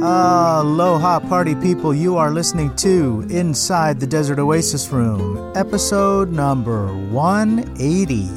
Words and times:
Aloha, 0.00 1.18
party 1.18 1.56
people. 1.56 1.92
You 1.92 2.16
are 2.16 2.30
listening 2.30 2.74
to 2.76 3.26
Inside 3.30 3.98
the 3.98 4.06
Desert 4.06 4.38
Oasis 4.38 4.88
Room, 4.90 5.52
episode 5.56 6.30
number 6.30 6.86
180. 7.08 8.28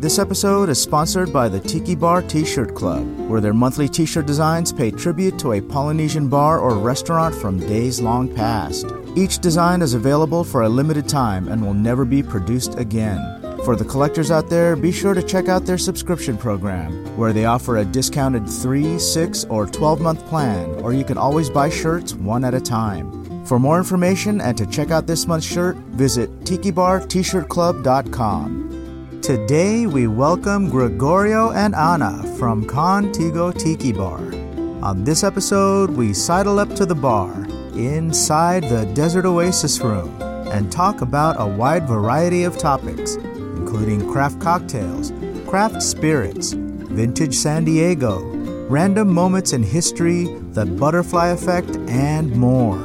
This 0.00 0.18
episode 0.18 0.68
is 0.68 0.82
sponsored 0.82 1.32
by 1.32 1.48
the 1.48 1.60
Tiki 1.60 1.94
Bar 1.94 2.22
T 2.22 2.44
shirt 2.44 2.74
club, 2.74 3.06
where 3.28 3.40
their 3.40 3.54
monthly 3.54 3.88
t 3.88 4.06
shirt 4.06 4.26
designs 4.26 4.72
pay 4.72 4.90
tribute 4.90 5.38
to 5.38 5.52
a 5.52 5.60
Polynesian 5.60 6.28
bar 6.28 6.58
or 6.58 6.74
restaurant 6.74 7.32
from 7.32 7.60
days 7.60 8.00
long 8.00 8.34
past. 8.34 8.86
Each 9.14 9.38
design 9.38 9.82
is 9.82 9.94
available 9.94 10.42
for 10.42 10.62
a 10.62 10.68
limited 10.68 11.08
time 11.08 11.46
and 11.46 11.64
will 11.64 11.74
never 11.74 12.04
be 12.04 12.24
produced 12.24 12.76
again. 12.76 13.37
For 13.68 13.76
the 13.76 13.84
collectors 13.84 14.30
out 14.30 14.48
there, 14.48 14.76
be 14.76 14.90
sure 14.90 15.12
to 15.12 15.22
check 15.22 15.50
out 15.50 15.66
their 15.66 15.76
subscription 15.76 16.38
program, 16.38 17.04
where 17.18 17.34
they 17.34 17.44
offer 17.44 17.76
a 17.76 17.84
discounted 17.84 18.48
3, 18.48 18.98
6, 18.98 19.44
or 19.50 19.66
12 19.66 20.00
month 20.00 20.24
plan, 20.24 20.70
or 20.80 20.94
you 20.94 21.04
can 21.04 21.18
always 21.18 21.50
buy 21.50 21.68
shirts 21.68 22.14
one 22.14 22.44
at 22.44 22.54
a 22.54 22.60
time. 22.62 23.44
For 23.44 23.58
more 23.58 23.76
information 23.76 24.40
and 24.40 24.56
to 24.56 24.64
check 24.64 24.90
out 24.90 25.06
this 25.06 25.26
month's 25.26 25.46
shirt, 25.46 25.76
visit 25.98 26.30
tikibartshirtclub.com. 26.44 29.20
Today 29.20 29.84
we 29.84 30.06
welcome 30.06 30.70
Gregorio 30.70 31.50
and 31.50 31.74
Anna 31.74 32.22
from 32.38 32.64
Kontigo 32.64 33.52
Tiki 33.52 33.92
Bar. 33.92 34.32
On 34.82 35.04
this 35.04 35.22
episode, 35.22 35.90
we 35.90 36.14
sidle 36.14 36.58
up 36.58 36.74
to 36.74 36.86
the 36.86 36.94
bar 36.94 37.44
inside 37.74 38.64
the 38.64 38.86
Desert 38.94 39.26
Oasis 39.26 39.78
room 39.80 40.08
and 40.52 40.72
talk 40.72 41.02
about 41.02 41.36
a 41.38 41.46
wide 41.46 41.86
variety 41.86 42.44
of 42.44 42.56
topics, 42.56 43.18
including 43.68 44.10
craft 44.10 44.40
cocktails, 44.40 45.12
craft 45.46 45.82
spirits, 45.82 46.52
vintage 46.52 47.34
San 47.34 47.66
Diego, 47.66 48.22
random 48.70 49.12
moments 49.12 49.52
in 49.52 49.62
history, 49.62 50.24
the 50.52 50.64
butterfly 50.64 51.28
effect, 51.28 51.76
and 51.86 52.34
more, 52.34 52.78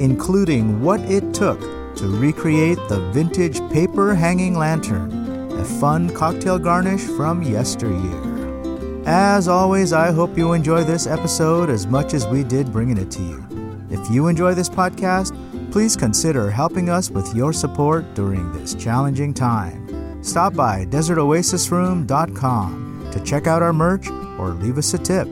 including 0.00 0.82
what 0.82 0.98
it 1.00 1.34
took 1.34 1.60
to 1.94 2.08
recreate 2.18 2.78
the 2.88 2.98
vintage 3.12 3.60
paper 3.70 4.14
hanging 4.14 4.56
lantern, 4.56 5.12
a 5.60 5.64
fun 5.78 6.08
cocktail 6.14 6.58
garnish 6.58 7.02
from 7.02 7.42
yesteryear. 7.42 9.04
As 9.04 9.46
always, 9.46 9.92
I 9.92 10.10
hope 10.10 10.38
you 10.38 10.54
enjoy 10.54 10.84
this 10.84 11.06
episode 11.06 11.68
as 11.68 11.86
much 11.86 12.14
as 12.14 12.26
we 12.26 12.44
did 12.44 12.72
bringing 12.72 12.96
it 12.96 13.10
to 13.10 13.22
you. 13.22 13.46
If 13.90 14.10
you 14.10 14.28
enjoy 14.28 14.54
this 14.54 14.70
podcast, 14.70 15.36
please 15.70 15.98
consider 15.98 16.50
helping 16.50 16.88
us 16.88 17.10
with 17.10 17.34
your 17.34 17.52
support 17.52 18.14
during 18.14 18.50
this 18.54 18.74
challenging 18.74 19.34
time. 19.34 19.79
Stop 20.22 20.54
by 20.54 20.86
desertoasisroom.com 20.86 23.08
to 23.12 23.24
check 23.24 23.46
out 23.46 23.62
our 23.62 23.72
merch 23.72 24.08
or 24.38 24.50
leave 24.50 24.78
us 24.78 24.94
a 24.94 24.98
tip. 24.98 25.26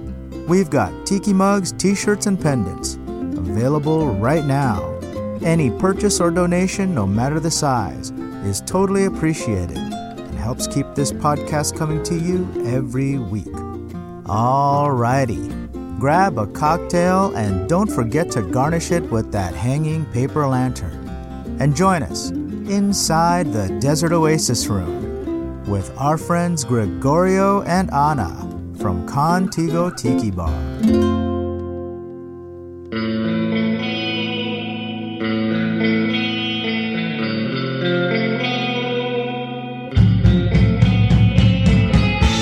We've 0.48 0.70
got 0.70 1.06
tiki 1.06 1.32
mugs, 1.32 1.72
t 1.72 1.94
shirts, 1.94 2.26
and 2.26 2.40
pendants 2.40 2.94
available 3.36 4.08
right 4.14 4.44
now. 4.44 4.94
Any 5.42 5.70
purchase 5.70 6.20
or 6.20 6.30
donation, 6.30 6.94
no 6.94 7.06
matter 7.06 7.38
the 7.38 7.50
size, 7.50 8.10
is 8.44 8.60
totally 8.62 9.04
appreciated 9.04 9.76
and 9.76 10.38
helps 10.38 10.66
keep 10.66 10.86
this 10.94 11.12
podcast 11.12 11.76
coming 11.76 12.02
to 12.04 12.14
you 12.14 12.48
every 12.66 13.18
week. 13.18 13.46
Alrighty. 14.24 15.54
Grab 15.98 16.38
a 16.38 16.46
cocktail 16.46 17.34
and 17.36 17.68
don't 17.68 17.90
forget 17.90 18.30
to 18.30 18.42
garnish 18.42 18.90
it 18.90 19.02
with 19.10 19.32
that 19.32 19.54
hanging 19.54 20.06
paper 20.06 20.46
lantern. 20.46 21.08
And 21.60 21.74
join 21.74 22.02
us 22.02 22.30
inside 22.68 23.52
the 23.52 23.68
Desert 23.80 24.12
Oasis 24.12 24.66
Room 24.66 25.64
with 25.66 25.90
our 25.98 26.18
friends 26.18 26.64
Gregorio 26.64 27.62
and 27.62 27.90
Anna 27.92 28.28
from 28.78 29.06
Kontigo 29.08 29.96
Tiki 29.96 30.30
Bar. 30.30 30.52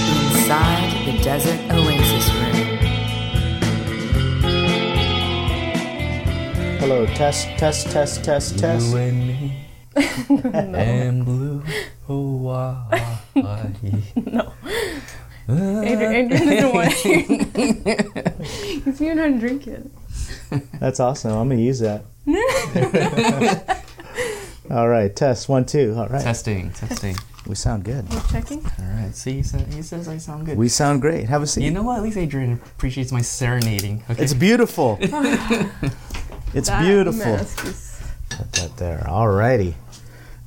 Inside 0.09 1.07
the 1.07 1.19
Desert 1.23 1.61
Oasis 1.71 2.33
Room. 2.35 2.45
Hello, 6.79 7.07
test, 7.07 7.47
test, 7.59 7.91
test, 7.91 8.25
test, 8.25 8.59
test. 8.59 8.91
You 8.91 8.97
and 8.97 9.27
me 9.27 9.46
and 10.75 11.25
blue 11.25 11.63
Hawaii. 12.07 13.01
No. 14.17 14.53
Adrian, 15.49 15.85
Adrian 15.85 16.29
doesn't 16.31 16.75
want 16.75 16.93
it. 17.05 18.45
He's 18.85 19.01
even 19.01 19.19
how 19.19 19.27
to 19.27 19.39
drink 19.39 19.67
it. 19.69 19.87
That's 20.81 20.99
awesome. 20.99 21.33
I'm 21.33 21.47
going 21.49 21.59
to 21.59 21.65
use 21.65 21.79
that. 21.81 22.05
All 24.69 24.89
right, 24.89 25.15
test 25.15 25.49
one, 25.49 25.65
two. 25.65 25.95
All 25.97 26.09
right. 26.09 26.21
testing, 26.21 26.73
testing. 26.73 27.17
We 27.47 27.55
sound 27.55 27.85
good. 27.85 28.11
We're 28.13 28.21
checking. 28.23 28.65
All 28.65 28.73
right. 29.01 29.15
See, 29.15 29.35
he 29.35 29.43
says, 29.45 29.73
he 29.73 29.83
says 29.83 30.09
I 30.09 30.19
sound 30.19 30.47
good. 30.47 30.59
We 30.59 30.69
sound 30.69 31.01
great. 31.01 31.29
Have 31.29 31.43
a 31.43 31.47
seat. 31.47 31.63
you 31.63 31.71
know 31.71 31.85
what? 31.85 31.99
At 31.99 32.03
least 32.03 32.17
Adrian 32.17 32.55
appreciates 32.55 33.13
my 33.13 33.21
serenading. 33.21 34.03
Okay. 34.11 34.25
It's 34.25 34.35
beautiful. 34.35 34.99
it's 35.01 35.13
That 36.69 36.83
beautiful. 36.83 37.25
mask 37.25 37.65
is- 37.65 37.85
Put 38.31 38.51
that 38.55 38.77
there. 38.79 39.05
Alrighty. 39.09 39.75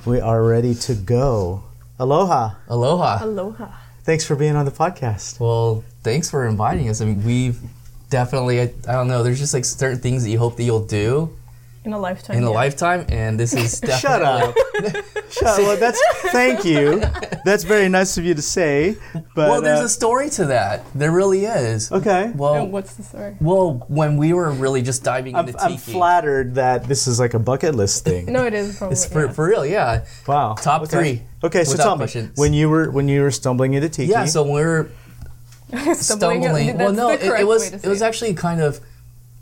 We 0.06 0.22
are 0.22 0.44
ready 0.44 0.74
to 0.76 0.96
go. 0.96 1.64
Aloha. 2.00 2.56
Aloha. 2.70 3.24
Aloha. 3.24 3.68
Thanks 4.04 4.26
for 4.26 4.36
being 4.36 4.56
on 4.56 4.66
the 4.66 4.72
podcast. 4.72 5.40
Well, 5.40 5.84
thanks 6.04 6.30
for 6.30 6.48
inviting 6.48 6.90
us. 6.90 7.02
I 7.02 7.06
mean, 7.06 7.24
we've 7.26 7.60
definitely, 8.10 8.62
I, 8.62 8.72
I 8.88 8.94
don't 8.94 9.08
know, 9.08 9.24
there's 9.24 9.40
just 9.40 9.54
like 9.54 9.66
certain 9.66 10.00
things 10.00 10.24
that 10.24 10.30
you 10.30 10.40
hope 10.40 10.56
that 10.58 10.64
you'll 10.64 10.86
do 10.86 11.36
In 11.86 11.94
a 11.94 12.00
lifetime. 12.00 12.38
in 12.38 12.44
a 12.44 12.48
yeah. 12.50 12.54
lifetime, 12.54 13.06
and 13.10 13.40
this 13.40 13.54
is 13.54 13.80
definitely. 13.82 14.00
Shut 14.02 14.22
up. 14.22 14.56
Shut 15.32 15.44
up. 15.48 15.58
Well, 15.60 15.78
that's 15.78 16.02
thank 16.32 16.66
you. 16.66 17.00
That's 17.46 17.64
very 17.64 17.88
nice 17.88 18.18
of 18.18 18.26
you 18.26 18.34
to 18.34 18.42
say. 18.42 18.98
But 19.14 19.50
Well, 19.50 19.62
there's 19.62 19.80
uh, 19.80 19.86
a 19.86 19.90
story 19.90 20.30
to 20.32 20.46
that. 20.48 20.84
There 20.94 21.12
really 21.12 21.46
is. 21.46 21.90
okay. 21.92 22.32
Well, 22.36 22.56
And 22.56 22.72
what's 22.74 22.96
the 22.96 23.04
story? 23.04 23.38
well, 23.40 23.86
when 23.88 24.18
we 24.18 24.34
were 24.34 24.52
really 24.52 24.82
just 24.82 25.04
diving 25.04 25.36
I'm, 25.36 25.48
into 25.48 25.62
I'm 25.62 25.78
flattered 25.78 26.56
that 26.56 26.84
this 26.86 27.08
is 27.08 27.20
like 27.20 27.34
a 27.34 27.40
bucket 27.40 27.76
list 27.76 28.04
thing. 28.04 28.26
No, 28.32 28.46
it 28.46 28.54
is 28.54 28.78
probably. 28.78 28.94
It's 28.94 29.06
for, 29.06 29.26
yeah. 29.28 29.32
for 29.32 29.48
real, 29.48 29.66
yeah. 29.66 30.06
Wow. 30.28 30.56
Top 30.56 30.82
Okay. 30.84 30.92
three. 30.98 31.22
Okay, 31.44 31.64
so 31.64 31.72
without 31.72 31.98
tell 32.10 32.24
me 32.24 32.30
when 32.36 32.54
you 32.54 32.70
were 32.70 32.92
when 32.92 33.08
you 33.08 33.22
were 33.22 33.32
stumbling 33.32 33.74
into 33.74 33.88
tiki. 33.88 34.12
Yeah, 34.12 34.26
so 34.26 34.44
we're 34.44 34.90
Stumbling- 35.70 35.96
stumbling. 36.44 36.78
well, 36.78 36.92
no, 36.92 37.10
it, 37.10 37.22
it 37.24 37.48
was 37.48 37.72
way 37.72 37.78
to 37.80 37.86
it 37.86 37.90
was 37.90 38.02
actually 38.02 38.34
kind 38.34 38.60
of 38.60 38.80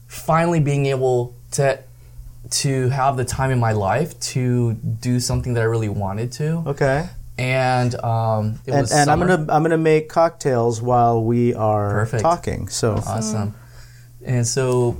finally 0.07 0.59
being 0.59 0.85
able 0.85 1.33
to 1.51 1.79
to 2.49 2.89
have 2.89 3.17
the 3.17 3.25
time 3.25 3.51
in 3.51 3.59
my 3.59 3.71
life 3.73 4.19
to 4.19 4.73
do 4.73 5.19
something 5.19 5.53
that 5.55 5.61
I 5.61 5.65
really 5.65 5.89
wanted 5.89 6.31
to, 6.33 6.63
okay. 6.67 7.09
and 7.37 7.93
um, 8.03 8.59
it 8.65 8.71
And, 8.71 8.81
was 8.81 8.91
and 8.91 9.09
I'm 9.09 9.19
summer. 9.19 9.37
gonna 9.37 9.53
I'm 9.53 9.63
gonna 9.63 9.77
make 9.77 10.09
cocktails 10.09 10.81
while 10.81 11.23
we 11.23 11.53
are 11.53 11.91
Perfect. 11.91 12.21
talking. 12.23 12.67
So 12.69 12.95
awesome, 12.95 13.55
and 14.25 14.45
so 14.47 14.97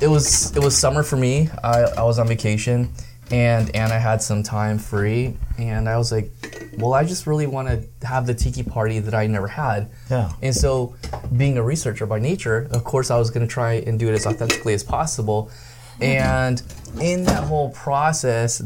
it 0.00 0.08
was 0.08 0.56
it 0.56 0.62
was 0.62 0.76
summer 0.76 1.02
for 1.02 1.16
me. 1.16 1.48
I, 1.64 1.80
I 1.98 2.02
was 2.02 2.18
on 2.18 2.28
vacation, 2.28 2.92
and 3.30 3.74
Anna 3.74 3.98
had 3.98 4.22
some 4.22 4.42
time 4.42 4.78
free, 4.78 5.36
and 5.58 5.88
I 5.88 5.96
was 5.96 6.12
like, 6.12 6.30
well, 6.78 6.92
I 6.94 7.04
just 7.04 7.26
really 7.26 7.46
want 7.46 7.68
to 7.68 8.06
have 8.06 8.26
the 8.26 8.34
tiki 8.34 8.62
party 8.62 8.98
that 9.00 9.14
I 9.14 9.26
never 9.26 9.48
had. 9.48 9.90
yeah. 10.10 10.32
And 10.42 10.54
so, 10.54 10.94
being 11.36 11.56
a 11.58 11.62
researcher 11.62 12.06
by 12.06 12.18
nature, 12.20 12.68
of 12.70 12.84
course, 12.84 13.10
I 13.10 13.18
was 13.18 13.30
going 13.30 13.46
to 13.46 13.52
try 13.52 13.74
and 13.74 13.98
do 13.98 14.08
it 14.08 14.12
as 14.14 14.26
authentically 14.26 14.74
as 14.74 14.84
possible. 14.84 15.50
And 16.00 16.62
in 17.00 17.24
that 17.24 17.44
whole 17.44 17.70
process, 17.70 18.62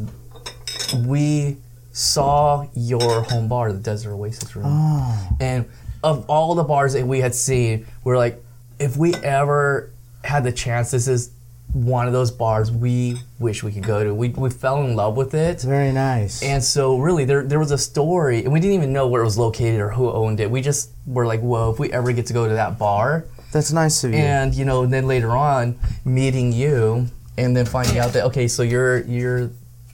we 1.06 1.56
saw 1.93 2.66
your 2.75 3.22
home 3.22 3.48
bar, 3.48 3.72
the 3.72 3.78
Desert 3.78 4.12
Oasis 4.15 4.54
Room. 4.56 4.66
Oh. 4.69 5.37
And 5.41 5.69
of 6.03 6.28
all 6.28 6.54
the 6.54 6.65
bars 6.65 6.94
that 6.94 7.06
we 7.06 7.20
had 7.20 7.34
seen, 7.34 7.87
we 8.04 8.12
are 8.12 8.16
like, 8.16 8.43
if 8.78 8.97
we 8.97 9.15
ever 9.16 9.91
had 10.25 10.44
the 10.44 10.52
chance, 10.52 10.90
this 10.90 11.08
is 11.08 11.31
one 11.73 12.06
of 12.06 12.12
those 12.12 12.31
bars 12.31 12.70
we 12.70 13.17
wish 13.38 13.62
we 13.62 13.73
could 13.73 13.85
go 13.85 14.05
to. 14.05 14.14
We, 14.14 14.28
we 14.28 14.50
fell 14.50 14.85
in 14.85 14.94
love 14.94 15.17
with 15.17 15.35
it. 15.35 15.52
It's 15.52 15.64
very 15.64 15.93
nice. 15.93 16.43
And 16.43 16.62
so, 16.62 16.99
really, 16.99 17.25
there, 17.25 17.44
there 17.44 17.58
was 17.58 17.70
a 17.70 17.78
story, 17.78 18.44
and 18.44 18.52
we 18.52 18.61
didn't 18.61 18.75
even 18.75 18.93
know 18.93 19.06
where 19.08 19.23
it 19.23 19.25
was 19.25 19.38
located 19.38 19.81
or 19.81 19.88
who 19.90 20.11
owned 20.11 20.40
it. 20.40 20.50
We 20.50 20.61
just 20.61 20.90
were 21.06 21.26
like, 21.26 21.40
whoa, 21.40 21.70
if 21.70 21.78
we 21.78 21.90
ever 21.93 22.12
get 22.12 22.26
to 22.26 22.32
go 22.32 22.46
to 22.46 22.55
that 22.55 22.78
bar. 22.78 23.25
That's 23.52 23.73
nice 23.73 24.05
of 24.05 24.12
you. 24.12 24.19
And, 24.19 24.55
you 24.55 24.64
know, 24.64 24.85
then 24.87 25.06
later 25.06 25.31
on, 25.31 25.78
meeting 26.05 26.52
you, 26.52 27.08
and 27.38 27.56
then 27.56 27.67
finding 27.67 27.99
out 27.99 28.12
that, 28.12 28.25
okay, 28.26 28.49
so 28.49 28.62
you're 28.62 29.00
you're 29.05 29.50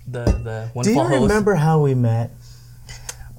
the, 0.07 0.25
the 0.25 0.83
Do 0.83 0.91
you 0.91 0.99
host. 1.01 1.23
remember 1.23 1.55
how 1.55 1.81
we 1.81 1.95
met? 1.95 2.31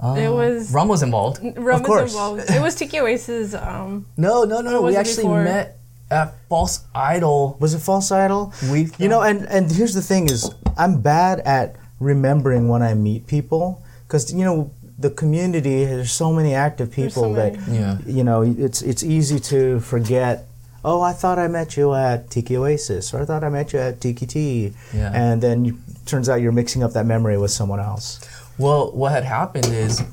It 0.01 0.31
was. 0.31 0.71
Rum 0.71 0.87
was 0.87 1.03
involved. 1.03 1.39
Rum 1.57 1.81
Of 1.81 1.85
course. 1.85 2.01
was 2.03 2.13
involved. 2.13 2.49
It 2.49 2.61
was 2.61 2.75
Tiki 2.75 2.99
Oasis. 2.99 3.53
Um, 3.53 4.05
No, 4.15 4.45
no, 4.45 4.61
no. 4.61 4.81
was 4.81 4.93
We 4.93 4.97
actually 4.97 5.23
before? 5.23 5.43
met 5.43 5.77
at 6.09 6.35
False 6.47 6.85
Idol. 6.95 7.57
Was 7.59 7.73
it 7.73 7.79
False 7.79 8.09
Idol? 8.11 8.53
We, 8.71 8.89
You 8.97 9.09
know, 9.09 9.21
and 9.21 9.45
and 9.49 9.69
here's 9.71 9.93
the 9.93 10.01
thing: 10.01 10.29
is 10.29 10.49
I'm 10.77 11.01
bad 11.01 11.39
at 11.41 11.75
remembering 11.99 12.69
when 12.69 12.81
I 12.81 12.93
meet 12.93 13.27
people 13.27 13.83
because 14.07 14.31
you 14.33 14.45
know 14.45 14.71
the 14.97 15.09
community. 15.09 15.83
There's 15.83 16.13
so 16.13 16.31
many 16.31 16.53
active 16.55 16.91
people 16.91 17.23
so 17.23 17.29
many. 17.33 17.57
that 17.57 17.67
Yeah. 17.67 17.97
you 18.07 18.23
know 18.23 18.41
it's 18.43 18.81
it's 18.81 19.03
easy 19.03 19.39
to 19.51 19.81
forget 19.81 20.47
oh, 20.85 21.01
I 21.01 21.13
thought 21.13 21.37
I 21.39 21.47
met 21.47 21.75
you 21.77 21.93
at 21.93 22.29
Tiki 22.29 22.55
Oasis, 22.57 23.13
or 23.13 23.21
I 23.21 23.25
thought 23.25 23.43
I 23.43 23.49
met 23.49 23.73
you 23.73 23.79
at 23.79 23.99
Tiki-Ti. 24.01 24.73
Yeah. 24.93 25.11
And 25.13 25.41
then 25.41 25.65
you, 25.65 25.77
turns 26.05 26.29
out 26.29 26.35
you're 26.41 26.51
mixing 26.51 26.83
up 26.83 26.93
that 26.93 27.05
memory 27.05 27.37
with 27.37 27.51
someone 27.51 27.79
else. 27.79 28.19
Well, 28.57 28.91
what 28.91 29.11
had 29.13 29.23
happened 29.23 29.67
is 29.67 30.03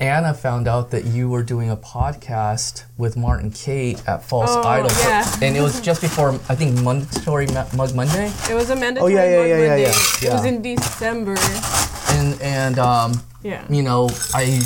Anna 0.00 0.34
found 0.34 0.66
out 0.66 0.90
that 0.90 1.04
you 1.04 1.28
were 1.28 1.44
doing 1.44 1.70
a 1.70 1.76
podcast 1.76 2.82
with 2.98 3.16
Martin 3.16 3.52
Cate 3.52 4.02
at 4.08 4.24
False 4.24 4.50
Oh, 4.50 4.62
Idol. 4.62 4.90
yeah. 5.00 5.24
And 5.40 5.56
it 5.56 5.60
was 5.62 5.80
just 5.80 6.00
before, 6.00 6.30
I 6.48 6.56
think, 6.56 6.80
Mandatory 6.82 7.46
Ma- 7.48 7.66
Mug 7.76 7.94
Monday. 7.94 8.32
It 8.50 8.54
was 8.54 8.70
a 8.70 8.76
mandatory 8.76 9.12
Oh, 9.12 9.16
yeah, 9.16 9.30
yeah, 9.30 9.36
Mug 9.38 9.48
yeah, 9.48 9.56
yeah, 9.56 9.68
Monday. 9.68 9.82
yeah, 10.22 10.30
It 10.30 10.32
was 10.34 10.44
in 10.44 10.62
December. 10.62 11.36
And, 12.18 12.42
and 12.42 12.78
um, 12.80 13.22
Yeah. 13.44 13.64
you 13.70 13.82
know, 13.84 14.10
I 14.34 14.60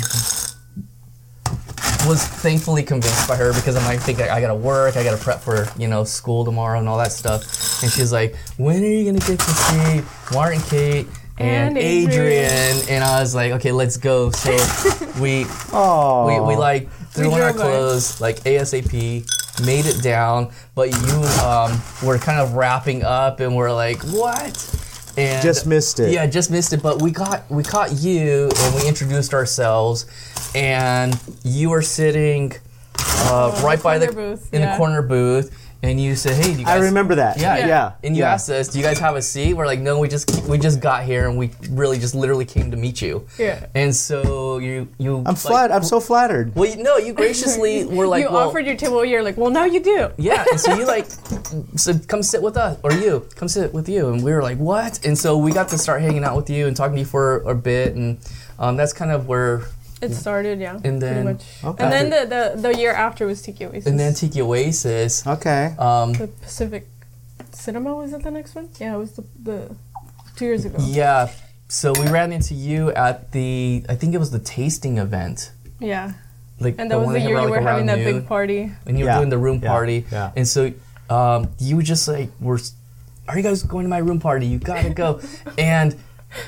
was 2.07 2.25
thankfully 2.25 2.83
convinced 2.83 3.27
by 3.27 3.35
her 3.35 3.53
because 3.53 3.75
I'm 3.75 3.83
like, 3.85 3.99
think 3.99 4.19
I, 4.21 4.37
I 4.37 4.41
gotta 4.41 4.55
work, 4.55 4.95
I 4.97 5.03
gotta 5.03 5.17
prep 5.21 5.39
for 5.41 5.67
you 5.77 5.87
know 5.87 6.03
school 6.03 6.45
tomorrow 6.45 6.79
and 6.79 6.87
all 6.87 6.97
that 6.97 7.11
stuff. 7.11 7.43
And 7.83 7.91
she's 7.91 8.11
like, 8.13 8.35
when 8.57 8.83
are 8.83 8.87
you 8.87 9.05
gonna 9.05 9.19
get 9.25 9.39
to 9.39 9.51
see 9.51 10.01
Martin, 10.33 10.61
Cate, 10.61 11.07
and, 11.37 11.69
And 11.69 11.77
Adrian. 11.77 12.51
Adrian? 12.51 12.89
And 12.89 13.03
I 13.03 13.19
was 13.19 13.35
like, 13.35 13.51
okay, 13.53 13.71
let's 13.71 13.97
go. 13.97 14.31
So 14.31 14.51
we 15.21 15.45
Oh. 15.73 16.25
we, 16.27 16.39
we 16.53 16.55
like 16.55 16.89
threw 17.11 17.29
We 17.29 17.35
on 17.35 17.41
our 17.41 17.51
drove 17.51 17.61
by. 17.63 17.69
clothes 17.69 18.21
like 18.21 18.37
ASAP, 18.43 19.63
made 19.65 19.85
it 19.85 20.01
down, 20.03 20.51
but 20.75 20.89
you 20.91 21.15
um, 21.43 21.79
were 22.03 22.17
kind 22.17 22.39
of 22.39 22.53
wrapping 22.53 23.03
up 23.03 23.39
and 23.39 23.55
we're 23.55 23.71
like, 23.73 24.01
what? 24.03 24.53
And 25.17 25.41
Just 25.41 25.65
missed 25.65 25.99
it. 25.99 26.11
Yeah, 26.11 26.27
just 26.27 26.51
missed 26.51 26.73
it. 26.73 26.83
But 26.83 27.01
we 27.01 27.09
got 27.11 27.49
we 27.49 27.63
caught 27.63 27.91
you 27.93 28.49
and 28.55 28.75
we 28.75 28.87
introduced 28.87 29.33
ourselves, 29.33 30.05
and 30.53 31.19
you 31.43 31.71
were 31.71 31.81
sitting 31.81 32.53
uh, 32.99 33.59
right 33.63 33.81
by 33.81 33.97
the 33.97 34.11
booth, 34.11 34.53
in 34.53 34.61
the 34.61 34.75
corner 34.77 35.01
booth, 35.01 35.51
and 35.83 36.01
you 36.01 36.15
said, 36.15 36.33
"Hey, 36.33 36.53
do 36.53 36.59
you 36.59 36.65
guys?" 36.65 36.81
I 36.81 36.85
remember 36.85 37.15
that. 37.15 37.39
Yeah, 37.39 37.67
yeah. 37.67 37.93
And 38.03 38.15
you 38.15 38.23
yeah. 38.23 38.33
asked 38.33 38.49
us, 38.49 38.67
"Do 38.67 38.79
you 38.79 38.83
guys 38.83 38.99
have 38.99 39.15
a 39.15 39.21
seat?" 39.21 39.53
We're 39.53 39.65
like, 39.65 39.79
"No, 39.79 39.99
we 39.99 40.07
just 40.07 40.47
we 40.47 40.57
just 40.57 40.79
got 40.79 41.03
here, 41.03 41.27
and 41.27 41.37
we 41.37 41.51
really 41.69 41.99
just 41.99 42.15
literally 42.15 42.45
came 42.45 42.71
to 42.71 42.77
meet 42.77 43.01
you." 43.01 43.27
Yeah. 43.37 43.65
And 43.75 43.95
so 43.95 44.57
you 44.57 44.87
you. 44.97 45.23
I'm 45.25 45.35
flat. 45.35 45.71
I'm 45.71 45.83
so 45.83 45.99
flattered. 45.99 46.55
Well, 46.55 46.69
you, 46.69 46.81
no, 46.81 46.97
you 46.97 47.13
graciously 47.13 47.85
were 47.97 48.07
like, 48.07 48.23
you 48.23 48.31
well, 48.31 48.49
offered 48.49 48.65
your 48.65 48.75
table. 48.75 49.05
You're 49.05 49.23
like, 49.23 49.37
well, 49.37 49.51
now 49.51 49.65
you 49.65 49.79
do. 49.79 50.09
yeah, 50.17 50.45
and 50.49 50.59
so 50.59 50.75
you 50.75 50.85
like 50.95 51.05
said, 51.75 52.07
"Come 52.07 52.23
sit 52.23 52.41
with 52.41 52.57
us," 52.57 52.79
or 52.83 52.91
you 52.93 53.27
come 53.35 53.47
sit 53.47 53.73
with 53.73 53.87
you, 53.87 54.09
and 54.09 54.23
we 54.23 54.31
were 54.31 54.41
like, 54.41 54.57
"What?" 54.57 55.05
And 55.05 55.17
so 55.17 55.37
we 55.37 55.51
got 55.51 55.69
to 55.69 55.77
start 55.77 56.01
hanging 56.01 56.23
out 56.23 56.35
with 56.35 56.49
you 56.49 56.67
and 56.67 56.75
talking 56.75 56.95
to 56.95 57.01
you 57.01 57.05
for 57.05 57.41
a 57.41 57.55
bit, 57.55 57.95
and 57.95 58.17
um, 58.59 58.77
that's 58.77 58.93
kind 58.93 59.11
of 59.11 59.27
where. 59.27 59.63
It 60.01 60.13
started, 60.13 60.59
yeah. 60.59 60.79
And 60.83 61.01
then- 61.01 61.23
pretty 61.23 61.33
much. 61.33 61.45
Okay. 61.63 61.83
And 61.83 61.91
then 61.91 62.09
the, 62.09 62.53
the 62.55 62.61
the 62.73 62.77
year 62.77 62.93
after 62.93 63.25
was 63.25 63.41
Tiki 63.41 63.65
Oasis. 63.65 63.87
And 63.87 63.99
then 63.99 64.13
Tiki 64.13 64.41
Oasis. 64.41 65.25
Okay. 65.25 65.73
Um, 65.79 66.13
the 66.13 66.27
Pacific 66.27 66.87
Cinema 67.51 67.95
was 67.95 68.13
it 68.13 68.21
the 68.23 68.31
next 68.31 68.53
one? 68.55 68.69
Yeah, 68.79 68.95
it 68.95 68.99
was 68.99 69.11
the 69.13 69.23
the 69.41 69.75
two 70.35 70.45
years 70.45 70.65
ago. 70.65 70.77
yeah, 70.85 71.29
so 71.67 71.93
we 71.93 72.07
ran 72.09 72.31
into 72.31 72.53
you 72.53 72.91
at 72.91 73.31
the, 73.31 73.83
I 73.89 73.95
think 73.95 74.13
it 74.13 74.19
was 74.19 74.29
the 74.29 74.37
tasting 74.39 74.99
event, 74.99 75.51
Yeah. 75.79 76.13
like 76.59 76.75
And 76.77 76.91
the 76.91 76.95
that 76.99 76.99
was 76.99 77.07
the 77.07 77.13
they 77.13 77.19
had 77.21 77.29
year 77.29 77.37
you 77.39 77.43
like 77.45 77.49
were 77.49 77.55
having 77.61 77.67
around 77.67 77.85
that 77.87 78.05
noon. 78.05 78.19
big 78.19 78.27
party. 78.27 78.71
and 78.85 78.99
you 78.99 79.05
were 79.05 79.09
Yeah, 79.11 79.17
doing 79.17 79.29
the 79.29 79.37
room 79.39 79.59
yeah, 79.63 79.69
party. 79.69 80.05
yeah. 80.11 80.31
And 80.35 80.47
so 80.47 80.71
um, 81.09 81.49
you 81.57 81.81
just 81.81 82.07
like 82.07 82.29
were, 82.39 82.59
are 83.27 83.35
you 83.35 83.41
guys 83.43 83.63
going 83.63 83.83
to 83.85 83.89
my 83.89 83.97
room 83.97 84.19
party? 84.19 84.45
You 84.45 84.59
gotta 84.59 84.91
go. 84.91 85.21
and 85.57 85.95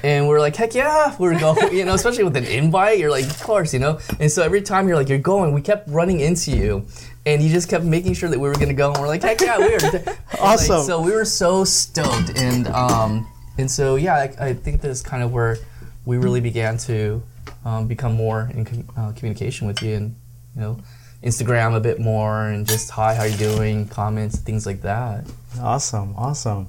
and 0.03 0.27
we're 0.27 0.39
like, 0.39 0.56
heck 0.56 0.74
yeah, 0.75 1.15
we're 1.18 1.39
going. 1.39 1.74
You 1.80 1.86
know, 1.86 1.94
especially 1.94 2.24
with 2.24 2.36
an 2.36 2.45
invite, 2.45 3.00
you're 3.00 3.12
like, 3.12 3.25
of 3.25 3.41
course, 3.41 3.74
you 3.74 3.80
know. 3.80 4.00
And 4.19 4.31
so 4.31 4.44
every 4.44 4.62
time 4.62 4.88
you're 4.88 4.97
like, 4.97 5.09
you're 5.09 5.18
going, 5.18 5.53
we 5.53 5.62
kept 5.62 5.88
running 5.89 6.19
into 6.19 6.51
you. 6.51 6.86
And 7.25 7.41
you 7.44 7.50
just 7.50 7.69
kept 7.69 7.83
making 7.83 8.13
sure 8.13 8.30
that 8.30 8.39
we 8.39 8.47
were 8.47 8.56
gonna 8.56 8.74
go, 8.74 8.91
and 8.91 9.00
we're 9.01 9.07
like, 9.07 9.21
heck 9.21 9.39
yeah, 9.41 9.57
we 9.57 9.74
are. 9.75 9.80
And, 9.83 10.06
like, 10.06 10.18
Awesome. 10.41 10.83
so 10.83 11.01
we 11.01 11.12
were 11.12 11.25
so 11.25 11.63
stoked, 11.63 12.38
and 12.38 12.68
um, 12.69 13.27
and 13.57 13.69
so 13.69 13.97
yeah, 13.97 14.15
I, 14.15 14.47
I 14.47 14.53
think 14.53 14.81
that's 14.81 15.01
kind 15.01 15.21
of 15.21 15.31
where 15.31 15.57
we 16.06 16.18
really 16.18 16.39
began 16.41 16.77
to 16.80 17.21
um, 17.65 17.88
become 17.88 18.13
more 18.13 18.50
in 18.53 18.65
com- 18.65 18.88
uh, 18.97 19.12
communication 19.12 19.68
with 19.68 19.83
you, 19.83 19.95
and 19.95 20.15
you 20.56 20.62
know, 20.62 20.80
Instagram 21.24 21.75
a 21.75 21.80
bit 21.80 22.00
more, 22.00 22.47
and 22.47 22.65
just 22.65 22.89
hi, 22.89 23.13
how 23.13 23.25
you 23.25 23.38
doing, 23.38 23.88
comments, 23.89 24.39
things 24.39 24.65
like 24.65 24.81
that. 24.81 25.25
Awesome. 25.59 26.15
Awesome. 26.18 26.68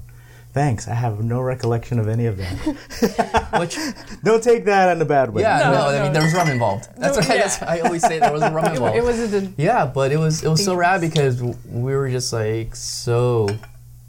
Thanks. 0.52 0.88
I 0.88 0.94
have 0.94 1.22
no 1.22 1.40
recollection 1.40 1.98
of 2.00 2.08
any 2.08 2.26
of 2.26 2.36
that. 2.38 3.50
Which 3.60 3.76
Don't 4.24 4.42
take 4.42 4.64
that 4.64 4.96
in 4.96 5.00
a 5.00 5.04
bad 5.04 5.30
way. 5.32 5.42
yeah, 5.42 5.58
no, 5.60 5.72
No, 5.72 5.86
I 5.86 5.96
no. 5.98 6.02
mean 6.04 6.12
there 6.12 6.22
was 6.22 6.34
rum 6.34 6.48
involved. 6.48 6.88
That's 6.96 7.16
No, 7.16 7.20
what 7.20 7.30
I, 7.30 7.34
yeah. 7.34 7.40
that's, 7.42 7.62
I 7.62 7.78
always 7.80 8.02
say 8.02 8.18
there 8.18 8.32
was 8.32 8.42
rum 8.42 8.64
involved. 8.74 8.96
it 8.96 9.04
was 9.04 9.30
the 9.30 9.52
Yeah, 9.56 9.86
but 9.86 10.10
it 10.10 10.16
was 10.18 10.42
it 10.42 10.48
was 10.48 10.64
so 10.64 10.74
rad 10.74 11.00
because 11.02 11.40
we 11.42 11.94
were 11.94 12.10
just 12.10 12.32
like 12.32 12.74
so 12.74 13.48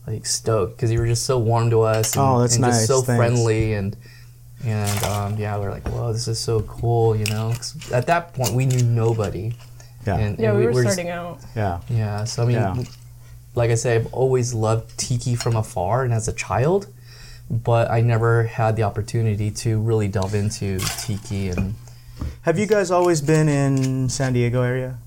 like 0.07 0.25
stoked 0.25 0.77
because 0.77 0.91
you 0.91 0.99
were 0.99 1.05
just 1.05 1.25
so 1.27 1.37
warm 1.37 1.69
to 1.69 1.81
us. 1.81 2.15
And, 2.15 2.23
Oh, 2.25 2.39
that's 2.41 2.55
and 2.55 2.61
nice. 2.63 2.73
Just 2.73 2.87
so 2.87 3.01
Thanks. 3.01 3.17
friendly 3.19 3.73
and 3.73 3.95
and 4.65 5.03
um, 5.05 5.37
yeah, 5.37 5.57
we're 5.57 5.71
like, 5.71 5.87
whoa, 5.89 6.11
this 6.13 6.27
is 6.27 6.39
so 6.39 6.61
cool, 6.61 7.15
you 7.15 7.25
know. 7.25 7.51
'Cause 7.55 7.91
at 7.91 8.07
that 8.07 8.33
point, 8.33 8.53
we 8.53 8.65
knew 8.65 8.83
nobody. 8.83 9.53
Yeah. 10.07 10.17
And, 10.17 10.39
yeah 10.39 10.49
and 10.49 10.57
we 10.59 10.65
were 10.65 10.73
just- 10.83 10.93
starting 10.95 11.11
out. 11.11 11.39
yeah. 11.55 11.81
yeah, 11.89 12.23
so 12.23 12.43
I 12.43 12.45
mean, 12.47 12.55
Yeah. 12.57 12.75
Like 13.55 13.71
I 13.71 13.75
say, 13.75 13.95
I've 13.95 14.13
always 14.13 14.53
loved 14.53 14.97
tiki 14.97 15.35
from 15.35 15.55
afar 15.55 16.03
and 16.03 16.13
as 16.13 16.27
a 16.27 16.33
child, 16.33 16.87
but 17.49 17.89
I 17.91 18.01
never 18.01 18.43
had 18.43 18.75
the 18.75 18.83
opportunity 18.83 19.51
to 19.51 19.79
really 19.79 20.07
delve 20.07 20.35
into 20.35 20.79
tiki 20.99 21.49
and. 21.49 21.75
Have 22.43 22.59
you 22.59 22.67
guys 22.67 22.91
always 22.91 23.19
been 23.19 23.49
in 23.49 24.07
San 24.07 24.33
Diego 24.33 24.61
area? 24.61 24.97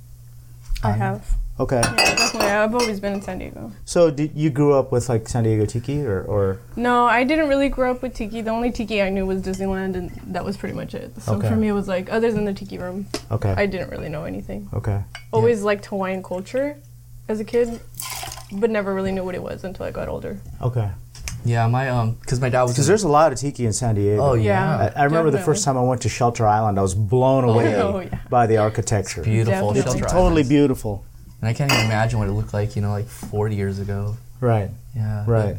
I 0.82 0.92
um, 0.92 0.98
have. 0.98 1.36
Okay. 1.60 1.80
Yeah, 1.84 2.16
definitely. 2.16 2.48
I've 2.48 2.74
always 2.74 2.98
been 2.98 3.12
in 3.12 3.22
San 3.22 3.38
Diego. 3.38 3.70
So 3.84 4.10
did 4.10 4.32
you 4.34 4.50
grew 4.50 4.74
up 4.74 4.90
with 4.90 5.08
like 5.08 5.28
San 5.28 5.44
Diego 5.44 5.64
Tiki 5.66 6.04
or, 6.04 6.22
or 6.22 6.58
No, 6.74 7.06
I 7.06 7.22
didn't 7.22 7.48
really 7.48 7.68
grow 7.68 7.92
up 7.92 8.02
with 8.02 8.14
tiki. 8.14 8.40
The 8.40 8.50
only 8.50 8.72
tiki 8.72 9.00
I 9.00 9.10
knew 9.10 9.24
was 9.24 9.42
Disneyland, 9.42 9.94
and 9.94 10.10
that 10.26 10.44
was 10.44 10.56
pretty 10.56 10.74
much 10.74 10.94
it. 10.94 11.12
So 11.22 11.34
Okay. 11.34 11.48
for 11.48 11.54
me, 11.54 11.68
it 11.68 11.72
was 11.72 11.86
like, 11.86 12.10
other 12.10 12.32
than 12.32 12.44
the 12.44 12.52
tiki 12.52 12.78
room, 12.78 13.06
okay. 13.30 13.54
I 13.56 13.66
didn't 13.66 13.90
really 13.90 14.08
know 14.08 14.24
anything. 14.24 14.68
okay. 14.74 15.04
Always 15.32 15.62
liked 15.62 15.86
Hawaiian 15.86 16.22
culture 16.22 16.76
as 17.28 17.40
a 17.40 17.44
kid, 17.44 17.80
but 18.52 18.70
never 18.70 18.94
really 18.94 19.12
knew 19.12 19.24
what 19.24 19.34
it 19.34 19.42
was 19.42 19.64
until 19.64 19.86
I 19.86 19.90
got 19.90 20.08
older. 20.08 20.38
Okay. 20.60 20.90
Yeah, 21.46 21.66
my 21.68 21.90
um, 21.90 22.12
because 22.14 22.40
my 22.40 22.48
dad 22.48 22.62
was. 22.62 22.72
Because 22.72 22.86
there's 22.86 23.02
a 23.02 23.08
lot 23.08 23.30
of 23.32 23.38
tiki 23.38 23.66
in 23.66 23.72
San 23.74 23.94
Diego. 23.96 24.22
oh 24.22 24.32
Yeah. 24.34 24.78
yeah, 24.86 24.92
I, 24.96 25.00
I 25.02 25.04
remember 25.04 25.30
the 25.30 25.38
first 25.40 25.62
time 25.64 25.76
I 25.76 25.82
went 25.82 26.00
to 26.02 26.08
Shelter 26.08 26.46
Island, 26.46 26.78
I 26.78 26.82
was 26.82 26.94
blown 26.94 27.44
away 27.44 27.74
Oh, 27.76 27.98
yeah. 28.00 28.18
by 28.30 28.46
the 28.46 28.56
architecture. 28.56 29.22
beautiful. 29.22 29.74
Definitely. 29.74 30.00
It's 30.00 30.10
totally 30.12 30.30
Islands. 30.30 30.48
beautiful. 30.48 31.04
And 31.42 31.48
I 31.50 31.52
can't 31.52 31.70
even 31.70 31.84
imagine 31.84 32.18
what 32.18 32.28
it 32.28 32.32
looked 32.32 32.54
like, 32.54 32.76
you 32.76 32.80
know, 32.82 32.90
like 32.90 33.06
40 33.06 33.54
years 33.56 33.78
ago. 33.78 34.16
Right. 34.40 34.70
Yeah. 34.96 35.24
Right. 35.26 35.56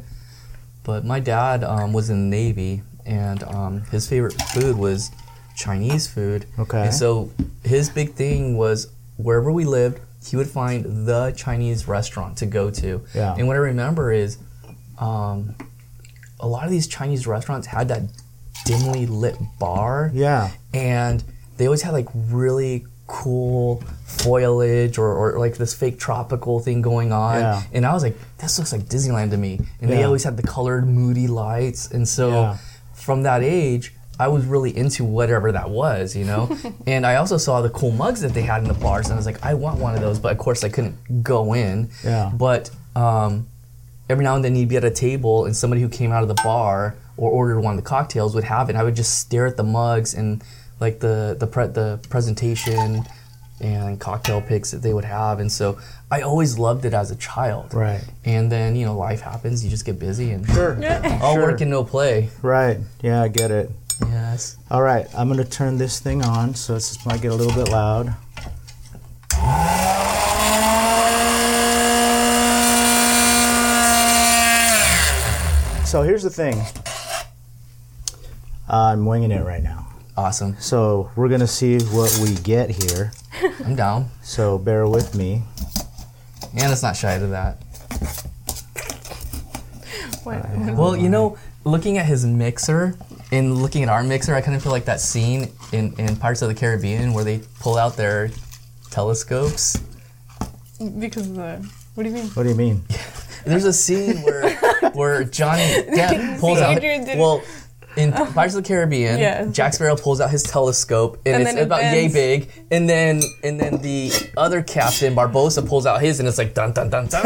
But 0.84 1.06
my 1.06 1.20
dad 1.20 1.64
um, 1.64 1.94
was 1.94 2.10
in 2.10 2.30
the 2.32 2.36
Navy, 2.38 2.82
and 3.06 3.44
um, 3.44 3.82
his 3.92 4.08
favorite 4.10 4.34
food 4.54 4.78
was 4.78 5.12
Chinese 5.56 6.08
food. 6.08 6.46
Okay. 6.58 6.86
And 6.86 6.94
so 6.94 7.30
his 7.64 7.90
big 7.90 8.14
thing 8.14 8.58
was 8.58 8.88
wherever 9.18 9.52
we 9.52 9.66
lived, 9.66 10.00
he 10.26 10.36
would 10.36 10.48
find 10.50 11.06
the 11.08 11.34
Chinese 11.38 11.88
restaurant 11.88 12.38
to 12.40 12.46
go 12.46 12.70
to. 12.72 13.04
Yeah. 13.14 13.36
And 13.38 13.48
what 13.48 13.56
I 13.56 13.60
remember 13.60 14.12
is 14.12 14.38
um, 14.98 15.56
a 16.40 16.48
lot 16.48 16.66
of 16.66 16.72
these 16.72 16.88
Chinese 16.88 17.28
restaurants 17.28 17.68
had 17.68 17.88
that 17.90 18.02
dimly 18.66 19.06
lit 19.06 19.38
bar. 19.60 20.12
Yeah. 20.14 20.52
and 20.74 21.24
they 21.58 21.66
always 21.68 21.84
had 21.84 21.92
like 21.94 22.08
really 22.14 22.86
cool 23.08 23.82
foliage 24.06 24.98
or, 24.98 25.14
or 25.14 25.40
like 25.40 25.56
this 25.58 25.74
fake 25.74 26.00
tropical 26.00 26.60
thing 26.60 26.82
going 26.82 27.12
on 27.14 27.40
Yeah. 27.40 27.62
and 27.72 27.86
i 27.86 27.94
was 27.94 28.02
like 28.04 28.16
this 28.40 28.58
looks 28.58 28.72
like 28.74 28.82
disneyland 28.84 29.30
to 29.32 29.38
me 29.38 29.60
and 29.80 29.92
they 29.92 30.04
always 30.04 30.24
had 30.24 30.38
the 30.38 30.44
colored 30.44 30.88
moody 30.88 31.28
lights 31.28 31.92
and 31.92 32.08
so 32.08 32.30
Yeah. 32.32 32.58
from 32.94 33.24
that 33.24 33.44
age 33.44 33.94
i 34.20 34.28
was 34.28 34.46
really 34.46 34.76
into 34.76 35.04
whatever 35.04 35.52
that 35.52 35.70
was 35.70 36.16
you 36.16 36.26
know 36.26 36.50
and 36.88 37.06
i 37.06 37.16
also 37.16 37.38
saw 37.38 37.62
the 37.62 37.70
cool 37.70 37.92
mugs 37.92 38.22
that 38.22 38.34
they 38.34 38.42
had 38.42 38.62
in 38.62 38.68
the 38.68 38.74
bars 38.76 39.06
and 39.08 39.14
i 39.14 39.18
was 39.18 39.26
like 39.26 39.44
i 39.46 39.54
want 39.54 39.80
one 39.80 39.94
of 39.96 40.02
those 40.02 40.20
but 40.20 40.32
of 40.32 40.38
course 40.38 40.64
i 40.64 40.70
couldn't 40.70 41.24
go 41.24 41.54
in 41.54 41.90
Yeah. 42.04 42.32
but 42.34 42.70
um, 42.96 43.48
every 44.10 44.24
now 44.24 44.36
and 44.36 44.44
then 44.46 44.56
you'd 44.56 44.70
be 44.70 44.78
at 44.78 44.86
a 44.86 44.92
table 44.92 45.46
and 45.46 45.56
somebody 45.56 45.82
who 45.82 45.90
came 45.90 46.12
out 46.12 46.22
of 46.24 46.30
the 46.30 46.42
bar 46.44 46.96
or 47.18 47.30
ordered 47.32 47.60
one 47.60 47.78
of 47.78 47.84
the 47.84 47.90
cocktails 47.90 48.36
would 48.36 48.44
have 48.44 48.68
it. 48.70 48.74
And 48.74 48.78
I 48.78 48.84
would 48.84 48.96
just 48.96 49.20
stare 49.20 49.46
at 49.48 49.58
the 49.58 49.64
mugs 49.64 50.14
and 50.14 50.44
like 50.80 51.00
the 51.00 51.36
the 51.40 51.48
pre- 51.48 51.68
the 51.68 52.00
presentation 52.10 53.04
and 53.62 54.00
cocktail 54.00 54.42
picks 54.42 54.72
that 54.72 54.82
they 54.82 54.94
would 54.94 55.06
have. 55.06 55.40
And 55.40 55.52
so 55.52 55.78
I 56.12 56.22
always 56.22 56.58
loved 56.60 56.86
it 56.86 56.94
as 56.94 57.10
a 57.12 57.16
child. 57.16 57.74
Right. 57.74 58.04
And 58.26 58.52
then 58.52 58.76
you 58.76 58.86
know 58.86 58.98
life 58.98 59.22
happens. 59.22 59.64
You 59.64 59.70
just 59.70 59.86
get 59.86 59.98
busy 60.00 60.32
and 60.32 60.46
Sure. 60.48 60.76
all 61.22 61.34
Sure. 61.36 61.44
work 61.44 61.62
and 61.62 61.72
no 61.72 61.84
play. 61.84 62.30
Right. 62.42 62.78
Yeah, 63.02 63.22
I 63.22 63.28
get 63.30 63.50
it. 63.52 63.72
Yes. 64.02 64.58
All 64.70 64.82
right, 64.82 65.08
I'm 65.16 65.30
gonna 65.30 65.46
turn 65.46 65.78
this 65.78 66.00
thing 66.00 66.24
on, 66.24 66.56
so 66.56 66.74
this 66.74 67.06
might 67.06 67.22
get 67.22 67.32
a 67.32 67.36
little 67.36 67.54
bit 67.54 67.72
loud. 67.72 68.16
So 75.86 76.02
here's 76.02 76.24
the 76.24 76.30
thing. 76.30 76.62
I'm 78.68 79.06
winging 79.06 79.32
it 79.32 79.46
right 79.46 79.64
now. 79.64 79.88
Awesome. 80.18 80.58
So 80.60 81.12
we're 81.16 81.30
gonna 81.30 81.48
see 81.48 81.80
what 81.86 82.18
we 82.22 82.36
get 82.36 82.70
here. 82.70 83.14
I'm 83.66 83.76
down. 83.76 84.10
So 84.22 84.58
bear 84.58 84.88
with 84.88 85.16
me. 85.16 85.44
Anna's 86.58 86.84
not 86.84 86.96
shy 86.96 87.18
to 87.20 87.28
that. 87.28 87.58
What? 90.24 90.76
Well, 90.76 90.98
you 90.98 91.08
know, 91.08 91.38
looking 91.64 91.98
at 91.98 92.08
his 92.08 92.26
mixer 92.26 92.98
and 93.32 93.62
looking 93.62 93.84
at 93.84 93.90
our 93.90 94.04
mixer, 94.04 94.36
I 94.36 94.42
kind 94.42 94.56
of 94.56 94.64
feel 94.64 94.72
like 94.72 94.86
that 94.86 95.00
scene 95.00 95.52
in, 95.72 95.94
in 96.00 96.16
Pirates 96.16 96.42
of 96.42 96.50
the 96.50 96.56
Caribbean 96.56 97.14
where 97.14 97.24
they 97.24 97.42
pull 97.60 97.78
out 97.78 97.96
their 97.98 98.30
telescopes. 98.92 99.78
Because 101.00 101.28
of 101.30 101.36
the. 101.36 101.70
What 101.96 102.04
do 102.04 102.10
you 102.10 102.16
mean? 102.16 102.26
What 102.28 102.44
do 102.44 102.50
you 102.50 102.56
mean? 102.56 102.84
There's 103.46 103.66
a 103.66 103.74
scene 103.74 104.22
where 104.24 104.56
where 104.94 105.24
Johnny 105.24 105.62
Depp 105.62 106.40
pulls 106.40 106.60
out. 106.60 106.82
Well, 107.18 107.44
in 107.96 108.12
Pirates 108.12 108.56
of 108.56 108.64
the 108.64 108.68
Caribbean, 108.68 109.20
Yeah. 109.20 109.46
Jack 109.46 109.74
Sparrow 109.74 109.96
pulls 109.96 110.20
out 110.20 110.30
his 110.30 110.44
telescope, 110.44 111.20
and, 111.26 111.36
And 111.36 111.44
it's 111.44 111.52
then 111.54 111.62
it 111.62 111.66
about 111.66 111.82
yay 111.82 112.08
big. 112.10 112.50
And 112.72 112.90
then 112.90 113.22
and 113.44 113.60
then 113.60 113.82
the 113.82 114.12
other 114.36 114.62
captain 114.62 115.16
Barbossa 115.16 115.66
pulls 115.66 115.86
out 115.86 116.02
his, 116.02 116.20
and 116.20 116.28
it's 116.28 116.38
like 116.38 116.54
dun 116.54 116.74
dun 116.74 116.90
dun 116.90 117.08
dun. 117.08 117.26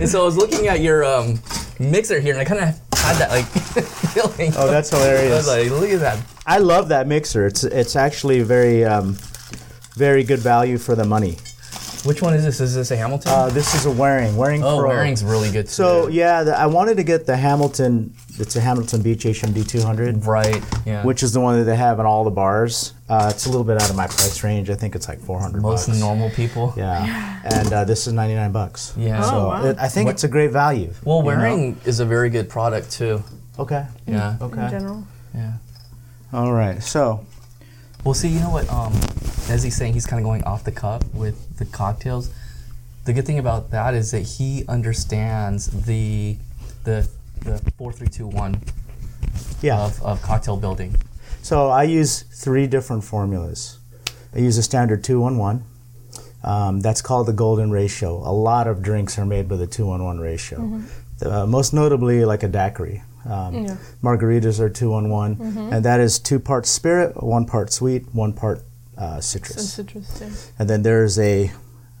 and 0.00 0.08
so 0.08 0.22
I 0.22 0.24
was 0.24 0.36
looking 0.36 0.68
at 0.68 0.80
your 0.80 1.04
um, 1.04 1.38
mixer 1.78 2.20
here, 2.20 2.32
and 2.32 2.40
I 2.40 2.44
kind 2.44 2.60
of 2.60 2.91
had 3.02 3.16
that 3.16 3.30
like 3.30 3.44
feeling. 4.12 4.52
Oh, 4.56 4.70
that's 4.70 4.92
I 4.92 4.96
was 4.98 5.06
hilarious. 5.06 5.46
like, 5.46 5.70
look 5.70 5.90
at 5.90 6.00
that. 6.00 6.18
I 6.46 6.58
love 6.58 6.88
that 6.88 7.06
mixer. 7.06 7.46
It's 7.46 7.64
it's 7.64 7.96
actually 7.96 8.42
very 8.42 8.84
um, 8.84 9.16
very 9.94 10.24
good 10.24 10.40
value 10.40 10.78
for 10.78 10.94
the 10.94 11.04
money. 11.04 11.36
Which 12.04 12.20
one 12.20 12.34
is 12.34 12.44
this? 12.44 12.60
Is 12.60 12.74
this 12.74 12.90
a 12.90 12.96
Hamilton? 12.96 13.30
Uh, 13.30 13.48
this 13.48 13.76
is 13.76 13.86
a 13.86 13.90
Waring 13.90 14.36
Waring 14.36 14.64
oh, 14.64 14.80
Pro. 14.80 14.90
Waring's 14.90 15.22
really 15.22 15.52
good 15.52 15.66
too. 15.66 15.72
So 15.72 16.08
yeah, 16.08 16.42
the, 16.42 16.58
I 16.58 16.66
wanted 16.66 16.96
to 16.96 17.04
get 17.04 17.26
the 17.26 17.36
Hamilton. 17.36 18.12
It's 18.40 18.56
a 18.56 18.60
Hamilton 18.60 19.02
Beach 19.02 19.22
HMD 19.24 19.68
200, 19.68 20.26
right, 20.26 20.60
yeah. 20.84 21.04
which 21.04 21.22
is 21.22 21.32
the 21.32 21.38
one 21.38 21.58
that 21.58 21.64
they 21.64 21.76
have 21.76 22.00
in 22.00 22.06
all 22.06 22.24
the 22.24 22.30
bars. 22.30 22.94
Uh, 23.08 23.30
it's 23.32 23.46
a 23.46 23.50
little 23.50 23.62
bit 23.62 23.80
out 23.80 23.88
of 23.88 23.94
my 23.94 24.06
price 24.06 24.42
range. 24.42 24.68
I 24.68 24.74
think 24.74 24.96
it's 24.96 25.06
like 25.06 25.20
400 25.20 25.62
most 25.62 25.86
bucks. 25.86 26.00
normal 26.00 26.30
people. 26.30 26.74
Yeah, 26.76 27.40
and 27.44 27.72
uh, 27.72 27.84
this 27.84 28.08
is 28.08 28.12
99 28.12 28.50
bucks. 28.50 28.94
Yeah. 28.96 29.20
Oh, 29.24 29.30
So 29.30 29.48
wow. 29.48 29.64
it, 29.66 29.76
I 29.78 29.88
think 29.88 30.10
it's 30.10 30.24
a 30.24 30.28
great 30.28 30.50
value. 30.50 30.92
Well, 31.04 31.18
you 31.18 31.22
know? 31.22 31.28
Waring 31.28 31.80
is 31.84 32.00
a 32.00 32.04
very 32.04 32.30
good 32.30 32.48
product 32.48 32.90
too. 32.90 33.22
Okay. 33.60 33.86
Yeah. 34.08 34.38
Okay. 34.40 34.64
In 34.64 34.70
general. 34.70 35.06
Yeah. 35.34 35.52
All 36.32 36.52
right. 36.52 36.82
So 36.82 37.24
Well, 38.04 38.14
see, 38.14 38.28
you 38.28 38.40
know 38.40 38.50
what? 38.50 38.68
Um, 38.68 38.92
as 39.48 39.62
he's 39.62 39.76
saying, 39.76 39.94
he's 39.94 40.06
kind 40.06 40.20
of 40.20 40.24
going 40.24 40.42
off 40.44 40.64
the 40.64 40.72
cuff 40.72 41.02
with 41.14 41.58
the 41.58 41.64
cocktails. 41.64 42.30
The 43.04 43.12
good 43.12 43.26
thing 43.26 43.38
about 43.38 43.70
that 43.70 43.94
is 43.94 44.10
that 44.10 44.22
he 44.22 44.64
understands 44.68 45.66
the 45.86 46.36
the 46.84 47.08
the 47.40 47.58
four 47.76 47.92
three 47.92 48.08
two 48.08 48.26
one 48.26 48.60
yeah. 49.60 49.80
of, 49.84 50.02
of 50.02 50.20
cocktail 50.22 50.56
building. 50.56 50.96
So 51.42 51.68
I 51.68 51.84
use 51.84 52.22
three 52.22 52.66
different 52.66 53.04
formulas. 53.04 53.78
I 54.34 54.38
use 54.38 54.58
a 54.58 54.62
standard 54.62 55.04
two-one-one. 55.04 55.64
Um, 56.44 56.80
that's 56.80 57.02
called 57.02 57.26
the 57.26 57.32
golden 57.32 57.70
ratio. 57.70 58.16
A 58.16 58.32
lot 58.32 58.66
of 58.66 58.82
drinks 58.82 59.18
are 59.18 59.26
made 59.26 59.50
with 59.50 59.60
a 59.60 59.66
two-one-one 59.66 60.18
ratio. 60.18 60.82
Uh, 61.24 61.46
most 61.46 61.72
notably, 61.72 62.24
like 62.24 62.42
a 62.42 62.48
daiquiri. 62.48 63.02
Um, 63.28 63.54
Yeah. 63.54 63.76
Margaritas 64.02 64.58
are 64.60 64.68
two-one-one, 64.70 65.36
and 65.72 65.84
that 65.84 66.00
is 66.00 66.18
two 66.18 66.38
parts 66.40 66.70
spirit, 66.70 67.22
one 67.22 67.44
part 67.46 67.72
sweet, 67.72 68.12
one 68.14 68.32
part 68.32 68.62
uh, 68.98 69.20
citrus. 69.20 69.56
That's 69.56 69.78
interesting. 69.78 70.32
And 70.58 70.68
then 70.68 70.82
there's 70.82 71.18
a 71.18 71.50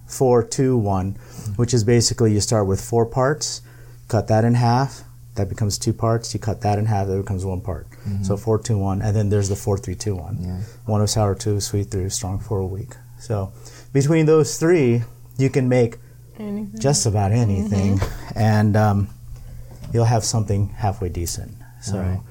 four, 0.06 0.42
two, 0.42 0.76
one, 0.76 1.16
which 1.56 1.72
is 1.72 1.84
basically 1.84 2.32
you 2.32 2.40
start 2.40 2.66
with 2.66 2.80
four 2.80 3.06
parts, 3.06 3.62
cut 4.08 4.26
that 4.28 4.44
in 4.44 4.54
half, 4.54 5.04
that 5.36 5.48
becomes 5.48 5.78
two 5.78 5.92
parts. 5.94 6.34
You 6.34 6.40
cut 6.40 6.60
that 6.60 6.78
in 6.78 6.84
half, 6.86 7.06
that 7.06 7.16
becomes 7.16 7.44
one 7.44 7.60
part. 7.62 7.86
So 8.22 8.36
four, 8.36 8.58
two, 8.58 8.76
one, 8.76 9.00
and 9.00 9.14
then 9.16 9.30
there's 9.30 9.48
the 9.48 9.56
four, 9.56 9.78
three, 9.78 9.94
two, 9.94 10.16
one. 10.16 10.36
Yeah. 10.42 10.58
One 10.86 11.00
of 11.00 11.08
sour, 11.08 11.34
two 11.34 11.60
sweet, 11.60 11.90
three 11.90 12.08
strong, 12.10 12.38
four 12.40 12.58
a 12.58 12.66
week. 12.66 12.94
So 13.20 13.52
between 13.92 14.26
those 14.26 14.58
three, 14.58 15.04
you 15.38 15.48
can 15.48 15.68
make 15.68 15.98
Anything. 16.38 16.78
just 16.80 17.06
about 17.06 17.30
anything, 17.32 18.00
and 18.34 18.76
um, 18.76 19.08
you'll 19.92 20.04
have 20.06 20.24
something 20.24 20.68
halfway 20.70 21.08
decent. 21.08 21.52
So, 21.80 22.22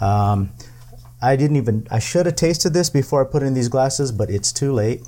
um, 0.00 0.50
I 1.20 1.36
didn't 1.36 1.56
even. 1.56 1.86
I 1.90 1.98
should 1.98 2.26
have 2.26 2.36
tasted 2.36 2.74
this 2.74 2.90
before 2.90 3.26
I 3.26 3.30
put 3.30 3.42
in 3.42 3.54
these 3.54 3.68
glasses, 3.68 4.12
but 4.12 4.30
it's 4.30 4.52
too 4.52 4.72
late. 4.72 5.02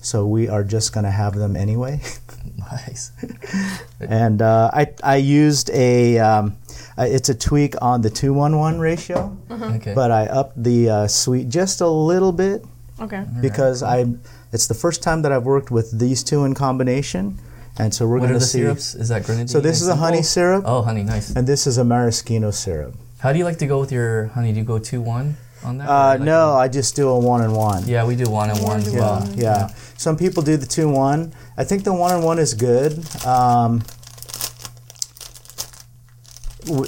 So 0.00 0.26
we 0.26 0.48
are 0.48 0.62
just 0.64 0.92
gonna 0.92 1.10
have 1.10 1.34
them 1.34 1.56
anyway. 1.56 2.00
Nice. 2.58 3.12
and 4.00 4.42
uh, 4.42 4.70
I 4.72 4.92
I 5.02 5.16
used 5.16 5.70
a. 5.70 6.18
Um, 6.18 6.56
it's 6.98 7.28
a 7.30 7.34
tweak 7.34 7.74
on 7.80 8.02
the 8.02 8.10
two 8.10 8.32
one 8.34 8.58
one 8.58 8.78
ratio, 8.78 9.36
Okay. 9.50 9.94
but 9.94 10.10
I 10.10 10.26
upped 10.26 10.62
the 10.62 10.90
uh, 10.90 11.06
sweet 11.08 11.48
just 11.48 11.80
a 11.80 11.88
little 11.88 12.32
bit 12.32 12.64
Okay. 13.00 13.24
because 13.40 13.82
I. 13.82 14.04
It's 14.52 14.66
the 14.66 14.74
first 14.74 15.02
time 15.02 15.22
that 15.22 15.32
I've 15.32 15.44
worked 15.44 15.70
with 15.70 15.98
these 15.98 16.22
two 16.22 16.44
in 16.44 16.54
combination, 16.54 17.38
and 17.78 17.92
so 17.92 18.06
we're 18.06 18.14
what 18.20 18.26
going 18.26 18.30
are 18.30 18.34
to 18.34 18.38
the 18.40 18.44
see. 18.46 18.58
syrups? 18.60 18.94
Is 18.94 19.08
that 19.08 19.24
grenadine? 19.24 19.48
So 19.48 19.60
this 19.60 19.80
is 19.82 19.88
a 19.88 19.96
honey 19.96 20.22
syrup, 20.22 20.64
Oh, 20.66 20.82
honey, 20.82 21.02
nice. 21.02 21.30
and 21.34 21.46
this 21.46 21.66
is 21.66 21.78
a 21.78 21.84
maraschino 21.84 22.50
syrup. 22.50 22.94
How 23.18 23.32
do 23.32 23.38
you 23.38 23.44
like 23.44 23.58
to 23.58 23.66
go 23.66 23.80
with 23.80 23.90
your 23.92 24.26
honey? 24.28 24.52
Do 24.52 24.58
you 24.58 24.64
go 24.64 24.78
two 24.78 25.00
one 25.00 25.36
on 25.64 25.78
that? 25.78 25.88
Uh, 25.88 25.94
like 26.10 26.20
no, 26.20 26.50
a- 26.50 26.56
I 26.58 26.68
just 26.68 26.94
do 26.94 27.08
a 27.08 27.18
one 27.18 27.40
and 27.42 27.54
one. 27.56 27.86
yeah, 27.88 28.04
we 28.04 28.16
do 28.16 28.30
one 28.30 28.50
and 28.50 28.60
one 28.62 28.78
as 28.80 28.92
Yeah. 28.92 29.00
well. 29.00 29.28
Yeah. 29.34 29.68
Some 29.96 30.16
people 30.16 30.42
do 30.42 30.56
the 30.56 30.66
two 30.66 30.88
one. 30.88 31.32
I 31.56 31.64
think 31.64 31.84
the 31.84 31.92
one 31.94 32.12
and 32.14 32.22
one 32.24 32.38
is 32.38 32.52
good. 32.54 32.92
Um, 33.24 33.82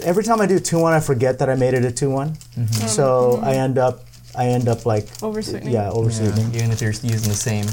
every 0.02 0.24
time 0.24 0.40
I 0.40 0.46
do 0.46 0.58
two 0.58 0.78
one, 0.78 0.92
I 0.92 1.00
forget 1.00 1.38
that 1.38 1.48
I 1.50 1.54
made 1.54 1.74
it 1.74 1.84
a 1.84 1.92
two 1.92 2.10
one. 2.10 2.30
Mm-hmm. 2.56 2.86
So 2.86 3.40
I 3.42 3.54
end 3.54 3.78
up, 3.78 4.04
I 4.34 4.46
end 4.48 4.68
up 4.68 4.86
like, 4.86 5.08
Over 5.22 5.42
sweetening. 5.42 5.72
yeah, 5.74 5.90
over 5.90 6.10
Yeah, 6.10 6.16
sweetening. 6.16 6.54
even 6.54 6.70
if 6.70 6.80
you're 6.80 6.92
using 6.92 7.28
the 7.30 7.34
same 7.36 7.66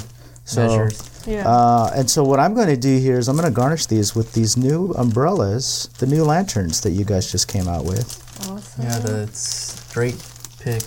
So- 0.45 0.65
measures. 0.67 1.09
Yeah. 1.25 1.47
Uh, 1.47 1.91
and 1.95 2.09
so 2.09 2.23
what 2.23 2.39
I'm 2.39 2.53
going 2.53 2.67
to 2.67 2.75
do 2.77 2.97
here 2.97 3.17
is 3.17 3.27
I'm 3.29 3.37
going 3.37 3.47
to 3.47 3.53
garnish 3.55 3.85
these 3.85 4.13
with 4.15 4.33
these 4.33 4.57
new 4.57 4.91
umbrellas, 4.97 5.89
the 5.99 6.05
new 6.05 6.23
lanterns 6.23 6.81
that 6.81 6.91
you 6.91 7.05
guys 7.05 7.31
just 7.31 7.47
came 7.47 7.67
out 7.67 7.85
with. 7.85 8.19
awesome. 8.49 8.83
Yeah, 8.83 8.99
the 8.99 9.27
straight 9.27 10.15
pick 10.59 10.81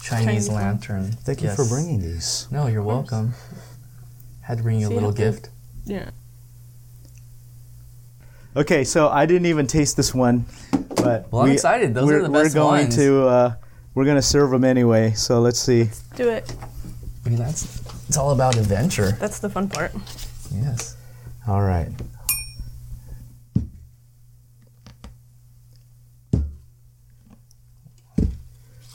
Chinese, 0.00 0.24
Chinese 0.26 0.48
one. 0.48 0.56
lantern. 0.62 1.12
Thank 1.12 1.42
you 1.42 1.50
for 1.54 1.64
bringing 1.64 2.00
these. 2.00 2.48
No, 2.50 2.66
you're 2.66 2.82
welcome. 2.82 3.34
Had 4.40 4.58
to 4.58 4.64
bring 4.64 4.80
you 4.80 4.88
a 4.88 4.90
little 4.90 5.10
I 5.10 5.14
think- 5.14 5.34
gift. 5.42 5.48
Yeah. 5.84 6.10
Okay, 8.54 8.84
so 8.84 9.08
I 9.08 9.24
didn't 9.26 9.46
even 9.46 9.66
taste 9.66 9.96
this 9.96 10.14
one, 10.14 10.44
but 10.96 11.30
Well, 11.32 11.42
I'm 11.42 11.50
excited. 11.52 11.94
Those 11.94 12.10
are 12.10 12.22
we're, 12.22 12.30
we're 12.30 12.50
going 12.50 12.82
ones. 12.84 12.96
to 12.96 13.26
uh, 13.26 13.54
we're 13.94 14.04
going 14.04 14.16
to 14.16 14.22
serve 14.22 14.50
them 14.50 14.64
anyway. 14.64 15.12
So 15.12 15.40
let's 15.40 15.58
see. 15.58 15.88
Do 16.16 16.28
it. 16.28 16.54
I 17.24 17.28
mean, 17.30 17.38
that's 17.38 17.64
it's 18.12 18.18
all 18.18 18.32
about 18.32 18.58
adventure. 18.58 19.12
That's 19.12 19.38
the 19.38 19.48
fun 19.48 19.70
part. 19.70 19.90
Yes. 20.54 20.98
All 21.48 21.62
right. 21.62 21.88
They- 21.96 22.04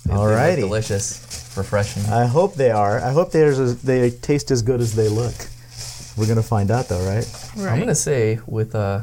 they 0.06 0.14
look 0.14 0.22
Alrighty. 0.22 0.60
Delicious, 0.60 1.52
refreshing. 1.58 2.04
I 2.06 2.28
hope 2.28 2.54
they 2.54 2.70
are. 2.70 3.00
I 3.02 3.12
hope 3.12 3.32
there's 3.32 3.58
a, 3.60 3.74
they 3.74 4.12
taste 4.12 4.52
as 4.52 4.62
good 4.62 4.82
as 4.82 4.94
they 4.96 5.10
look. 5.10 5.34
We're 6.16 6.28
gonna 6.28 6.44
find 6.44 6.70
out 6.70 6.88
though, 6.88 7.04
right? 7.04 7.26
Right. 7.58 7.74
I'm 7.74 7.80
gonna 7.80 7.96
say 7.96 8.40
with 8.46 8.76
uh, 8.76 9.02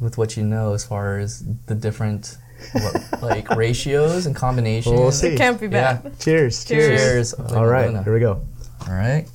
with 0.00 0.16
what 0.16 0.36
you 0.36 0.44
know 0.44 0.74
as 0.74 0.84
far 0.84 1.18
as 1.18 1.42
the 1.66 1.74
different 1.74 2.36
what, 2.38 2.43
like 3.22 3.48
ratios 3.50 4.26
and 4.26 4.34
combinations. 4.34 4.94
We'll 4.98 5.12
see. 5.12 5.28
It 5.28 5.36
can't 5.38 5.60
be 5.60 5.66
Yeah. 5.66 5.94
bad. 5.94 6.18
Cheers. 6.20 6.64
Cheers. 6.64 7.00
Cheers. 7.00 7.34
All 7.34 7.66
right, 7.66 7.90
here 8.04 8.12
we 8.14 8.20
go. 8.20 8.42
All 8.86 8.94
right. 8.94 9.26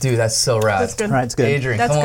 Dude, 0.00 0.18
that's 0.18 0.36
so 0.36 0.58
rad. 0.60 0.80
That's 0.80 0.94
good. 0.94 1.10
All 1.10 1.16
right, 1.16 1.24
it's 1.24 1.34
good. 1.34 1.46
Adrian, 1.46 1.76
That's 1.76 1.92
come 1.92 2.00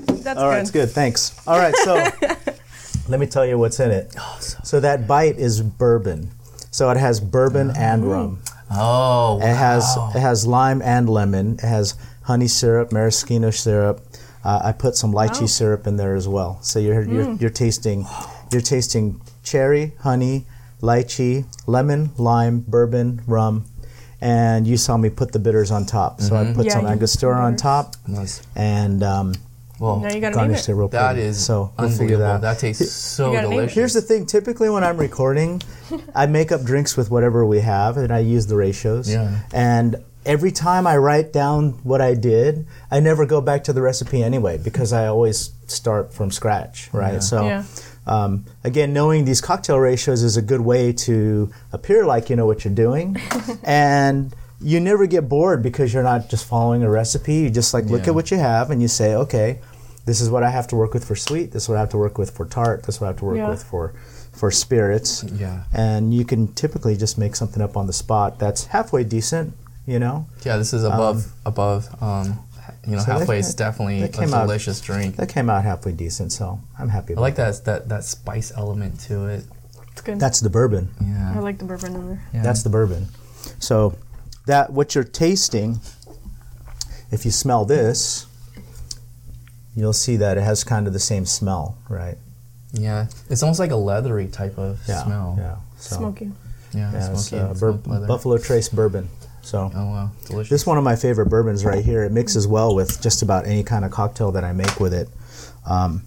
good. 0.00 0.10
on. 0.10 0.16
That's 0.22 0.38
All 0.40 0.48
right, 0.48 0.56
good. 0.56 0.60
it's 0.62 0.70
good. 0.72 0.90
Thanks. 0.90 1.40
All 1.46 1.58
right, 1.58 1.74
so 1.76 1.94
let 3.08 3.20
me 3.20 3.26
tell 3.26 3.46
you 3.46 3.56
what's 3.56 3.78
in 3.78 3.92
it. 3.92 4.12
Oh, 4.18 4.36
so, 4.40 4.58
So 4.64 4.80
that 4.80 5.06
bite 5.06 5.36
is 5.38 5.62
bourbon. 5.62 6.30
So 6.72 6.90
it 6.90 6.96
has 6.96 7.20
bourbon 7.20 7.68
mm. 7.68 7.76
and 7.76 8.10
rum. 8.10 8.40
oh 8.72 9.38
It 9.40 9.54
has 9.54 9.84
wow. 9.96 10.10
it 10.14 10.18
has 10.18 10.44
lime 10.46 10.82
and 10.82 11.08
lemon. 11.08 11.54
It 11.54 11.60
has 11.60 11.94
honey 12.22 12.48
syrup, 12.48 12.90
maraschino 12.90 13.50
syrup. 13.52 14.00
Uh, 14.46 14.60
I 14.68 14.72
put 14.72 14.94
some 14.96 15.12
lychee 15.12 15.40
Wow. 15.40 15.46
syrup 15.58 15.86
in 15.88 15.96
there 15.96 16.14
as 16.14 16.28
well. 16.28 16.58
So 16.62 16.78
you're 16.78 17.02
you're, 17.02 17.32
you're 17.40 17.50
tasting 17.64 18.06
you're 18.52 18.60
tasting 18.74 19.20
cherry, 19.42 19.92
honey, 20.08 20.46
lychee, 20.80 21.44
lemon, 21.66 22.10
lime, 22.16 22.60
bourbon, 22.60 23.22
rum, 23.26 23.64
and 24.20 24.66
you 24.66 24.76
saw 24.76 24.96
me 24.96 25.10
put 25.10 25.32
the 25.32 25.38
bitters 25.40 25.70
on 25.70 25.84
top. 25.84 26.20
So 26.20 26.36
I 26.36 26.52
put 26.52 26.64
Yeah, 26.66 26.74
some 26.74 26.82
you- 26.86 26.92
Angostura 26.92 27.38
on 27.40 27.56
top 27.56 27.96
Nice. 28.06 28.40
and 28.54 29.02
um, 29.02 29.34
Well, 29.80 29.98
Now 30.00 30.08
you 30.14 30.20
gotta 30.20 30.34
garnished 30.34 30.68
it. 30.68 30.72
it 30.72 30.74
real 30.76 30.88
that 30.88 31.12
pretty. 31.14 31.26
is 31.28 31.44
so 31.44 31.72
unbelievable. 31.76 32.18
that. 32.20 32.40
That 32.40 32.58
tastes 32.64 32.92
so 32.94 33.30
You 33.32 33.36
gotta 33.38 33.48
name 33.48 33.52
it. 33.52 33.56
delicious. 33.62 33.74
Here's 33.74 33.94
the 33.94 34.00
thing. 34.02 34.26
Typically, 34.26 34.70
when 34.70 34.84
I'm 34.84 34.96
recording, 34.96 35.60
I 36.14 36.26
make 36.26 36.50
up 36.52 36.62
drinks 36.62 36.96
with 36.96 37.10
whatever 37.10 37.44
we 37.44 37.60
have, 37.60 37.96
and 37.98 38.10
I 38.12 38.20
use 38.20 38.46
the 38.46 38.56
ratios. 38.56 39.10
Yeah. 39.12 39.40
And 39.52 39.96
every 40.26 40.52
time 40.52 40.86
I 40.86 40.96
write 40.98 41.32
down 41.32 41.70
what 41.84 42.00
I 42.02 42.14
did, 42.14 42.66
I 42.90 43.00
never 43.00 43.24
go 43.24 43.40
back 43.40 43.64
to 43.64 43.72
the 43.72 43.80
recipe 43.80 44.22
anyway 44.22 44.58
because 44.58 44.92
I 44.92 45.06
always 45.06 45.52
start 45.66 46.12
from 46.12 46.30
scratch, 46.30 46.90
right? 46.92 47.14
Yeah. 47.14 47.20
So. 47.20 47.46
Yeah. 47.46 47.64
Um, 48.08 48.44
again, 48.62 48.92
knowing 48.92 49.24
these 49.24 49.40
cocktail 49.40 49.80
ratios 49.80 50.22
is 50.22 50.36
a 50.36 50.42
good 50.42 50.60
way 50.60 50.92
to 50.92 51.50
appear 51.72 52.06
like 52.06 52.30
you 52.30 52.36
know 52.36 52.46
what 52.46 52.64
you're 52.64 52.72
doing, 52.72 53.16
and 53.64 54.32
you 54.60 54.78
never 54.78 55.06
get 55.08 55.28
bored 55.28 55.60
because 55.60 55.92
you're 55.92 56.04
not 56.04 56.28
just 56.30 56.46
following 56.46 56.84
a 56.84 56.88
recipe. 56.90 57.34
You 57.34 57.50
just 57.50 57.74
like 57.74 57.86
look 57.86 58.02
Yeah. 58.02 58.10
at 58.10 58.14
what 58.14 58.30
you 58.30 58.36
have 58.38 58.70
and 58.70 58.80
you 58.80 58.86
say, 58.86 59.14
okay, 59.16 59.58
this 60.04 60.20
is 60.20 60.30
what 60.30 60.44
I 60.44 60.50
have 60.50 60.68
to 60.68 60.76
work 60.76 60.94
with 60.94 61.04
for 61.04 61.16
sweet. 61.16 61.50
This 61.50 61.64
is 61.64 61.68
what 61.68 61.78
I 61.78 61.80
have 61.80 61.88
to 61.90 61.98
work 61.98 62.16
with 62.16 62.30
for 62.30 62.46
tart. 62.46 62.84
This 62.84 62.94
is 62.94 63.00
what 63.00 63.08
I 63.08 63.10
have 63.10 63.18
to 63.18 63.24
work 63.24 63.36
Yeah. 63.38 63.48
with 63.50 63.64
for 63.64 63.92
for 64.32 64.52
spirits. 64.52 65.24
Yeah. 65.24 65.64
And 65.72 66.14
you 66.14 66.24
can 66.24 66.46
typically 66.54 66.96
just 66.96 67.18
make 67.18 67.34
something 67.34 67.60
up 67.60 67.76
on 67.76 67.88
the 67.88 67.92
spot 67.92 68.38
that's 68.38 68.66
halfway 68.66 69.02
decent. 69.02 69.54
You 69.86 69.98
know, 70.00 70.26
Yeah, 70.44 70.56
this 70.56 70.72
is 70.72 70.82
above 70.84 71.32
above. 71.44 71.88
Um, 72.02 72.40
you 72.86 72.92
know, 72.96 72.98
so 72.98 73.12
halfway 73.12 73.40
ca- 73.40 73.46
is 73.46 73.54
definitely 73.54 73.98
a 73.98 74.08
that 74.08 74.12
came 74.12 74.34
out- 74.34 74.42
delicious 74.42 74.80
drink. 74.80 75.16
that 75.16 75.28
came 75.28 75.48
out 75.48 75.62
halfway 75.64 75.92
decent. 75.92 76.32
So 76.32 76.58
I'm 76.78 76.88
happy. 76.88 77.16
I 77.16 77.20
like 77.20 77.36
that 77.36 77.64
that 77.66 77.88
that 77.88 78.04
spice 78.04 78.52
element 78.56 78.98
to 79.02 79.26
it. 79.26 79.44
It's 79.92 80.00
good. 80.02 80.18
That's 80.20 80.40
the 80.40 80.50
bourbon. 80.50 80.90
Yeah. 81.00 81.34
I 81.36 81.38
like 81.38 81.58
the 81.58 81.64
bourbon 81.64 81.94
in 81.94 82.06
there. 82.08 82.22
yeah. 82.34 82.42
That's 82.42 82.62
the 82.64 82.68
bourbon. 82.70 83.08
So 83.60 83.94
that 84.46 84.72
what 84.72 84.94
you're 84.94 85.04
tasting, 85.04 85.80
if 87.12 87.24
you 87.24 87.30
smell 87.30 87.64
this, 87.64 88.26
you'll 89.76 89.92
see 89.92 90.16
that 90.16 90.36
it 90.36 90.42
has 90.42 90.64
kind 90.64 90.86
of 90.86 90.92
the 90.92 91.00
same 91.00 91.26
smell, 91.26 91.76
right? 91.88 92.18
yeah. 92.72 93.06
It's 93.30 93.42
almost 93.42 93.60
like 93.60 93.70
a 93.70 93.76
leathery 93.76 94.26
type 94.26 94.58
of 94.58 94.80
Yeah. 94.86 95.04
smell. 95.04 95.36
Yeah. 95.38 95.56
So, 95.78 95.96
Smoky. 95.96 96.32
Yeah, 96.74 96.92
Yeah, 96.92 97.12
it's, 97.12 97.26
smoky. 97.28 97.42
uh, 97.42 97.54
bur- 97.54 98.06
Buffalo 98.06 98.36
Trace 98.38 98.68
bourbon. 98.68 99.08
So 99.46 99.70
Oh 99.74 99.86
wow, 99.86 100.10
delicious. 100.26 100.50
this 100.50 100.60
is 100.62 100.66
one 100.66 100.76
of 100.76 100.82
my 100.84 100.96
favorite 100.96 101.26
bourbons 101.26 101.64
right 101.64 101.84
here. 101.84 102.02
It 102.02 102.10
mixes 102.10 102.48
well 102.48 102.74
with 102.74 103.00
just 103.00 103.22
about 103.22 103.46
any 103.46 103.62
kind 103.62 103.84
of 103.84 103.92
cocktail 103.92 104.32
that 104.32 104.42
I 104.42 104.52
make 104.52 104.80
with 104.80 104.92
it. 104.92 105.08
Um, 105.64 106.02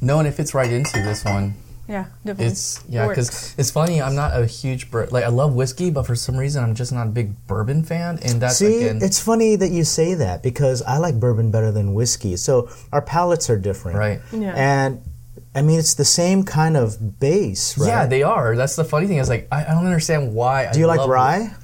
no, 0.00 0.18
and 0.18 0.26
it 0.26 0.32
fits 0.32 0.54
right 0.54 0.70
into 0.70 1.00
this 1.02 1.24
one. 1.24 1.54
Yeah, 1.88 2.06
definitely. 2.24 2.46
It's 2.46 2.82
yeah, 2.88 3.06
Works. 3.06 3.16
because 3.16 3.54
it's 3.58 3.70
funny. 3.70 4.02
I'm 4.02 4.14
not 4.16 4.36
a 4.40 4.44
huge 4.46 4.90
bur- 4.90 5.06
like 5.12 5.22
I 5.24 5.28
love 5.28 5.54
whiskey, 5.54 5.90
but 5.90 6.04
for 6.06 6.16
some 6.16 6.36
reason 6.36 6.64
I'm 6.64 6.74
just 6.74 6.92
not 6.92 7.06
a 7.06 7.10
big 7.10 7.46
bourbon 7.46 7.84
fan. 7.84 8.18
And 8.22 8.40
that's 8.42 8.56
see, 8.56 8.82
again 8.84 8.98
it's 9.02 9.20
funny 9.20 9.54
that 9.56 9.70
you 9.70 9.84
say 9.84 10.14
that 10.14 10.42
because 10.42 10.82
I 10.82 10.98
like 10.98 11.18
bourbon 11.20 11.50
better 11.52 11.70
than 11.70 11.94
whiskey. 11.94 12.36
So 12.36 12.68
our 12.92 13.02
palates 13.02 13.48
are 13.50 13.58
different, 13.58 13.98
right. 13.98 14.20
Yeah. 14.32 14.52
And 14.56 15.02
I 15.54 15.62
mean, 15.62 15.78
it's 15.80 15.94
the 15.94 16.04
same 16.04 16.44
kind 16.44 16.76
of 16.76 17.18
base, 17.20 17.76
right? 17.78 17.86
Yeah, 17.88 18.06
they 18.06 18.22
are. 18.24 18.54
That's 18.56 18.74
the 18.76 18.84
funny 18.84 19.06
thing. 19.08 19.18
Is 19.18 19.28
like 19.28 19.46
I, 19.52 19.64
I 19.64 19.68
don't 19.74 19.86
understand 19.86 20.34
why. 20.34 20.70
Do 20.72 20.78
you 20.80 20.86
I 20.86 20.88
like 20.88 20.98
love- 21.00 21.08
rye? 21.10 21.54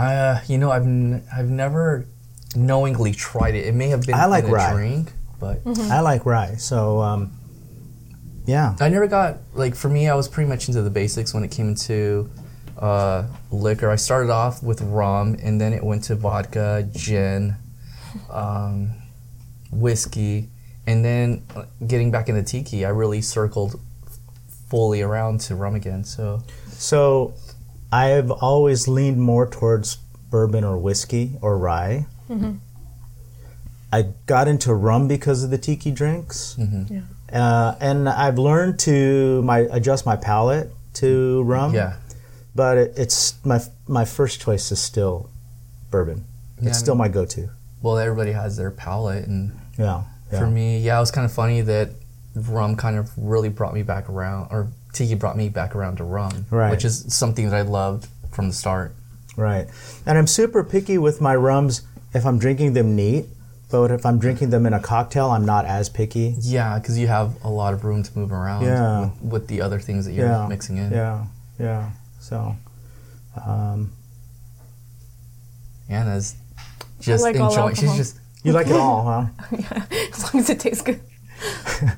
Uh, 0.00 0.40
you 0.46 0.58
know, 0.58 0.70
I've 0.70 0.82
n- 0.86 1.22
I've 1.32 1.50
never 1.50 2.06
knowingly 2.56 3.12
tried 3.12 3.54
it. 3.54 3.66
It 3.66 3.74
may 3.74 3.88
have 3.88 4.02
been 4.06 4.14
I 4.14 4.26
like 4.26 4.44
in 4.44 4.50
a 4.50 4.54
rye. 4.54 4.72
drink, 4.72 5.12
but 5.38 5.60
I 5.66 6.00
like 6.00 6.24
rye. 6.26 6.54
So, 6.56 7.00
um, 7.00 7.32
yeah. 8.46 8.74
I 8.80 8.88
never 8.88 9.06
got 9.06 9.38
like 9.54 9.74
for 9.74 9.88
me. 9.88 10.08
I 10.08 10.14
was 10.14 10.28
pretty 10.28 10.48
much 10.48 10.68
into 10.68 10.82
the 10.82 10.90
basics 10.90 11.32
when 11.34 11.44
it 11.44 11.50
came 11.50 11.74
to 11.74 12.28
uh, 12.78 13.24
liquor. 13.50 13.90
I 13.90 13.96
started 13.96 14.30
off 14.30 14.62
with 14.62 14.80
rum, 14.80 15.36
and 15.42 15.60
then 15.60 15.72
it 15.72 15.84
went 15.84 16.04
to 16.04 16.14
vodka, 16.14 16.88
gin, 16.94 17.56
um, 18.30 18.92
whiskey, 19.70 20.48
and 20.86 21.04
then 21.04 21.42
uh, 21.54 21.64
getting 21.86 22.10
back 22.10 22.28
into 22.28 22.42
tiki. 22.42 22.84
I 22.84 22.88
really 22.88 23.20
circled 23.20 23.78
fully 24.68 25.02
around 25.02 25.40
to 25.40 25.54
rum 25.56 25.74
again. 25.74 26.04
So 26.04 26.42
So, 26.70 27.34
I've 27.92 28.30
always 28.30 28.86
leaned 28.88 29.20
more 29.20 29.46
towards 29.46 29.96
bourbon 30.30 30.62
or 30.64 30.78
whiskey 30.78 31.32
or 31.42 31.58
rye. 31.58 32.06
I 33.92 34.02
got 34.26 34.46
into 34.46 34.72
rum 34.72 35.08
because 35.08 35.42
of 35.42 35.50
the 35.50 35.58
tiki 35.58 35.90
drinks, 35.90 36.54
Yeah. 36.58 37.00
uh, 37.32 37.74
and 37.80 38.08
I've 38.08 38.38
learned 38.38 38.78
to 38.80 39.42
my 39.42 39.58
adjust 39.70 40.06
my 40.06 40.14
palate 40.16 40.70
to 40.94 41.42
rum. 41.42 41.74
yeah, 41.74 41.96
but 42.54 42.78
it, 42.78 42.92
it's 42.96 43.34
my 43.44 43.60
my 43.88 44.04
first 44.04 44.40
choice 44.40 44.70
is 44.70 44.80
still 44.80 45.28
bourbon. 45.90 46.24
Yeah, 46.60 46.68
it's 46.68 46.78
I 46.78 46.82
still 46.82 46.94
mean- 46.94 46.98
my 46.98 47.08
go-to. 47.08 47.50
well, 47.82 47.98
everybody 47.98 48.30
has 48.32 48.56
their 48.56 48.70
palate, 48.70 49.26
and 49.26 49.58
Yeah. 49.76 50.04
yeah. 50.32 50.38
For 50.38 50.46
me, 50.46 50.78
yeah, 50.78 50.96
it 50.98 51.00
was 51.00 51.10
kind 51.10 51.24
of 51.24 51.32
funny 51.32 51.60
that 51.62 51.90
rum 52.36 52.76
kind 52.76 52.96
of 52.96 53.10
really 53.16 53.48
brought 53.48 53.74
me 53.74 53.82
back 53.82 54.08
around, 54.08 54.48
or 54.52 54.68
tiki 54.92 55.14
brought 55.14 55.36
me 55.36 55.48
back 55.48 55.74
around 55.74 55.96
to 55.96 56.04
rum, 56.04 56.46
Right. 56.50 56.70
which 56.70 56.84
is 56.84 57.04
something 57.14 57.48
that 57.50 57.56
I 57.56 57.62
loved 57.62 58.08
from 58.30 58.48
the 58.48 58.54
start. 58.54 58.94
Right. 59.36 59.68
And 60.06 60.18
I'm 60.18 60.26
super 60.26 60.62
picky 60.64 60.98
with 60.98 61.20
my 61.20 61.34
rums 61.36 61.82
if 62.12 62.26
I'm 62.26 62.38
drinking 62.38 62.72
them 62.72 62.96
neat, 62.96 63.26
but 63.70 63.90
if 63.92 64.04
I'm 64.04 64.18
drinking 64.18 64.50
them 64.50 64.66
in 64.66 64.72
a 64.72 64.80
cocktail, 64.80 65.30
I'm 65.30 65.44
not 65.46 65.64
as 65.64 65.88
picky. 65.88 66.34
Yeah, 66.40 66.78
because 66.78 66.98
you 66.98 67.06
have 67.06 67.36
a 67.44 67.48
lot 67.48 67.72
of 67.72 67.84
room 67.84 68.02
to 68.02 68.18
move 68.18 68.32
around 68.32 68.64
Yeah. 68.64 69.00
with, 69.00 69.32
with 69.32 69.46
the 69.48 69.60
other 69.60 69.78
things 69.78 70.06
that 70.06 70.12
you're 70.12 70.26
yeah. 70.26 70.46
mixing 70.48 70.76
in. 70.76 70.90
Yeah. 70.90 71.24
Yeah. 71.58 71.90
So, 72.18 72.56
um, 73.46 73.92
Anna's 75.88 76.34
just 77.00 77.22
like 77.22 77.36
enjoying. 77.36 77.74
She's 77.74 77.96
just 77.96 78.16
you 78.42 78.52
like 78.52 78.66
it 78.68 78.72
all, 78.76 79.04
huh? 79.04 79.26
yeah, 79.58 79.86
as 80.12 80.34
long 80.34 80.42
as 80.42 80.50
it 80.50 80.60
tastes 80.60 80.82
good. 80.82 81.00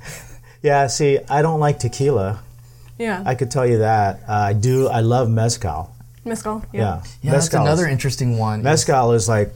Yeah. 0.62 0.86
See, 0.86 1.18
I 1.28 1.42
don't 1.42 1.58
like 1.58 1.80
tequila. 1.80 2.40
Yeah. 3.02 3.22
I 3.26 3.34
could 3.34 3.50
tell 3.50 3.66
you 3.66 3.78
that. 3.78 4.20
Uh, 4.28 4.32
I 4.50 4.52
do. 4.52 4.88
I 4.88 5.00
love 5.00 5.28
mezcal. 5.28 5.94
Mezcal. 6.24 6.64
Yeah. 6.72 6.80
Yeah. 6.80 7.02
yeah. 7.22 7.30
That's 7.32 7.44
Mezcal 7.46 7.62
is- 7.66 7.68
another 7.72 7.88
interesting 7.88 8.38
one. 8.38 8.62
Mezcal 8.62 9.12
is 9.12 9.28
like 9.28 9.50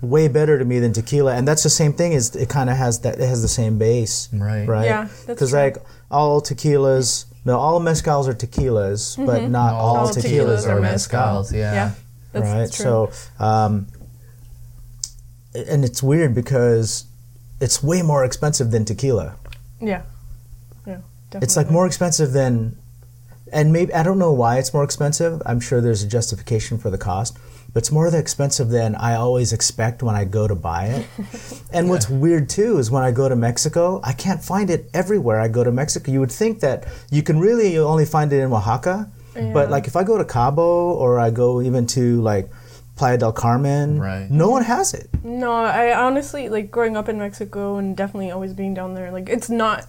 way 0.00 0.28
better 0.28 0.58
to 0.58 0.64
me 0.64 0.78
than 0.80 0.92
tequila, 0.92 1.34
and 1.34 1.46
that's 1.46 1.62
the 1.64 1.70
same 1.70 1.92
thing. 1.92 2.12
Is 2.12 2.34
it 2.36 2.48
kind 2.48 2.70
of 2.70 2.76
has 2.76 3.00
that? 3.00 3.14
It 3.20 3.28
has 3.34 3.42
the 3.42 3.48
same 3.60 3.78
base, 3.78 4.28
Right. 4.32 4.66
Right. 4.66 4.84
Yeah, 4.86 5.04
that's 5.04 5.26
Because 5.26 5.50
true. 5.50 5.58
like 5.60 5.76
all 6.10 6.40
tequilas, 6.40 7.24
no, 7.44 7.58
all 7.58 7.80
mezcals 7.80 8.28
are 8.28 8.34
tequilas, 8.34 9.16
but 9.26 9.48
not 9.50 9.74
all, 9.74 9.96
all 9.96 10.08
tequilas, 10.08 10.24
tequilas 10.24 10.66
are 10.66 10.78
are 10.78 10.80
mezcal. 10.80 11.20
mezcals. 11.20 11.52
Yeah. 11.52 11.72
Yeah. 11.78 11.90
That's, 12.32 12.44
right. 12.46 12.58
that's 12.60 12.76
true. 12.76 12.84
So, 12.84 13.44
um, 13.44 13.86
and 15.54 15.84
it's 15.84 16.02
weird 16.02 16.34
because 16.34 17.04
it's 17.60 17.82
way 17.82 18.02
more 18.02 18.24
expensive 18.24 18.70
than 18.70 18.84
tequila. 18.84 19.34
yeah. 19.80 20.02
Yeah. 21.30 21.40
Definitely. 21.40 21.44
It's 21.44 21.56
like 21.56 21.70
more 21.70 21.86
expensive 21.86 22.32
than, 22.32 22.76
and 23.52 23.72
maybe 23.72 23.92
I 23.94 24.02
don't 24.02 24.18
know 24.18 24.32
why 24.32 24.58
it's 24.58 24.72
more 24.72 24.84
expensive. 24.84 25.42
I'm 25.46 25.60
sure 25.60 25.80
there's 25.80 26.02
a 26.02 26.08
justification 26.08 26.78
for 26.78 26.90
the 26.90 26.98
cost, 26.98 27.38
but 27.74 27.80
it's 27.82 27.92
more 27.92 28.08
expensive 28.14 28.70
than 28.70 28.94
I 28.94 29.14
always 29.14 29.52
expect 29.52 30.02
when 30.02 30.14
I 30.14 30.24
go 30.24 30.48
to 30.48 30.54
buy 30.54 30.86
it. 30.86 31.06
and 31.72 31.90
what's 31.90 32.08
weird 32.08 32.48
too 32.48 32.78
is 32.78 32.90
when 32.90 33.02
I 33.02 33.10
go 33.10 33.28
to 33.28 33.36
Mexico, 33.36 34.00
I 34.02 34.12
can't 34.14 34.42
find 34.42 34.70
it 34.70 34.88
everywhere 34.94 35.38
I 35.38 35.48
go 35.48 35.64
to 35.64 35.70
Mexico. 35.72 36.10
You 36.12 36.20
would 36.20 36.32
think 36.32 36.60
that 36.60 36.86
you 37.10 37.22
can 37.22 37.38
really 37.38 37.76
only 37.78 38.06
find 38.06 38.32
it 38.32 38.40
in 38.40 38.50
Oaxaca, 38.52 39.10
but 39.34 39.70
like 39.70 39.86
if 39.86 39.96
I 39.96 40.04
go 40.04 40.16
to 40.18 40.24
Cabo 40.24 40.92
or 40.94 41.20
I 41.20 41.30
go 41.30 41.60
even 41.60 41.86
to 41.88 42.20
like 42.22 42.48
Playa 42.96 43.18
del 43.18 43.32
Carmen, 43.32 44.00
Right. 44.00 44.28
no 44.30 44.50
one 44.50 44.64
has 44.64 44.94
it. 44.94 45.08
No, 45.22 45.52
I 45.52 45.94
honestly 45.94 46.48
like 46.48 46.70
growing 46.70 46.96
up 46.96 47.08
in 47.08 47.18
Mexico 47.18 47.76
and 47.76 47.94
definitely 47.96 48.30
always 48.30 48.52
being 48.54 48.72
down 48.74 48.94
there. 48.94 49.12
Like 49.12 49.28
it's 49.28 49.48
not. 49.50 49.86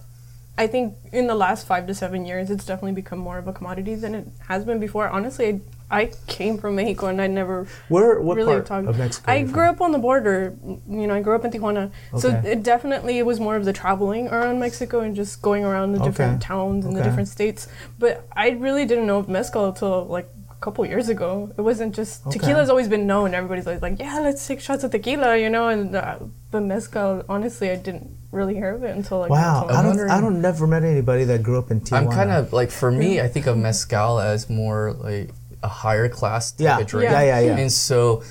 I 0.60 0.66
think 0.66 0.94
in 1.10 1.26
the 1.26 1.34
last 1.34 1.66
five 1.66 1.86
to 1.86 1.94
seven 1.94 2.26
years, 2.26 2.50
it's 2.50 2.66
definitely 2.66 2.92
become 2.92 3.18
more 3.18 3.38
of 3.38 3.48
a 3.48 3.52
commodity 3.52 3.94
than 3.94 4.14
it 4.14 4.26
has 4.46 4.62
been 4.62 4.78
before. 4.78 5.08
Honestly, 5.08 5.62
I, 5.90 6.00
I 6.02 6.12
came 6.26 6.58
from 6.58 6.76
Mexico 6.76 7.06
and 7.06 7.18
I 7.18 7.28
never 7.28 7.66
Where? 7.88 8.20
What 8.20 8.36
really 8.36 8.52
part 8.52 8.66
talked. 8.66 8.86
of 8.86 8.98
Mexico? 8.98 9.32
I 9.32 9.42
grew 9.44 9.70
up 9.70 9.80
on 9.80 9.92
the 9.92 9.98
border. 9.98 10.54
You 10.62 11.06
know, 11.06 11.14
I 11.14 11.22
grew 11.22 11.34
up 11.34 11.46
in 11.46 11.50
Tijuana, 11.50 11.90
so 12.18 12.28
it 12.44 12.62
definitely 12.62 13.16
it 13.16 13.24
was 13.24 13.40
more 13.40 13.56
of 13.56 13.64
the 13.64 13.72
traveling 13.72 14.28
around 14.28 14.60
Mexico 14.60 15.00
and 15.00 15.16
just 15.16 15.40
going 15.40 15.64
around 15.64 15.92
the 15.92 16.00
different 16.00 16.42
towns 16.42 16.84
and 16.84 16.94
the 16.94 17.02
different 17.02 17.28
states. 17.28 17.66
But 17.98 18.28
I 18.36 18.50
really 18.50 18.84
didn't 18.84 19.06
know 19.06 19.16
of 19.16 19.30
mezcal 19.30 19.64
until 19.64 20.04
like 20.04 20.28
couple 20.60 20.84
years 20.86 21.08
ago. 21.08 21.50
It 21.56 21.62
wasn't 21.62 21.94
just 21.94 22.26
Okay. 22.26 22.38
tequila's 22.38 22.68
always 22.68 22.88
been 22.88 23.06
known. 23.06 23.34
Everybody's 23.34 23.66
always 23.66 23.82
like, 23.82 23.98
yeah, 23.98 24.20
let's 24.20 24.46
take 24.46 24.60
shots 24.60 24.84
of 24.84 24.90
tequila, 24.90 25.36
you 25.36 25.48
know. 25.50 25.68
And 25.68 25.94
uh, 25.96 26.16
but 26.50 26.62
mezcal, 26.62 27.24
honestly, 27.28 27.70
I 27.70 27.76
didn't 27.76 28.10
really 28.30 28.54
hear 28.54 28.74
of 28.74 28.84
it 28.84 28.94
until 28.94 29.20
like 29.20 29.30
Wow, 29.30 29.62
until- 29.62 29.76
I 29.76 29.82
don't. 29.82 30.10
I 30.10 30.20
don't 30.20 30.40
never 30.42 30.66
met 30.66 30.84
anybody 30.84 31.24
that 31.24 31.42
grew 31.42 31.58
up 31.58 31.70
in 31.70 31.80
Tijuana. 31.80 31.96
I'm 31.96 32.10
kind 32.10 32.30
of 32.30 32.52
like 32.52 32.70
for 32.70 32.90
me, 32.92 33.20
I 33.20 33.28
think 33.28 33.46
of 33.46 33.56
mezcal 33.56 34.18
as 34.20 34.50
more 34.50 34.92
like 34.92 35.30
a 35.62 35.68
higher 35.68 36.08
class 36.08 36.52
type 36.52 36.60
Yeah. 36.60 36.78
of 36.78 36.86
drink. 36.86 37.10
Yeah, 37.10 37.22
yeah, 37.22 37.40
yeah. 37.40 37.56
And 37.56 37.72
so 37.72 38.22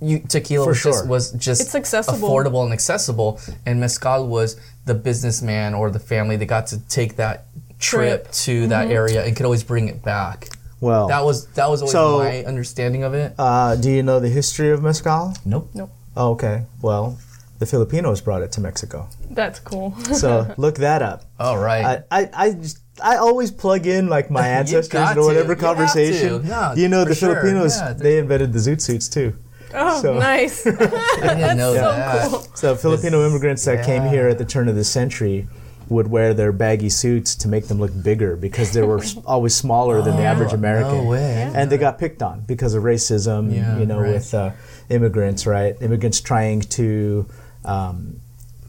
you 0.00 0.18
tequila 0.20 0.64
For 0.64 0.70
was, 0.70 0.78
sure. 0.78 0.92
just, 0.92 1.06
was 1.08 1.30
just 1.32 1.60
It's 1.62 1.74
accessible. 1.74 2.28
affordable 2.28 2.64
and 2.64 2.72
accessible, 2.72 3.40
and 3.66 3.78
mezcal 3.80 4.26
was 4.26 4.56
the 4.86 4.94
businessman 4.94 5.72
or 5.74 5.90
the 5.90 5.98
family 5.98 6.36
that 6.36 6.46
got 6.46 6.66
to 6.68 6.78
take 6.88 7.16
that 7.16 7.46
trip, 7.78 8.24
Trip. 8.24 8.32
to 8.32 8.66
that 8.68 8.90
area 8.90 9.24
and 9.24 9.34
could 9.36 9.44
always 9.46 9.62
bring 9.62 9.88
it 9.88 10.02
back. 10.02 10.48
Well. 10.80 11.08
That 11.08 11.24
was 11.24 11.46
that 11.54 11.68
was 11.70 11.80
always 11.82 11.92
So- 11.92 12.18
my 12.18 12.44
understanding 12.44 13.02
of 13.02 13.14
it. 13.14 13.34
uh, 13.38 13.76
do 13.76 13.90
you 13.90 14.02
know 14.02 14.20
the 14.20 14.28
history 14.28 14.70
of 14.70 14.82
mezcal? 14.82 15.34
Nope. 15.44 15.70
Nope, 15.74 15.90
Oh, 16.16 16.30
okay. 16.32 16.64
Well, 16.82 17.18
the 17.58 17.66
Filipinos 17.66 18.20
brought 18.20 18.42
it 18.42 18.52
to 18.52 18.60
Mexico. 18.60 19.08
that's 19.30 19.58
cool. 19.60 19.94
So 20.12 20.52
look 20.56 20.76
that 20.76 21.02
up. 21.02 21.24
All 21.40 21.58
right. 21.58 22.02
I, 22.10 22.20
I, 22.22 22.30
I, 22.34 22.52
just, 22.52 22.78
I 23.02 23.16
always 23.16 23.50
plug 23.50 23.86
in 23.86 24.08
like 24.08 24.30
my 24.30 24.46
ancestors 24.58 24.88
got 24.88 25.16
or 25.16 25.20
to. 25.20 25.26
whatever 25.26 25.44
You 25.44 25.48
have 25.50 25.58
to. 25.58 25.64
conversation. 25.64 26.48
No, 26.48 26.74
you 26.76 26.88
know, 26.88 27.02
for 27.04 27.08
the 27.10 27.14
sure. 27.14 27.34
Filipinos, 27.40 27.76
Yeah, 27.78 27.92
they 27.94 28.18
invented 28.18 28.52
the 28.52 28.58
zoot 28.58 28.80
suits 28.80 29.08
too. 29.08 29.34
oh, 29.72 30.02
So- 30.02 30.18
nice. 30.18 30.66
I 30.66 30.70
didn't 30.72 31.56
know 31.56 31.74
so 31.74 31.80
that. 31.80 32.28
cool. 32.30 32.46
So 32.54 32.76
Filipino 32.76 33.26
immigrants 33.26 33.64
that 33.64 33.84
came 33.86 34.02
here 34.08 34.28
at 34.28 34.38
the 34.38 34.44
turn 34.44 34.68
of 34.68 34.74
the 34.76 34.84
century, 34.84 35.46
would 35.88 36.08
wear 36.08 36.32
their 36.34 36.52
baggy 36.52 36.88
suits 36.88 37.34
to 37.36 37.48
make 37.48 37.68
them 37.68 37.78
look 37.78 37.92
bigger 38.02 38.36
because 38.36 38.72
they 38.72 38.82
were 38.82 39.02
always 39.26 39.54
smaller 39.54 40.00
than 40.02 40.16
the 40.16 40.22
average 40.22 40.52
American. 40.52 41.04
No 41.04 41.10
way. 41.10 41.50
And 41.54 41.70
they 41.70 41.78
got 41.78 41.98
picked 41.98 42.22
on 42.22 42.40
because 42.40 42.74
of 42.74 42.82
racism, 42.84 43.54
Yeah, 43.54 43.78
you 43.78 43.86
know, 43.86 44.00
right. 44.00 44.12
with 44.14 44.32
uh, 44.34 44.50
immigrants, 44.88 45.46
right? 45.46 45.76
Immigrants 45.80 46.20
trying 46.20 46.60
to 46.62 47.26
um, 47.64 48.20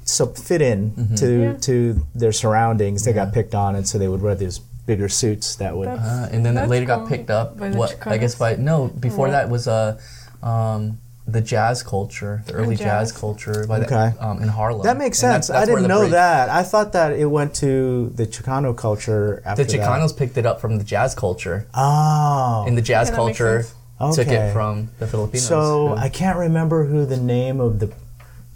so 0.04 0.28
fit 0.28 0.62
in 0.62 0.92
Mm-hmm. 0.92 1.16
to 1.16 1.42
Yeah. 1.42 1.54
to 1.62 2.08
their 2.14 2.32
surroundings. 2.32 3.04
They 3.06 3.14
got 3.14 3.34
picked 3.34 3.56
on, 3.56 3.76
and 3.76 3.88
so 3.88 3.98
they 3.98 4.08
would 4.08 4.22
wear 4.22 4.36
these 4.36 4.60
bigger 4.86 5.10
suits 5.10 5.56
that 5.56 5.76
would. 5.76 5.88
Uh, 5.88 6.28
and 6.32 6.46
then 6.46 6.58
it 6.58 6.70
later 6.70 6.86
cool. 6.86 6.98
got 6.98 7.10
picked 7.10 7.30
up. 7.32 7.58
By 7.58 7.72
What 7.72 8.06
I 8.06 8.18
guess 8.18 8.36
by 8.36 8.56
no 8.56 8.88
before 8.88 9.28
Yeah. 9.28 9.32
that 9.34 9.50
was 9.50 9.68
uh, 9.68 9.98
um, 10.44 11.00
the 11.28 11.42
jazz 11.42 11.82
culture, 11.82 12.44
the 12.46 12.54
early 12.54 12.76
jazz. 12.76 13.10
jazz. 13.10 13.20
culture 13.20 13.66
by 13.68 13.80
Okay. 13.80 14.14
the, 14.16 14.24
um, 14.26 14.42
in 14.44 14.48
Harlem. 14.48 14.84
that 14.84 14.98
makes 14.98 15.18
sense. 15.18 15.48
that's- 15.48 15.48
that's 15.48 15.70
I 15.70 15.74
didn't 15.74 15.88
know 15.88 16.02
break- 16.02 16.12
that. 16.12 16.50
I 16.50 16.62
thought 16.62 16.94
that 16.94 17.14
it 17.14 17.26
went 17.26 17.56
to 17.56 18.12
the 18.16 18.28
Chicano 18.28 18.76
culture 18.78 19.42
after 19.46 19.64
The 19.64 19.78
that. 19.78 19.88
Chicanos 19.88 20.16
picked 20.16 20.38
it 20.38 20.46
up 20.46 20.62
from 20.62 20.78
the 20.78 20.84
jazz 20.84 21.16
culture, 21.16 21.66
Oh. 21.74 22.64
In 22.68 22.76
the 22.76 22.82
jazz 22.82 23.10
Yeah, 23.10 23.16
culture 23.16 23.64
sense. 24.00 24.16
took 24.16 24.28
it 24.28 24.54
from 24.54 24.90
the 25.00 25.08
Filipinos. 25.08 25.48
So 25.48 25.96
Yeah. 25.96 26.02
I 26.04 26.10
can't 26.10 26.38
remember 26.38 26.86
who 26.86 27.06
the 27.06 27.18
name 27.18 27.60
of 27.60 27.80
the 27.80 27.90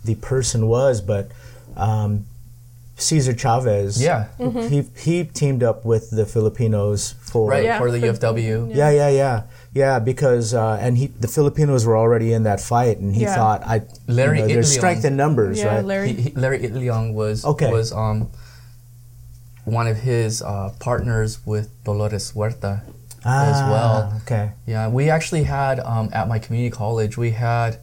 the 0.06 0.16
person 0.16 0.68
was, 0.68 1.02
but 1.02 1.28
um, 1.76 2.26
Cesar 3.00 3.34
Chavez. 3.34 4.02
Yeah. 4.02 4.28
he 4.70 4.84
he 4.98 5.24
teamed 5.24 5.64
up 5.64 5.86
with 5.86 6.10
the 6.12 6.26
Filipinos 6.26 7.16
for 7.22 7.50
right 7.50 7.64
Yeah, 7.64 7.80
for 7.80 7.90
the 7.92 8.00
for- 8.00 8.08
UFW. 8.14 8.76
yeah 8.76 8.90
yeah 8.92 9.10
yeah 9.10 9.44
yeah 9.74 10.00
because 10.00 10.54
uh, 10.54 10.78
and 10.82 10.98
he 10.98 11.08
the 11.08 11.28
Filipinos 11.28 11.86
were 11.86 11.96
already 11.98 12.34
in 12.34 12.44
that 12.44 12.60
fight 12.60 12.98
and 12.98 13.16
he 13.16 13.22
Yeah. 13.24 13.36
thought 13.36 13.62
I 13.66 13.82
Larry 14.08 14.40
you 14.40 14.48
know, 14.48 14.54
there's 14.54 14.72
strength 14.74 15.06
in 15.06 15.16
numbers 15.16 15.60
Yeah, 15.60 15.76
right 15.76 15.86
Larry. 15.86 16.14
He, 16.14 16.22
he, 16.22 16.30
Larry 16.36 16.60
Itliong 16.60 17.14
was 17.14 17.46
Okay. 17.46 17.72
was 17.72 17.92
um 17.94 18.30
one 19.66 19.88
of 19.88 19.98
his 19.98 20.42
uh, 20.42 20.74
partners 20.80 21.40
with 21.46 21.70
Dolores 21.84 22.32
Huerta 22.34 22.82
as 23.24 23.58
Ah, 23.62 23.70
well. 23.72 24.22
okay 24.24 24.52
Yeah, 24.66 24.88
we 24.90 25.10
actually 25.10 25.44
had 25.44 25.80
um, 25.80 26.10
at 26.12 26.28
my 26.28 26.40
community 26.40 26.72
college. 26.76 27.18
We 27.18 27.32
had. 27.32 27.78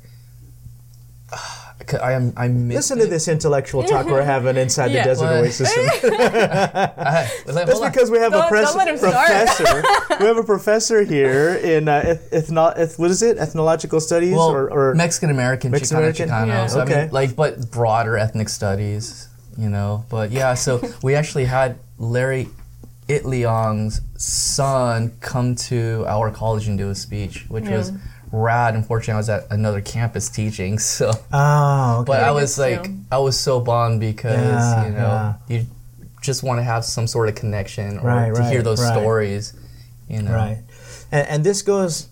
I 1.94 2.12
am. 2.12 2.33
I 2.37 2.49
listen 2.49 2.99
to 2.99 3.07
this 3.07 3.29
intellectual 3.29 3.83
talk 3.85 4.07
we're 4.07 4.22
having 4.22 4.57
inside 4.57 4.90
Yeah. 4.90 5.03
the 5.05 5.09
desert 5.11 5.25
What? 5.27 5.35
oasis 5.44 5.77
like, 5.77 6.03
That's 6.03 7.70
hold 7.72 7.85
on. 7.85 7.90
because 7.92 8.11
we 8.11 8.18
have 8.18 8.33
a 8.33 8.37
Don't- 8.38 8.49
pres- 8.49 8.68
don't 8.68 8.79
let 8.79 8.88
him 8.88 8.96
start. 8.96 9.14
professor. 9.14 9.83
we 10.20 10.27
have 10.27 10.37
a 10.38 10.42
professor 10.44 11.03
here 11.03 11.55
in 11.57 11.88
uh, 11.88 12.03
eth- 12.05 12.31
ethno- 12.31 12.77
eth- 12.77 12.99
what 12.99 13.11
is 13.11 13.22
it? 13.22 13.38
Ethnological 13.38 14.01
studies 14.01 14.35
well, 14.35 14.51
or, 14.51 14.70
or 14.72 14.94
Mexican 14.94 15.31
American, 15.31 15.70
Mexican 15.70 15.96
Chicano, 15.96 16.01
American? 16.01 16.29
Chicano. 16.29 16.46
Yeah. 16.49 16.66
So 16.66 16.81
I 16.81 16.83
Okay. 16.83 17.01
mean, 17.03 17.11
like, 17.12 17.37
but 17.37 17.70
broader 17.70 18.16
ethnic 18.16 18.49
studies, 18.49 19.29
you 19.57 19.68
know. 19.68 20.05
But 20.09 20.31
yeah, 20.31 20.55
so 20.55 20.81
we 21.03 21.14
actually 21.14 21.44
had 21.46 21.79
Larry 21.99 22.49
Itliong's 23.09 24.01
son 24.16 25.12
come 25.20 25.55
to 25.55 26.05
our 26.09 26.31
college 26.31 26.66
and 26.68 26.77
do 26.77 26.90
a 26.90 26.94
speech, 26.94 27.44
which 27.49 27.68
was 27.68 27.92
rad. 28.32 28.74
Unfortunately, 28.74 29.14
I 29.14 29.16
was 29.18 29.28
at 29.28 29.50
another 29.50 29.80
campus 29.80 30.28
teaching, 30.28 30.78
so. 30.94 31.10
oh, 31.32 31.98
okay. 32.00 32.06
But 32.06 32.22
I 32.22 32.30
was 32.30 32.58
like, 32.58 32.84
too. 32.84 32.98
I 33.10 33.18
was 33.18 33.38
so 33.38 33.60
bummed 33.60 34.00
because 34.00 34.36
Yeah, 34.38 34.86
you 34.86 34.92
know 34.92 35.34
you 35.48 35.66
just 36.22 36.42
want 36.42 36.58
to 36.58 36.64
have 36.64 36.84
some 36.84 37.06
sort 37.06 37.28
of 37.28 37.34
connection 37.36 37.98
or 37.98 38.06
Right, 38.08 38.34
to 38.34 38.44
hear 38.48 38.62
those 38.62 38.80
right. 38.82 38.92
stories, 38.92 39.54
you 40.08 40.22
know. 40.22 40.32
right, 40.32 40.58
and, 41.12 41.28
and 41.28 41.44
this 41.44 41.62
goes 41.62 42.08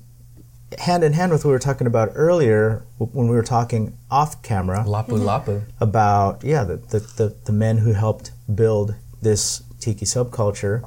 hand 0.78 1.04
in 1.04 1.12
hand 1.12 1.30
with 1.30 1.44
what 1.44 1.50
we 1.50 1.52
were 1.52 1.58
talking 1.60 1.86
about 1.86 2.10
earlier 2.14 2.82
when 2.98 3.28
we 3.28 3.36
were 3.36 3.44
talking 3.44 3.96
off 4.10 4.42
camera 4.42 4.82
Lapu 4.84 5.16
lapu. 5.18 5.62
about 5.80 6.42
yeah 6.42 6.64
the, 6.64 6.76
the, 6.76 6.98
the, 6.98 7.36
the 7.44 7.52
men 7.52 7.78
who 7.78 7.92
helped 7.92 8.32
build 8.52 8.96
this 9.22 9.62
tiki 9.78 10.04
subculture 10.04 10.82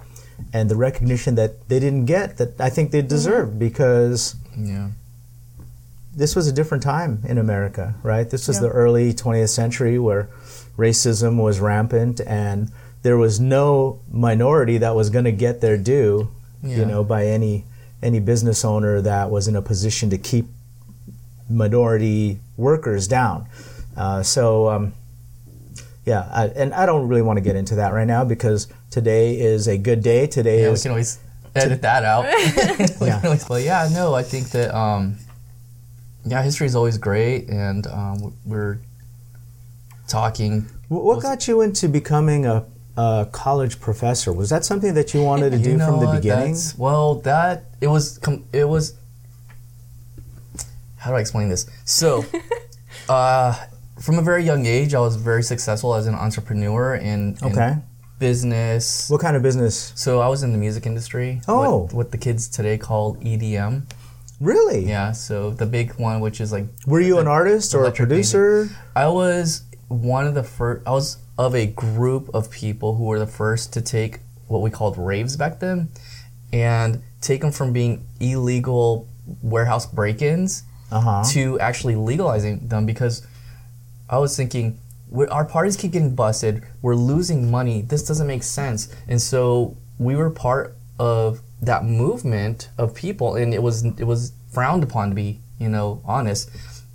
and 0.52 0.70
the 0.70 0.76
recognition 0.76 1.36
that 1.36 1.70
they 1.70 1.80
didn't 1.80 2.04
get 2.06 2.36
that 2.38 2.60
I 2.60 2.70
think 2.70 2.92
they 2.92 3.02
deserved 3.02 3.58
because 3.60 4.36
Yeah. 4.58 4.90
This 6.18 6.36
was 6.36 6.48
a 6.48 6.52
different 6.52 6.84
time 6.84 7.22
in 7.28 7.38
America, 7.38 7.94
right? 8.04 8.28
This 8.30 8.48
was 8.48 8.58
Yeah. 8.58 8.64
the 8.64 8.70
early 8.70 9.14
20th 9.14 9.50
century 9.50 9.98
where 10.00 10.28
racism 10.78 11.38
was 11.38 11.60
rampant 11.60 12.20
and 12.26 12.70
there 13.04 13.18
was 13.18 13.40
no 13.40 14.00
minority 14.12 14.78
that 14.80 14.96
was 14.96 15.10
going 15.10 15.26
to 15.26 15.32
get 15.32 15.62
their 15.62 15.78
due, 15.78 16.28
you 16.64 16.86
know, 16.86 17.04
by 17.04 17.26
any 17.28 17.64
any 18.04 18.20
business 18.20 18.64
owner 18.66 19.02
that 19.02 19.30
was 19.32 19.48
in 19.48 19.56
a 19.56 19.62
position 19.62 20.10
to 20.10 20.18
keep 20.18 20.46
minority 21.50 22.40
workers 22.58 23.08
down. 23.08 23.48
Uh, 23.96 24.22
so, 24.22 24.70
um, 24.70 24.94
yeah, 26.06 26.28
I, 26.32 26.46
and 26.48 26.74
I 26.74 26.86
don't 26.86 27.08
really 27.08 27.22
want 27.24 27.38
to 27.38 27.42
get 27.42 27.56
into 27.56 27.76
that 27.76 27.94
right 27.94 28.08
now 28.08 28.24
because 28.24 28.68
today 28.92 29.40
is 29.40 29.68
a 29.68 29.78
good 29.78 30.02
day. 30.04 30.28
Today 30.28 30.62
Yeah, 30.62 30.68
we 30.68 30.74
is 30.74 30.82
can 30.84 30.92
always 30.92 31.20
edit 31.56 31.82
that 31.82 32.04
out. 32.04 32.26
Yeah. 33.02 33.20
can 33.20 33.26
always- 33.26 33.46
but 33.46 33.64
yeah, 33.64 33.90
no, 33.92 34.14
I 34.14 34.24
think 34.24 34.50
that 34.52 34.74
um, 34.76 35.18
yeah, 36.30 36.42
history 36.44 36.68
is 36.68 36.76
always 36.76 36.98
great, 36.98 37.50
and 37.50 37.88
um, 37.88 38.34
we're 38.46 38.80
talking. 40.08 40.62
Wh- 40.88 41.04
What 41.04 41.22
got 41.22 41.48
you 41.48 41.62
into 41.62 41.88
becoming 41.90 42.46
a, 42.46 42.66
a 42.98 43.28
college 43.32 43.80
professor? 43.80 44.32
Was 44.34 44.50
that 44.50 44.66
something 44.66 44.94
that 44.94 45.14
you 45.14 45.22
wanted 45.24 45.52
to 45.52 45.60
do 45.60 45.72
You 45.72 45.78
know 45.78 45.88
from 45.88 46.00
the 46.06 46.12
beginning? 46.14 46.54
that's- 46.54 46.78
Well, 46.78 47.16
that 47.22 47.66
it 47.82 47.88
was. 47.88 48.18
Com- 48.20 48.44
it 48.54 48.66
was. 48.68 48.94
How 50.98 51.12
do 51.12 51.18
I 51.18 51.20
explain 51.20 51.50
this? 51.50 51.66
So, 51.86 52.26
uh, 53.10 53.56
from 54.02 54.18
a 54.18 54.22
very 54.22 54.44
young 54.44 54.66
age, 54.66 54.94
I 54.94 55.00
was 55.00 55.16
very 55.16 55.44
successful 55.44 55.94
as 55.96 56.08
an 56.08 56.16
entrepreneur 56.16 56.96
in, 56.96 57.38
in 57.42 57.52
Okay. 57.52 57.76
business. 58.20 59.10
What 59.10 59.22
kind 59.22 59.36
of 59.38 59.44
business? 59.44 59.94
So 59.96 60.20
I 60.20 60.28
was 60.28 60.44
in 60.44 60.52
the 60.52 60.58
music 60.58 60.86
industry. 60.86 61.42
Oh. 61.48 61.78
what, 61.84 61.94
what 61.94 62.12
the 62.12 62.18
kids 62.18 62.48
today 62.50 62.78
call 62.78 63.16
EDM. 63.18 63.84
Really? 64.40 64.88
Yeah, 64.88 65.12
so 65.14 65.52
the 65.52 65.66
big 65.66 65.94
one, 65.96 66.20
which 66.20 66.40
is 66.40 66.52
like 66.52 66.66
Were 66.86 67.02
you 67.02 67.18
an 67.20 67.28
artist 67.28 67.74
or 67.74 67.86
a 67.86 67.92
producer? 67.92 68.70
I 68.96 69.08
was 69.08 69.64
one 69.88 70.28
of 70.28 70.34
the 70.36 70.44
first. 70.44 70.86
I 70.88 70.92
was 70.92 71.18
of 71.38 71.56
a 71.56 71.66
group 71.68 72.30
of 72.34 72.50
people 72.52 72.96
who 72.96 73.06
were 73.06 73.20
the 73.20 73.28
first 73.28 73.74
to 73.74 73.82
take 73.82 74.20
what 74.48 74.62
we 74.62 74.70
called 74.70 74.98
raves 74.98 75.36
back 75.38 75.60
then, 75.60 75.90
and 76.54 77.02
take 77.22 77.42
them 77.42 77.52
from 77.52 77.74
being 77.74 78.06
illegal 78.20 79.08
warehouse 79.42 79.86
break-ins 79.86 80.64
Uh 80.92 81.02
huh. 81.02 81.24
to 81.34 81.60
actually 81.60 81.96
legalizing 81.96 82.68
them 82.68 82.86
because 82.86 83.26
I 84.10 84.20
was 84.20 84.36
thinking. 84.38 84.80
our 85.32 85.46
parties 85.46 85.76
keep 85.78 85.92
getting 85.94 86.14
busted. 86.16 86.64
We're 86.82 86.96
losing 86.96 87.50
money. 87.50 87.82
This 87.82 88.06
doesn't 88.06 88.28
make 88.28 88.44
sense. 88.44 88.94
And 89.08 89.22
so 89.22 89.78
we 90.00 90.16
were 90.16 90.30
part 90.30 90.76
of 91.00 91.42
that 91.62 91.86
movement 91.86 92.70
of 92.78 92.94
people, 92.94 93.36
and 93.36 93.54
it 93.54 93.62
was 93.64 93.84
it 93.86 94.04
was 94.06 94.32
frowned 94.52 94.84
upon 94.84 95.10
to 95.10 95.16
be, 95.16 95.40
you 95.60 95.70
know, 95.70 96.02
honest. 96.06 96.50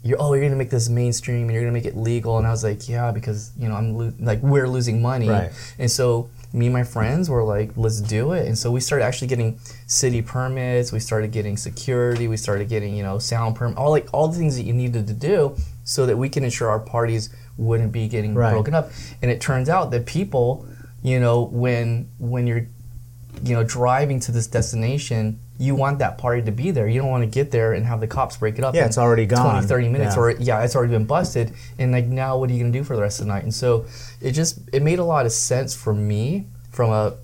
You're 0.05 0.20
oh, 0.20 0.35
you're 0.35 0.42
gonna 0.44 0.57
make 0.57 0.70
this 0.70 0.88
mainstream, 0.88 1.42
and 1.42 1.53
you're 1.53 1.62
gonna 1.62 1.72
make 1.72 1.85
it 1.85 1.96
legal. 1.96 2.38
And 2.38 2.46
I 2.46 2.51
was 2.51 2.64
like, 2.64 2.88
yeah, 2.88 3.12
because 3.12 3.53
you 3.57 3.68
know, 3.68 3.77
I'm 3.77 3.96
lo- 3.96 4.12
like 4.18 4.42
we're 4.42 4.68
losing 4.68 5.01
money. 5.01 5.29
Right. 5.29 5.53
And 5.79 5.88
so 5.90 6.29
me 6.53 6.66
and 6.66 6.72
my 6.72 6.83
friends 6.85 7.31
were 7.31 7.44
like, 7.44 7.70
let's 7.77 8.01
do 8.01 8.33
it. 8.33 8.46
And 8.46 8.59
so 8.59 8.70
we 8.70 8.81
started 8.81 9.05
actually 9.05 9.29
getting 9.29 9.59
city 9.87 10.20
permits. 10.20 10.90
We 10.92 10.98
started 11.01 11.31
getting 11.31 11.57
security. 11.57 12.27
We 12.29 12.37
started 12.37 12.68
getting, 12.68 12.94
you 12.96 13.03
know, 13.05 13.18
sound 13.18 13.55
permit, 13.57 13.79
all 13.79 13.90
like 13.90 14.09
all 14.12 14.27
the 14.29 14.37
things 14.37 14.57
that 14.57 14.64
you 14.64 14.72
needed 14.72 15.07
to 15.07 15.14
do 15.14 15.57
so 15.85 16.05
that 16.07 16.16
we 16.18 16.29
can 16.29 16.44
ensure 16.44 16.68
our 16.68 16.81
parties 16.81 17.31
wouldn't 17.57 17.92
be 17.92 18.09
getting 18.09 18.35
Right. 18.35 18.51
broken 18.53 18.75
up. 18.75 18.90
And 19.22 19.31
it 19.31 19.40
turns 19.40 19.68
out 19.68 19.90
that 19.92 20.05
people, 20.05 20.66
you 21.03 21.20
know, 21.20 21.42
when 21.44 22.09
when 22.18 22.46
you're 22.48 22.66
you 23.42 23.55
know 23.55 23.64
driving 23.64 24.20
to 24.20 24.33
this 24.33 24.46
destination, 24.46 25.38
you 25.59 25.74
want 25.74 25.98
that 25.98 26.18
party 26.18 26.42
to 26.42 26.52
be 26.52 26.70
there. 26.70 26.87
You 26.88 27.00
don't 27.00 27.11
want 27.11 27.22
to 27.24 27.31
get 27.31 27.50
there 27.50 27.72
and 27.72 27.85
have 27.87 28.00
the 28.00 28.07
cops 28.07 28.37
break 28.37 28.59
it 28.59 28.64
up. 28.64 28.74
Yeah, 28.74 28.87
it's 28.87 28.98
already 28.98 29.26
gone. 29.26 29.55
20, 29.55 29.66
30 29.66 29.88
minutes 29.88 30.16
Yeah. 30.16 30.22
or 30.22 30.31
yeah, 30.33 30.62
it's 30.64 30.74
already 30.76 30.92
been 30.92 31.05
busted. 31.05 31.52
And 31.78 31.92
like 31.92 32.07
now 32.07 32.37
what 32.38 32.50
are 32.50 32.52
you 32.52 32.61
gonna 32.61 32.72
do 32.72 32.85
for 32.85 32.96
the 32.96 33.02
rest 33.02 33.20
of 33.20 33.26
the 33.26 33.33
night? 33.33 33.42
And 33.42 33.55
so 33.55 33.87
it 34.20 34.33
just 34.33 34.59
it 34.72 34.83
made 34.83 34.98
a 34.98 35.05
lot 35.05 35.26
of 35.26 35.33
sense 35.33 35.74
for 35.74 35.92
me 35.94 36.46
from 36.70 36.90
a 36.90 37.14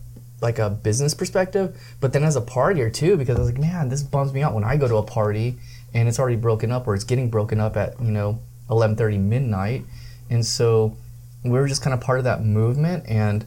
like 0.40 0.58
a 0.60 0.70
business 0.70 1.14
perspective, 1.14 1.76
but 2.00 2.12
then 2.12 2.22
as 2.22 2.36
a 2.36 2.40
partier 2.40 2.92
too, 2.92 3.16
because 3.16 3.36
I 3.36 3.40
was 3.40 3.50
like, 3.50 3.60
man, 3.60 3.88
this 3.88 4.04
bums 4.04 4.32
me 4.32 4.40
out 4.42 4.54
when 4.54 4.62
I 4.62 4.76
go 4.76 4.86
to 4.86 4.96
a 4.96 5.02
party 5.02 5.56
and 5.92 6.08
it's 6.08 6.20
already 6.20 6.36
broken 6.36 6.70
up 6.70 6.86
or 6.86 6.94
it's 6.94 7.02
getting 7.02 7.28
broken 7.28 7.58
up 7.58 7.76
at, 7.76 7.98
you 8.00 8.12
know, 8.12 8.38
eleven 8.70 8.94
thirty 8.96 9.18
midnight. 9.18 9.82
And 10.30 10.46
so 10.46 10.96
we 11.42 11.50
were 11.50 11.66
just 11.66 11.82
kind 11.82 11.92
of 11.94 12.00
part 12.00 12.18
of 12.18 12.24
that 12.24 12.44
movement 12.44 13.04
and 13.08 13.46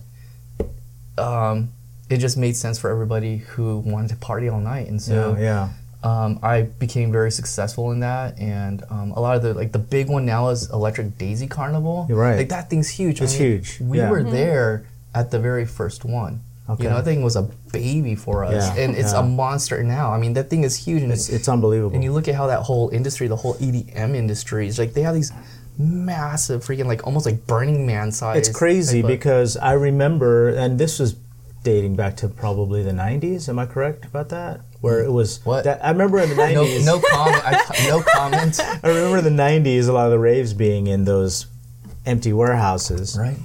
um, 1.18 1.70
it 2.12 2.18
just 2.18 2.38
made 2.38 2.56
sense 2.56 2.78
for 2.80 2.90
everybody 2.90 3.38
who 3.38 3.78
wanted 3.80 4.10
to 4.10 4.16
party 4.18 4.50
all 4.50 4.60
night. 4.60 4.88
And 4.88 5.02
so 5.02 5.36
yeah, 5.40 5.70
yeah. 6.04 6.24
um, 6.24 6.40
I 6.44 6.64
became 6.64 7.12
very 7.12 7.32
successful 7.32 7.92
in 7.92 8.00
that, 8.02 8.38
and 8.40 8.84
um, 8.90 9.12
a 9.12 9.20
lot 9.22 9.36
of 9.38 9.44
the 9.44 9.54
like 9.54 9.72
the 9.72 9.80
big 9.80 10.10
one 10.10 10.26
now 10.26 10.50
is 10.50 10.70
Electric 10.72 11.18
Daisy 11.18 11.48
Carnival. 11.48 12.06
You're 12.10 12.18
right. 12.20 12.38
Like 12.38 12.50
that 12.50 12.70
thing's 12.70 12.90
huge. 12.90 13.22
It's 13.22 13.34
huge, 13.34 13.80
We 13.80 13.98
yeah. 14.00 14.10
were 14.10 14.24
there 14.24 14.86
at 15.14 15.32
the 15.32 15.40
very 15.40 15.66
first 15.66 16.06
one. 16.06 16.42
Okay. 16.70 16.84
You 16.84 16.90
know, 16.90 16.96
that 16.98 17.04
thing 17.06 17.22
was 17.22 17.36
a 17.36 17.50
baby 17.74 18.16
for 18.16 18.46
us, 18.46 18.54
Yeah, 18.78 18.84
and 18.84 18.96
it's 18.96 19.12
yeah. 19.12 19.20
a 19.20 19.24
monster 19.24 19.84
now. 19.84 20.14
I 20.14 20.18
mean, 20.18 20.34
that 20.34 20.50
thing 20.50 20.64
is 20.64 20.76
huge, 20.78 21.02
and 21.04 21.12
It's 21.12 21.28
it's 21.28 21.50
unbelievable. 21.50 21.94
and 21.96 22.04
you 22.04 22.14
look 22.14 22.28
at 22.30 22.36
how 22.36 22.48
that 22.48 22.62
whole 22.62 22.90
industry, 22.90 23.28
the 23.28 23.36
whole 23.36 23.56
EDM 23.56 24.16
industry, 24.16 24.68
is 24.68 24.80
like 24.80 24.94
they 24.94 25.02
have 25.02 25.16
these 25.16 25.32
massive 25.78 26.64
freaking 26.64 26.86
like 26.86 27.06
almost 27.06 27.26
like 27.26 27.46
Burning 27.48 27.86
Man 27.86 28.12
size. 28.12 28.38
It's 28.48 28.58
crazy 28.58 29.02
type 29.02 29.06
of- 29.06 29.18
because 29.18 29.58
I 29.58 29.74
remember, 29.74 30.50
and 30.50 30.80
this 30.80 31.00
was 31.00 31.16
dating 31.64 31.96
back 31.96 32.18
to 32.18 32.28
probably 32.28 32.84
the 32.84 32.92
90s. 32.92 33.48
Am 33.50 33.60
I 33.60 33.66
correct 33.66 34.06
about 34.06 34.30
that? 34.30 34.62
Where 34.82 35.04
it 35.04 35.12
was. 35.12 35.44
What? 35.46 35.64
That, 35.66 35.84
I 35.86 35.92
remember 35.92 36.20
in 36.20 36.30
the 36.30 36.36
90s. 36.36 36.86
no 36.86 37.00
comment 37.00 37.44
I, 37.46 37.88
no 37.88 38.02
comment. 38.02 38.60
I 38.84 38.88
remember 38.88 39.18
in 39.20 39.24
the 39.36 39.42
90s, 39.44 39.88
a 39.88 39.92
lot 39.92 40.06
of 40.06 40.12
the 40.12 40.20
raves 40.20 40.54
being 40.54 40.88
in 40.88 41.06
those 41.06 41.46
empty 42.06 42.34
warehouses. 42.34 43.18
Right. 43.20 43.38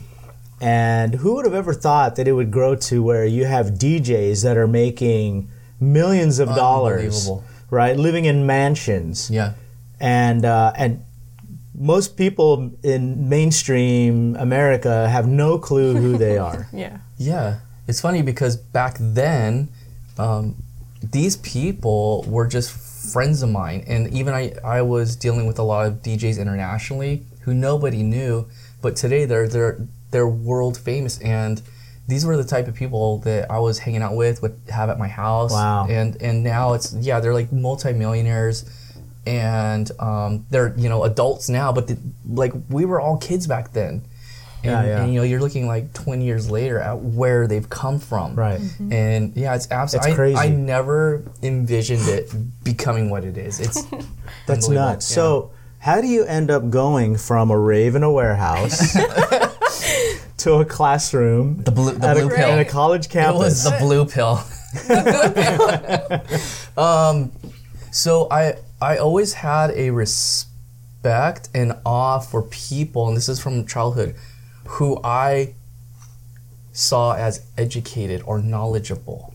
And 0.60 1.16
who 1.16 1.34
would 1.34 1.44
have 1.44 1.54
ever 1.54 1.74
thought 1.74 2.16
that 2.16 2.26
it 2.26 2.32
would 2.32 2.50
grow 2.50 2.74
to 2.76 3.02
where 3.02 3.26
you 3.26 3.44
have 3.44 3.72
DJs 3.72 4.42
that 4.42 4.56
are 4.56 4.66
making 4.66 5.50
millions 5.78 6.38
of 6.38 6.48
dollars, 6.48 7.28
right? 7.70 7.94
Living 7.94 8.24
in 8.24 8.46
mansions, 8.46 9.30
Yeah. 9.30 9.52
and 10.00 10.46
uh, 10.46 10.72
and 10.74 11.04
most 11.74 12.16
people 12.16 12.72
in 12.82 13.28
mainstream 13.28 14.34
America 14.36 15.06
have 15.10 15.28
no 15.28 15.58
clue 15.58 15.94
who 15.94 16.16
they 16.16 16.38
are. 16.38 16.68
Yeah. 16.72 16.98
Yeah, 17.18 17.58
it's 17.86 18.00
funny 18.00 18.22
because 18.22 18.56
back 18.56 18.96
then, 18.98 19.68
um, 20.18 20.56
these 21.02 21.36
people 21.36 22.24
were 22.28 22.46
just 22.46 22.70
friends 23.12 23.42
of 23.42 23.50
mine, 23.50 23.84
and 23.86 24.12
even 24.12 24.34
I, 24.34 24.52
I 24.64 24.82
was 24.82 25.16
dealing 25.16 25.46
with 25.46 25.58
a 25.58 25.62
lot 25.62 25.86
of 25.86 26.02
DJs 26.02 26.40
internationally 26.40 27.22
who 27.42 27.54
nobody 27.54 28.02
knew, 28.02 28.46
but 28.82 28.96
today 28.96 29.24
they're 29.24 29.48
they're 29.48 29.78
they're 30.10 30.26
world 30.26 30.76
famous, 30.78 31.20
and 31.20 31.62
these 32.08 32.24
were 32.24 32.36
the 32.36 32.44
type 32.44 32.68
of 32.68 32.74
people 32.74 33.18
that 33.18 33.50
I 33.50 33.58
was 33.58 33.78
hanging 33.80 34.02
out 34.02 34.14
with, 34.14 34.42
would 34.42 34.58
have 34.70 34.90
at 34.90 34.98
my 34.98 35.08
house. 35.08 35.52
Wow. 35.52 35.86
And 35.88 36.20
and 36.22 36.42
now 36.42 36.74
it's 36.74 36.92
yeah, 36.94 37.20
they're 37.20 37.34
like 37.34 37.52
multimillionaires. 37.52 38.64
And 39.26 39.90
um, 39.98 40.46
they're 40.50 40.72
you 40.76 40.88
know 40.88 41.02
adults 41.02 41.48
now, 41.48 41.72
but 41.72 41.88
the, 41.88 41.98
like 42.28 42.52
we 42.70 42.84
were 42.84 43.00
all 43.00 43.16
kids 43.16 43.48
back 43.48 43.72
then. 43.72 44.02
And, 44.68 44.86
Yeah, 44.86 44.96
yeah. 44.96 45.02
and 45.04 45.12
you 45.12 45.20
know 45.20 45.24
you're 45.24 45.40
looking 45.40 45.66
like 45.66 45.92
20 45.92 46.24
years 46.24 46.50
later 46.50 46.78
at 46.78 46.98
where 47.00 47.46
they've 47.46 47.68
come 47.68 47.98
from 47.98 48.34
Right. 48.34 48.60
and 48.90 49.34
yeah 49.36 49.54
it's 49.54 49.70
absolutely 49.70 50.10
It's 50.10 50.16
crazy. 50.16 50.36
I, 50.36 50.44
I 50.44 50.48
never 50.50 51.22
envisioned 51.42 52.08
it 52.08 52.32
becoming 52.64 53.10
what 53.10 53.24
it 53.24 53.36
is 53.38 53.60
it's 53.60 53.82
That's 54.46 54.66
unbelievable. 54.66 54.74
nuts. 54.74 55.10
Yeah. 55.10 55.14
So, 55.14 55.50
how 55.78 56.00
do 56.00 56.06
you 56.08 56.24
end 56.24 56.50
up 56.50 56.68
going 56.70 57.16
from 57.16 57.50
a 57.50 57.58
rave 57.58 57.94
in 57.94 58.02
a 58.02 58.10
warehouse 58.10 58.94
to 60.38 60.54
a 60.54 60.64
classroom 60.64 61.62
the 61.62 61.70
blue 61.70 61.92
the 61.92 62.06
at, 62.08 62.16
blue 62.16 62.26
a, 62.28 62.34
pill 62.36 62.50
at 62.50 62.58
a 62.58 62.64
college 62.64 63.06
it 63.06 63.10
campus? 63.10 63.40
was 63.42 63.64
the 63.64 63.76
blue 63.78 64.04
pill 64.04 64.40
um 66.76 67.32
so 67.90 68.28
i 68.30 68.54
i 68.82 68.96
always 68.98 69.32
had 69.34 69.70
a 69.70 69.90
respect 69.90 71.48
and 71.54 71.72
awe 71.84 72.18
for 72.18 72.42
people 72.42 73.08
and 73.08 73.16
this 73.16 73.28
is 73.28 73.40
from 73.40 73.64
childhood 73.66 74.14
who 74.66 75.00
i 75.04 75.54
saw 76.72 77.14
as 77.14 77.40
educated 77.56 78.22
or 78.26 78.38
knowledgeable 78.40 79.32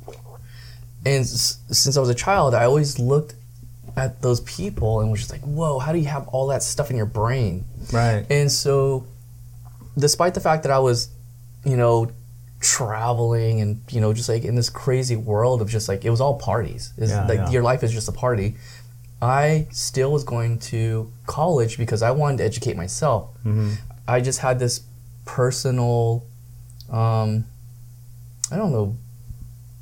and 1.06 1.22
s- 1.22 1.58
since 1.72 1.98
i 1.98 2.00
was 2.00 2.10
a 2.10 2.14
child 2.16 2.54
i 2.54 2.64
always 2.66 3.00
looked 3.00 3.34
at 3.98 4.22
those 4.22 4.40
people 4.42 5.00
and 5.02 5.12
was 5.12 5.20
just 5.22 5.32
like 5.32 5.42
whoa 5.42 5.80
how 5.80 5.92
do 5.92 5.98
you 6.00 6.06
have 6.06 6.28
all 6.30 6.48
that 6.48 6.62
stuff 6.64 6.90
in 6.92 6.96
your 6.98 7.06
brain 7.06 7.66
right. 7.92 8.26
And 8.30 8.50
so, 8.52 9.06
despite 9.98 10.34
the 10.34 10.40
fact 10.40 10.64
that 10.64 10.72
I 10.72 10.80
was, 10.80 11.10
you 11.66 11.76
know, 11.76 12.10
traveling 12.62 13.60
and 13.60 13.82
you 13.90 14.00
know 14.00 14.14
just 14.14 14.30
like 14.30 14.44
in 14.46 14.56
this 14.56 14.70
crazy 14.70 15.16
world 15.18 15.62
of 15.62 15.70
just 15.70 15.90
like 15.90 16.06
it 16.06 16.10
was 16.10 16.22
all 16.22 16.38
parties. 16.38 16.94
It's 16.98 17.12
Yeah, 17.12 17.26
like 17.28 17.38
yeah. 17.40 17.50
your 17.50 17.64
life 17.64 17.84
is 17.84 17.92
just 17.92 18.08
a 18.08 18.12
party. 18.14 18.56
I 19.22 19.68
still 19.72 20.12
was 20.12 20.24
going 20.24 20.60
to 20.72 21.12
college 21.26 21.78
because 21.78 22.02
I 22.02 22.12
wanted 22.12 22.38
to 22.38 22.44
educate 22.46 22.78
myself. 22.78 23.30
Mm-hmm. 23.46 23.74
I 24.08 24.22
just 24.22 24.40
had 24.40 24.60
this 24.60 24.82
personal, 25.36 26.26
um, 26.92 27.46
I 28.52 28.58
don't 28.58 28.72
know, 28.74 28.96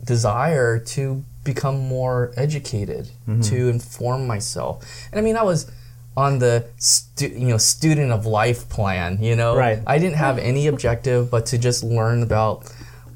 desire 0.05 0.79
to 0.79 1.23
become 1.43 1.79
more 1.79 2.31
educated, 2.37 3.09
Mm-hmm. 3.27 3.41
to 3.41 3.69
inform 3.69 4.27
myself. 4.27 4.85
And 5.11 5.19
I 5.19 5.23
mean, 5.23 5.35
I 5.37 5.43
was 5.43 5.69
on 6.17 6.39
the 6.39 6.65
stu- 6.77 7.29
you 7.43 7.47
know 7.47 7.57
student 7.57 8.11
of 8.11 8.25
life 8.25 8.67
plan. 8.69 9.17
You 9.21 9.35
know, 9.35 9.55
Right. 9.55 9.79
I 9.87 9.97
didn't 9.99 10.17
have 10.17 10.37
any 10.37 10.67
objective 10.67 11.29
but 11.31 11.45
to 11.47 11.57
just 11.57 11.83
learn 11.83 12.21
about 12.23 12.71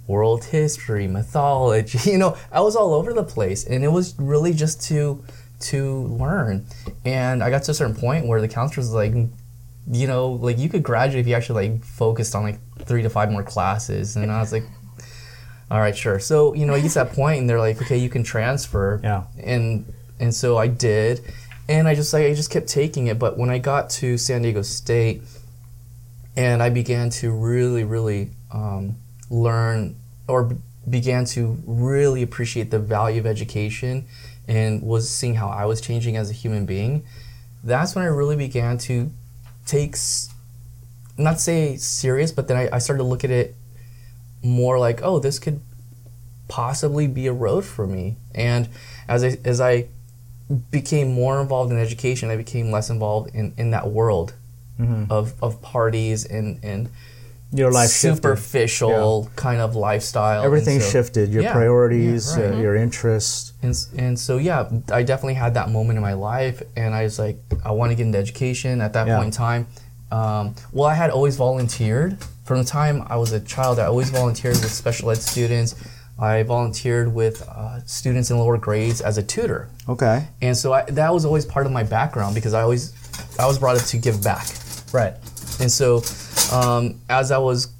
world 0.07 0.43
history, 0.45 1.07
mythology. 1.07 1.99
You 2.11 2.17
know, 2.17 2.35
I 2.51 2.61
was 2.61 2.75
all 2.75 2.93
over 2.93 3.13
the 3.13 3.23
place, 3.35 3.61
and 3.71 3.83
it 3.83 3.91
was 3.99 4.15
really 4.17 4.53
just 4.53 4.81
to 4.89 5.23
to 5.71 5.79
learn. 6.23 6.65
And 7.05 7.43
I 7.43 7.49
got 7.49 7.63
to 7.63 7.71
a 7.71 7.73
certain 7.73 7.95
point 7.95 8.27
where 8.27 8.41
the 8.41 8.47
counselor 8.49 8.81
was 8.85 8.91
like, 8.91 9.13
you 9.91 10.07
know, 10.07 10.31
like 10.31 10.57
you 10.57 10.69
could 10.69 10.83
graduate 10.83 11.21
if 11.21 11.27
you 11.27 11.35
actually 11.35 11.69
like 11.69 11.83
focused 11.83 12.35
on 12.35 12.43
like 12.43 12.59
three 12.85 13.01
to 13.01 13.09
five 13.09 13.31
more 13.31 13.43
classes. 13.43 14.15
And 14.15 14.31
I 14.31 14.39
was 14.39 14.51
like, 14.51 14.63
all 15.69 15.79
right, 15.79 15.95
sure. 15.95 16.19
So 16.19 16.53
you 16.53 16.65
know, 16.65 16.73
it 16.73 16.81
get 16.81 16.89
to 16.89 16.93
that 16.95 17.13
point, 17.15 17.39
and 17.39 17.49
they're 17.49 17.59
like, 17.59 17.81
okay, 17.81 17.97
you 17.97 18.09
can 18.09 18.23
transfer. 18.23 18.99
Yeah. 19.03 19.23
And 19.41 19.91
and 20.19 20.33
so 20.33 20.57
I 20.57 20.67
did, 20.67 21.21
and 21.67 21.87
I 21.87 21.95
just 21.95 22.13
like 22.13 22.25
I 22.25 22.33
just 22.33 22.51
kept 22.51 22.67
taking 22.67 23.07
it. 23.07 23.19
But 23.19 23.37
when 23.37 23.49
I 23.49 23.57
got 23.57 23.89
to 23.91 24.17
San 24.17 24.41
Diego 24.41 24.61
State, 24.61 25.21
and 26.35 26.63
I 26.63 26.69
began 26.69 27.09
to 27.11 27.31
really, 27.31 27.83
really 27.83 28.29
um, 28.51 28.95
learn 29.29 29.95
or 30.27 30.43
b- 30.45 30.57
began 30.89 31.25
to 31.25 31.61
really 31.65 32.23
appreciate 32.23 32.71
the 32.71 32.79
value 32.79 33.19
of 33.19 33.25
education, 33.25 34.05
and 34.47 34.81
was 34.81 35.09
seeing 35.09 35.35
how 35.35 35.49
I 35.49 35.65
was 35.65 35.81
changing 35.81 36.15
as 36.15 36.29
a 36.29 36.33
human 36.33 36.65
being. 36.65 37.03
That's 37.63 37.95
when 37.95 38.03
I 38.05 38.09
really 38.09 38.35
began 38.35 38.77
to 38.79 39.11
take, 39.65 39.93
s- 39.93 40.29
not 41.17 41.39
say 41.39 41.77
serious, 41.77 42.31
but 42.31 42.47
then 42.47 42.57
I, 42.57 42.69
I 42.75 42.79
started 42.79 43.03
to 43.03 43.07
look 43.07 43.23
at 43.23 43.31
it 43.31 43.55
more 44.43 44.79
like, 44.79 45.01
oh, 45.03 45.19
this 45.19 45.39
could 45.39 45.61
possibly 46.47 47.07
be 47.07 47.27
a 47.27 47.33
road 47.33 47.65
for 47.65 47.87
me. 47.87 48.17
And 48.35 48.69
as 49.07 49.23
I 49.23 49.37
as 49.45 49.61
I 49.61 49.87
became 50.71 51.13
more 51.13 51.41
involved 51.41 51.71
in 51.71 51.79
education, 51.79 52.29
I 52.29 52.35
became 52.35 52.71
less 52.71 52.89
involved 52.89 53.33
in, 53.33 53.53
in 53.57 53.71
that 53.71 53.89
world 53.89 54.33
mm-hmm. 54.79 55.11
of, 55.11 55.33
of 55.41 55.61
parties 55.61 56.25
and, 56.25 56.59
and 56.63 56.89
Your 57.53 57.71
life 57.71 57.91
shifted. 57.91 58.17
superficial 58.23 59.29
kind 59.35 59.61
of 59.61 59.75
lifestyle. 59.75 60.43
Everything 60.43 60.79
so- 60.79 60.89
shifted. 60.89 61.31
Your 61.31 61.43
Yeah, 61.43 61.53
priorities, 61.53 62.35
yeah, 62.35 62.43
right. 62.45 62.53
uh, 62.55 62.57
your 62.57 62.75
interests. 62.75 63.53
and, 63.61 63.75
and 63.97 64.19
so 64.19 64.37
yeah, 64.37 64.67
I 64.91 65.03
definitely 65.03 65.35
had 65.35 65.53
that 65.53 65.69
moment 65.69 65.97
in 65.97 66.01
my 66.01 66.13
life, 66.13 66.61
and 66.75 66.93
I 66.95 67.03
was 67.03 67.19
like, 67.19 67.37
I 67.63 67.71
want 67.71 67.91
to 67.91 67.95
get 67.95 68.05
into 68.05 68.17
education. 68.17 68.81
At 68.81 68.93
that 68.93 69.07
Yeah. 69.07 69.17
point 69.17 69.27
in 69.27 69.31
time, 69.31 69.67
um, 70.11 70.55
well, 70.71 70.87
I 70.89 70.95
had 70.95 71.09
always 71.11 71.35
volunteered 71.37 72.17
from 72.43 72.57
the 72.57 72.63
time 72.65 73.03
I 73.07 73.15
was 73.17 73.31
a 73.31 73.39
child. 73.39 73.79
I 73.79 73.85
always 73.85 74.09
volunteered 74.09 74.55
with 74.55 74.71
special 74.71 75.11
ed 75.11 75.17
students. 75.21 75.75
I 76.19 76.43
volunteered 76.43 77.13
with 77.13 77.41
uh, 77.49 77.79
students 77.85 78.29
in 78.29 78.37
lower 78.37 78.57
grades 78.57 79.01
as 79.01 79.17
a 79.17 79.23
tutor, 79.23 79.69
Okay. 79.89 80.27
and 80.41 80.55
so 80.55 80.71
I, 80.73 80.83
that 80.83 81.11
was 81.13 81.25
always 81.25 81.43
part 81.45 81.65
of 81.65 81.71
my 81.71 81.83
background 81.83 82.35
because 82.35 82.53
I 82.53 82.61
always 82.61 82.93
I 83.39 83.45
was 83.47 83.57
brought 83.59 83.77
up 83.77 83.83
to 83.87 83.97
give 83.97 84.23
back. 84.23 84.45
Right. 84.93 85.13
And 85.59 85.71
so, 85.71 86.01
um, 86.51 86.99
as 87.09 87.31
I 87.31 87.37
was, 87.37 87.71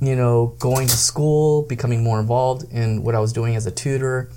you 0.00 0.16
know, 0.16 0.54
going 0.58 0.88
to 0.88 0.96
school, 0.96 1.62
becoming 1.62 2.02
more 2.02 2.20
involved 2.20 2.70
in 2.72 3.02
what 3.02 3.14
I 3.14 3.20
was 3.20 3.32
doing 3.32 3.56
as 3.56 3.66
a 3.66 3.70
tutor, 3.70 4.30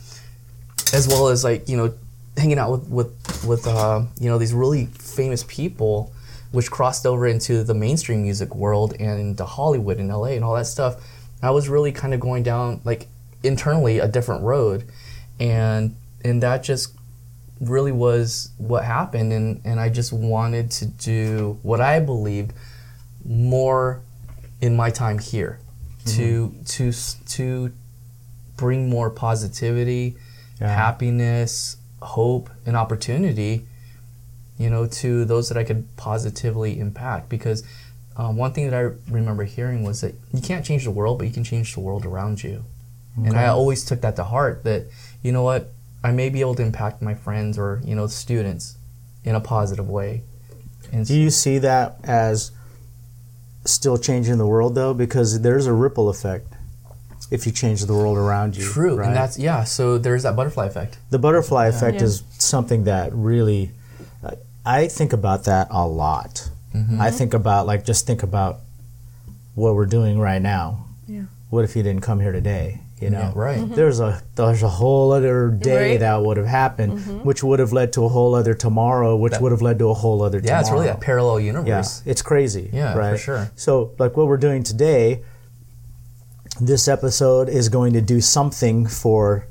as 0.94 1.08
well 1.08 1.28
as 1.28 1.44
like 1.44 1.68
you 1.70 1.78
know, 1.78 1.94
hanging 2.38 2.58
out 2.58 2.72
with 2.72 2.88
with 2.90 3.46
with 3.46 3.68
uh, 3.68 4.04
you 4.20 4.30
know 4.30 4.38
these 4.38 4.54
really 4.54 4.86
famous 4.86 5.44
people, 5.48 6.14
which 6.52 6.70
crossed 6.72 7.06
over 7.06 7.28
into 7.28 7.64
the 7.64 7.74
mainstream 7.74 8.24
music 8.24 8.56
world 8.56 8.94
and 9.00 9.20
into 9.20 9.46
Hollywood 9.46 9.98
and 9.98 10.10
LA 10.10 10.30
and 10.30 10.44
all 10.44 10.56
that 10.56 10.68
stuff. 10.68 11.04
I 11.42 11.52
was 11.52 11.70
really 11.70 11.92
kind 11.92 12.14
of 12.14 12.20
going 12.20 12.44
down 12.44 12.82
like 12.84 13.08
internally 13.44 14.00
a 14.00 14.08
different 14.08 14.44
road, 14.44 14.86
and 15.40 15.96
and 16.24 16.44
that 16.44 16.64
just 16.64 16.94
really 17.60 17.92
was 17.92 18.52
what 18.58 18.86
happened 18.86 19.34
and, 19.34 19.62
and 19.66 19.80
I 19.80 19.90
just 19.90 20.14
wanted 20.14 20.72
to 20.72 20.86
do 20.86 21.60
what 21.62 21.82
I 21.82 22.00
believed 22.00 22.54
more 23.26 24.02
in 24.62 24.76
my 24.76 24.90
time 24.90 25.20
here 25.20 25.60
to 26.06 26.54
to 26.66 26.92
to 27.28 27.72
bring 28.58 28.90
more 28.90 29.10
positivity, 29.10 30.16
Yeah. 30.60 30.74
happiness, 30.74 31.78
hope 32.02 32.50
and 32.66 32.76
opportunity 32.76 33.66
you 34.58 34.70
know 34.70 34.88
to 34.88 35.24
those 35.26 35.48
that 35.50 35.58
I 35.58 35.64
could 35.64 35.86
positively 35.98 36.80
impact. 36.80 37.30
Because 37.30 37.64
um, 38.18 38.36
one 38.36 38.52
thing 38.54 38.70
that 38.70 38.76
I 38.78 38.92
remember 39.12 39.44
hearing 39.44 39.84
was 39.84 40.02
that 40.02 40.16
you 40.34 40.42
can't 40.42 40.66
change 40.66 40.84
the 40.86 40.92
world 40.92 41.18
but 41.20 41.28
you 41.28 41.34
can 41.34 41.44
change 41.44 41.74
the 41.74 41.80
world 41.82 42.06
around 42.06 42.44
you. 42.44 42.64
And 43.18 43.36
I 43.38 43.48
always 43.48 43.84
took 43.84 44.00
that 44.02 44.16
to 44.16 44.24
heart 44.24 44.64
that 44.64 44.86
you 45.22 45.32
know 45.34 45.44
what 45.44 45.72
I 46.04 46.12
may 46.12 46.30
be 46.30 46.42
able 46.42 46.56
to 46.56 46.62
impact 46.64 47.02
my 47.02 47.14
friends 47.16 47.58
or 47.58 47.82
you 47.84 47.96
know 47.96 48.08
students 48.08 48.78
in 49.24 49.36
a 49.36 49.40
positive 49.42 49.90
way. 49.90 50.24
And 50.92 51.06
Do 51.06 51.14
you 51.16 51.30
see 51.30 51.58
that 51.60 51.98
as 52.04 52.52
still 53.66 53.98
changing 53.98 54.38
the 54.38 54.48
world 54.48 54.76
though? 54.76 54.94
Because 54.94 55.42
there's 55.42 55.66
a 55.68 55.74
ripple 55.74 56.10
effect 56.10 56.48
if 57.32 57.46
you 57.46 57.52
change 57.52 57.86
the 57.86 57.94
world 57.94 58.18
around 58.18 58.58
you. 58.58 58.64
true, 58.64 58.96
right? 58.96 59.08
and 59.08 59.16
that's 59.16 59.38
yeah. 59.38 59.64
So 59.64 59.98
there's 59.98 60.24
that 60.24 60.36
butterfly 60.36 60.66
effect. 60.66 60.98
the 61.12 61.20
butterfly 61.20 61.68
effect 61.68 61.98
Yeah. 61.98 62.04
is 62.04 62.24
something 62.40 62.86
that 62.86 63.14
really 63.14 63.72
uh, 64.24 64.32
I 64.66 64.88
think 64.88 65.14
about 65.14 65.44
that 65.46 65.68
a 65.70 65.86
lot. 65.88 66.50
I 67.00 67.10
think 67.12 67.34
about 67.34 67.66
like 67.68 67.84
just 67.84 68.06
think 68.08 68.24
about 68.24 68.60
what 69.56 69.76
we're 69.76 69.86
doing 69.88 70.18
right 70.20 70.42
now. 70.42 70.86
Yeah. 71.08 71.24
What 71.50 71.66
if 71.66 71.74
he 71.74 71.82
didn't 71.84 72.04
come 72.04 72.20
here 72.22 72.32
today? 72.32 72.80
You 73.02 73.10
know, 73.10 73.20
Yeah, 73.20 73.32
right. 73.36 73.60
Mm-hmm. 73.60 73.76
There's 73.76 74.00
a 74.00 74.22
there's 74.36 74.62
a 74.64 74.68
whole 74.70 75.12
other 75.14 75.50
day 75.50 75.92
Right. 75.92 76.00
that 76.02 76.22
would 76.22 76.38
have 76.38 76.46
happened, 76.48 77.24
which 77.26 77.44
would 77.44 77.60
have 77.60 77.72
led 77.72 77.94
to 77.94 78.04
a 78.06 78.10
whole 78.10 78.36
other 78.36 78.54
tomorrow, 78.54 79.16
which 79.16 79.34
That- 79.34 79.42
would 79.42 79.52
have 79.54 79.62
led 79.62 79.80
to 79.80 79.90
a 79.90 79.94
whole 79.94 80.22
other 80.22 80.38
Yeah, 80.40 80.44
tomorrow. 80.44 80.62
it's 80.62 80.72
really 80.72 80.88
a 80.90 80.96
parallel 80.96 81.40
universe. 81.40 82.02
Yeah, 82.06 82.12
it's 82.12 82.22
crazy. 82.22 82.70
Yeah, 82.74 82.94
for 82.94 83.00
right? 83.00 83.20
sure. 83.20 83.52
So, 83.56 83.92
like 84.00 84.18
what 84.18 84.28
we're 84.28 84.38
doing 84.38 84.64
today, 84.64 85.22
this 86.60 86.88
episode 86.88 87.48
is 87.50 87.70
going 87.70 87.94
to 87.94 88.02
do 88.02 88.20
something 88.22 88.86
for 88.88 89.48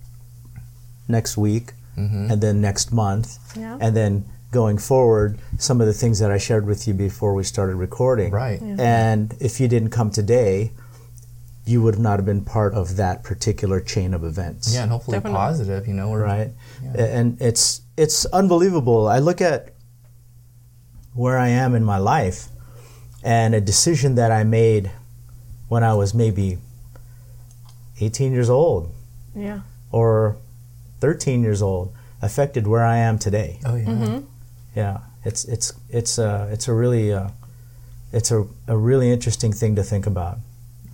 next 1.09 1.37
week 1.37 1.73
Mm-hmm. 1.97 2.31
and 2.31 2.41
then 2.41 2.61
next 2.61 2.93
month. 2.93 3.39
Yeah. 3.57 3.77
And 3.81 3.97
then 3.97 4.25
going 4.53 4.79
forward, 4.79 5.41
some 5.59 5.81
of 5.81 5.89
the 5.89 5.93
things 5.93 6.21
that 6.21 6.31
I 6.31 6.39
shared 6.39 6.65
with 6.65 6.87
you 6.87 6.95
before 6.95 7.35
we 7.35 7.43
started 7.43 7.75
recording. 7.75 8.31
Right. 8.31 8.61
And 8.63 9.35
if 9.41 9.59
you 9.59 9.67
didn't 9.67 9.91
come 9.91 10.11
today, 10.11 10.71
you 11.69 11.83
would 11.83 11.99
not 11.99 12.19
have 12.19 12.25
been 12.27 12.45
part 12.45 12.73
of 12.75 12.97
that 12.97 13.23
particular 13.23 13.81
chain 13.81 14.15
of 14.15 14.25
events. 14.25 14.73
Yeah, 14.75 14.83
and 14.85 14.91
hopefully 14.91 15.17
Definitely. 15.19 15.37
positive. 15.37 15.87
You 15.87 15.95
know, 15.95 16.09
we're, 16.11 16.25
Right. 16.25 16.51
Yeah. 16.83 17.19
And 17.19 17.41
it's 17.41 17.83
it's 17.97 18.25
unbelievable. 18.27 19.07
I 19.09 19.19
look 19.19 19.41
at 19.41 19.75
where 21.15 21.37
I 21.39 21.49
am 21.49 21.75
in 21.75 21.85
my 21.85 21.99
life 21.99 22.49
and 23.23 23.55
a 23.55 23.61
decision 23.61 24.15
that 24.15 24.31
I 24.31 24.45
made 24.45 24.91
when 25.69 25.83
I 25.83 25.95
was 25.95 26.15
maybe 26.15 26.59
18 28.01 28.33
years 28.33 28.49
old 28.49 28.91
Yeah. 29.35 29.61
or 29.91 30.37
13 31.01 31.43
years 31.43 31.61
old 31.61 31.93
affected 32.23 32.67
where 32.67 32.85
I 32.85 32.97
am 32.99 33.19
today. 33.19 33.59
Oh 33.67 33.75
yeah. 33.77 33.87
Mm-hmm. 33.87 34.19
Yeah, 34.77 34.99
it's 35.25 35.45
it's 35.45 35.73
it's 35.91 36.19
a 36.19 36.49
it's 36.53 36.69
a 36.69 36.73
really 36.73 37.13
uh, 37.13 37.29
it's 38.13 38.31
a, 38.31 38.47
a 38.69 38.77
really 38.77 39.11
interesting 39.11 39.53
thing 39.53 39.75
to 39.77 39.83
think 39.83 40.07
about. 40.07 40.39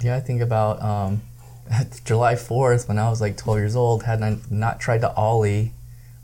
Yeah, 0.04 0.16
I 0.16 0.20
think 0.20 0.42
about 0.42 0.82
um, 0.82 1.22
July 2.04 2.34
4th 2.34 2.88
when 2.88 2.98
I 2.98 3.08
was 3.08 3.20
like 3.22 3.38
12 3.38 3.58
years 3.58 3.76
old, 3.76 4.02
had 4.02 4.22
I 4.22 4.36
not 4.50 4.78
tried 4.78 5.00
to 5.00 5.12
ollie 5.14 5.72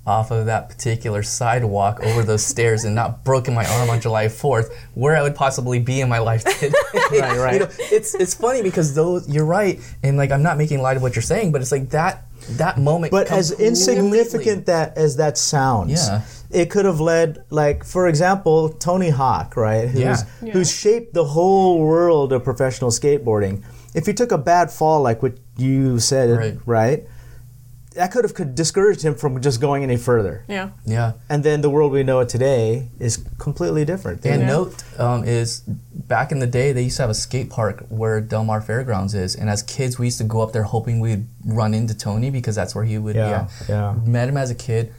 off 0.06 0.30
of 0.30 0.46
that 0.46 0.68
particular 0.68 1.22
sidewalk 1.22 2.00
over 2.00 2.22
those 2.22 2.44
stairs 2.44 2.84
and 2.84 2.94
not 2.94 3.22
broken 3.24 3.54
my 3.54 3.64
arm 3.64 3.90
on 3.90 4.00
July 4.00 4.26
4th, 4.26 4.70
where 4.94 5.16
I 5.16 5.22
would 5.22 5.34
possibly 5.34 5.78
be 5.78 6.00
in 6.00 6.08
my 6.08 6.18
life 6.18 6.44
today. 6.44 6.72
Right, 7.12 7.38
right. 7.38 7.52
You 7.54 7.58
know, 7.60 7.68
it's 7.78 8.14
it's 8.14 8.34
funny 8.34 8.62
because 8.62 8.94
those 8.94 9.28
you're 9.28 9.44
right, 9.44 9.80
and 10.04 10.16
like 10.16 10.30
I'm 10.30 10.44
not 10.44 10.58
making 10.58 10.80
light 10.80 10.96
of 10.96 11.02
what 11.02 11.16
you're 11.16 11.22
saying, 11.22 11.50
but 11.50 11.60
it's 11.60 11.72
like 11.72 11.90
that 11.90 12.24
that 12.50 12.78
moment. 12.78 13.10
But 13.10 13.32
as 13.32 13.50
insignificant 13.50 14.66
that 14.66 14.96
as 14.96 15.16
that 15.16 15.36
sounds, 15.36 15.90
Yeah. 15.90 16.22
It 16.50 16.70
could 16.70 16.84
have 16.84 17.00
led, 17.00 17.44
like 17.50 17.84
for 17.84 18.08
example, 18.08 18.68
Tony 18.70 19.10
Hawk, 19.10 19.56
right? 19.56 19.88
Who's, 19.88 20.00
Yeah. 20.02 20.16
Yeah. 20.42 20.52
who's 20.52 20.70
shaped 20.72 21.14
the 21.14 21.24
whole 21.24 21.78
world 21.78 22.32
of 22.32 22.42
professional 22.44 22.90
skateboarding. 22.90 23.62
If 23.94 24.06
he 24.06 24.12
took 24.12 24.32
a 24.32 24.38
bad 24.38 24.70
fall, 24.70 25.02
like 25.02 25.22
what 25.22 25.34
you 25.56 25.98
said, 26.00 26.30
Right. 26.36 26.58
right, 26.66 27.06
that 27.94 28.12
could 28.12 28.24
have 28.24 28.54
discouraged 28.54 29.02
him 29.02 29.16
from 29.16 29.40
just 29.40 29.60
going 29.60 29.82
any 29.82 29.96
further. 29.96 30.44
Yeah. 30.48 30.70
Yeah. 30.86 31.14
And 31.28 31.42
then 31.42 31.60
the 31.60 31.68
world 31.68 31.90
we 31.90 32.04
know 32.04 32.20
it 32.20 32.28
today 32.28 32.88
is 33.00 33.18
completely 33.38 33.84
different. 33.84 34.24
And 34.24 34.42
Yeah. 34.42 34.46
note 34.46 34.84
um, 34.96 35.24
is 35.24 35.62
back 35.66 36.30
in 36.30 36.38
the 36.38 36.46
day 36.46 36.72
they 36.72 36.82
used 36.82 36.96
to 36.98 37.02
have 37.02 37.10
a 37.10 37.14
skate 37.14 37.50
park 37.50 37.84
where 37.88 38.20
Del 38.20 38.44
Mar 38.44 38.60
Fairgrounds 38.60 39.12
is, 39.14 39.34
and 39.34 39.50
as 39.50 39.62
kids 39.64 39.98
we 39.98 40.06
used 40.06 40.18
to 40.18 40.24
go 40.24 40.40
up 40.40 40.52
there 40.52 40.62
hoping 40.62 41.00
we'd 41.00 41.26
run 41.44 41.74
into 41.74 41.94
Tony 41.94 42.30
because 42.30 42.54
that's 42.54 42.74
where 42.76 42.84
he 42.84 42.96
would. 42.96 43.16
Yeah, 43.16 43.48
yeah. 43.68 43.94
Met 44.04 44.28
him 44.28 44.36
as 44.36 44.50
a 44.50 44.54
kid. 44.54 44.92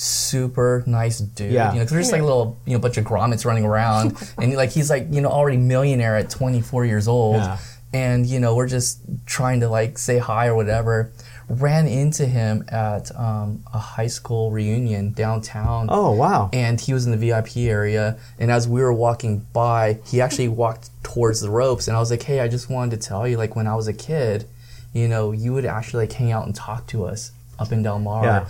Super 0.00 0.82
nice 0.86 1.18
dude. 1.18 1.52
Yeah. 1.52 1.72
You 1.72 1.78
know, 1.78 1.84
'cause 1.84 1.92
we're 1.92 1.98
just 2.00 2.12
like 2.12 2.22
a 2.22 2.24
little, 2.24 2.56
you 2.64 2.72
know, 2.72 2.78
bunch 2.78 2.96
of 2.96 3.04
grommets 3.04 3.44
running 3.44 3.64
around, 3.66 4.16
and 4.38 4.54
like 4.54 4.70
he's 4.70 4.88
like, 4.88 5.06
you 5.10 5.20
know, 5.20 5.28
already 5.28 5.58
millionaire 5.58 6.16
at 6.16 6.30
24 6.30 6.86
years 6.86 7.06
old, 7.06 7.36
Yeah. 7.36 7.58
and 7.92 8.24
you 8.24 8.40
know, 8.40 8.54
we're 8.54 8.66
just 8.66 9.00
trying 9.26 9.60
to 9.60 9.68
like 9.68 9.98
say 9.98 10.16
hi 10.16 10.46
or 10.46 10.54
whatever. 10.54 11.10
Ran 11.50 11.86
into 11.86 12.24
him 12.26 12.64
at 12.68 13.14
um, 13.14 13.62
a 13.74 13.78
high 13.78 14.06
school 14.06 14.50
reunion 14.52 15.12
downtown 15.12 15.88
Oh 15.90 16.12
wow! 16.12 16.48
and 16.52 16.80
he 16.80 16.94
was 16.94 17.04
in 17.06 17.10
the 17.12 17.18
VIP 17.18 17.68
area. 17.68 18.16
And 18.38 18.50
as 18.50 18.66
we 18.68 18.80
were 18.80 18.92
walking 18.94 19.44
by, 19.52 19.98
he 20.06 20.20
actually 20.22 20.48
walked 20.64 20.88
towards 21.02 21.40
the 21.42 21.50
ropes, 21.50 21.88
and 21.88 21.96
I 21.96 22.00
was 22.00 22.10
like, 22.10 22.22
"Hey, 22.22 22.40
I 22.40 22.48
just 22.48 22.70
wanted 22.70 22.98
to 23.00 23.06
tell 23.08 23.28
you, 23.28 23.36
like 23.36 23.54
when 23.54 23.66
I 23.66 23.74
was 23.74 23.86
a 23.86 23.92
kid, 23.92 24.46
you 24.94 25.08
know, 25.08 25.32
you 25.32 25.52
would 25.52 25.66
actually 25.66 26.04
like 26.06 26.12
hang 26.14 26.32
out 26.32 26.46
and 26.46 26.54
talk 26.54 26.86
to 26.86 27.04
us 27.04 27.32
up 27.58 27.70
in 27.70 27.82
Del 27.82 27.98
Mar." 27.98 28.24
Yeah. 28.24 28.46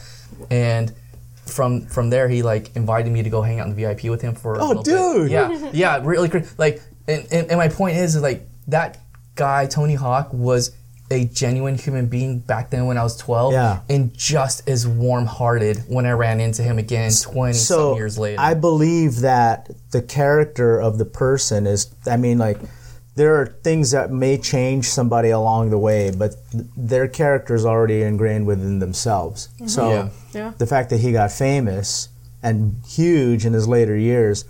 And 0.51 0.93
from 1.51 1.87
from 1.87 2.11
there, 2.11 2.29
he 2.29 2.43
like 2.43 2.75
invited 2.77 3.13
me 3.13 3.23
to 3.23 3.31
go 3.31 3.43
hang 3.43 3.61
out 3.61 3.67
in 3.69 3.75
the 3.75 3.83
VIP 3.87 4.05
with 4.05 4.23
him 4.23 4.35
for. 4.35 4.55
a 4.55 4.59
Oh, 4.61 4.83
dude! 4.83 5.29
Bit. 5.29 5.31
Yeah, 5.33 5.71
yeah, 5.73 6.01
really. 6.05 6.29
cra- 6.29 6.45
Like, 6.59 6.83
and, 7.09 7.27
and, 7.33 7.49
and 7.51 7.59
my 7.59 7.69
point 7.69 7.97
is, 7.97 8.17
is 8.17 8.23
like 8.23 8.47
that 8.69 8.99
guy 9.35 9.67
Tony 9.67 9.95
Hawk 9.95 10.33
was. 10.33 10.73
A 11.13 11.25
genuine 11.25 11.75
human 11.77 12.07
being 12.07 12.39
back 12.39 12.71
then 12.71 12.87
when 12.87 12.97
I 12.97 13.03
was 13.03 13.17
12, 13.17 13.53
Yeah. 13.53 13.81
and 13.89 14.15
just 14.17 14.69
as 14.69 14.87
warm 14.87 15.27
hearted 15.27 15.79
when 15.89 16.07
I 16.07 16.13
ran 16.13 16.39
into 16.39 16.63
him 16.63 16.79
again 16.79 17.11
20 17.11 17.53
so 17.55 17.97
years 17.97 18.17
later. 18.17 18.41
I 18.41 18.55
believe 18.55 19.17
that 19.23 19.71
the 19.91 20.03
character 20.03 20.81
of 20.81 20.99
the 20.99 21.05
person 21.05 21.67
is. 21.67 21.89
I 22.07 22.17
mean, 22.17 22.39
like 22.39 22.59
there 23.21 23.35
are 23.41 23.47
things 23.69 23.91
that 23.97 24.11
may 24.25 24.35
change 24.53 24.85
somebody 24.99 25.31
along 25.41 25.69
the 25.71 25.79
way, 25.89 26.11
but 26.23 26.31
th- 26.53 26.65
their 26.93 27.07
character 27.21 27.55
is 27.55 27.65
already 27.73 27.99
ingrained 28.11 28.47
within 28.47 28.79
themselves. 28.85 29.39
Mm-hmm. 29.55 29.69
So 29.77 29.83
Yeah. 29.91 30.09
Yeah. 30.39 30.53
the 30.63 30.67
fact 30.75 30.87
that 30.91 31.01
he 31.05 31.13
got 31.21 31.31
famous 31.33 32.09
and 32.43 32.57
huge 32.99 33.45
in 33.49 33.53
his 33.53 33.67
later 33.77 33.97
years. 33.97 34.45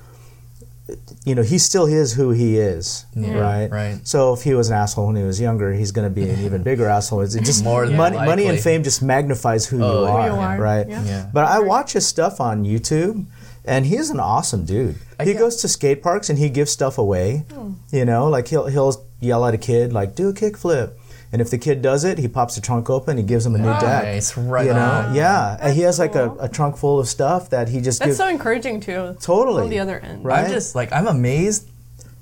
You 1.24 1.34
know, 1.36 1.42
he 1.42 1.58
still 1.58 1.86
is 1.86 2.14
who 2.18 2.30
he 2.30 2.56
is, 2.58 3.04
Yeah, 3.14 3.38
right? 3.38 3.68
right. 3.70 3.96
So 4.04 4.32
if 4.32 4.42
he 4.42 4.54
was 4.54 4.70
an 4.70 4.76
asshole 4.82 5.06
when 5.08 5.16
he 5.16 5.22
was 5.22 5.38
younger, 5.40 5.72
he's 5.72 5.92
going 5.92 6.08
to 6.08 6.14
be 6.20 6.28
an 6.28 6.40
even 6.46 6.62
bigger 6.64 6.86
asshole. 6.86 7.20
It's 7.20 7.34
just 7.50 7.62
More 7.62 7.86
than 7.86 7.96
money, 7.96 8.16
money 8.16 8.46
and 8.46 8.58
fame 8.58 8.82
just 8.82 9.00
magnifies 9.02 9.66
who 9.66 9.82
Oh, 9.84 10.00
you 10.00 10.06
yeah. 10.06 10.12
are, 10.14 10.28
Who 10.30 10.34
you 10.36 10.40
are, 10.40 10.58
right? 10.60 10.88
yeah. 10.88 11.04
Yeah. 11.04 11.30
But 11.32 11.44
I 11.46 11.60
watch 11.60 11.92
his 11.92 12.06
stuff 12.06 12.40
on 12.40 12.64
YouTube, 12.64 13.24
and 13.70 13.86
he's 13.86 14.10
an 14.10 14.20
awesome 14.20 14.64
dude. 14.64 14.96
I 15.18 15.24
He 15.24 15.32
get- 15.32 15.38
goes 15.38 15.56
to 15.62 15.68
skate 15.68 16.02
parks 16.02 16.28
and 16.30 16.38
he 16.38 16.48
gives 16.50 16.70
stuff 16.70 16.98
away. 16.98 17.44
Hmm. 17.52 17.72
You 17.92 18.04
know, 18.04 18.28
like 18.28 18.48
he'll 18.48 18.66
he'll 18.66 18.94
yell 19.20 19.44
at 19.46 19.54
a 19.54 19.58
kid 19.58 19.92
like, 19.92 20.14
"Do 20.14 20.28
a 20.28 20.32
kickflip," 20.32 20.90
and 21.32 21.40
if 21.40 21.48
the 21.50 21.58
kid 21.58 21.80
does 21.82 22.02
it, 22.04 22.18
he 22.18 22.28
pops 22.28 22.54
the 22.56 22.60
trunk 22.60 22.90
open. 22.90 23.16
He 23.16 23.22
gives 23.22 23.44
him 23.46 23.54
a 23.54 23.58
new 23.58 23.74
deck. 23.80 24.04
Nice, 24.04 24.36
right 24.36 24.66
You 24.66 24.74
know, 24.74 24.90
on. 25.08 25.14
yeah. 25.14 25.56
And 25.60 25.74
he 25.74 25.82
has 25.82 25.98
like 25.98 26.14
a, 26.14 26.28
cool. 26.28 26.40
a 26.40 26.48
trunk 26.48 26.76
full 26.76 26.98
of 27.00 27.08
stuff 27.08 27.50
that 27.50 27.68
he 27.68 27.80
just 27.80 27.98
That's 28.00 28.08
gives. 28.10 28.18
so 28.18 28.28
encouraging 28.28 28.80
too. 28.80 29.16
Totally. 29.20 29.62
On 29.64 29.68
the 29.70 29.78
other 29.78 29.98
end. 30.00 30.24
Right. 30.24 30.44
I'm 30.46 30.50
just 30.50 30.74
like 30.74 30.92
I'm 30.92 31.06
amazed. 31.06 31.68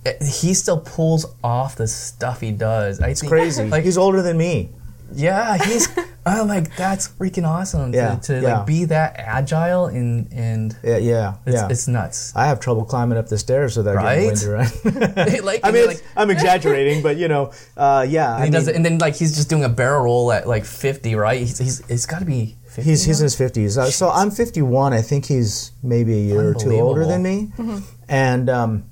eh, 0.06 0.14
He 0.42 0.54
still 0.54 0.78
pulls 0.80 1.24
off 1.42 1.76
the 1.76 1.86
stuff 1.88 2.40
he 2.40 2.52
does. 2.52 3.00
I 3.00 3.08
it's 3.08 3.20
think, 3.20 3.30
crazy. 3.32 3.64
Like, 3.68 3.84
he's 3.84 3.98
older 3.98 4.22
than 4.22 4.36
me. 4.36 4.70
yeah, 5.14 5.56
he's. 5.58 5.88
I'm 6.28 6.48
like 6.48 6.74
that's 6.76 7.08
freaking 7.08 7.46
awesome. 7.46 7.92
Yeah, 7.94 8.16
To, 8.16 8.20
to 8.20 8.40
yeah. 8.40 8.58
like 8.58 8.66
be 8.66 8.84
that 8.86 9.14
agile 9.18 9.86
and 9.86 10.32
and 10.32 10.76
Yeah, 10.82 10.96
yeah, 10.98 11.34
it's, 11.46 11.54
yeah. 11.56 11.68
it's 11.70 11.88
nuts. 11.88 12.32
I 12.36 12.46
have 12.46 12.60
trouble 12.60 12.84
climbing 12.84 13.18
up 13.18 13.28
the 13.28 13.38
stairs 13.38 13.76
without 13.76 13.96
Right? 13.96 14.30
getting 14.30 14.48
windy. 14.50 15.24
Right? 15.24 15.44
like 15.44 15.60
I 15.64 15.70
mean, 15.70 15.86
like, 15.86 16.02
I'm 16.16 16.30
exaggerating, 16.30 17.02
but 17.02 17.16
you 17.16 17.28
know, 17.28 17.52
uh, 17.76 18.06
yeah. 18.08 18.36
I 18.36 18.44
he 18.46 18.50
does 18.50 18.66
mean, 18.66 18.74
it, 18.74 18.76
and 18.76 18.84
then 18.84 18.98
like 18.98 19.16
he's 19.16 19.34
just 19.36 19.48
doing 19.48 19.64
a 19.64 19.68
barrel 19.68 20.04
roll 20.04 20.32
at 20.32 20.46
like 20.46 20.64
50, 20.64 21.14
right? 21.14 21.40
He's 21.40 21.58
he's 21.58 21.80
it's 21.88 22.06
got 22.06 22.20
to 22.20 22.24
be 22.24 22.56
50. 22.66 22.82
He's 22.82 23.04
he's 23.04 23.20
in 23.20 23.24
his 23.24 23.34
fifties. 23.36 23.78
Uh, 23.78 23.90
so 23.90 24.08
I'm 24.10 24.30
51. 24.30 24.92
I 24.92 25.02
think 25.02 25.26
he's 25.26 25.72
maybe 25.82 26.12
a 26.14 26.22
year 26.22 26.48
or 26.50 26.54
two 26.54 26.72
older 26.72 27.04
than 27.06 27.22
me. 27.22 27.50
And 28.08 28.48
um, 28.50 28.84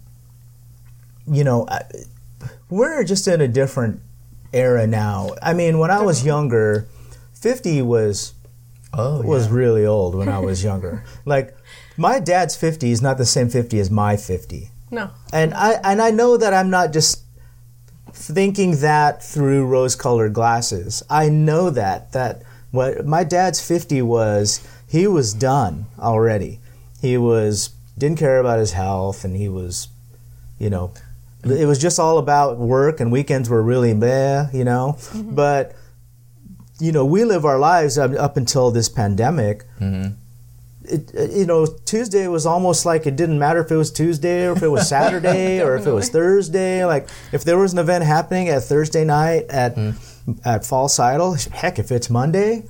you 1.26 1.44
know, 1.44 1.66
I, 1.68 1.82
we're 2.70 3.04
just 3.04 3.26
in 3.28 3.40
a 3.40 3.48
different 3.48 4.00
era 4.52 4.86
now. 4.86 5.30
I 5.42 5.54
mean, 5.54 5.78
when 5.78 5.90
I 5.90 6.02
was 6.02 6.24
younger, 6.24 6.86
50 7.46 7.80
was 7.82 8.34
oh 8.92 9.22
was 9.22 9.46
yeah. 9.46 9.54
really 9.54 9.86
old 9.86 10.16
when 10.16 10.28
I 10.28 10.40
was 10.40 10.64
younger. 10.64 11.04
like 11.24 11.56
my 11.96 12.18
dad's 12.18 12.56
50 12.56 12.90
is 12.90 13.00
not 13.00 13.18
the 13.18 13.24
same 13.24 13.48
50 13.48 13.78
as 13.78 13.88
my 13.88 14.16
50. 14.16 14.72
No. 14.90 15.10
And 15.32 15.54
I 15.54 15.74
and 15.84 16.02
I 16.02 16.10
know 16.10 16.36
that 16.36 16.52
I'm 16.52 16.70
not 16.70 16.92
just 16.92 17.22
thinking 18.12 18.80
that 18.80 19.22
through 19.22 19.64
rose-colored 19.66 20.32
glasses. 20.32 21.04
I 21.08 21.28
know 21.28 21.70
that 21.70 22.10
that 22.10 22.42
what 22.72 23.06
my 23.06 23.22
dad's 23.22 23.64
50 23.64 24.02
was 24.02 24.66
he 24.88 25.06
was 25.06 25.32
done 25.32 25.86
already. 26.00 26.58
He 27.00 27.16
was 27.16 27.70
didn't 27.96 28.18
care 28.18 28.40
about 28.40 28.58
his 28.58 28.72
health 28.72 29.24
and 29.24 29.36
he 29.36 29.48
was 29.48 29.86
you 30.58 30.68
know 30.68 30.92
it 31.44 31.66
was 31.66 31.78
just 31.78 32.00
all 32.00 32.18
about 32.18 32.58
work 32.58 32.98
and 32.98 33.12
weekends 33.12 33.48
were 33.48 33.62
really 33.62 33.94
meh, 33.94 34.48
you 34.52 34.64
know. 34.64 34.96
Mm-hmm. 34.98 35.36
But 35.36 35.76
you 36.78 36.92
know, 36.92 37.04
we 37.04 37.24
live 37.24 37.44
our 37.44 37.58
lives 37.58 37.96
up, 37.98 38.12
up 38.18 38.36
until 38.36 38.70
this 38.70 38.88
pandemic 38.88 39.64
mm-hmm. 39.80 40.12
it, 40.84 41.12
it- 41.14 41.30
you 41.32 41.46
know, 41.46 41.66
Tuesday 41.84 42.28
was 42.28 42.46
almost 42.46 42.84
like 42.86 43.06
it 43.06 43.16
didn't 43.16 43.38
matter 43.38 43.60
if 43.60 43.70
it 43.70 43.76
was 43.76 43.90
Tuesday 43.90 44.46
or 44.46 44.52
if 44.52 44.62
it 44.62 44.68
was 44.68 44.88
Saturday 44.96 45.60
or 45.62 45.76
if 45.76 45.86
it 45.86 45.92
was 45.92 46.08
Thursday. 46.10 46.84
Like 46.84 47.08
if 47.32 47.44
there 47.44 47.58
was 47.58 47.72
an 47.72 47.78
event 47.78 48.04
happening 48.04 48.48
at 48.48 48.62
Thursday 48.64 49.04
night 49.04 49.46
at 49.48 49.74
mm. 49.76 49.94
at 50.44 50.64
False 50.66 50.98
Idol, 50.98 51.34
heck, 51.52 51.78
if 51.78 51.90
it's 51.90 52.10
Monday, 52.10 52.64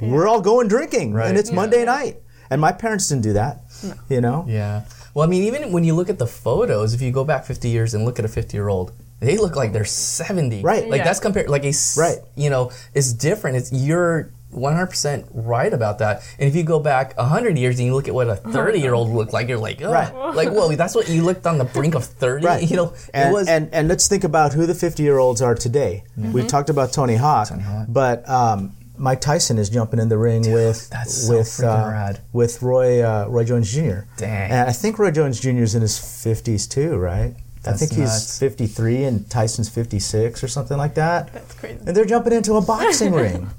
we're 0.00 0.26
all 0.28 0.40
going 0.40 0.68
drinking 0.68 1.14
Right. 1.14 1.28
and 1.28 1.38
it's 1.38 1.50
Yeah. 1.50 1.56
Monday 1.56 1.84
night. 1.84 2.16
And 2.50 2.60
my 2.60 2.72
parents 2.72 3.08
didn't 3.08 3.22
do 3.24 3.32
that. 3.34 3.62
You 4.08 4.20
know, 4.20 4.44
Yeah. 4.48 4.82
Well, 5.14 5.26
I 5.26 5.30
mean, 5.30 5.42
even 5.44 5.72
when 5.72 5.82
you 5.84 5.94
look 5.94 6.10
at 6.10 6.18
the 6.18 6.26
photos, 6.26 6.92
if 6.94 7.00
you 7.00 7.10
go 7.10 7.24
back 7.24 7.44
50 7.46 7.68
years 7.68 7.94
and 7.94 8.04
look 8.04 8.18
at 8.18 8.24
a 8.24 8.28
50 8.28 8.56
year 8.56 8.68
old, 8.68 8.92
they 9.20 9.36
look 9.38 9.56
like 9.56 9.72
they're 9.72 9.84
70. 9.84 10.62
Right. 10.62 10.88
Like 10.88 10.98
Yeah. 10.98 11.04
that's 11.04 11.20
compared, 11.20 11.48
like 11.48 11.64
a 11.64 11.72
Right. 11.96 12.18
you 12.34 12.50
know, 12.50 12.70
it's 12.94 13.12
different. 13.12 13.56
It's, 13.56 13.72
you're 13.72 14.30
100% 14.52 15.26
right 15.32 15.72
about 15.72 15.98
that. 15.98 16.22
And 16.38 16.48
if 16.48 16.56
you 16.56 16.62
go 16.62 16.78
back 16.78 17.14
100 17.18 17.58
years 17.58 17.78
and 17.78 17.86
you 17.86 17.94
look 17.94 18.08
at 18.08 18.14
what 18.14 18.28
a 18.28 18.36
30 18.36 18.78
year 18.80 18.94
old 18.94 19.10
looked 19.10 19.32
like, 19.32 19.48
you're 19.48 19.58
like, 19.58 19.82
oh, 19.82 19.90
Right. 19.90 20.12
like, 20.34 20.50
whoa, 20.50 20.74
that's 20.76 20.94
what 20.94 21.08
you 21.08 21.22
looked 21.22 21.46
on 21.46 21.58
the 21.58 21.64
brink 21.64 21.94
of 21.94 22.04
30? 22.04 22.46
Right. 22.46 22.70
You 22.70 22.76
know, 22.76 22.92
and, 23.12 23.30
it 23.30 23.32
was. 23.32 23.48
and 23.48 23.68
and 23.72 23.88
let's 23.88 24.08
think 24.08 24.24
about 24.24 24.52
who 24.54 24.66
the 24.66 24.74
50 24.74 25.02
year 25.02 25.18
olds 25.18 25.42
are 25.42 25.54
today. 25.54 26.04
We 26.16 26.42
talked 26.46 26.70
about 26.70 26.92
Tony 26.92 27.16
Hawk, 27.16 27.48
Hawk. 27.48 27.86
but 27.88 28.28
um, 28.28 28.72
Mike 28.98 29.20
Tyson 29.20 29.58
is 29.58 29.68
jumping 29.68 30.00
in 30.00 30.08
the 30.08 30.16
ring 30.18 30.50
with 30.50 30.88
that's 30.90 31.26
so 31.26 31.36
with 31.38 31.46
freaking 31.48 31.92
rad. 31.92 32.20
with 32.32 32.62
Roy 32.62 33.02
uh, 33.02 33.26
Roy 33.28 33.44
Jones 33.44 33.70
Jr. 33.72 34.00
Dang. 34.16 34.50
And 34.50 34.68
I 34.70 34.72
think 34.72 34.98
Roy 34.98 35.10
Jones 35.10 35.38
Jr. 35.38 35.62
is 35.62 35.74
in 35.74 35.82
his 35.82 35.98
50s 35.98 36.66
too, 36.68 36.96
right? 36.96 37.34
I 37.66 37.70
That's 37.72 37.80
think 37.86 38.00
he's 38.00 38.38
53 38.38 39.04
and 39.04 39.28
Tyson's 39.30 39.68
56 39.68 40.44
or 40.44 40.48
something 40.48 40.76
like 40.78 40.94
that. 40.94 41.32
That's 41.32 41.54
crazy. 41.54 41.78
And 41.86 41.96
they're 41.96 42.04
jumping 42.04 42.32
into 42.32 42.54
a 42.54 42.60
boxing 42.60 43.12
ring. 43.24 43.50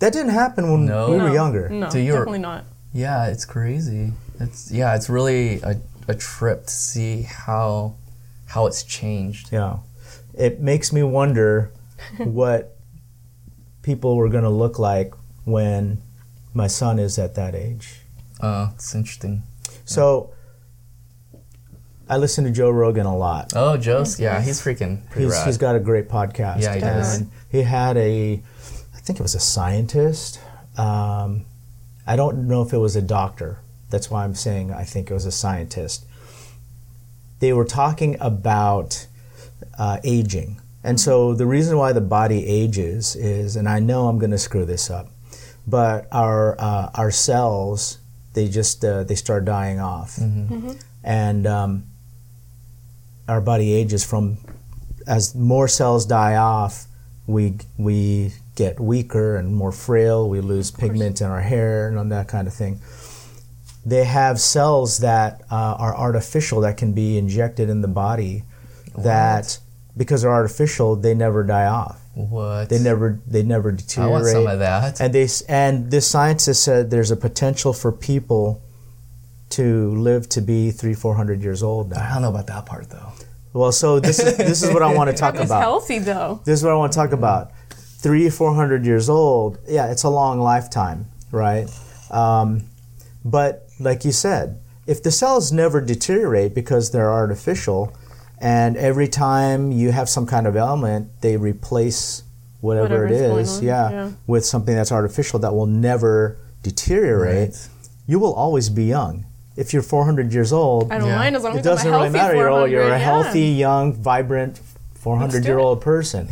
That 0.00 0.12
didn't 0.12 0.32
happen 0.32 0.70
when 0.70 0.86
No. 0.86 1.10
we 1.10 1.16
were 1.16 1.28
No, 1.28 1.32
younger. 1.32 1.68
No, 1.68 1.88
So 1.90 1.98
you're- 1.98 2.18
definitely 2.18 2.38
not. 2.40 2.64
Yeah, 2.92 3.26
it's 3.26 3.44
crazy. 3.44 4.12
It's 4.40 4.70
yeah, 4.72 4.94
it's 4.96 5.08
really 5.08 5.60
a, 5.62 5.76
a 6.08 6.14
trip 6.14 6.66
to 6.66 6.72
see 6.72 7.22
how 7.22 7.94
how 8.46 8.66
it's 8.66 8.82
changed. 8.82 9.50
Yeah. 9.52 9.78
It 10.34 10.60
makes 10.60 10.92
me 10.92 11.02
wonder 11.02 11.70
what 12.18 12.76
people 13.82 14.16
were 14.16 14.28
going 14.28 14.44
to 14.44 14.50
look 14.50 14.78
like 14.78 15.14
when 15.44 15.98
my 16.52 16.66
son 16.66 16.98
is 16.98 17.18
at 17.18 17.34
that 17.36 17.54
age. 17.54 18.00
Uh, 18.40 18.70
it's 18.74 18.94
interesting. 18.94 19.42
So 19.84 20.30
I 22.10 22.16
listen 22.16 22.44
to 22.44 22.50
Joe 22.50 22.70
Rogan 22.70 23.06
a 23.06 23.16
lot. 23.16 23.52
Oh, 23.54 23.76
Joe's 23.76 24.18
yeah, 24.18 24.42
he's 24.42 24.60
freaking 24.60 25.08
pretty 25.10 25.26
He's, 25.26 25.32
rad. 25.32 25.46
he's 25.46 25.58
got 25.58 25.76
a 25.76 25.80
great 25.80 26.08
podcast. 26.08 26.60
Yeah, 26.60 26.74
he 26.74 26.80
does. 26.80 27.18
And 27.18 27.30
he 27.48 27.62
had 27.62 27.96
a, 27.96 28.42
I 28.94 28.98
think 28.98 29.20
it 29.20 29.22
was 29.22 29.36
a 29.36 29.40
scientist. 29.40 30.40
Um, 30.76 31.46
I 32.06 32.16
don't 32.16 32.48
know 32.48 32.62
if 32.62 32.72
it 32.72 32.78
was 32.78 32.96
a 32.96 33.02
doctor. 33.02 33.60
That's 33.90 34.10
why 34.10 34.24
I'm 34.24 34.34
saying 34.34 34.72
I 34.72 34.82
think 34.82 35.08
it 35.08 35.14
was 35.14 35.24
a 35.24 35.30
scientist. 35.30 36.04
They 37.38 37.52
were 37.52 37.64
talking 37.64 38.16
about 38.20 39.06
uh, 39.78 39.98
aging. 40.02 40.60
And 40.82 40.98
so 40.98 41.32
the 41.34 41.46
reason 41.46 41.78
why 41.78 41.92
the 41.92 42.00
body 42.00 42.44
ages 42.44 43.14
is, 43.14 43.54
and 43.54 43.68
I 43.68 43.78
know 43.78 44.08
I'm 44.08 44.18
going 44.18 44.30
to 44.32 44.38
screw 44.38 44.64
this 44.64 44.90
up, 44.90 45.08
but 45.66 46.08
our 46.10 46.56
uh, 46.58 46.90
our 46.94 47.10
cells 47.10 47.98
they 48.32 48.48
just 48.48 48.84
uh, 48.84 49.04
they 49.04 49.14
start 49.14 49.44
dying 49.44 49.80
off, 49.80 50.18
and 51.04 51.46
um, 51.46 51.84
our 53.30 53.40
body 53.40 53.72
ages 53.72 54.04
from 54.04 54.38
as 55.06 55.34
more 55.34 55.68
cells 55.68 56.04
die 56.06 56.36
off, 56.36 56.86
we 57.26 57.54
we 57.78 58.32
get 58.56 58.78
weaker 58.80 59.36
and 59.36 59.54
more 59.54 59.72
frail. 59.72 60.28
We 60.28 60.40
lose 60.40 60.70
pigment 60.70 61.20
in 61.20 61.28
our 61.28 61.40
hair 61.40 61.88
and 61.88 62.12
that 62.12 62.28
kind 62.28 62.46
of 62.46 62.54
thing. 62.54 62.80
They 63.86 64.04
have 64.04 64.38
cells 64.40 64.98
that 64.98 65.42
uh, 65.50 65.76
are 65.78 65.96
artificial 65.96 66.60
that 66.62 66.76
can 66.76 66.92
be 66.92 67.16
injected 67.16 67.70
in 67.70 67.80
the 67.80 67.88
body. 67.88 68.44
That 68.98 69.58
because 69.96 70.22
they're 70.22 70.32
artificial, 70.32 70.96
they 70.96 71.14
never 71.14 71.44
die 71.44 71.66
off. 71.66 72.00
what? 72.14 72.68
They 72.68 72.78
never 72.78 73.20
they 73.26 73.42
never 73.42 73.72
deteriorate. 73.72 74.10
I 74.10 74.12
want 74.12 74.26
some 74.26 74.46
of 74.46 74.58
that. 74.58 75.00
And 75.00 75.14
they 75.14 75.28
and 75.48 75.90
this 75.90 76.06
scientist 76.06 76.62
said 76.62 76.90
there's 76.90 77.10
a 77.10 77.16
potential 77.16 77.72
for 77.72 77.92
people 77.92 78.60
to 79.50 79.90
live 79.96 80.28
to 80.30 80.40
be 80.40 80.70
three 80.70 80.94
four 80.94 81.14
hundred 81.14 81.42
years 81.42 81.62
old 81.62 81.92
I 81.92 82.12
don't 82.12 82.22
know 82.22 82.28
about 82.30 82.46
that 82.48 82.66
part 82.66 82.88
though. 82.90 83.12
Well, 83.52 83.72
so 83.72 83.98
this 83.98 84.18
is 84.20 84.36
this 84.36 84.62
is 84.62 84.72
what 84.72 84.82
I 84.82 84.94
want 84.94 85.10
to 85.10 85.16
talk 85.24 85.34
That 85.34 85.46
about. 85.46 85.60
healthy 85.62 85.98
though. 85.98 86.40
This 86.44 86.60
is 86.60 86.64
what 86.64 86.72
I 86.72 86.76
want 86.76 86.92
to 86.92 86.96
talk 86.96 87.12
about. 87.12 87.52
Three 87.70 88.30
four 88.30 88.54
hundred 88.54 88.84
years 88.86 89.08
old. 89.08 89.58
Yeah, 89.68 89.90
it's 89.90 90.04
a 90.04 90.08
long 90.08 90.40
lifetime, 90.40 91.06
right? 91.32 91.68
Um, 92.10 92.62
but 93.24 93.66
like 93.80 94.04
you 94.04 94.12
said, 94.12 94.60
if 94.86 95.02
the 95.02 95.10
cells 95.10 95.52
never 95.52 95.80
deteriorate 95.80 96.54
because 96.54 96.92
they're 96.92 97.10
artificial, 97.12 97.92
and 98.38 98.76
every 98.76 99.08
time 99.08 99.72
you 99.72 99.90
have 99.90 100.08
some 100.08 100.26
kind 100.26 100.46
of 100.46 100.56
ailment, 100.56 101.20
they 101.20 101.36
replace 101.36 102.22
whatever 102.60 103.06
it 103.06 103.10
Whatever's 103.12 103.56
going 103.56 103.66
yeah, 103.66 103.90
yeah. 103.90 104.10
with 104.26 104.44
something 104.44 104.74
that's 104.74 104.92
artificial 104.92 105.38
that 105.40 105.54
will 105.54 105.66
never 105.66 106.38
deteriorate. 106.62 107.50
Right. 107.50 107.68
You 108.06 108.18
will 108.18 108.34
always 108.34 108.68
be 108.68 108.84
young. 108.84 109.26
If 109.56 109.72
you're 109.72 109.82
400 109.82 110.32
years 110.32 110.52
old, 110.52 110.90
I 110.92 110.98
don't 110.98 111.08
Yeah. 111.08 111.16
mind 111.16 111.36
as 111.36 111.42
long 111.42 111.56
it 111.56 111.60
as 111.60 111.66
I'm 111.66 111.72
a 111.72 111.74
doesn't 111.76 111.90
really 111.92 112.08
matter. 112.10 112.34
You're, 112.36 112.48
all, 112.50 112.66
you're 112.68 112.82
a 112.82 112.98
400, 112.98 112.98
yeah. 112.98 113.04
healthy, 113.04 113.40
young, 113.48 113.92
vibrant, 113.94 114.60
400 114.94 115.44
year 115.44 115.58
old 115.58 115.80
person. 115.80 116.28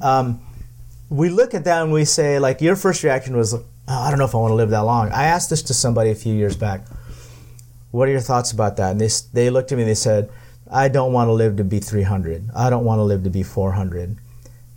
Um, 0.00 0.40
we 1.08 1.28
look 1.28 1.52
at 1.54 1.64
that 1.64 1.82
and 1.82 1.92
we 1.92 2.04
say, 2.04 2.38
like, 2.38 2.60
your 2.60 2.76
first 2.76 3.02
reaction 3.02 3.36
was, 3.36 3.54
oh, 3.54 3.62
I 3.88 4.10
don't 4.10 4.18
know 4.18 4.24
if 4.24 4.34
I 4.34 4.38
want 4.38 4.52
to 4.52 4.56
live 4.56 4.70
that 4.70 4.80
long. 4.84 5.10
I 5.10 5.24
asked 5.24 5.50
this 5.50 5.62
to 5.64 5.74
somebody 5.74 6.10
a 6.10 6.14
few 6.14 6.34
years 6.34 6.56
back. 6.56 6.86
What 7.90 8.08
are 8.08 8.12
your 8.12 8.20
thoughts 8.20 8.52
about 8.52 8.76
that? 8.76 8.92
And 8.92 9.00
they, 9.00 9.08
they 9.32 9.50
looked 9.50 9.72
at 9.72 9.76
me 9.76 9.82
and 9.82 9.90
they 9.90 9.94
said, 9.96 10.30
I 10.70 10.86
don't 10.88 11.12
want 11.12 11.26
to 11.28 11.32
live 11.32 11.56
to 11.56 11.64
be 11.64 11.80
300. 11.80 12.50
I 12.54 12.70
don't 12.70 12.84
want 12.84 13.00
to 13.00 13.02
live 13.02 13.24
to 13.24 13.30
be 13.30 13.42
400. 13.42 14.16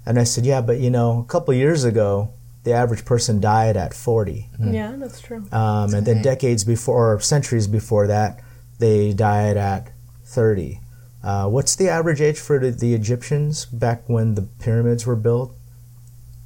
And 0.05 0.19
I 0.19 0.23
said, 0.23 0.45
Yeah, 0.45 0.59
but 0.61 0.79
you 0.79 0.89
know, 0.89 1.19
a 1.19 1.23
couple 1.25 1.53
years 1.53 1.83
ago, 1.83 2.33
the 2.63 2.71
average 2.73 3.03
person 3.05 3.39
died 3.41 3.75
at 3.77 3.93
40. 3.93 4.49
Yeah, 4.59 4.93
that's 4.97 5.19
true. 5.19 5.45
Um, 5.51 5.93
and 5.93 6.05
then 6.07 6.21
decades 6.21 6.63
before, 6.63 7.13
or 7.13 7.19
centuries 7.19 7.67
before 7.67 8.07
that, 8.07 8.39
they 8.79 9.13
died 9.13 9.57
at 9.57 9.91
30. 10.25 10.79
Uh, 11.23 11.47
what's 11.49 11.75
the 11.75 11.89
average 11.89 12.21
age 12.21 12.39
for 12.39 12.59
the, 12.59 12.71
the 12.71 12.93
Egyptians 12.93 13.65
back 13.65 14.03
when 14.07 14.35
the 14.35 14.41
pyramids 14.59 15.05
were 15.05 15.15
built? 15.15 15.53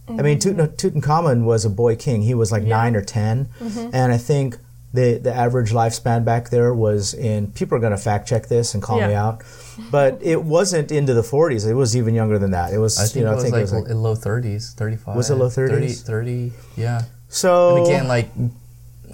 I 0.09 0.21
mean, 0.21 0.39
Tutankh- 0.39 0.77
Tutankhamun 0.77 1.43
was 1.43 1.65
a 1.65 1.69
boy 1.69 1.95
king. 1.97 2.21
He 2.21 2.33
was 2.33 2.51
like 2.51 2.63
Yeah. 2.63 2.69
nine 2.77 2.95
or 2.95 3.01
10 3.03 3.49
and 3.91 4.11
I 4.13 4.17
think 4.17 4.57
the 4.93 5.17
the 5.17 5.33
average 5.33 5.71
lifespan 5.71 6.23
back 6.25 6.49
there 6.49 6.73
was 6.73 7.13
in. 7.13 7.51
People 7.51 7.77
are 7.77 7.81
going 7.81 7.91
to 7.91 7.97
fact 7.97 8.27
check 8.27 8.47
this 8.47 8.73
and 8.73 8.81
call 8.81 8.99
me 8.99 9.13
out, 9.13 9.43
but 9.91 10.17
it 10.21 10.41
wasn't 10.43 10.91
into 10.91 11.13
the 11.13 11.21
40s. 11.21 11.67
It 11.69 11.73
was 11.73 11.95
even 11.97 12.13
younger 12.15 12.39
than 12.39 12.51
that. 12.51 12.73
It 12.73 12.77
was, 12.79 12.97
I 12.97 13.03
think 13.03 13.15
you 13.17 13.21
know, 13.23 13.29
it 13.29 13.33
I 13.33 13.35
was 13.35 13.43
think 13.43 13.53
like, 13.53 13.59
it 13.59 13.63
was 13.63 13.73
like 13.73 13.87
in 13.91 14.01
low 14.01 14.15
30s, 14.15 14.73
35. 14.75 15.15
Was 15.15 15.29
it 15.29 15.35
low 15.35 15.49
30, 15.49 15.87
30s? 15.87 16.03
30, 16.05 16.51
yeah. 16.77 17.01
so. 17.27 17.77
And 17.77 17.85
again, 17.85 18.07
like 18.07 18.29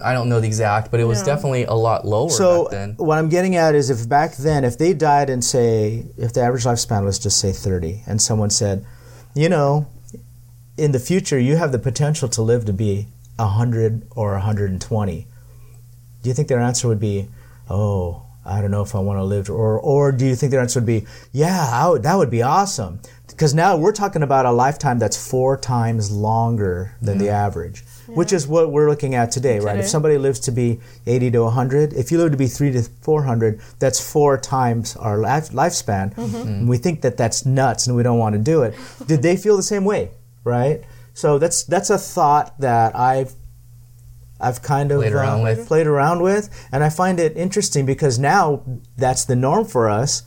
I 0.03 0.13
don't 0.13 0.27
know 0.29 0.39
the 0.39 0.47
exact, 0.47 0.91
but 0.91 0.99
it 0.99 1.05
was 1.05 1.19
Yeah. 1.19 1.25
definitely 1.25 1.63
a 1.65 1.73
lot 1.73 2.05
lower 2.05 2.29
So 2.29 2.63
back 2.65 2.71
then. 2.71 2.93
what 2.97 3.17
I'm 3.17 3.29
getting 3.29 3.55
at 3.55 3.73
is 3.75 3.89
if 3.89 4.07
back 4.09 4.35
then, 4.35 4.63
if 4.63 4.77
they 4.77 4.93
died 4.93 5.29
and 5.29 5.43
say, 5.43 6.05
if 6.17 6.33
the 6.33 6.41
average 6.41 6.63
lifespan 6.65 7.03
was 7.03 7.17
just 7.19 7.39
say 7.39 7.51
30, 7.51 8.03
and 8.07 8.21
someone 8.21 8.49
said, 8.49 8.85
you 9.33 9.49
know, 9.49 9.87
in 10.77 10.91
the 10.91 10.99
future 10.99 11.39
you 11.39 11.55
have 11.57 11.71
the 11.71 11.79
potential 11.79 12.27
to 12.29 12.41
live 12.41 12.65
to 12.65 12.73
be 12.73 13.07
100 13.37 14.07
or 14.15 14.33
120, 14.33 15.27
do 16.23 16.29
you 16.29 16.33
think 16.33 16.47
their 16.47 16.59
answer 16.59 16.87
would 16.87 17.01
be, 17.01 17.27
oh, 17.69 18.23
I 18.45 18.61
don't 18.61 18.71
know 18.71 18.81
if 18.81 18.95
I 18.95 18.99
want 18.99 19.19
to 19.19 19.23
live, 19.23 19.49
or 19.49 19.79
or 19.79 20.11
do 20.11 20.25
you 20.25 20.35
think 20.35 20.51
their 20.51 20.61
answer 20.61 20.79
would 20.79 20.87
be, 20.87 21.05
yeah, 21.31 21.69
I 21.71 21.89
would, 21.89 22.03
that 22.03 22.15
would 22.15 22.31
be 22.31 22.41
awesome? 22.41 22.99
Because 23.27 23.53
now 23.53 23.75
we're 23.77 23.93
talking 23.93 24.21
about 24.21 24.45
a 24.45 24.51
lifetime 24.51 24.99
that's 24.99 25.29
four 25.29 25.57
times 25.57 26.11
longer 26.11 26.95
than 27.01 27.17
the 27.17 27.25
mm. 27.25 27.33
average, 27.33 27.83
which 28.07 28.31
is 28.31 28.45
what 28.47 28.71
we're 28.71 28.89
looking 28.89 29.15
at 29.15 29.31
today, 29.31 29.59
right? 29.59 29.79
If 29.79 29.87
somebody 29.87 30.17
lives 30.17 30.39
to 30.41 30.51
be 30.51 30.79
80 31.07 31.31
to 31.31 31.43
100, 31.43 31.93
if 31.93 32.11
you 32.11 32.19
live 32.19 32.31
to 32.31 32.37
be 32.37 32.47
3 32.47 32.71
to 32.73 32.83
400, 32.83 33.59
that's 33.79 33.99
four 33.99 34.37
times 34.37 34.95
our 34.97 35.17
life, 35.17 35.49
lifespan. 35.49 36.13
Mm-hmm. 36.13 36.47
And 36.47 36.69
we 36.69 36.77
think 36.77 37.01
that 37.01 37.17
that's 37.17 37.45
nuts 37.45 37.87
and 37.87 37.95
we 37.95 38.03
don't 38.03 38.19
want 38.19 38.33
to 38.33 38.39
do 38.39 38.61
it. 38.61 38.75
Did 39.07 39.23
they 39.23 39.35
feel 39.35 39.57
the 39.57 39.63
same 39.63 39.83
way, 39.83 40.11
right? 40.43 40.83
So 41.15 41.39
that's 41.39 41.63
that's 41.63 41.89
a 41.89 41.97
thought 41.97 42.59
that 42.59 42.95
I've 42.95 43.33
I've 44.43 44.61
kind 44.61 44.91
of 44.91 44.99
Played 44.99 45.13
around 45.13 45.39
uh, 45.41 45.43
with. 45.43 45.67
played 45.67 45.87
around 45.87 46.21
with, 46.21 46.49
and 46.71 46.83
I 46.83 46.89
find 46.89 47.19
it 47.19 47.37
interesting 47.37 47.85
because 47.85 48.19
now 48.19 48.61
that's 48.97 49.23
the 49.25 49.35
norm 49.35 49.65
for 49.65 49.89
us, 49.89 50.23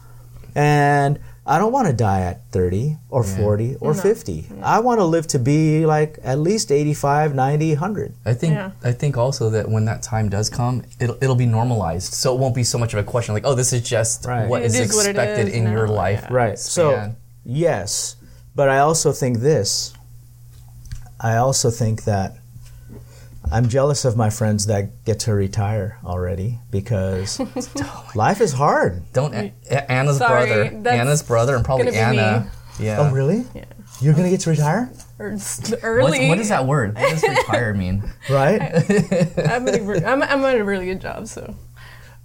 and 0.54 1.18
I 1.48 1.58
don't 1.60 1.70
want 1.70 1.86
to 1.86 1.92
die 1.92 2.22
at 2.22 2.50
30 2.50 2.96
or 3.08 3.22
40 3.22 3.76
or 3.80 3.94
50. 3.94 4.48
I 4.64 4.80
want 4.80 4.98
to 4.98 5.04
live 5.04 5.26
to 5.28 5.38
be 5.38 5.86
like 5.86 6.18
at 6.24 6.40
least 6.40 6.72
85, 6.72 7.34
90, 7.36 7.70
100. 7.74 8.14
I 8.24 8.34
think 8.34 8.54
Yeah. 8.54 8.70
I 8.82 8.90
think 8.90 9.16
also 9.16 9.50
that 9.50 9.68
when 9.68 9.84
that 9.84 10.02
time 10.02 10.28
does 10.28 10.50
come, 10.50 10.82
it'll 10.98 11.16
it'll 11.22 11.36
be 11.36 11.46
normalized. 11.46 12.12
So 12.14 12.34
it 12.34 12.40
won't 12.40 12.54
be 12.56 12.64
so 12.64 12.78
much 12.78 12.94
of 12.94 12.98
a 12.98 13.04
question 13.04 13.32
like, 13.34 13.46
oh, 13.46 13.54
this 13.54 13.72
is 13.72 13.82
just 13.88 14.24
Right. 14.26 14.48
what 14.48 14.62
It 14.62 14.66
is 14.66 14.74
is 14.80 15.06
expected 15.06 15.48
is 15.48 15.54
in 15.54 15.70
your 15.70 15.86
life. 15.86 16.22
yeah. 16.24 16.34
Right. 16.34 16.58
So, 16.58 17.14
yes, 17.44 18.16
but 18.56 18.68
I 18.68 18.78
also 18.78 19.12
think 19.12 19.38
this. 19.38 19.92
I 21.20 21.36
also 21.36 21.70
think 21.70 22.04
that 22.04 22.38
I'm 23.52 23.68
jealous 23.68 24.04
of 24.04 24.16
my 24.16 24.28
friends 24.30 24.66
that 24.66 25.04
get 25.04 25.20
to 25.20 25.34
retire 25.34 25.98
already 26.04 26.58
because 26.70 27.40
life 28.14 28.40
is 28.40 28.52
hard. 28.52 29.02
Don't 29.12 29.34
A- 29.34 29.52
A- 29.70 29.90
Anna's 29.92 30.18
Sorry, 30.18 30.46
brother, 30.46 30.70
that's 30.82 30.96
Anna's 31.00 31.22
brother, 31.22 31.56
and 31.56 31.64
probably 31.64 31.86
gonna 31.86 32.12
be 32.12 32.18
Anna. 32.18 32.50
Yeah. 32.80 32.98
Oh, 33.00 33.10
really? 33.12 33.44
Yeah. 33.54 33.64
You're 34.00 34.14
gonna 34.14 34.30
get 34.30 34.40
to 34.40 34.50
retire, 34.50 34.90
Or 35.18 35.30
s- 35.32 35.60
What's- 35.70 35.82
early. 35.84 36.28
what 36.28 36.38
is 36.38 36.48
that 36.50 36.66
word? 36.66 36.94
What 36.96 37.08
does 37.10 37.22
retire 37.22 37.72
mean? 37.82 38.02
right? 38.28 38.60
I'm, 38.60 39.66
in 39.68 39.74
a, 39.80 39.82
re- 39.82 40.04
I'm, 40.04 40.22
I'm 40.22 40.44
at 40.44 40.58
a 40.58 40.64
really 40.64 40.86
good 40.86 41.00
job, 41.00 41.26
so 41.28 41.54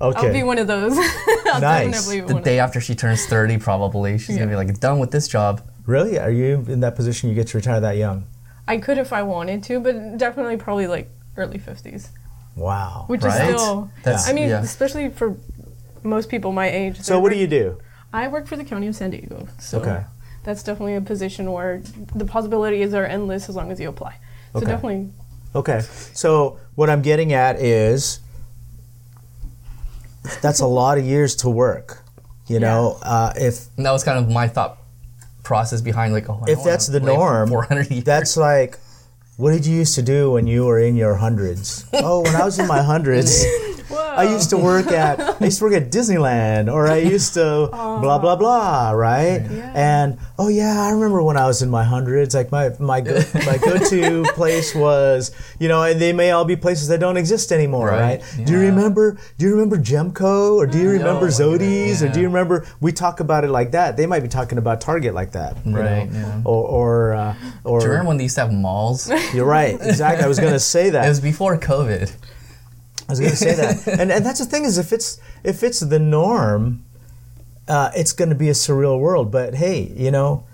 Okay. 0.02 0.28
I'll 0.28 0.34
be 0.34 0.42
one 0.44 0.58
of 0.58 0.66
those. 0.66 0.98
I'll 1.54 1.62
Nice. 1.62 1.92
definitely 1.92 2.22
be 2.22 2.28
The 2.28 2.34
one 2.34 2.44
day 2.44 2.58
after 2.58 2.82
she 2.82 2.96
turns 2.96 3.26
30, 3.28 3.60
probably. 3.60 4.18
She's 4.18 4.36
going 4.36 4.50
to 4.50 4.52
be 4.52 4.56
like, 4.56 4.80
done 4.80 4.98
with 4.98 5.12
this 5.12 5.28
job. 5.28 5.62
Really? 5.86 6.18
Are 6.18 6.32
you 6.32 6.66
in 6.68 6.80
that 6.80 6.96
position? 6.96 7.30
You 7.30 7.36
get 7.36 7.46
to 7.50 7.58
retire 7.60 7.80
that 7.82 7.98
young? 7.98 8.26
I 8.72 8.78
could 8.78 8.98
if 8.98 9.12
I 9.12 9.22
wanted 9.24 9.64
to, 9.64 9.82
but 9.82 10.18
definitely 10.18 10.56
probably 10.56 10.88
like 10.88 11.10
early 11.36 11.60
50s, 11.60 12.08
Wow. 12.56 13.04
which 13.08 13.22
Right? 13.22 13.50
is 13.50 13.62
still. 13.62 13.90
That's- 14.04 14.30
I 14.30 14.34
mean, 14.34 14.48
yeah. 14.48 14.62
especially 14.62 15.10
for 15.10 15.36
most 16.04 16.30
people 16.30 16.54
my 16.54 16.70
age. 16.70 17.02
So 17.02 17.20
what 17.20 17.34
do 17.34 17.38
you 17.38 17.48
do? 17.48 17.78
I 18.14 18.30
work 18.30 18.48
for 18.48 18.56
the 18.56 18.64
county 18.64 18.88
of 18.88 18.96
San 18.96 19.10
Diego. 19.12 19.48
So 19.60 19.80
Okay. 19.80 20.06
That's 20.44 20.64
definitely 20.64 20.96
a 20.96 21.02
position 21.02 21.52
where 21.52 21.82
the 22.16 22.24
possibilities 22.26 22.94
are 22.94 23.06
endless 23.06 23.50
as 23.50 23.56
long 23.58 23.72
as 23.72 23.80
you 23.80 23.90
apply. 23.90 24.16
So 24.54 24.60
Okay. 24.60 24.68
definitely, 24.68 25.10
Okay. 25.54 25.82
So 26.14 26.58
what 26.76 26.90
I'm 26.90 27.02
getting 27.02 27.34
at 27.34 27.60
is 27.60 28.22
that's 30.42 30.62
a 30.62 30.66
lot 30.66 30.98
of 30.98 31.04
years 31.06 31.36
to 31.44 31.50
work. 31.50 32.04
You 32.48 32.60
know, 32.62 32.98
uh, 33.04 33.34
if 33.36 33.68
And 33.76 33.86
that 33.86 33.92
was 33.92 34.04
kind 34.06 34.18
of 34.18 34.30
my 34.30 34.48
thought 34.48 34.78
process 35.44 35.82
behind, 35.82 36.14
like, 36.14 36.30
oh, 36.30 36.44
I 36.48 36.52
if 36.52 36.64
that's 36.64 36.88
the 36.88 37.00
norm, 37.00 37.50
400 37.50 37.92
years. 37.92 38.04
that's 38.04 38.38
like, 38.38 38.78
what 39.38 39.52
did 39.52 39.66
you 39.66 39.78
used 39.78 39.96
to 39.96 40.02
do 40.02 40.32
when 40.32 40.48
you 40.48 40.66
were 40.66 40.80
in 40.80 40.96
your 40.96 41.16
hundreds? 41.16 41.86
oh, 41.94 42.22
when 42.22 42.36
I 42.36 42.46
was 42.46 42.60
in 42.60 42.68
my 42.68 42.82
hundreds, 42.82 43.44
I 43.98 44.24
used 44.24 44.50
to 44.52 44.58
work 44.58 44.88
at 44.88 45.20
I 45.42 45.46
used 45.46 45.60
to 45.60 45.66
work 45.66 45.74
at 45.74 45.92
Disneyland, 45.92 46.72
or 46.72 46.88
I 46.88 46.98
used 46.98 47.34
to 47.36 47.68
blah 47.72 48.18
blah 48.20 48.36
blah, 48.36 48.92
right? 48.92 49.42
Yeah. 49.50 49.72
And 49.76 50.18
oh 50.40 50.48
yeah, 50.48 50.82
I 50.82 50.92
remember 50.92 51.22
when 51.24 51.38
I 51.38 51.46
was 51.48 51.62
in 51.62 51.70
my 51.70 51.84
hundreds. 51.84 52.36
Like 52.36 52.52
my 52.52 52.72
my 52.80 53.02
go, 53.02 53.16
my 53.46 53.58
go 53.58 53.78
to 53.78 54.24
place 54.34 54.74
was, 54.76 55.32
you 55.60 55.68
know, 55.68 55.84
and 55.84 56.00
they 56.02 56.14
may 56.14 56.32
all 56.32 56.46
be 56.46 56.56
places 56.56 56.88
that 56.90 57.00
don't 57.00 57.18
exist 57.18 57.52
anymore, 57.52 57.88
right? 57.88 58.22
Right, 58.22 58.46
Do 58.46 58.54
you 58.54 58.60
remember? 58.60 59.18
Do 59.38 59.46
you 59.46 59.52
remember 59.52 59.78
Gemco, 59.78 60.56
or 60.56 60.66
do 60.68 60.78
you 60.78 60.90
remember 60.90 61.28
look 61.28 61.40
at 61.40 61.40
it, 61.42 61.44
Zody's, 61.44 62.04
or 62.04 62.10
do 62.10 62.20
you 62.20 62.28
remember? 62.28 62.66
We 62.80 62.92
talk 62.92 63.20
about 63.20 63.44
it 63.44 63.50
like 63.50 63.72
that. 63.72 63.98
They 63.98 64.06
might 64.06 64.22
be 64.22 64.28
talking 64.30 64.58
about 64.58 64.82
Target 64.82 65.14
like 65.14 65.32
that, 65.34 65.58
Right, 65.66 66.10
yeah. 66.12 66.42
Or 66.46 66.66
or 66.68 67.14
uh, 67.14 67.36
or 67.64 67.80
Do 67.80 67.86
you 67.86 67.92
remember 67.92 68.10
when 68.10 68.18
they 68.18 68.24
used 68.24 68.36
to 68.36 68.42
have 68.42 68.54
malls? 68.54 69.10
you're 69.34 69.46
right, 69.46 69.76
exactly. 69.76 70.24
I 70.24 70.28
was 70.28 70.40
going 70.40 70.54
to 70.60 70.60
say 70.60 70.90
that. 70.92 71.06
It 71.06 71.10
was 71.10 71.20
before 71.22 71.58
COVID. 71.58 72.12
I 73.08 73.12
was 73.12 73.20
going 73.20 73.32
to 73.32 73.38
say 73.38 73.56
that, 73.56 73.88
and 74.00 74.12
and 74.12 74.26
that's 74.26 74.40
the 74.40 74.46
thing 74.46 74.64
is 74.66 74.78
if 74.78 74.92
it's 74.94 75.20
if 75.44 75.64
it's 75.64 75.80
the 75.82 76.00
norm, 76.00 76.84
uh, 77.68 77.92
it's 77.96 78.14
going 78.14 78.30
to 78.30 78.36
be 78.36 78.50
a 78.50 78.54
surreal 78.54 79.00
world. 79.00 79.32
But 79.32 79.56
hey, 79.56 79.92
you 79.96 80.12
know, 80.12 80.46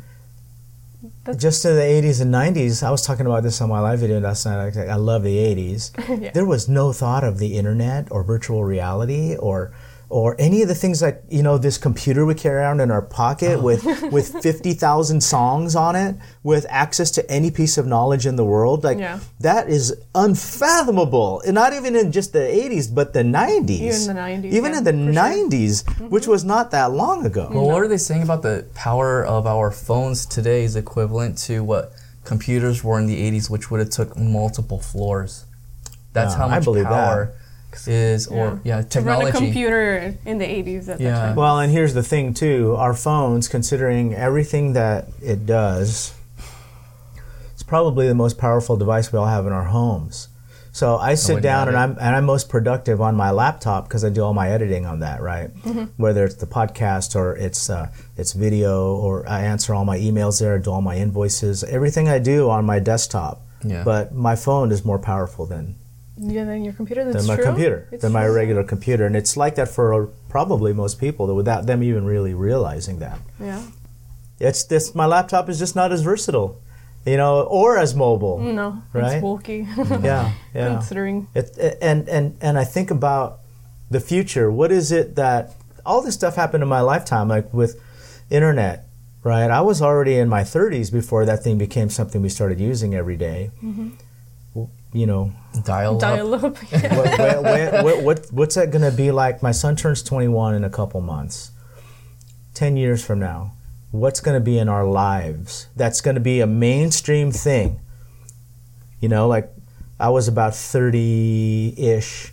That's- 1.24 1.42
just 1.42 1.66
in 1.66 1.76
the 1.76 1.82
'80s 1.82 2.22
and 2.22 2.34
'90s, 2.34 2.82
I 2.84 2.90
was 2.92 3.02
talking 3.06 3.26
about 3.26 3.44
this 3.44 3.62
on 3.62 3.70
my 3.70 3.80
live 3.80 4.00
video 4.00 4.20
last 4.20 4.46
night. 4.46 4.76
I, 4.78 4.86
I 4.86 4.96
love 4.96 5.24
the 5.24 5.38
'80s. 5.38 5.92
Yeah. 6.22 6.32
There 6.32 6.46
was 6.46 6.68
no 6.68 6.94
thought 6.94 7.24
of 7.24 7.38
the 7.38 7.58
internet 7.58 8.08
or 8.12 8.24
virtual 8.24 8.64
reality 8.64 9.36
or 9.36 9.72
or 10.10 10.36
any 10.40 10.62
of 10.62 10.68
the 10.70 10.76
things 10.76 11.00
that 11.02 11.24
you 11.30 11.44
know 11.44 11.58
this 11.58 11.78
computer 11.78 12.26
we 12.26 12.34
carry 12.34 12.58
around 12.58 12.80
in 12.80 12.90
our 12.92 13.02
pocket 13.02 13.56
oh. 13.58 13.62
with 13.62 13.84
with 14.12 14.42
50,000 14.42 15.22
songs 15.22 15.76
on 15.76 15.96
it 15.96 16.16
with 16.44 16.66
access 16.70 17.12
to 17.12 17.30
any 17.30 17.52
piece 17.52 17.78
of 17.78 17.86
knowledge 17.86 18.26
in 18.26 18.36
the 18.38 18.46
world 18.46 18.84
like 18.84 18.98
Yeah. 18.98 19.20
that 19.42 19.70
is 19.70 19.94
unfathomable 20.16 21.42
and 21.46 21.54
not 21.56 21.74
even 21.74 21.96
in 21.96 22.12
just 22.12 22.34
the 22.34 22.40
80s 22.40 22.94
but 22.94 23.14
the 23.14 23.24
90s 23.24 23.70
Even 23.70 24.16
the 24.16 24.22
90s, 24.22 24.46
even 24.54 24.72
yeah, 24.72 24.78
in 24.78 24.84
the 24.84 24.94
for 24.94 25.14
sure. 25.14 25.50
90s 25.50 25.84
mm-hmm. 25.84 26.08
which 26.10 26.28
was 26.28 26.44
not 26.46 26.72
that 26.72 26.92
long 26.92 27.26
ago 27.26 27.50
Well, 27.52 27.66
what 27.68 27.82
are 27.84 27.88
they 27.88 27.98
saying 27.98 28.24
about 28.24 28.42
the 28.44 28.66
power 28.76 29.26
of 29.26 29.46
our 29.46 29.72
phones 29.72 30.26
today 30.26 30.64
is 30.64 30.76
equivalent 30.76 31.38
to 31.50 31.64
what 31.64 31.94
computers 32.24 32.84
were 32.84 33.00
in 33.00 33.08
the 33.08 33.20
80s, 33.32 33.50
which 33.50 33.72
would 33.72 33.80
have 33.80 33.90
took 33.90 34.18
multiple 34.18 34.80
floors. 34.80 35.46
That's 36.14 36.34
Yeah, 36.34 36.40
how 36.40 36.46
I 36.48 36.60
much 36.60 36.66
power 36.66 37.26
that. 37.26 37.36
Power 37.86 37.94
is, 37.94 38.28
or 38.28 38.60
yeah, 38.64 38.82
To 38.82 39.02
run 39.02 39.26
a 39.26 39.32
computer 39.32 40.16
in 40.26 40.38
the 40.38 40.46
80s 40.46 40.90
at 40.90 41.00
Yeah. 41.00 41.12
that 41.12 41.20
time. 41.28 41.36
Well, 41.36 41.60
and 41.60 41.72
here's 41.72 41.94
the 41.94 42.04
thing 42.04 42.34
too: 42.34 42.76
our 42.78 42.94
phones, 42.94 43.48
considering 43.48 44.14
everything 44.16 44.74
that 44.74 45.08
it 45.22 45.46
does, 45.46 46.14
it's 47.54 47.64
probably 47.64 48.08
the 48.08 48.16
most 48.16 48.38
powerful 48.38 48.78
device 48.78 49.12
we 49.12 49.20
all 49.20 49.26
have 49.28 49.46
in 49.46 49.54
our 49.54 49.66
homes. 49.66 50.30
So 50.72 50.98
I 50.98 51.16
sit 51.16 51.34
wouldn't 51.36 51.44
down 51.44 51.68
and 51.70 51.78
I'm 51.78 51.92
and 52.00 52.16
I'm 52.16 52.26
most 52.26 52.50
productive 52.50 53.02
on 53.02 53.16
my 53.16 53.32
laptop 53.32 53.86
because 53.88 54.06
I 54.06 54.10
do 54.10 54.22
all 54.24 54.36
my 54.36 54.50
editing 54.52 54.86
on 54.86 55.00
that, 55.00 55.22
right? 55.24 55.50
Whether 55.98 56.24
it's 56.26 56.36
the 56.36 56.46
podcast 56.46 57.16
or 57.16 57.36
it's 57.36 57.68
uh, 57.68 57.90
it's 58.16 58.34
video 58.34 58.96
or 58.96 59.28
I 59.28 59.42
answer 59.42 59.74
all 59.74 59.86
my 59.86 59.98
emails 59.98 60.40
there, 60.40 60.60
do 60.60 60.70
all 60.70 60.82
my 60.84 60.96
invoices, 60.98 61.64
everything 61.64 62.08
I 62.08 62.20
do 62.20 62.52
on 62.52 62.64
my 62.66 62.78
desktop. 62.78 63.42
Yeah. 63.64 63.84
But 63.84 64.14
my 64.14 64.36
phone 64.36 64.72
is 64.72 64.86
more 64.86 65.00
powerful 65.00 65.48
than 65.48 65.78
Yeah, 66.18 66.46
then 66.46 66.64
your 66.64 66.74
computer. 66.74 67.04
That's 67.06 67.18
than 67.18 67.28
my 67.28 67.36
true. 67.36 67.46
computer, 67.46 67.88
It's 67.92 68.02
than 68.02 68.12
my 68.12 68.26
true. 68.26 68.36
regular 68.36 68.64
computer, 68.64 69.06
and 69.06 69.16
it's 69.16 69.38
like 69.38 69.56
that 69.56 69.70
for 69.70 70.08
probably 70.30 70.74
most 70.74 71.00
people, 71.00 71.34
without 71.36 71.66
them 71.68 71.84
even 71.84 72.06
really 72.06 72.34
realizing 72.34 73.00
that. 73.00 73.20
Yeah. 73.40 73.62
It's 74.40 74.64
this. 74.64 74.94
My 74.96 75.06
laptop 75.06 75.50
is 75.50 75.58
just 75.60 75.76
not 75.76 75.92
as 75.92 76.02
versatile, 76.02 76.60
you 77.06 77.18
know, 77.18 77.42
or 77.42 77.78
as 77.78 77.96
mobile. 77.96 78.40
No, 78.40 78.82
Right? 78.94 79.14
it's 79.14 79.22
bulky. 79.22 79.68
Yeah, 79.78 80.32
yeah. 80.54 80.68
Considering. 80.76 81.28
It, 81.36 81.58
and 81.82 82.08
and 82.10 82.36
and 82.42 82.58
I 82.58 82.64
think 82.64 82.92
about 82.92 83.40
the 83.90 84.00
future. 84.00 84.52
What 84.52 84.72
is 84.72 84.92
it 84.92 85.16
that 85.16 85.54
all 85.86 86.02
this 86.02 86.14
stuff 86.16 86.36
happened 86.36 86.62
in 86.64 86.70
my 86.70 86.82
lifetime, 86.82 87.28
like 87.30 87.52
with 87.54 87.80
internet, 88.30 88.86
right? 89.24 89.50
I 89.50 89.62
was 89.62 89.82
already 89.82 90.18
in 90.18 90.28
my 90.30 90.42
30s 90.44 90.92
before 90.92 91.26
that 91.26 91.44
thing 91.44 91.58
became 91.58 91.90
something 91.90 92.22
we 92.22 92.30
started 92.30 92.60
using 92.60 92.94
every 92.94 93.16
day. 93.18 93.52
W- 93.62 93.92
You 94.94 95.06
know, 95.06 95.32
dial 95.66 95.96
up. 95.96 96.02
Dial 96.02 96.34
up. 96.34 96.58
Yeah. 96.72 96.98
what, 96.98 97.20
what, 97.20 97.44
what, 97.44 97.84
what, 97.84 98.04
what, 98.04 98.28
what's 98.32 98.56
that 98.56 98.72
going 98.72 98.90
to 98.90 98.96
be 98.96 99.12
like? 99.12 99.44
My 99.44 99.52
son 99.52 99.76
turns 99.76 100.02
21 100.02 100.56
in 100.56 100.64
a 100.64 100.70
couple 100.70 101.02
months. 101.02 101.52
10 102.54 102.78
years 102.78 103.06
from 103.06 103.20
now, 103.20 103.52
what's 103.92 104.20
going 104.20 104.36
to 104.36 104.44
be 104.44 104.58
in 104.58 104.68
our 104.70 104.86
lives? 104.86 105.68
That's 105.76 106.02
going 106.02 106.16
to 106.16 106.22
be 106.22 106.40
a 106.40 106.48
mainstream 106.48 107.32
thing. 107.32 107.80
You 109.00 109.10
know, 109.10 109.28
like 109.28 109.52
I 110.00 110.10
was 110.10 110.28
about 110.28 110.56
30 110.56 111.76
ish 111.78 112.32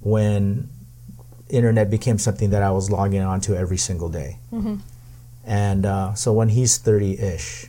when 0.00 0.68
internet 1.48 1.90
became 1.90 2.18
something 2.18 2.50
that 2.50 2.62
I 2.62 2.70
was 2.70 2.90
logging 2.90 3.22
onto 3.22 3.54
every 3.54 3.78
single 3.78 4.08
day. 4.08 4.38
And 5.44 5.86
uh, 5.86 6.14
so 6.14 6.32
when 6.32 6.50
he's 6.50 6.76
30 6.78 7.18
ish, 7.18 7.66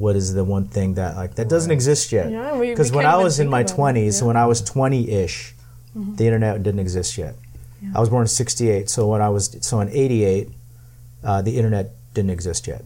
what 0.00 0.16
is 0.16 0.32
the 0.32 0.42
one 0.42 0.66
thing 0.66 0.94
that 0.94 1.14
like 1.16 1.34
that 1.34 1.48
doesn't 1.48 1.70
exist 1.70 2.10
yet? 2.10 2.32
Yeah, 2.32 2.58
Because 2.58 2.90
when 2.90 3.04
I 3.04 3.16
was 3.16 3.38
in 3.38 3.48
my 3.48 3.60
about 3.60 3.70
it, 3.70 3.76
20s, 3.76 3.94
yeah. 3.96 4.10
Mm-hmm. 4.10 4.26
when 4.26 4.36
I 4.36 4.46
was 4.46 4.62
20 4.62 5.10
ish, 5.10 5.54
the 5.94 6.24
internet 6.24 6.62
didn't 6.62 6.80
exist 6.80 7.18
yet. 7.18 7.34
I 7.94 8.00
was 8.00 8.08
born 8.08 8.22
in 8.22 8.28
68, 8.28 8.88
so 8.90 9.08
when 9.08 9.22
I 9.22 9.28
was 9.28 9.56
so 9.60 9.80
in 9.80 9.88
88, 9.88 10.48
uh, 11.24 11.42
the 11.42 11.56
internet 11.56 11.92
didn't 12.14 12.30
exist 12.30 12.66
yet. 12.66 12.82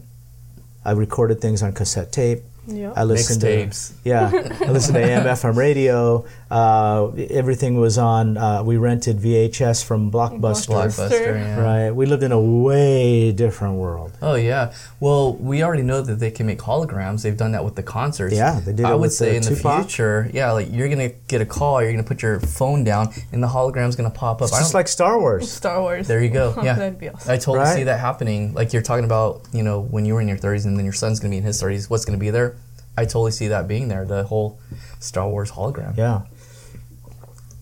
I 0.83 0.91
recorded 0.91 1.41
things 1.41 1.63
on 1.63 1.73
cassette 1.73 2.11
tape. 2.11 2.43
Yeah. 2.67 2.93
I 2.95 3.03
listened 3.03 3.41
Mixtapes. 3.43 3.89
to 3.89 4.09
yeah, 4.09 4.31
I 4.61 4.71
listened 4.71 4.95
to 4.95 5.01
AM 5.03 5.23
FM 5.37 5.55
radio. 5.55 6.25
Uh, 6.49 7.11
everything 7.29 7.79
was 7.79 7.97
on. 7.97 8.37
Uh, 8.37 8.63
we 8.63 8.77
rented 8.77 9.17
VHS 9.17 9.83
from 9.83 10.11
Blockbuster. 10.11 10.67
Blockbuster. 10.69 11.35
Yeah. 11.35 11.59
Right, 11.59 11.91
we 11.91 12.05
lived 12.05 12.23
in 12.23 12.31
a 12.31 12.39
way 12.41 13.31
different 13.31 13.75
world. 13.75 14.13
Oh 14.21 14.35
yeah. 14.35 14.73
Well, 14.99 15.33
we 15.35 15.63
already 15.63 15.83
know 15.83 16.01
that 16.01 16.15
they 16.19 16.31
can 16.31 16.45
make 16.45 16.59
holograms. 16.59 17.23
They've 17.23 17.37
done 17.37 17.51
that 17.53 17.63
with 17.63 17.75
the 17.75 17.83
concerts. 17.83 18.33
Yeah, 18.35 18.59
they 18.59 18.73
did 18.73 18.85
I 18.85 18.91
it 18.91 18.93
would 18.93 19.01
with 19.01 19.13
say 19.13 19.31
the 19.31 19.35
in 19.37 19.43
the 19.43 19.55
Tupac. 19.55 19.81
future, 19.85 20.29
yeah, 20.33 20.51
like 20.51 20.67
you're 20.71 20.89
gonna 20.89 21.09
get 21.27 21.41
a 21.41 21.45
call, 21.45 21.81
you're 21.81 21.91
gonna 21.91 22.03
put 22.03 22.21
your 22.21 22.39
phone 22.39 22.83
down, 22.83 23.09
and 23.31 23.41
the 23.43 23.47
hologram's 23.47 23.95
gonna 23.95 24.09
pop 24.09 24.41
up. 24.41 24.47
It's 24.47 24.53
I 24.53 24.59
just 24.59 24.73
like 24.73 24.87
Star 24.87 25.19
Wars. 25.19 25.51
Star 25.51 25.81
Wars. 25.81 26.07
there 26.07 26.23
you 26.23 26.29
go. 26.29 26.53
Yeah, 26.65 26.73
That'd 26.73 26.97
be 26.99 27.09
awesome. 27.09 27.31
I 27.31 27.35
totally 27.37 27.59
Right? 27.59 27.75
see 27.75 27.83
that 27.83 27.99
happening. 27.99 28.53
Like 28.53 28.73
you're 28.73 28.81
talking 28.81 29.05
about, 29.05 29.41
you 29.53 29.61
know, 29.61 29.81
when 29.81 30.03
you 30.05 30.15
were 30.15 30.21
in 30.21 30.27
your 30.27 30.37
30s 30.37 30.65
and 30.65 30.75
then 30.77 30.83
your 30.85 30.93
son's 30.93 31.19
gonna 31.19 31.29
be 31.31 31.37
in 31.37 31.43
his 31.43 31.61
30s. 31.61 31.89
What's 31.89 32.05
gonna 32.05 32.17
be 32.17 32.31
there? 32.31 32.54
I 32.97 33.05
totally 33.05 33.31
see 33.31 33.47
that 33.49 33.67
being 33.67 33.87
there. 33.87 34.05
The 34.05 34.23
whole 34.23 34.59
Star 34.99 35.27
Wars 35.29 35.51
hologram. 35.51 35.97
Yeah. 35.97 36.21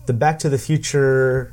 The 0.06 0.12
Back 0.12 0.38
to 0.40 0.48
the 0.48 0.58
Future 0.58 1.52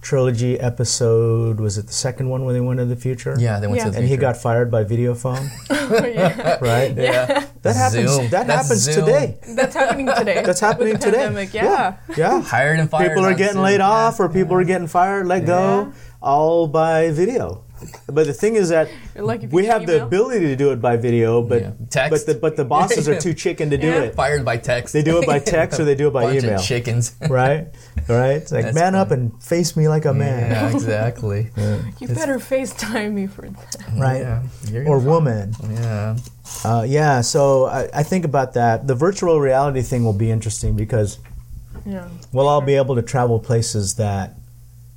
trilogy 0.00 0.60
episode 0.60 1.58
was 1.58 1.78
it 1.78 1.86
the 1.86 1.92
second 1.94 2.28
one 2.28 2.44
when 2.44 2.54
they 2.54 2.60
went 2.60 2.78
to 2.78 2.84
the 2.84 2.94
future? 2.96 3.36
Yeah, 3.38 3.58
they 3.58 3.66
went 3.66 3.78
Yeah. 3.78 3.84
to 3.86 3.90
the 3.90 3.98
And 4.00 4.06
he 4.08 4.18
got 4.18 4.36
fired 4.36 4.70
by 4.70 4.84
Videophone, 4.84 5.48
oh, 5.70 6.04
yeah. 6.06 6.58
right? 6.60 6.94
yeah. 6.94 7.46
That 7.62 7.74
happens. 7.74 8.10
Zoom. 8.10 8.28
That 8.28 8.46
That's 8.46 8.62
happens 8.68 8.80
Zoom. 8.82 9.06
today. 9.06 9.38
That's 9.56 9.74
happening 9.74 10.06
today. 10.14 10.42
That's 10.44 10.60
happening 10.60 10.92
with 10.92 11.00
today. 11.02 11.16
Pandemic. 11.24 11.54
Yeah. 11.54 11.96
Yeah. 12.16 12.42
Hired 12.42 12.80
and 12.80 12.90
fired. 12.90 13.08
People 13.08 13.24
are 13.24 13.32
getting 13.32 13.54
Zoom. 13.54 13.62
laid 13.62 13.80
Yeah. 13.80 13.88
off, 13.88 14.20
or 14.20 14.28
people 14.28 14.54
are 14.56 14.64
getting 14.64 14.88
fired, 14.88 15.26
let 15.26 15.46
go, 15.46 15.92
all 16.20 16.66
by 16.68 17.10
video. 17.10 17.63
But 18.06 18.26
the 18.26 18.32
thing 18.32 18.56
is 18.56 18.68
that 18.70 18.88
Like 19.16 19.42
we 19.50 19.62
get 19.62 19.72
have 19.72 19.86
the 19.86 20.02
ability 20.04 20.46
to 20.46 20.56
do 20.56 20.72
it 20.72 20.80
by 20.80 20.96
video, 20.96 21.42
but 21.42 21.62
Yeah. 21.62 21.70
but 21.78 21.90
Text. 21.90 22.26
the 22.26 22.34
but 22.34 22.56
the 22.56 22.64
bosses 22.64 23.08
are 23.08 23.18
too 23.20 23.34
chicken 23.34 23.70
to 23.70 23.76
do 23.78 23.86
Yeah. 23.88 24.02
it. 24.02 24.14
Fired 24.14 24.44
by 24.44 24.56
text. 24.56 24.92
They 24.92 25.02
do 25.02 25.18
it 25.18 25.26
by 25.26 25.38
text 25.56 25.78
or 25.80 25.84
they 25.84 25.94
do 25.94 26.08
it 26.08 26.12
by 26.12 26.24
Bunch 26.24 26.44
email. 26.44 26.56
Of 26.58 26.62
chickens. 26.64 27.14
Right? 27.28 27.68
Right? 28.08 28.36
It's 28.42 28.52
like 28.52 28.64
That's 28.64 28.74
man 28.74 28.94
up 28.94 29.10
and 29.10 29.42
face 29.42 29.76
me 29.76 29.88
like 29.88 30.04
a 30.04 30.14
man. 30.14 30.50
yeah, 30.54 30.70
exactly. 30.70 31.50
You 32.00 32.08
better 32.08 32.38
FaceTime 32.38 33.12
me 33.12 33.26
for 33.26 33.42
that. 33.48 33.88
Right? 33.98 34.20
Yeah. 34.70 34.84
Or 34.86 34.98
woman. 34.98 35.54
Yeah. 35.70 36.16
Uh, 36.64 36.84
yeah, 36.86 37.20
so 37.22 37.66
I, 37.66 37.88
I 37.94 38.02
think 38.02 38.24
about 38.24 38.52
that. 38.54 38.86
The 38.86 38.94
virtual 38.94 39.40
reality 39.40 39.82
thing 39.82 40.04
will 40.04 40.12
be 40.12 40.30
interesting 40.30 40.76
because 40.76 41.18
Yeah. 41.86 42.08
we'll 42.32 42.48
all 42.48 42.60
be 42.60 42.74
able 42.74 42.94
to 42.96 43.02
travel 43.02 43.38
places 43.40 43.94
that 43.94 44.36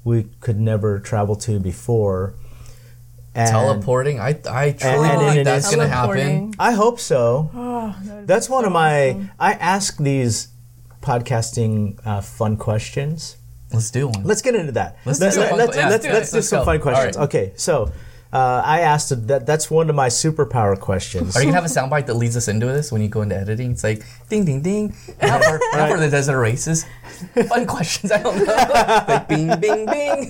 we 0.03 0.27
could 0.39 0.59
never 0.59 0.99
travel 0.99 1.35
to 1.35 1.59
before. 1.59 2.33
And 3.37 3.49
Teleporting. 3.51 4.19
I 4.19 4.29
I 4.49 4.71
truly 4.71 5.09
and 5.09 5.19
believe 5.19 5.37
an 5.37 5.43
that's 5.43 5.69
gonna 5.69 5.87
happen. 5.87 6.53
I 6.57 6.71
hope 6.71 6.99
so. 6.99 7.51
Oh, 7.53 7.95
That's 8.25 8.49
one 8.49 8.63
so 8.63 8.67
of 8.67 8.73
my. 8.73 9.09
awesome. 9.11 9.31
I 9.39 9.53
ask 9.53 9.97
these 9.97 10.47
podcasting 11.01 11.99
uh, 12.05 12.21
fun 12.21 12.57
questions. 12.57 13.37
Let's 13.71 13.91
do 13.91 14.07
one. 14.07 14.23
Let's 14.23 14.41
get 14.41 14.55
into 14.55 14.71
that. 14.73 14.97
Let's 15.05 15.19
let's, 15.19 15.35
do 15.35 15.41
let, 15.41 15.49
fun 15.49 15.59
let's, 15.59 15.77
yeah, 15.77 15.89
let's, 15.89 16.03
do 16.03 16.09
it. 16.09 16.13
let's 16.13 16.31
do 16.31 16.37
Let's 16.37 16.49
some 16.49 16.59
go. 16.59 16.65
fun 16.65 16.79
questions. 16.81 17.17
right. 17.17 17.23
Okay, 17.25 17.53
so 17.55 17.91
uh, 18.33 18.61
I 18.65 18.81
asked 18.81 19.27
that 19.27 19.45
that's 19.45 19.71
one 19.71 19.89
of 19.89 19.95
my 19.95 20.07
superpower 20.09 20.79
questions. 20.79 21.35
Are 21.35 21.39
you 21.39 21.45
gonna 21.47 21.55
have 21.61 21.65
a 21.65 21.73
soundbite 21.73 22.07
that 22.07 22.15
leads 22.15 22.35
us 22.35 22.47
into 22.47 22.65
this 22.65 22.91
when 22.91 23.01
you 23.01 23.07
go 23.07 23.21
into 23.21 23.35
editing? 23.37 23.71
It's 23.71 23.83
like 23.83 24.03
ding 24.29 24.43
ding 24.45 24.61
ding. 24.61 24.93
Now 25.21 25.39
for, 25.39 25.59
now 25.73 25.89
for 25.89 25.97
the 25.97 26.09
desert 26.09 26.39
races. 26.39 26.85
Fun 27.47 27.65
questions. 27.65 28.11
I 28.11 28.21
don't 28.21 28.37
know. 28.37 28.43
like 29.07 29.27
bing 29.27 29.47
bing 29.59 29.85
bing. 29.85 30.29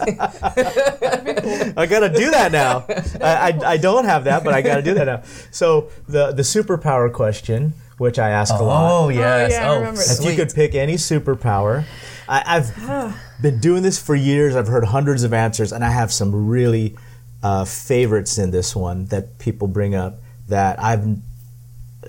I 1.78 1.86
gotta 1.89 2.10
do 2.10 2.32
that 2.32 2.52
now. 2.52 2.86
I, 3.22 3.52
I, 3.52 3.72
I 3.74 3.78
don't 3.78 4.06
have 4.06 4.26
that, 4.26 4.43
but 4.43 4.54
I 4.54 4.62
gotta 4.62 4.82
do 4.82 4.93
that 4.93 5.06
now. 5.06 5.24
So 5.52 5.89
the 6.08 6.32
the 6.32 6.43
superpower 6.43 7.12
question, 7.12 7.74
which 7.98 8.20
I 8.20 8.30
ask 8.30 8.54
a 8.54 8.64
lot, 8.64 8.91
Oh 8.91 9.10
yes. 9.10 9.52
yeah, 9.52 9.72
Oh, 9.72 9.80
remember 9.80 10.02
if 10.02 10.24
you 10.24 10.36
could 10.36 10.54
pick 10.54 10.76
any 10.76 10.95
superpower, 10.95 11.86
I, 12.30 12.43
I've 12.58 13.41
been 13.41 13.60
doing 13.60 13.84
this 13.84 14.00
for 14.00 14.16
years. 14.16 14.56
I've 14.56 14.68
heard 14.68 14.86
hundreds 14.86 15.24
of 15.24 15.34
answers, 15.34 15.72
and 15.72 15.84
I 15.84 15.89
have 15.89 16.12
some 16.14 16.48
really 16.48 16.95
uh, 17.44 17.66
favorites 17.66 18.38
in 18.38 18.52
this 18.52 18.76
one 18.76 19.06
that 19.08 19.38
people 19.40 19.68
bring 19.68 19.96
up 19.96 20.20
that 20.50 20.82
I've 20.82 21.06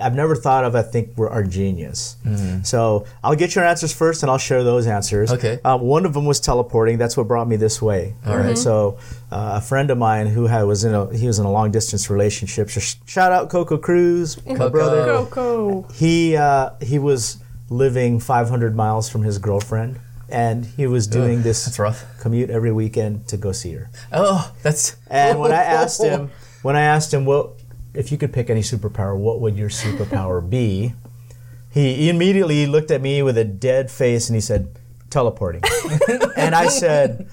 I've 0.01 0.15
never 0.15 0.37
thought 0.37 0.63
of. 0.65 0.77
I 0.77 0.83
think 0.83 1.17
were 1.19 1.29
are 1.29 1.43
genius. 1.43 2.17
So 2.63 3.05
I'll 3.25 3.35
get 3.35 3.57
your 3.57 3.65
answers 3.65 3.93
first, 3.93 4.23
and 4.23 4.31
I'll 4.31 4.39
share 4.39 4.63
those 4.63 4.87
answers. 4.87 5.33
Okay. 5.33 5.59
Uh, 5.65 5.77
one 5.77 6.07
of 6.07 6.15
them 6.15 6.25
was 6.25 6.39
teleporting. 6.39 6.99
That's 6.99 7.17
what 7.17 7.27
brought 7.27 7.49
me 7.49 7.57
this 7.57 7.83
way. 7.83 8.15
All 8.25 8.37
right. 8.37 8.57
So 8.57 8.99
uh, 9.33 9.55
a 9.57 9.61
friend 9.61 9.91
of 9.91 9.99
mine 9.99 10.29
who 10.29 10.47
had 10.47 10.63
was 10.63 10.85
in 10.85 10.95
a 10.95 11.13
he 11.17 11.27
was 11.27 11.41
in 11.41 11.47
a 11.47 11.51
long 11.51 11.73
distance 11.73 12.09
relationship. 12.11 12.71
So 12.71 12.79
sh- 12.81 12.95
shout 13.07 13.33
out 13.33 13.51
Coco 13.51 13.77
Cruz, 13.77 14.45
my 14.47 14.69
brother 14.69 15.05
Coco. 15.07 15.83
he 15.95 16.37
uh, 16.37 16.71
he 16.81 16.99
was 17.01 17.39
living 17.71 18.21
500 18.21 18.77
miles 18.77 19.09
from 19.11 19.23
his 19.23 19.39
girlfriend, 19.39 19.99
and 20.29 20.67
he 20.67 20.87
was 20.87 21.07
doing 21.07 21.43
this 21.43 21.79
commute 22.21 22.51
every 22.51 22.73
weekend 22.73 23.27
to 23.29 23.37
go 23.37 23.53
see 23.53 23.73
her. 23.73 23.91
Oh, 24.13 24.53
that's. 24.63 24.97
And 25.11 25.39
when 25.39 25.53
I 25.53 25.63
asked 25.63 26.03
him, 26.03 26.31
when 26.63 26.77
I 26.77 26.83
asked 26.83 27.13
him, 27.13 27.25
what 27.25 27.53
if 27.95 28.13
you 28.13 28.19
could 28.19 28.33
pick 28.33 28.51
any 28.51 28.61
superpower, 28.61 29.17
what 29.17 29.41
would 29.41 29.57
your 29.57 29.71
superpower 29.71 30.49
be? 30.49 30.95
He 31.71 32.09
immediately 32.09 32.67
looked 32.67 32.91
at 32.91 33.01
me 33.01 33.23
with 33.23 33.39
a 33.39 33.45
dead 33.45 33.91
face 33.91 34.29
and 34.29 34.37
he 34.37 34.41
said, 34.41 34.69
teleporting. 35.11 35.63
and 36.37 36.55
I 36.55 36.69
said, 36.69 37.29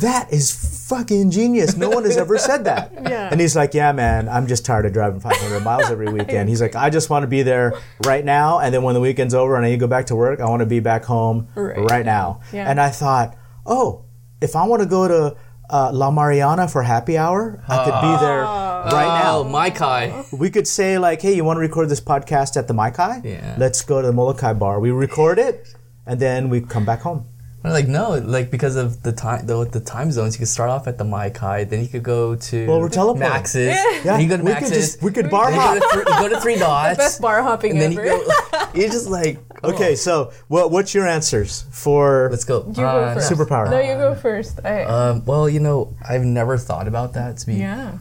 that 0.00 0.32
is 0.32 0.50
fucking 0.88 1.30
genius. 1.30 1.76
No 1.76 1.90
one 1.90 2.04
has 2.04 2.16
ever 2.16 2.38
said 2.38 2.64
that. 2.64 2.92
Yeah. 3.04 3.28
And 3.30 3.40
he's 3.40 3.54
like, 3.54 3.74
yeah, 3.74 3.92
man, 3.92 4.28
I'm 4.28 4.46
just 4.46 4.64
tired 4.64 4.86
of 4.86 4.92
driving 4.92 5.20
500 5.20 5.60
miles 5.60 5.90
every 5.90 6.10
weekend. 6.12 6.48
He's 6.48 6.60
like, 6.62 6.74
I 6.74 6.88
just 6.90 7.10
want 7.10 7.22
to 7.22 7.26
be 7.26 7.42
there 7.42 7.74
right 8.06 8.24
now. 8.24 8.60
And 8.60 8.74
then 8.74 8.82
when 8.82 8.94
the 8.94 9.00
weekend's 9.00 9.34
over 9.34 9.56
and 9.56 9.64
I 9.64 9.68
need 9.70 9.76
to 9.76 9.80
go 9.80 9.86
back 9.86 10.06
to 10.06 10.16
work, 10.16 10.40
I 10.40 10.48
want 10.48 10.60
to 10.60 10.66
be 10.66 10.80
back 10.80 11.04
home 11.04 11.48
right, 11.54 11.76
Right. 11.78 12.04
now. 12.06 12.40
Yeah. 12.52 12.68
And 12.70 12.80
I 12.80 12.88
thought, 12.90 13.36
oh, 13.66 14.04
if 14.40 14.56
I 14.56 14.64
want 14.66 14.82
to 14.82 14.88
go 14.88 15.06
to 15.08 15.36
uh, 15.70 15.90
La 15.92 16.10
Mariana 16.10 16.66
for 16.66 16.82
happy 16.82 17.18
hour, 17.18 17.62
I 17.68 17.84
could 17.84 18.00
be 18.00 18.24
there 18.24 18.42
right 18.42 19.22
now. 19.22 19.38
Oh, 19.38 19.44
my 19.44 19.70
Kai. 19.70 20.24
We 20.32 20.50
could 20.50 20.66
say 20.68 20.98
like, 20.98 21.20
"Hey, 21.22 21.34
you 21.34 21.44
want 21.44 21.56
to 21.56 21.60
record 21.60 21.88
this 21.88 22.00
podcast 22.00 22.56
at 22.56 22.66
the 22.68 22.74
Mai-Kai? 22.74 23.20
Yeah. 23.24 23.56
Let's 23.58 23.82
go 23.82 24.00
to 24.00 24.06
the 24.06 24.12
Molokai 24.12 24.52
bar. 24.54 24.78
We 24.80 24.90
record 24.90 25.38
it, 25.38 25.74
and 26.06 26.18
then 26.20 26.48
we 26.50 26.60
come 26.60 26.84
back 26.84 27.00
home. 27.00 27.26
I'm 27.64 27.70
like 27.70 27.88
no, 27.88 28.10
like 28.18 28.50
because 28.50 28.76
of 28.76 29.02
the 29.02 29.10
time, 29.12 29.46
the, 29.46 29.64
the 29.64 29.80
time 29.80 30.12
zones. 30.12 30.34
You 30.34 30.40
could 30.40 30.48
start 30.48 30.68
off 30.68 30.86
at 30.86 30.98
the 30.98 31.04
Mai-Kai, 31.04 31.64
then 31.64 31.80
you 31.80 31.88
could 31.88 32.02
go 32.02 32.36
to 32.36 32.66
Well, 32.66 32.78
we're 32.78 32.90
teleporting. 32.90 33.26
Max's. 33.28 33.68
Yeah, 33.74 34.00
Then 34.04 34.20
you 34.20 34.28
go 34.28 34.36
to 34.36 34.42
we 34.42 34.50
Max's. 34.52 34.68
could 34.68 34.74
just 34.74 35.02
we 35.02 35.10
could 35.12 35.30
bar 35.30 35.50
hop. 35.50 35.78
go 35.78 35.80
to, 35.80 35.88
three, 35.94 36.04
go 36.04 36.28
to 36.28 36.40
three 36.42 36.56
dots. 36.56 36.98
Best 36.98 37.22
bar 37.22 37.42
hopping 37.42 37.70
and 37.72 37.80
then 37.80 37.92
you 37.92 38.00
ever. 38.00 38.18
go. 38.18 38.68
You're 38.74 38.90
just 38.90 39.08
like 39.08 39.38
Okay, 39.64 39.94
so 39.96 40.30
what 40.48 40.70
what's 40.70 40.92
your 40.94 41.06
answers 41.08 41.64
for 41.70 42.28
Let's 42.30 42.44
go. 42.44 42.66
You 42.68 42.74
go 42.74 42.84
Uh, 42.86 43.14
first. 43.14 43.32
superpower? 43.32 43.70
No, 43.70 43.78
you 43.80 43.94
go 43.94 44.14
first. 44.14 44.60
I, 44.62 44.82
Um, 44.84 45.24
well, 45.24 45.48
you 45.48 45.60
know, 45.60 45.96
I've 46.06 46.24
never 46.24 46.58
thought 46.58 46.86
about 46.86 47.14
that 47.14 47.38
to 47.38 47.46
be. 47.46 47.54
yeah. 47.54 47.92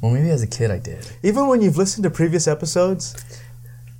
Well, 0.00 0.12
maybe 0.12 0.30
as 0.30 0.42
a 0.44 0.46
kid 0.46 0.70
I 0.70 0.78
did. 0.78 1.10
even 1.24 1.48
when 1.48 1.60
you've 1.60 1.76
listened 1.76 2.04
to 2.04 2.10
previous 2.10 2.46
episodes? 2.46 3.16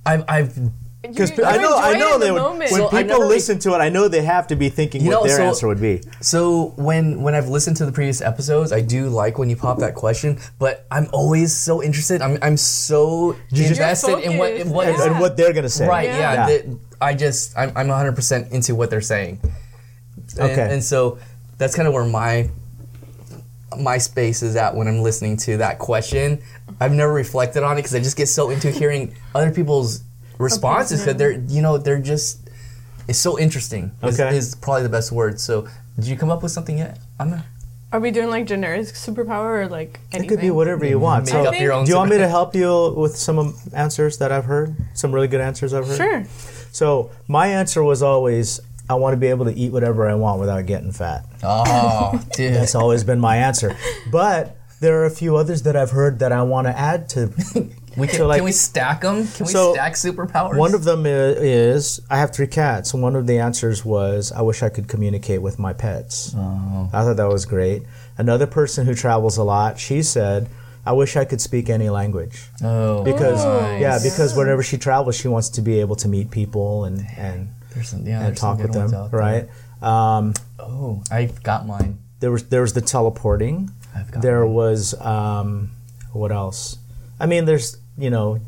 I've, 0.05 0.23
I've 0.29 0.57
Because 1.01 1.31
I 1.39 1.55
know 1.55 1.77
I 1.77 1.97
know 1.97 2.19
they 2.19 2.27
the 2.27 2.33
would, 2.33 2.41
moment. 2.41 2.71
when 2.73 2.81
So 2.81 2.89
people 2.89 3.05
never- 3.19 3.25
listen 3.25 3.57
to 3.59 3.73
it, 3.73 3.77
I 3.77 3.87
know 3.87 4.09
they 4.09 4.21
have 4.21 4.47
to 4.47 4.57
be 4.57 4.67
thinking 4.67 5.01
You 5.01 5.11
what 5.11 5.21
know, 5.21 5.27
their 5.27 5.37
so- 5.37 5.43
answer 5.47 5.67
would 5.67 5.79
be. 5.79 6.01
So 6.19 6.73
when 6.75 7.21
when 7.23 7.35
I've 7.35 7.47
listened 7.47 7.77
to 7.77 7.85
the 7.85 7.91
previous 7.93 8.21
episodes, 8.21 8.73
I 8.73 8.81
do 8.81 9.07
like 9.07 9.37
when 9.37 9.49
you 9.49 9.55
pop 9.55 9.79
that 9.79 9.95
question, 9.95 10.39
but 10.59 10.85
I'm 10.91 11.07
always 11.13 11.55
so 11.55 11.81
interested. 11.81 12.21
I'm 12.21 12.37
I'm 12.41 12.57
so 12.57 13.37
just- 13.53 13.71
invested 13.71 14.19
in 14.19 14.37
what 14.37 14.51
in 14.53 14.69
what 14.71 14.87
And, 14.87 14.95
is 14.97 15.01
and 15.05 15.19
what 15.21 15.37
they're 15.37 15.53
gonna 15.53 15.69
say. 15.69 15.87
right. 15.87 16.09
Yeah. 16.09 16.17
Yeah, 16.19 16.33
Yeah. 16.33 16.45
that- 16.47 16.65
I 17.01 17.13
just 17.13 17.57
I'm 17.57 17.71
I'm 17.77 17.87
100 17.87 18.13
percent 18.15 18.51
into 18.51 18.75
what 18.75 18.89
they're 18.89 18.99
saying. 18.99 19.39
And, 20.37 20.51
Okay. 20.51 20.67
and 20.73 20.83
so 20.83 21.17
that's 21.57 21.75
kind 21.75 21.87
of 21.87 21.93
where 21.93 22.03
my 22.03 22.49
my 23.77 23.97
space 23.99 24.41
is 24.43 24.57
at 24.57 24.75
when 24.75 24.87
I'm 24.89 25.01
listening 25.01 25.37
to 25.37 25.57
that 25.57 25.79
question. 25.79 26.39
I've 26.81 26.91
never 26.91 27.13
reflected 27.13 27.63
on 27.63 27.73
it 27.73 27.83
because 27.83 27.95
I 27.95 27.99
just 27.99 28.17
get 28.17 28.27
so 28.27 28.49
into 28.49 28.69
hearing 28.69 29.13
other 29.35 29.51
people's 29.51 30.01
responses 30.39 31.01
because 31.01 31.17
they're 31.17 31.31
you 31.31 31.61
know 31.61 31.77
they're 31.77 31.99
just 32.01 32.49
it's 33.07 33.19
so 33.19 33.37
interesting. 33.39 33.91
Is, 34.03 34.19
Okay. 34.19 34.35
is 34.35 34.55
probably 34.55 34.83
the 34.83 34.89
best 34.89 35.11
word. 35.11 35.39
So 35.39 35.67
did 35.95 36.05
you 36.07 36.17
come 36.17 36.29
up 36.31 36.41
with 36.43 36.51
something 36.51 36.77
yet? 36.77 36.97
I'm 37.19 37.29
not. 37.31 37.41
Are 37.91 37.99
we 37.99 38.11
doing 38.11 38.29
like 38.29 38.45
generic 38.45 38.85
superpower 38.87 39.65
or 39.65 39.67
like 39.67 39.99
It 40.11 40.27
could 40.29 40.39
be 40.39 40.51
whatever 40.51 40.85
you 40.85 40.99
want. 40.99 41.25
Make 41.25 41.31
So, 41.33 41.43
up 41.45 41.59
your 41.59 41.73
own. 41.73 41.85
do 41.85 41.89
you 41.91 41.97
want 41.97 42.11
me 42.11 42.17
to 42.19 42.27
help 42.27 42.53
you 42.55 42.93
with 42.95 43.15
some 43.17 43.55
answers 43.73 44.19
that 44.19 44.31
I've 44.31 44.45
heard? 44.45 44.75
Some 44.93 45.11
really 45.11 45.27
good 45.27 45.41
answers 45.41 45.73
I've 45.73 45.87
heard. 45.87 45.97
Sure. 45.97 46.23
So 46.71 47.09
my 47.27 47.47
answer 47.47 47.81
was 47.83 48.03
always, 48.03 48.59
I 48.87 48.93
want 48.93 49.13
to 49.13 49.17
be 49.17 49.25
able 49.25 49.45
to 49.45 49.53
eat 49.55 49.71
whatever 49.71 50.07
I 50.07 50.13
want 50.13 50.39
without 50.39 50.67
getting 50.67 50.91
fat. 50.91 51.25
Oh, 51.41 52.23
dude. 52.33 52.53
That's 52.53 52.75
always 52.75 53.03
been 53.03 53.19
my 53.19 53.37
answer. 53.37 53.75
But 54.11 54.55
there 54.81 55.01
are 55.01 55.05
a 55.05 55.09
few 55.11 55.35
others 55.35 55.63
that 55.63 55.75
I've 55.75 55.89
heard 55.91 56.19
that 56.19 56.31
I 56.31 56.43
want 56.43 56.67
to 56.67 56.77
add 56.77 57.09
to. 57.09 57.31
We 57.97 58.07
can, 58.07 58.17
So, 58.17 58.27
like- 58.27 58.37
can 58.37 58.45
we 58.45 58.51
stack 58.51 59.01
them? 59.01 59.27
Can 59.27 59.45
we 59.45 59.51
So, 59.51 59.73
stack 59.73 59.93
superpowers? 59.95 60.55
One 60.57 60.73
of 60.73 60.83
them 60.83 61.05
i- 61.05 61.09
is 61.09 61.99
I 62.09 62.17
have 62.19 62.31
three 62.31 62.47
cats. 62.47 62.93
One 62.93 63.15
of 63.15 63.27
the 63.27 63.39
answers 63.39 63.83
was 63.83 64.31
I 64.35 64.41
wish 64.41 64.61
I 64.63 64.69
could 64.69 64.87
communicate 64.87 65.41
with 65.41 65.57
my 65.59 65.73
pets. 65.73 66.33
Oh. 66.37 66.89
I 66.93 67.03
thought 67.03 67.17
that 67.17 67.29
was 67.29 67.45
great. 67.45 67.83
Another 68.17 68.45
person 68.47 68.85
who 68.85 68.93
travels 68.95 69.37
a 69.37 69.43
lot, 69.43 69.79
she 69.79 70.01
said, 70.03 70.49
I 70.85 70.93
wish 70.93 71.15
I 71.17 71.25
could 71.25 71.41
speak 71.41 71.69
any 71.69 71.89
language. 71.89 72.49
Oh, 72.63 73.03
Because 73.03 73.43
nice. 73.43 73.81
yeah, 73.81 73.99
because 74.01 74.35
whenever 74.35 74.63
she 74.63 74.77
travels, 74.77 75.15
she 75.15 75.27
wants 75.27 75.49
to 75.49 75.61
be 75.61 75.79
able 75.79 75.95
to 75.97 76.07
meet 76.07 76.31
people 76.31 76.85
and 76.85 77.05
and, 77.17 77.49
some, 77.83 78.05
yeah, 78.07 78.23
and 78.25 78.35
talk 78.35 78.57
with 78.59 78.71
them, 78.73 78.83
ones 78.83 78.93
out 78.93 79.11
there. 79.11 79.19
right? 79.19 79.49
Um, 79.81 80.33
Oh, 80.59 81.01
I've 81.11 81.41
got 81.43 81.65
mine. 81.67 81.97
there 82.19 82.31
was 82.31 82.43
there 82.43 82.61
was 82.61 82.73
the 82.73 82.81
teleporting. 82.81 83.71
I've 83.95 84.11
got 84.11 84.21
There 84.21 84.41
mine. 84.45 84.53
was 84.53 84.93
um, 85.01 85.69
what 86.13 86.31
else? 86.31 86.77
I 87.19 87.25
mean, 87.25 87.45
there's 87.45 87.77
you 87.97 88.09
know, 88.09 88.39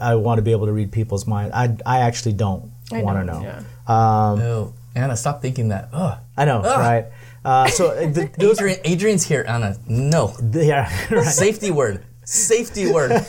I 0.00 0.14
want 0.16 0.38
to 0.38 0.42
be 0.42 0.52
able 0.52 0.66
to 0.66 0.72
read 0.72 0.92
people's 0.92 1.26
mind. 1.26 1.52
I 1.54 1.76
I 1.86 2.00
actually 2.00 2.32
don't 2.34 2.70
I 2.92 3.02
want 3.02 3.18
to 3.18 3.24
know, 3.24 3.40
know. 3.40 3.44
yeah. 3.44 3.58
Um, 3.86 4.40
Oh, 4.40 4.74
Anna, 4.94 5.16
stop 5.16 5.40
thinking 5.42 5.68
that. 5.68 5.88
Ugh. 5.92 6.18
I 6.36 6.44
know, 6.44 6.60
Ugh. 6.60 6.78
right? 6.80 7.06
Uh, 7.44 7.66
so 7.68 7.90
uh, 7.90 8.06
the, 8.10 8.30
those, 8.38 8.58
Adrian, 8.60 8.78
Adrian's 8.84 9.24
here, 9.24 9.44
Anna. 9.48 9.76
No. 9.88 10.34
yeah, 10.52 10.90
right. 11.10 11.24
Safety 11.24 11.70
word. 11.70 12.04
Safety 12.24 12.90
word. 12.92 13.12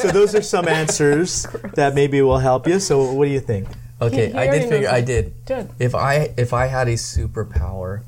So 0.00 0.08
those 0.08 0.34
are 0.34 0.40
some 0.40 0.66
answers 0.66 1.46
that 1.74 1.94
maybe 1.94 2.22
will 2.22 2.38
help 2.38 2.66
you. 2.66 2.80
So 2.80 3.12
what 3.12 3.26
do 3.26 3.30
you 3.30 3.40
think? 3.40 3.68
Okay, 4.00 4.28
He- 4.28 4.32
he 4.32 4.38
I 4.38 4.46
did 4.50 4.68
figure. 4.70 4.88
I 4.88 5.02
did. 5.02 5.34
Good. 5.44 5.68
If 5.78 5.94
I 5.94 6.32
if 6.38 6.54
I 6.54 6.66
had 6.72 6.88
a 6.88 6.94
superpower, 6.96 8.00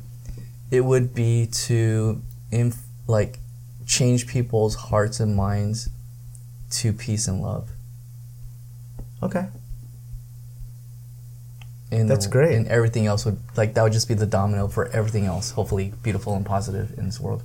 it 0.70 0.80
would 0.80 1.12
be 1.12 1.48
to 1.68 2.22
inf- 2.50 2.80
like 3.06 3.40
change 3.98 4.26
people's 4.26 4.74
hearts 4.88 5.20
and 5.20 5.36
minds 5.36 5.90
to 6.70 6.92
peace 6.92 7.28
and 7.28 7.42
love. 7.42 7.68
Okay. 9.22 9.46
And 11.90 12.08
That's 12.08 12.26
great. 12.26 12.54
And 12.56 12.66
everything 12.68 13.06
else 13.06 13.26
would 13.26 13.38
like 13.56 13.74
that 13.74 13.82
would 13.82 13.92
just 13.92 14.08
be 14.08 14.14
the 14.14 14.24
domino 14.26 14.66
for 14.66 14.88
everything 14.88 15.26
else. 15.26 15.50
Hopefully, 15.50 15.92
beautiful 16.02 16.34
and 16.34 16.46
positive 16.46 16.98
in 16.98 17.04
this 17.04 17.20
world. 17.20 17.42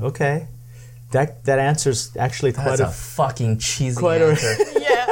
Okay. 0.00 0.48
That 1.12 1.44
that 1.44 1.60
answers 1.60 2.10
actually 2.16 2.52
quite 2.52 2.78
That's 2.78 2.80
a 2.80 2.86
a 2.86 2.90
fucking 2.90 3.58
cheesy 3.58 3.96
quite 4.00 4.20
a- 4.20 4.30
answer. 4.30 4.54
Yeah. 4.80 5.03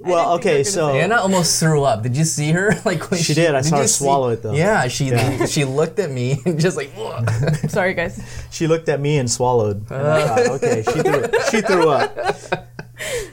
Well. 0.00 0.34
Okay, 0.34 0.64
so 0.64 0.88
Anna 0.90 1.16
almost 1.16 1.60
threw 1.60 1.82
up. 1.84 2.02
Did 2.02 2.16
you 2.16 2.24
see 2.24 2.52
her? 2.52 2.74
Like 2.84 3.10
when 3.10 3.20
She 3.20 3.34
did. 3.34 3.54
I 3.54 3.60
saw 3.60 3.76
you 3.76 3.82
her 3.82 3.88
swallow 3.88 4.30
it, 4.30 4.42
though. 4.42 4.52
Yeah, 4.54 4.88
she 4.88 5.06
Yeah. 5.06 5.46
she 5.54 5.64
looked 5.64 5.98
at 5.98 6.10
me 6.10 6.40
and 6.44 6.58
just 6.58 6.76
like. 6.76 6.90
"Ugh." 6.96 7.28
Sorry, 7.68 7.94
guys. 7.94 8.20
she 8.50 8.66
looked 8.66 8.88
at 8.88 9.00
me 9.00 9.18
and 9.18 9.30
swallowed. 9.30 9.90
And 9.90 10.06
I 10.06 10.22
uh. 10.22 10.36
thought, 10.36 10.62
okay, 10.62 10.82
she 10.82 11.02
threw 11.02 11.22
she 11.50 11.60
threw 11.60 11.90
up. 11.90 12.16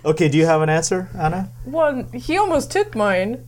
Okay, 0.06 0.30
do 0.30 0.38
you 0.38 0.46
have 0.46 0.62
an 0.62 0.70
answer, 0.70 1.10
Anna? 1.18 1.52
Well, 1.66 2.04
he 2.14 2.38
almost 2.38 2.72
took 2.72 2.96
mine. 2.96 3.44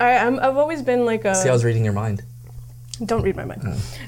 I, 0.00 0.16
I'm, 0.16 0.40
I've 0.40 0.56
always 0.56 0.82
been 0.82 1.04
like 1.04 1.24
a. 1.24 1.34
See, 1.34 1.48
I 1.48 1.52
was 1.52 1.64
reading 1.64 1.84
your 1.84 1.92
mind. 1.92 2.22
Don't 3.04 3.22
read 3.22 3.34
my 3.36 3.44
mind. 3.44 3.62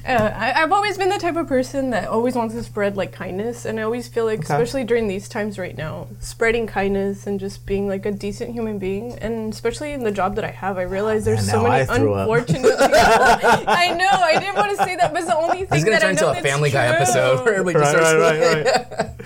Uh, 0.07 0.09
I, 0.35 0.53
I've 0.63 0.71
always 0.71 0.97
been 0.97 1.09
the 1.09 1.17
type 1.17 1.35
of 1.35 1.47
person 1.47 1.89
that 1.89 2.07
always 2.07 2.35
wants 2.35 2.53
to 2.55 2.63
spread 2.63 2.95
like 2.95 3.11
kindness, 3.11 3.65
and 3.65 3.79
I 3.79 3.83
always 3.83 4.07
feel 4.07 4.23
like, 4.25 4.39
Okay. 4.39 4.53
especially 4.53 4.83
during 4.83 5.07
these 5.07 5.27
times 5.27 5.59
right 5.59 5.75
now, 5.77 6.07
spreading 6.19 6.65
kindness 6.67 7.27
and 7.27 7.39
just 7.39 7.65
being 7.65 7.87
like 7.87 8.05
a 8.05 8.11
decent 8.11 8.51
human 8.53 8.79
being, 8.79 9.17
and 9.19 9.51
especially 9.53 9.91
in 9.91 10.03
the 10.03 10.11
job 10.11 10.35
that 10.35 10.45
I 10.45 10.51
have, 10.51 10.77
I 10.77 10.83
realize 10.83 11.25
there's 11.25 11.45
Man, 11.47 11.55
so 11.55 11.63
many 11.63 11.75
I 11.75 11.79
unfortunate 11.81 12.61
people. 12.61 12.77
I 12.87 13.95
know. 13.97 14.07
I 14.11 14.37
didn't 14.39 14.55
want 14.55 14.77
to 14.77 14.83
say 14.83 14.95
that, 14.95 15.11
but 15.11 15.19
it's 15.23 15.29
the 15.29 15.35
only 15.37 15.65
thing 15.65 15.67
He's 15.73 15.83
gonna 15.83 15.95
that 15.95 16.01
turn 16.01 16.09
I 16.09 16.11
into 16.11 16.29
a 16.29 16.33
that's 16.33 16.45
Family 16.45 16.69
Guy 16.71 16.87
true. 16.87 16.95
episode 16.97 17.39
where 17.45 17.55
everybody 17.55 17.83
just 17.85 17.93
Right, 17.95 18.09
starts. 18.09 18.39
right, 18.39 18.65
right, 18.65 18.65
right. 18.99 19.17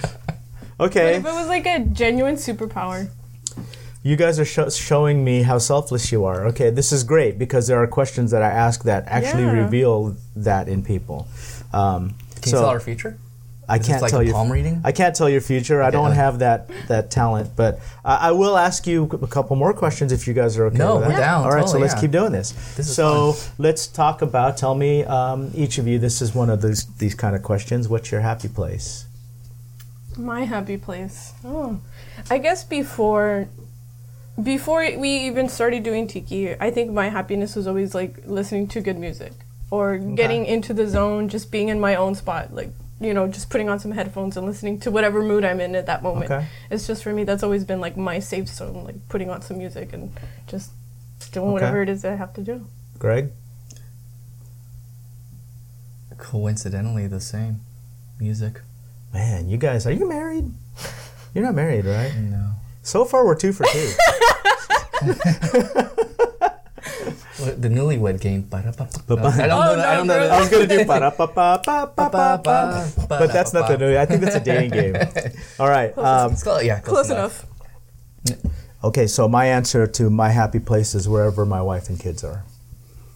But 0.77 0.85
Okay, 0.87 1.15
if 1.17 1.25
it 1.25 1.33
was 1.33 1.47
like 1.47 1.65
a 1.65 1.79
genuine 1.79 2.35
superpower, 2.35 3.09
you 4.03 4.15
guys 4.15 4.39
are 4.39 4.45
sho- 4.45 4.69
showing 4.69 5.23
me 5.23 5.43
how 5.43 5.57
selfless 5.57 6.11
you 6.11 6.23
are. 6.25 6.45
Okay, 6.47 6.69
this 6.69 6.91
is 6.91 7.03
great 7.03 7.37
because 7.37 7.67
there 7.67 7.81
are 7.81 7.87
questions 7.87 8.31
that 8.31 8.41
I 8.41 8.49
ask 8.49 8.83
that 8.83 9.03
actually 9.07 9.43
Yeah. 9.43 9.51
reveal 9.63 10.15
that 10.35 10.67
in 10.69 10.83
people. 10.83 11.27
Um, 11.73 12.15
Can 12.41 12.51
so 12.51 12.57
you 12.57 12.61
tell 12.63 12.69
our 12.69 12.79
future? 12.79 13.17
I 13.67 13.77
Is 13.77 13.85
can't 13.85 14.01
like 14.01 14.09
tell 14.09 14.21
a 14.21 14.23
you. 14.23 14.31
palm 14.33 14.51
reading? 14.51 14.81
I 14.83 14.91
can't 14.91 15.15
tell 15.15 15.29
your 15.29 15.41
future. 15.41 15.83
I 15.83 15.91
don't 15.91 16.07
Okay. 16.07 16.15
have 16.15 16.39
that 16.39 16.69
that 16.87 17.11
talent, 17.11 17.51
but 17.55 17.79
uh, 18.03 18.17
I 18.19 18.31
will 18.31 18.57
ask 18.57 18.87
you 18.87 19.07
a 19.21 19.27
couple 19.27 19.55
more 19.55 19.73
questions 19.73 20.11
if 20.11 20.27
you 20.27 20.33
guys 20.33 20.57
are 20.57 20.65
okay. 20.65 20.77
No, 20.79 20.95
with 20.95 21.03
that. 21.03 21.09
we're 21.11 21.19
down, 21.19 21.43
All 21.45 21.51
right, 21.51 21.69
so 21.69 21.77
let's 21.77 21.93
yeah. 21.93 22.01
keep 22.01 22.09
doing 22.11 22.31
this. 22.31 22.51
This 22.75 22.87
is 22.89 22.95
so 22.95 23.35
let's 23.59 23.85
talk 23.85 24.23
about. 24.23 24.57
Tell 24.57 24.73
me, 24.73 25.03
um, 25.03 25.51
each 25.53 25.77
of 25.77 25.85
you. 25.87 25.99
This 25.99 26.19
is 26.19 26.33
one 26.33 26.49
of 26.49 26.61
those 26.61 26.85
these 26.97 27.13
kind 27.13 27.35
of 27.35 27.43
questions. 27.43 27.87
What's 27.87 28.09
your 28.11 28.21
happy 28.21 28.47
place? 28.47 29.05
my 30.17 30.43
happy 30.45 30.75
place. 30.77 31.33
Oh, 31.45 31.77
I 32.29 32.39
guess 32.39 32.63
before 32.63 33.47
before 34.43 34.81
we 34.97 35.09
even 35.27 35.49
started 35.49 35.83
doing 35.83 36.07
tiki, 36.07 36.55
I 36.59 36.71
think 36.71 36.91
my 36.91 37.09
happiness 37.09 37.55
was 37.55 37.67
always 37.67 37.93
like 37.95 38.23
listening 38.25 38.67
to 38.69 38.81
good 38.81 38.97
music 38.97 39.33
or 39.71 39.97
getting 39.97 40.45
into 40.45 40.73
the 40.73 40.87
zone, 40.87 41.29
just 41.29 41.51
being 41.51 41.69
in 41.69 41.79
my 41.79 41.95
own 41.95 42.15
spot, 42.15 42.53
like 42.53 42.71
you 43.01 43.13
know, 43.13 43.27
just 43.27 43.49
putting 43.49 43.69
on 43.69 43.79
some 43.79 43.91
headphones 43.91 44.35
and 44.35 44.45
listening 44.45 44.77
to 44.81 44.91
whatever 44.91 45.23
mood 45.23 45.45
I'm 45.45 45.61
in 45.61 45.73
at 45.75 45.85
that 45.85 46.03
moment. 46.03 46.29
Okay. 46.31 46.45
It's 46.69 46.85
just 46.85 47.01
for 47.01 47.13
me 47.13 47.23
that's 47.23 47.43
always 47.43 47.63
been 47.63 47.79
like 47.79 47.95
my 47.95 48.19
safe 48.19 48.47
zone, 48.49 48.83
like 48.83 48.95
putting 49.07 49.29
on 49.29 49.41
some 49.41 49.57
music 49.57 49.93
and 49.93 50.11
just 50.47 50.71
doing 51.31 51.45
Okay. 51.47 51.53
whatever 51.53 51.81
it 51.81 51.87
is 51.89 52.01
that 52.01 52.11
I 52.13 52.15
have 52.17 52.33
to 52.33 52.41
do. 52.41 52.67
Greg. 52.97 53.31
Coincidentally, 56.17 57.07
the 57.07 57.21
same. 57.21 57.61
Music. 58.19 58.59
Man, 59.13 59.49
you 59.49 59.57
guys, 59.57 59.87
are 59.87 59.91
you 59.91 60.07
married? 60.07 60.51
You're 61.33 61.45
not 61.45 61.55
married, 61.55 61.85
right? 61.85 62.13
No. 62.15 62.51
So 62.89 63.05
far, 63.05 63.23
we're 63.23 63.35
two 63.35 63.53
for 63.53 63.65
two. 63.65 63.91
What, 67.39 67.61
the 67.61 67.69
newlywed 67.69 68.19
game. 68.19 68.41
Ba-da-ba-ba. 68.41 68.89
Ba-ba. 69.07 69.27
I 69.27 69.47
don't 69.47 69.51
Oh, 69.51 69.63
know. 69.71 69.75
that- 69.77 69.87
I 69.87 69.91
no, 69.93 69.97
don't 69.99 70.07
know. 70.07 70.19
that- 70.19 70.31
I 70.31 70.39
was 70.41 70.49
gonna 70.49 70.67
do 70.67 70.83
but 73.07 73.31
that's 73.31 73.53
not 73.53 73.69
the 73.69 73.77
new. 73.77 73.95
I 73.97 74.05
think 74.05 74.19
that's 74.21 74.35
a 74.35 74.41
dating 74.41 74.71
game. 74.71 74.95
All 75.59 75.69
right. 75.69 75.97
Um, 75.97 76.33
It's 76.33 76.43
close, 76.43 76.63
yeah, 76.65 76.79
close, 76.81 77.07
Close 77.07 77.11
enough. 77.11 77.45
okay, 78.83 79.07
so 79.07 79.29
my 79.29 79.45
answer 79.45 79.87
to 79.87 80.09
my 80.09 80.31
happy 80.31 80.59
place 80.59 80.93
is 80.93 81.07
wherever 81.07 81.45
my 81.45 81.61
wife 81.61 81.87
and 81.87 81.97
kids 81.97 82.25
are. 82.25 82.43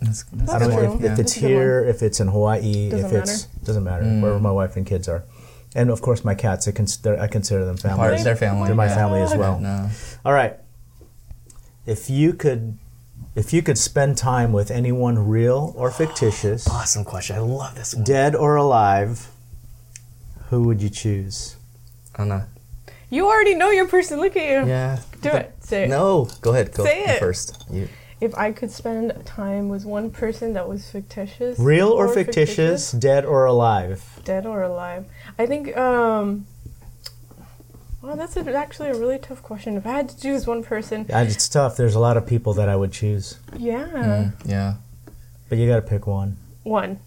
That's, 0.02 0.24
that's 0.32 0.52
I 0.52 0.60
don't 0.60 0.70
know 0.70 0.78
true. 0.78 0.86
if, 0.86 0.96
if 0.96 1.02
Yeah. 1.02 1.10
it's 1.12 1.18
That's 1.18 1.36
a 1.38 1.40
good 1.42 1.48
here, 1.50 1.80
if 1.84 2.02
it's 2.04 2.20
in 2.22 2.28
Hawaii, 2.30 2.90
Doesn't 2.92 3.06
if 3.06 3.12
it's 3.24 3.44
doesn't 3.66 3.84
matter 3.84 4.06
wherever 4.06 4.40
my 4.40 4.52
wife 4.52 4.78
and 4.78 4.86
kids 4.86 5.10
are, 5.10 5.24
and 5.76 5.90
of 5.90 6.02
course 6.02 6.24
my 6.24 6.36
cats. 6.36 6.68
I 6.68 6.72
consider 6.72 7.20
I 7.20 7.28
consider 7.28 7.66
them 7.66 7.78
family. 7.78 7.98
Part 7.98 8.14
of 8.14 8.24
their 8.24 8.36
family. 8.36 8.68
They're 8.68 8.76
my 8.76 8.86
yeah. 8.86 8.96
family 8.96 9.22
as 9.22 9.34
oh, 9.34 9.40
well. 9.40 9.60
No. 9.60 9.90
All 10.26 10.34
right. 10.34 10.56
If 11.86 12.10
you 12.10 12.34
could, 12.34 12.78
if 13.36 13.52
you 13.52 13.62
could 13.62 13.78
spend 13.78 14.18
time 14.18 14.54
with 14.54 14.72
anyone 14.72 15.28
real 15.28 15.74
or 15.76 15.92
fictitious, 16.04 16.68
Awesome 16.68 17.04
question. 17.04 17.36
I 17.36 17.40
love 17.40 17.76
this 17.76 17.94
one. 17.94 18.04
dead 18.04 18.36
or 18.36 18.56
alive, 18.56 19.28
who 20.50 20.64
would 20.64 20.82
you 20.82 20.90
choose? 20.90 21.58
Anna. 22.16 22.48
You 23.10 23.28
already 23.28 23.54
know 23.54 23.70
your 23.70 23.88
person. 23.88 24.20
Look 24.20 24.36
at 24.36 24.44
you. 24.44 24.68
Yeah. 24.68 25.00
Do 25.22 25.30
it. 25.30 25.54
Say 25.60 25.84
it. 25.84 25.90
No. 25.90 26.30
Go 26.42 26.52
ahead. 26.52 26.74
Go 26.74 26.84
Say 26.84 27.04
it. 27.04 27.20
first. 27.20 27.64
You. 27.72 27.88
If 28.20 28.34
I 28.36 28.54
could 28.54 28.72
spend 28.72 29.14
time 29.26 29.68
with 29.68 29.84
one 29.86 30.10
person 30.10 30.54
that 30.54 30.68
was 30.68 30.90
fictitious, 30.90 31.60
Real 31.60 31.90
or, 31.90 32.08
fictitious, 32.08 32.92
dead 32.92 33.26
or 33.26 33.46
alive? 33.46 34.22
dead 34.24 34.46
or 34.46 34.64
alive, 34.64 35.06
I 35.38 35.46
think. 35.46 35.76
um 35.78 36.46
Well, 38.02 38.16
that's 38.18 38.36
a, 38.36 38.42
actually 38.56 38.90
a 38.90 38.96
really 38.96 39.18
tough 39.18 39.42
question. 39.42 39.78
If 39.78 39.86
I 39.88 39.92
had 39.94 40.10
to 40.10 40.20
choose 40.20 40.46
one 40.46 40.62
person, 40.64 41.06
Yeah, 41.10 41.22
It's 41.24 41.48
tough. 41.48 41.78
There's 41.78 41.96
a 41.96 42.00
lot 42.00 42.18
of 42.18 42.26
people 42.28 42.54
that 42.56 42.68
I 42.68 42.76
would 42.76 42.92
choose, 42.92 43.40
yeah, 43.58 43.88
Mm, 43.88 44.34
yeah. 44.46 44.74
but 45.50 45.58
you 45.58 45.68
got 45.68 45.78
to 45.78 45.82
pick 45.94 46.06
one. 46.08 46.36
one. 46.64 47.00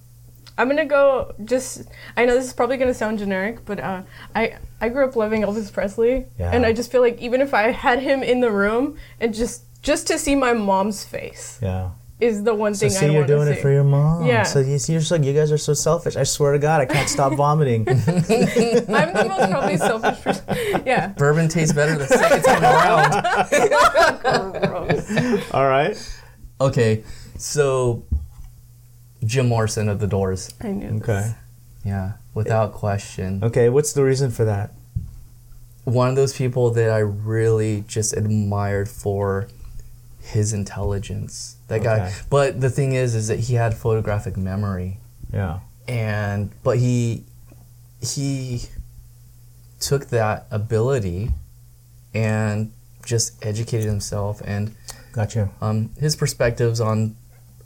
I'm 0.59 0.69
gonna 0.71 0.87
go. 0.87 1.35
Just 1.45 1.83
I 2.17 2.25
know 2.25 2.35
this 2.35 2.47
is 2.47 2.55
probably 2.55 2.79
gonna 2.79 2.95
sound 2.95 3.19
generic, 3.19 3.67
but 3.67 3.79
uh, 3.79 4.01
I 4.35 4.57
I 4.81 4.89
grew 4.89 5.05
up 5.07 5.15
loving 5.15 5.43
Elvis 5.43 5.71
Presley, 5.71 6.25
Yeah. 6.39 6.51
and 6.51 6.65
I 6.65 6.73
just 6.73 6.91
feel 6.91 7.03
like 7.03 7.21
even 7.21 7.43
if 7.43 7.53
I 7.53 7.73
had 7.73 7.99
him 8.01 8.23
in 8.23 8.41
the 8.41 8.51
room 8.51 8.97
and 9.21 9.35
just 9.35 9.65
just 9.83 10.07
to 10.07 10.19
see 10.19 10.35
my 10.35 10.55
mom's 10.55 11.05
face 11.05 11.59
Yeah. 11.61 11.91
Is 12.19 12.43
the 12.45 12.55
one 12.55 12.75
So 12.75 12.89
thing 12.89 12.97
I 12.97 13.01
see, 13.01 13.07
you're 13.07 13.15
want 13.17 13.29
to 13.29 13.35
doing 13.35 13.47
see. 13.49 13.59
it 13.59 13.63
for 13.63 13.71
your 13.71 13.85
mom. 13.85 14.25
Yeah. 14.25 14.43
So 14.45 14.61
you, 14.61 14.79
you're 14.89 15.01
so 15.03 15.17
you 15.17 15.33
guys 15.35 15.53
are 15.53 15.59
so 15.59 15.75
selfish. 15.75 16.17
I 16.17 16.23
swear 16.23 16.53
to 16.53 16.59
God, 16.59 16.81
I 16.81 16.87
can't 16.87 17.09
stop 17.09 17.35
vomiting. 17.35 17.87
I'm 17.89 17.95
the 17.97 19.27
most 19.29 19.51
probably 19.51 19.77
selfish 19.77 20.21
person. 20.23 20.45
Yeah. 20.87 21.09
Bourbon 21.09 21.49
tastes 21.49 21.75
better 21.75 21.97
the 21.99 22.07
second 22.07 22.43
time 22.43 22.63
around. 22.63 23.11
Gross. 24.69 25.51
All 25.53 25.67
right. 25.69 25.97
Okay. 26.61 27.03
So, 27.39 28.05
Jim 29.25 29.49
Morrison 29.49 29.89
of 29.89 29.99
the 30.01 30.07
Doors. 30.07 30.55
I 30.61 30.69
knew. 30.69 30.97
Okay. 30.99 31.05
This. 31.05 31.35
Yeah. 31.85 32.13
Without 32.35 32.73
question. 32.73 33.43
Okay. 33.45 33.69
What's 33.69 33.93
the 33.93 34.05
reason 34.05 34.31
for 34.31 34.45
that? 34.45 34.73
one 35.85 36.09
of 36.09 36.17
those 36.17 36.33
people 36.37 36.71
that 36.73 36.91
I 36.91 36.99
really 36.99 37.85
just 37.87 38.13
admired 38.17 38.89
for 38.89 39.47
his 40.21 40.53
intelligence. 40.53 41.56
That 41.69 41.83
guy. 41.83 42.07
Okay. 42.07 42.15
But 42.31 42.61
the 42.61 42.71
thing 42.71 42.93
is, 42.93 43.15
is 43.15 43.29
that 43.29 43.41
he 43.41 43.55
had 43.55 43.75
photographic 43.77 44.37
memory, 44.37 44.99
Yeah. 45.33 45.61
and 45.89 46.51
but 46.63 46.79
he 46.79 47.25
he 48.01 48.63
took 49.81 50.07
that 50.09 50.47
ability 50.51 51.31
and 52.15 52.73
just 53.05 53.45
educated 53.45 53.87
himself 53.87 54.41
and 54.45 54.75
Gotcha. 55.13 55.51
um, 55.61 55.91
his 55.99 56.17
perspectives 56.17 56.81
on 56.81 57.17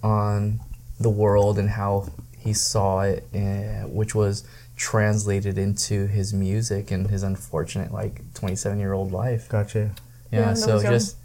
on 0.03 0.61
the 0.99 1.11
world 1.11 1.59
and 1.59 1.71
how 1.71 2.09
he 2.39 2.53
saw 2.55 3.01
it, 3.03 3.27
uh, 3.35 3.87
which 3.89 4.15
was 4.15 4.45
translated 4.77 5.59
into 5.59 6.07
his 6.07 6.33
music 6.33 6.91
and 6.91 7.11
his 7.11 7.23
unfortunate 7.23 7.93
like 7.93 8.23
27 8.35 8.79
year 8.79 8.93
old 8.95 9.13
life. 9.13 9.49
Gotcha. 9.49 9.91
Yeah, 10.33 10.41
Yeah, 10.41 10.55
so 10.55 10.81
just 10.83 11.17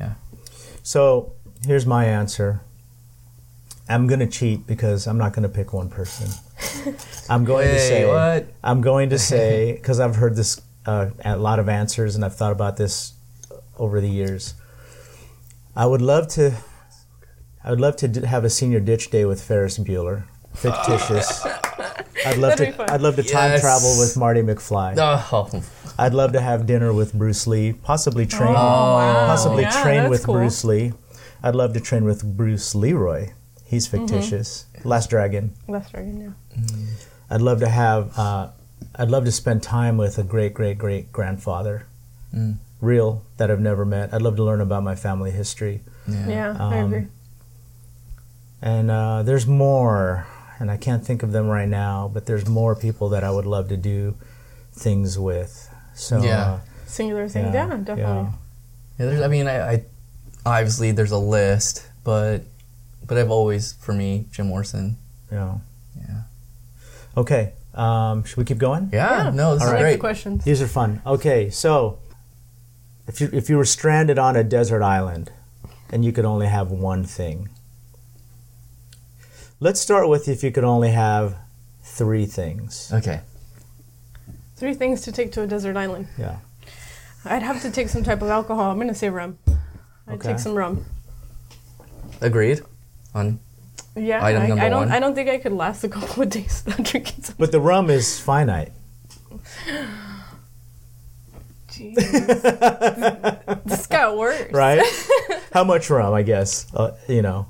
yeah. 0.00 0.14
So 0.82 1.32
here's 1.66 1.86
my 1.86 2.04
answer. 2.04 2.60
I'm 3.88 4.06
gonna 4.06 4.26
cheat 4.28 4.66
because 4.66 5.06
I'm 5.06 5.18
not 5.18 5.32
gonna 5.32 5.48
pick 5.48 5.72
one 5.72 5.88
person. 5.88 6.28
I'm 7.28 7.44
going 7.44 7.68
to 7.68 7.78
say 7.78 8.06
what? 8.06 8.46
I'm 8.62 8.80
going 8.80 9.10
to 9.10 9.18
say 9.32 9.72
because 9.74 9.98
I've 10.00 10.16
heard 10.16 10.36
this 10.36 10.60
uh, 10.86 11.10
a 11.24 11.36
lot 11.36 11.58
of 11.58 11.68
answers 11.68 12.14
and 12.14 12.24
I've 12.24 12.36
thought 12.36 12.52
about 12.52 12.76
this 12.76 13.14
over 13.78 14.00
the 14.00 14.08
years. 14.08 14.54
I 15.74 15.86
would 15.86 16.02
love 16.02 16.28
to. 16.28 16.52
I 17.64 17.70
would 17.70 17.80
love 17.80 17.96
to 17.96 18.08
d- 18.08 18.26
have 18.26 18.44
a 18.44 18.50
senior 18.50 18.80
ditch 18.80 19.10
day 19.10 19.24
with 19.24 19.42
Ferris 19.42 19.78
Bueller, 19.78 20.24
fictitious. 20.54 21.44
I'd 22.26 22.38
love 22.38 22.56
That'd 22.56 22.76
be 22.76 22.84
to. 22.84 22.92
I'd 22.92 23.00
love 23.00 23.16
to 23.16 23.22
time 23.22 23.58
travel 23.60 23.98
with 23.98 24.16
Marty 24.16 24.42
McFly. 24.42 24.94
oh, 24.98 25.62
I'd 25.98 26.14
love 26.14 26.32
to 26.32 26.40
have 26.40 26.66
dinner 26.66 26.92
with 26.92 27.12
Bruce 27.12 27.46
Lee, 27.46 27.72
possibly 27.72 28.26
train, 28.26 28.50
Oh, 28.50 28.54
wow. 28.54 29.26
possibly 29.26 29.62
Yeah, 29.62 29.82
train 29.82 30.10
with 30.10 30.24
cool. 30.24 30.34
Bruce 30.36 30.64
Lee. 30.64 30.92
I'd 31.42 31.54
love 31.54 31.72
to 31.74 31.80
train 31.80 32.04
with 32.04 32.36
Bruce 32.36 32.74
Leroy. 32.74 33.30
He's 33.64 33.88
Mm-hmm. 33.88 34.06
fictitious. 34.06 34.66
Last 34.84 35.10
Dragon. 35.10 35.52
Last 35.68 35.92
dragon, 35.92 36.20
yeah. 36.20 36.64
I'd 37.30 37.40
love 37.40 37.60
to 37.60 37.68
have. 37.68 38.16
Uh, 38.18 38.48
I'd 38.96 39.10
love 39.10 39.24
to 39.24 39.32
spend 39.32 39.62
time 39.62 39.96
with 39.96 40.18
a 40.18 40.22
great 40.22 40.52
great 40.54 40.76
great 40.76 41.10
grandfather, 41.12 41.86
Mm. 42.34 42.56
real 42.80 43.22
that 43.38 43.50
I've 43.50 43.60
never 43.60 43.84
met. 43.84 44.12
I'd 44.12 44.22
love 44.22 44.36
to 44.36 44.42
learn 44.44 44.60
about 44.60 44.82
my 44.82 44.94
family 44.94 45.30
history. 45.30 45.80
yeah. 46.06 46.28
Yeah, 46.28 46.56
I 46.58 46.78
Um, 46.78 46.92
agree. 46.92 47.06
And 48.60 48.90
uh, 48.90 49.22
there's 49.22 49.46
more, 49.46 50.26
and 50.60 50.70
I 50.70 50.76
can't 50.76 51.04
think 51.04 51.22
of 51.22 51.32
them 51.32 51.46
right 51.48 51.68
now. 51.68 52.10
But 52.12 52.26
there's 52.26 52.46
more 52.46 52.74
people 52.76 53.08
that 53.10 53.24
I 53.24 53.30
would 53.30 53.46
love 53.46 53.68
to 53.68 53.76
do 53.76 54.14
things 54.72 55.18
with. 55.18 55.68
So 55.94 56.22
Yeah. 56.22 56.42
uh, 56.44 56.58
Singular 56.86 57.28
thing, 57.28 57.46
yeah, 57.46 57.52
definitely. 57.52 58.02
yeah. 58.02 58.32
Yeah, 58.98 59.06
there's, 59.06 59.20
I 59.22 59.28
mean, 59.28 59.46
I, 59.48 59.72
I 59.72 59.84
obviously 60.44 60.92
there's 60.92 61.10
a 61.12 61.18
list, 61.18 61.86
but 62.04 62.42
but 63.06 63.18
I've 63.18 63.30
always 63.30 63.72
for 63.74 63.92
me 63.92 64.26
Jim 64.32 64.48
Morrison. 64.48 64.96
Yeah. 65.30 65.58
Yeah. 65.96 66.22
Okay. 67.16 67.52
Um, 67.74 68.24
should 68.24 68.36
we 68.36 68.44
keep 68.44 68.58
going? 68.58 68.90
Yeah. 68.92 69.30
No, 69.34 69.54
this 69.54 69.62
All 69.62 69.68
is 69.68 69.72
right. 69.72 69.78
I 69.80 69.82
like 69.82 69.92
the 69.92 69.92
great. 69.92 70.00
questions. 70.00 70.44
These 70.44 70.60
are 70.60 70.66
fun. 70.68 71.00
Okay, 71.06 71.48
so 71.50 71.98
if 73.06 73.20
you 73.20 73.30
if 73.32 73.48
you 73.48 73.56
were 73.56 73.64
stranded 73.64 74.18
on 74.18 74.36
a 74.36 74.44
desert 74.44 74.82
island 74.82 75.32
and 75.90 76.04
you 76.04 76.12
could 76.12 76.24
only 76.24 76.46
have 76.46 76.70
one 76.70 77.04
thing, 77.04 77.48
Let's 79.60 79.78
start 79.80 80.08
with 80.08 80.26
if 80.26 80.42
you 80.42 80.50
could 80.50 80.64
only 80.64 80.90
have 80.90 81.36
three 81.84 82.26
things. 82.26 82.90
Okay. 82.92 83.20
Three 84.56 84.74
things 84.74 85.02
to 85.02 85.12
take 85.12 85.30
to 85.32 85.42
a 85.42 85.46
desert 85.46 85.76
island. 85.76 86.08
Yeah. 86.18 86.38
I'd 87.24 87.44
have 87.44 87.62
to 87.62 87.70
take 87.70 87.88
some 87.88 88.02
type 88.02 88.22
of 88.22 88.28
alcohol. 88.28 88.72
I'm 88.72 88.78
gonna 88.80 88.92
say 88.92 89.08
rum. 89.08 89.38
I'd 90.08 90.14
Okay. 90.14 90.28
take 90.30 90.38
some 90.38 90.54
rum. 90.54 90.84
Agreed. 92.20 92.60
On 93.14 93.38
Yeah, 93.94 94.24
Item 94.24 94.42
I, 94.42 94.46
number 94.46 94.64
I 94.64 94.68
don't. 94.68 94.78
one. 94.80 94.90
I 94.92 95.00
don't 95.00 95.14
think 95.14 95.28
I 95.28 95.38
could 95.38 95.52
last 95.52 95.84
a 95.84 95.88
couple 95.88 96.22
of 96.22 96.30
days 96.30 96.62
without 96.64 96.84
drinking 96.90 97.24
some. 97.24 97.34
But 97.38 97.52
the 97.52 97.60
rum 97.60 97.90
is 97.90 98.18
finite. 98.20 98.72
Jeez. 101.68 101.94
this 103.64 103.86
got 103.86 104.16
worse. 104.16 104.52
Right? 104.52 104.82
How 105.52 105.64
much 105.64 105.88
rum, 105.90 106.12
I 106.14 106.22
guess? 106.22 106.66
Uh, 106.74 106.92
you 107.08 107.22
know. 107.22 107.46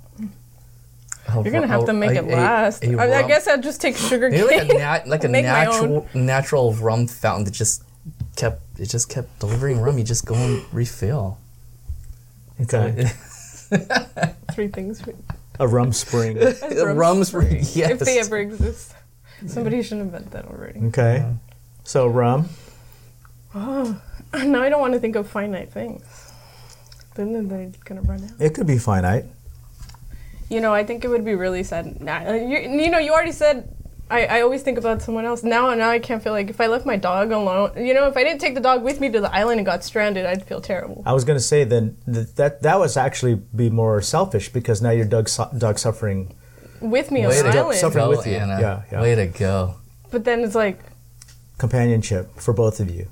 You're 1.35 1.51
gonna 1.53 1.67
have 1.67 1.87
to 1.87 1.93
make 1.95 2.11
it 2.17 2.27
last. 2.27 2.85
I, 2.85 3.21
I 3.25 3.27
guess 3.27 3.49
I'd 3.49 3.63
just 3.63 3.81
take 3.81 3.97
sugar 3.97 4.29
Maybe 4.29 4.43
like 4.45 4.63
a 4.65 4.67
cane. 4.67 4.79
nat, 4.79 5.09
like 5.09 5.25
a 5.25 5.29
Make 5.29 5.45
my 5.47 5.51
natural 5.65 6.07
natural 6.15 6.75
rum 6.75 7.07
fountain 7.07 7.45
that 7.45 7.53
just 7.55 7.85
kept 8.37 8.61
it 8.79 8.87
just 8.87 9.09
kept 9.09 9.39
delivering 9.39 9.81
rum. 9.81 9.97
You 9.97 10.05
just 10.05 10.27
go 10.27 10.35
and 10.35 10.63
refill. 10.75 11.39
Okay. 12.63 13.11
Three 14.53 14.69
things. 14.69 15.03
A 15.59 15.67
rum 15.69 15.93
spring. 15.93 16.39
A 16.39 16.55
rum 16.85 16.97
Rum's 16.97 17.29
spring, 17.29 17.65
yes. 17.73 17.91
If 17.93 17.99
they 18.01 18.19
ever 18.21 18.39
exist. 18.39 18.95
Somebody 19.47 19.83
should 19.83 19.99
invent 19.99 20.31
that 20.31 20.47
already. 20.47 20.81
Okay. 20.87 21.27
So 21.85 22.07
rum. 22.07 22.49
Oh, 23.55 24.01
now 24.35 24.63
I 24.63 24.69
don't 24.69 24.81
want 24.81 24.95
to 24.95 25.01
think 25.01 25.17
of 25.17 25.29
finite 25.29 25.73
things. 25.73 26.33
Then 27.15 27.49
they're 27.49 27.71
gonna 27.85 28.03
run 28.03 28.25
out. 28.25 28.31
It 28.41 28.55
could 28.55 28.67
be 28.67 28.79
finite. 28.79 29.27
You 30.49 30.61
know, 30.61 30.73
I 30.73 30.85
think 30.85 31.05
it 31.05 31.09
would 31.09 31.25
be 31.25 31.35
really 31.35 31.63
sad. 31.63 32.01
Nah, 32.01 32.33
You, 32.33 32.59
you 32.59 32.91
know, 32.91 32.99
you 32.99 33.13
already 33.13 33.33
said. 33.33 33.69
I, 34.13 34.27
I 34.39 34.41
always 34.43 34.63
think 34.63 34.77
about 34.79 35.01
someone 35.03 35.25
else. 35.25 35.43
Now, 35.43 35.73
now 35.75 35.89
I 35.91 35.99
can't 35.99 36.23
feel 36.23 36.33
like 36.33 36.51
if 36.51 36.61
I 36.61 36.67
left 36.67 36.85
my 36.85 36.97
dog 36.97 37.33
alone. 37.33 37.73
You 37.87 37.95
know, 37.95 38.07
if 38.09 38.17
I 38.17 38.23
didn't 38.25 38.41
take 38.41 38.55
the 38.55 38.61
dog 38.61 38.83
with 38.83 39.01
me 39.01 39.11
to 39.11 39.21
the 39.21 39.35
island 39.35 39.59
and 39.59 39.67
got 39.67 39.83
stranded, 39.85 40.27
I'd 40.27 40.45
feel 40.45 40.61
terrible. 40.61 41.03
I 41.07 41.13
was 41.13 41.25
going 41.25 41.39
to 41.39 41.43
say 41.43 41.65
then 41.65 41.97
that, 42.07 42.37
that 42.37 42.63
that 42.63 42.79
was 42.79 42.97
actually 42.97 43.37
be 43.37 43.71
more 43.71 44.03
selfish 44.03 44.51
because 44.53 44.83
now 44.83 44.91
your 44.91 45.07
dog 45.07 45.29
su- 45.29 45.51
dog 45.57 45.79
suffering. 45.79 46.35
With 46.81 47.11
me 47.11 47.27
Way 47.27 47.39
on 47.41 47.45
the 47.51 47.59
island. 47.59 47.79
suffer- 47.79 47.99
go, 48.01 48.09
with 48.11 48.27
you. 48.27 48.35
Anna. 48.35 48.61
Yeah, 48.61 48.83
yeah. 48.93 49.01
Way 49.01 49.15
to 49.15 49.27
go. 49.27 49.77
But 50.11 50.25
then 50.25 50.41
it's 50.45 50.55
like 50.55 50.79
companionship 51.59 52.35
for 52.39 52.53
both 52.53 52.81
of 52.81 52.91
you. 52.91 53.07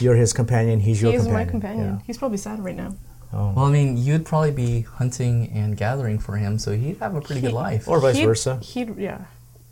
You're 0.00 0.16
his 0.16 0.32
companion. 0.32 0.80
He's 0.80 1.00
your 1.00 1.12
companion. 1.12 1.34
he's 1.36 1.46
my 1.46 1.50
companion. 1.50 1.86
Yeah. 1.98 1.98
He's 2.06 2.18
probably 2.18 2.38
sad 2.38 2.64
right 2.64 2.76
now. 2.76 2.94
Oh. 3.32 3.52
Well, 3.54 3.64
I 3.66 3.70
mean, 3.70 3.96
you'd 3.96 4.26
probably 4.26 4.50
be 4.50 4.80
hunting 4.82 5.50
and 5.52 5.76
gathering 5.76 6.18
for 6.18 6.36
him, 6.36 6.58
so 6.58 6.72
he'd 6.72 6.98
have 6.98 7.14
a 7.14 7.20
pretty 7.20 7.40
good 7.40 7.52
life. 7.52 7.86
Or 7.86 8.00
vice 8.00 8.16
He'd- 8.16 8.26
versa. 8.26 8.58
He'd 8.62 8.96
yeah. 8.96 9.24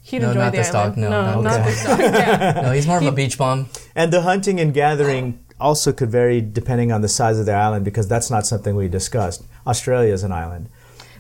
He'd 0.08 0.22
No, 0.22 0.28
enjoy 0.28 0.40
not 0.40 0.52
the 0.52 0.58
this 0.58 0.70
dog. 0.70 0.98
island. 0.98 1.02
No, 1.02 1.10
no, 1.10 1.34
no. 1.34 1.40
not 1.42 1.60
Okay. 1.60 1.70
this 1.70 1.84
dog. 1.84 1.98
Yeah. 2.00 2.60
no, 2.62 2.72
he's 2.72 2.86
more 2.86 2.98
of 2.98 3.04
a 3.06 3.12
beach 3.12 3.36
bum. 3.36 3.68
And 3.94 4.12
the 4.12 4.22
hunting 4.22 4.58
and 4.60 4.72
gathering 4.72 5.38
also 5.60 5.92
could 5.92 6.10
vary 6.10 6.40
depending 6.40 6.92
on 6.92 7.00
the 7.02 7.08
size 7.08 7.38
of 7.38 7.46
the 7.46 7.52
island 7.52 7.84
because 7.84 8.08
that's 8.08 8.30
not 8.30 8.46
something 8.46 8.74
we 8.76 8.88
discussed. 8.88 9.42
Australia 9.66 10.12
is 10.14 10.22
an 10.22 10.32
island, 10.32 10.68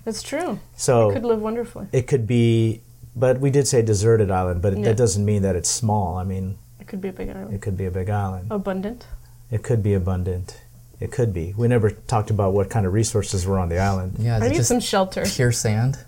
That's 0.04 0.22
true. 0.22 0.58
so 0.76 1.10
it 1.10 1.14
Could 1.14 1.24
live 1.24 1.42
wonderfully. 1.42 1.86
it 1.92 2.06
could 2.06 2.26
be. 2.26 2.80
But 3.16 3.40
we 3.40 3.50
did 3.50 3.66
say 3.66 3.82
deserted 3.82 4.30
island, 4.30 4.62
but 4.62 4.76
Yeah. 4.78 4.84
that 4.84 4.96
doesn't 4.96 5.24
mean 5.24 5.42
that 5.42 5.56
it's 5.56 5.68
small. 5.68 6.16
I 6.16 6.24
mean, 6.24 6.56
It 6.80 6.86
could 6.86 7.00
be 7.00 7.08
a 7.08 7.12
big 7.12 7.28
island. 7.30 7.52
it 7.52 7.60
could 7.60 7.76
be 7.76 7.84
a 7.84 7.90
big 7.90 8.08
island. 8.08 8.46
Abundant. 8.50 9.06
It 9.50 9.62
could 9.64 9.82
be 9.82 9.92
abundant. 9.94 10.56
It 11.00 11.10
could 11.10 11.32
be. 11.34 11.52
We 11.56 11.66
never 11.68 11.90
talked 11.90 12.30
about 12.30 12.52
what 12.54 12.70
kind 12.70 12.86
of 12.86 12.92
resources 12.92 13.44
were 13.44 13.58
on 13.58 13.68
the 13.68 13.78
island. 13.78 14.16
Yeah, 14.18 14.36
is 14.36 14.42
I 14.44 14.48
need 14.48 14.56
just 14.56 14.68
some 14.68 14.80
shelter. 14.80 15.24
pure 15.26 15.52
sand. 15.52 15.98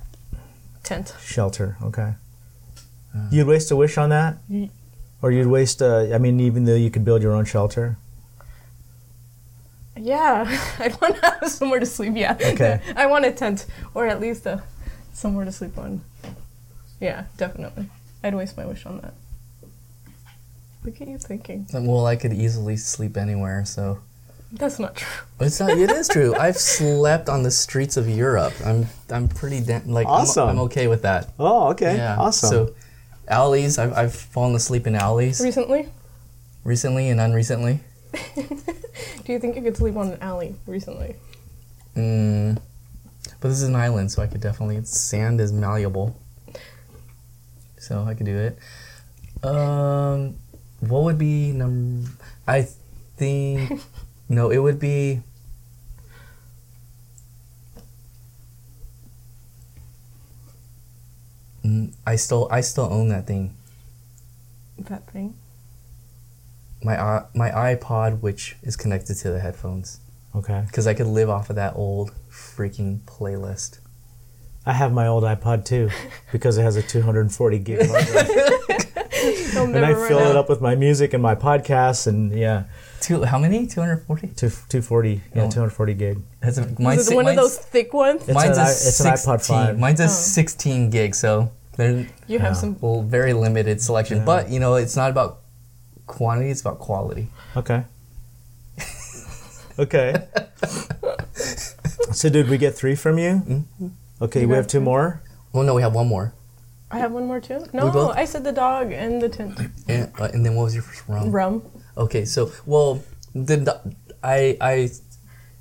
Tent. 0.84 1.14
Shelter. 1.22 1.76
Okay. 1.82 2.12
Uh-huh. 3.14 3.28
You'd 3.30 3.46
waste 3.46 3.70
a 3.70 3.76
wish 3.76 3.98
on 3.98 4.10
that, 4.10 4.38
mm. 4.50 4.70
or 5.22 5.32
you'd 5.32 5.48
waste. 5.48 5.80
A, 5.82 6.14
I 6.14 6.18
mean, 6.18 6.40
even 6.40 6.64
though 6.64 6.76
you 6.76 6.90
could 6.90 7.04
build 7.04 7.22
your 7.22 7.32
own 7.32 7.44
shelter. 7.44 7.96
Yeah, 9.96 10.46
I'd 10.78 10.98
want 11.00 11.16
to 11.16 11.22
have 11.40 11.50
somewhere 11.50 11.80
to 11.80 11.86
sleep. 11.86 12.12
Yeah. 12.16 12.36
Okay. 12.40 12.80
I 12.96 13.06
want 13.06 13.24
a 13.24 13.32
tent, 13.32 13.66
or 13.94 14.06
at 14.06 14.20
least 14.20 14.46
a 14.46 14.62
somewhere 15.12 15.44
to 15.44 15.52
sleep 15.52 15.76
on. 15.76 16.02
Yeah, 17.00 17.24
definitely. 17.36 17.86
I'd 18.22 18.34
waste 18.34 18.56
my 18.56 18.66
wish 18.66 18.86
on 18.86 19.00
that. 19.00 19.14
Look 20.84 21.00
at 21.00 21.08
you 21.08 21.18
thinking. 21.18 21.66
Uh, 21.74 21.80
well, 21.82 22.06
I 22.06 22.16
could 22.16 22.32
easily 22.32 22.76
sleep 22.76 23.16
anywhere, 23.16 23.64
so 23.66 23.98
That's 24.52 24.78
not 24.78 24.96
true. 24.96 25.24
it's 25.40 25.60
not. 25.60 25.70
It 25.70 25.90
is 25.90 26.08
true. 26.08 26.34
I've 26.34 26.56
slept 26.56 27.28
on 27.28 27.42
the 27.42 27.50
streets 27.50 27.96
of 27.96 28.08
Europe. 28.08 28.54
I'm 28.64 28.86
I'm 29.10 29.28
pretty 29.28 29.60
da- 29.60 29.82
like 29.84 30.06
I'm- 30.06 30.22
Awesome. 30.22 30.48
I'm, 30.48 30.58
okay 30.60 30.86
with 30.86 31.02
that. 31.02 31.28
Oh, 31.38 31.68
okay. 31.70 31.96
Yeah. 31.96 32.16
Awesome. 32.16 32.48
So, 32.50 32.74
alleys. 33.30 33.78
I've 33.78 33.92
I've 33.94 34.14
fallen 34.14 34.54
asleep 34.54 34.86
in 34.86 34.94
alleys 34.94 35.40
Recently, 35.40 35.88
recently 36.64 37.08
and 37.08 37.20
unrecently. 37.20 37.80
do 38.34 39.32
you 39.32 39.38
think 39.38 39.56
you 39.56 39.62
could 39.62 39.76
sleep 39.76 39.96
on 39.96 40.12
an 40.12 40.18
alley 40.20 40.56
recently? 40.66 41.16
Mm, 41.96 42.60
but 43.40 43.48
this 43.48 43.58
is 43.58 43.68
an 43.68 43.76
island, 43.76 44.10
so 44.10 44.22
I 44.22 44.26
could 44.26 44.40
definitely. 44.40 44.84
Sand 44.84 45.40
is 45.40 45.52
malleable, 45.52 46.16
so 47.78 48.04
I 48.04 48.14
could 48.14 48.26
do 48.26 48.36
it. 48.36 48.58
Um, 49.44 50.36
what 50.80 51.04
would 51.04 51.18
be 51.18 51.52
number? 51.52 52.10
I 52.46 52.66
think 53.16 53.80
no, 54.28 54.50
it 54.50 54.58
would 54.58 54.78
be. 54.78 55.22
I 62.06 62.16
still 62.16 62.48
I 62.50 62.60
still 62.60 62.88
own 62.90 63.08
that 63.08 63.26
thing. 63.26 63.54
That 64.78 65.08
thing. 65.10 65.34
My 66.82 66.98
i- 67.00 67.24
my 67.34 67.50
iPod, 67.50 68.20
which 68.20 68.56
is 68.62 68.76
connected 68.76 69.16
to 69.16 69.30
the 69.30 69.40
headphones, 69.40 70.00
okay. 70.34 70.62
because 70.66 70.86
I 70.86 70.94
could 70.94 71.06
live 71.06 71.28
off 71.28 71.50
of 71.50 71.56
that 71.56 71.74
old 71.76 72.12
freaking 72.30 73.00
playlist. 73.00 73.78
I 74.64 74.72
have 74.74 74.92
my 74.92 75.06
old 75.06 75.24
iPod 75.24 75.64
too 75.64 75.90
because 76.32 76.56
it 76.58 76.62
has 76.62 76.76
a 76.76 76.82
240 76.82 77.58
gig 77.58 77.86
hard 77.88 78.06
and 79.56 79.76
I 79.76 79.80
never 79.80 80.00
run 80.00 80.08
fill 80.08 80.18
it 80.30 80.36
up 80.36 80.48
with 80.48 80.60
my 80.60 80.74
music 80.74 81.12
and 81.14 81.22
my 81.22 81.34
podcasts 81.34 82.06
and 82.06 82.32
yeah, 82.32 82.64
Two 83.00 83.24
how 83.24 83.38
many? 83.38 83.66
Two 83.66 83.80
hundred 83.80 84.02
forty. 84.06 84.28
two, 84.28 84.48
240 84.48 85.20
yeah, 85.34 85.42
Oh. 85.44 85.50
240 85.50 85.94
gig. 85.94 86.18
That's 86.40 86.58
a, 86.58 86.62
Is 86.64 87.10
it 87.10 87.14
one 87.14 87.26
of 87.28 87.36
those 87.36 87.56
thick 87.58 87.92
ones? 87.94 88.22
It's 88.22 88.34
mine's 88.34 88.56
an 88.58 88.64
a 88.64 88.66
i- 88.66 88.70
it's 88.70 89.00
an 89.00 89.06
iPod 89.12 89.46
5. 89.46 89.78
Mine's 89.78 90.00
a 90.00 90.04
Oh. 90.04 90.06
16 90.08 90.90
gig, 90.90 91.14
so 91.14 91.50
they're 91.80 92.06
You 92.28 92.38
have 92.38 92.52
Yeah. 92.54 92.60
some. 92.62 92.76
well, 92.80 93.02
very 93.02 93.32
limited 93.32 93.80
selection. 93.80 94.18
Yeah. 94.18 94.24
But 94.24 94.50
you 94.50 94.60
know, 94.60 94.74
it's 94.76 94.96
not 94.96 95.10
about 95.10 95.40
quantity; 96.06 96.50
it's 96.50 96.60
about 96.60 96.78
quality. 96.78 97.28
Okay. 97.56 97.84
okay. 99.78 100.14
so 102.12 102.28
did 102.28 102.48
we 102.48 102.58
get 102.58 102.74
three 102.74 102.94
from 102.94 103.18
you? 103.18 103.30
Mm-hmm. 103.46 103.88
Okay, 104.22 104.42
You 104.42 104.48
we 104.48 104.54
have 104.56 104.66
two 104.66 104.78
two. 104.78 104.84
more. 104.84 105.22
Well, 105.52 105.64
no, 105.64 105.74
we 105.74 105.82
have 105.82 105.94
one 105.94 106.06
more. 106.08 106.32
I 106.90 106.98
have 106.98 107.12
one 107.12 107.26
more 107.26 107.40
too. 107.40 107.64
No, 107.72 107.90
both- 107.90 108.16
I 108.16 108.24
said 108.24 108.44
the 108.44 108.52
dog 108.52 108.92
and 108.92 109.22
the 109.22 109.28
tent. 109.28 109.58
And, 109.88 110.12
uh, 110.20 110.24
and 110.34 110.44
then 110.44 110.54
what 110.56 110.64
was 110.64 110.74
your 110.74 110.82
first 110.82 111.02
round? 111.08 111.32
Rum. 111.32 111.62
Okay, 111.96 112.24
so 112.24 112.50
well, 112.66 113.02
did 113.32 113.64
the, 113.64 113.80
I 114.22 114.56
I 114.60 114.90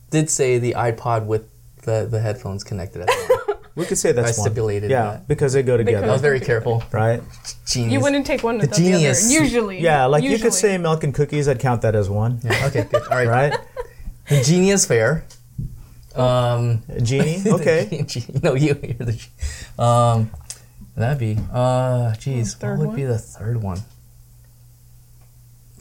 did 0.10 0.30
say 0.30 0.58
the 0.60 0.74
iPod 0.74 1.26
with 1.26 1.44
the 1.84 2.08
the 2.10 2.20
headphones 2.20 2.64
connected 2.64 3.02
at 3.02 3.08
the 3.08 3.14
end. 3.14 3.39
We 3.76 3.86
could 3.86 3.98
say 3.98 4.12
that's 4.12 4.38
I 4.38 4.42
one. 4.42 4.50
stipulated 4.50 4.90
Yeah, 4.92 5.04
that. 5.04 5.28
because 5.28 5.54
they 5.54 5.64
go 5.64 5.78
together, 5.78 6.08
I 6.08 6.12
was 6.12 6.22
very 6.22 6.40
careful. 6.40 6.84
right? 6.92 7.22
Genius. 7.66 7.94
You 7.94 8.00
wouldn't 8.02 8.26
take 8.26 8.44
one 8.44 8.58
The 8.58 8.62
without 8.62 8.78
the, 8.78 8.84
other. 8.90 8.98
genius. 8.98 9.32
Usually. 9.32 9.80
Yeah, 9.82 10.06
like 10.06 10.24
you 10.24 10.38
could 10.40 10.54
say 10.54 10.78
milk 10.78 11.04
and 11.04 11.14
cookies. 11.14 11.48
I'd 11.48 11.60
count 11.60 11.82
that 11.84 11.96
as 11.96 12.10
one, 12.10 12.40
Yeah, 12.44 12.66
okay, 12.68 12.84
good. 12.92 13.04
All 13.04 13.18
right. 13.18 13.28
right? 13.28 13.60
The 14.30 14.42
genius 14.44 14.86
fair. 14.86 15.26
Um, 16.16 16.82
Genie. 17.04 17.42
Okay. 17.48 18.06
no, 18.44 18.54
you. 18.56 18.78
You're 18.82 18.94
the. 19.08 19.14
ge- 19.14 19.30
Um, 19.80 20.32
that'd 20.96 21.18
be. 21.20 21.38
Uh, 21.54 22.14
geez, 22.16 22.56
Third 22.56 22.72
what 22.72 22.80
would 22.80 22.88
one? 22.88 22.96
be 22.96 23.04
the 23.06 23.18
third 23.20 23.62
one? 23.62 23.80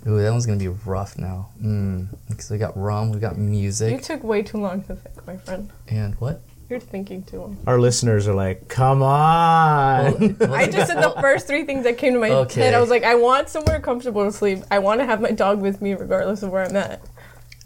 Ooh, 0.07 0.21
that 0.23 0.31
one's 0.31 0.47
gonna 0.47 0.59
be 0.59 0.69
rough 0.69 1.19
now. 1.19 1.49
Mm, 1.61 2.09
because 2.29 2.51
we 2.51 2.59
got 2.59 2.77
rum, 2.77 3.11
we 3.11 3.19
got 3.19 3.37
music. 3.37 3.91
You 3.93 3.99
took 3.99 4.23
way 4.23 4.43
too 4.43 4.59
long 4.59 4.83
to 4.85 4.95
think, 4.95 5.27
my 5.27 5.37
friend. 5.39 5.71
and 5.89 6.15
what? 6.17 6.41
You're 6.69 6.81
thinking 6.81 7.23
too 7.23 7.39
long. 7.41 7.57
Our 7.67 7.81
listeners 7.81 8.29
are 8.29 8.35
like, 8.35 8.69
come 8.69 9.03
on. 9.03 10.37
I 10.53 10.67
just 10.67 10.89
said 10.93 11.03
the 11.03 11.15
first 11.19 11.47
three 11.47 11.65
things 11.65 11.85
that 11.85 11.97
came 11.97 12.13
to 12.13 12.19
my 12.21 12.29
Okay. 12.31 12.61
head. 12.61 12.75
I 12.75 12.81
was 12.81 12.91
like, 12.91 13.05
I 13.05 13.15
want 13.15 13.49
somewhere 13.49 13.81
comfortable 13.81 14.25
to 14.25 14.33
sleep. 14.33 14.65
I 14.71 14.79
want 14.79 15.01
to 15.01 15.07
have 15.07 15.21
my 15.23 15.31
dog 15.31 15.61
with 15.63 15.81
me 15.81 15.95
regardless 15.95 16.43
of 16.43 16.51
where 16.51 16.65
I'm 16.65 16.77
at. 16.77 17.01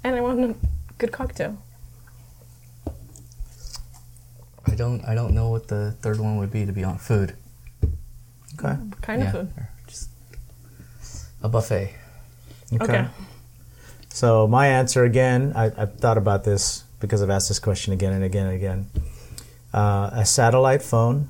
And 0.04 0.14
I 0.14 0.20
want 0.20 0.40
a 0.44 0.54
good 0.98 1.10
cocktail. 1.10 1.58
I 4.66 4.74
don't. 4.74 5.04
I 5.04 5.14
don't 5.14 5.34
know 5.34 5.50
what 5.50 5.68
the 5.68 5.92
third 6.00 6.20
one 6.20 6.36
would 6.38 6.50
be 6.52 6.64
to 6.64 6.72
be 6.72 6.84
on 6.84 6.98
food. 6.98 7.34
okay. 8.54 8.76
Kind 9.02 9.22
yeah, 9.22 9.26
of 9.26 9.32
food. 9.32 9.48
or 9.56 9.68
just 9.86 10.10
a 11.42 11.48
buffet. 11.48 11.94
Okay. 12.80 13.06
So 14.10 14.46
my 14.46 14.68
answer 14.68 15.04
again, 15.04 15.52
I, 15.56 15.72
I've 15.76 15.98
thought 15.98 16.16
about 16.18 16.44
this 16.44 16.84
because 17.02 17.20
I've 17.22 17.30
asked 17.30 17.48
this 17.48 17.58
question 17.58 17.92
again 17.92 18.12
and 18.14 18.24
again 18.24 18.46
and 18.46 18.54
again. 18.54 18.86
Uh, 19.74 20.10
a 20.12 20.24
satellite 20.24 20.82
phone 20.82 21.28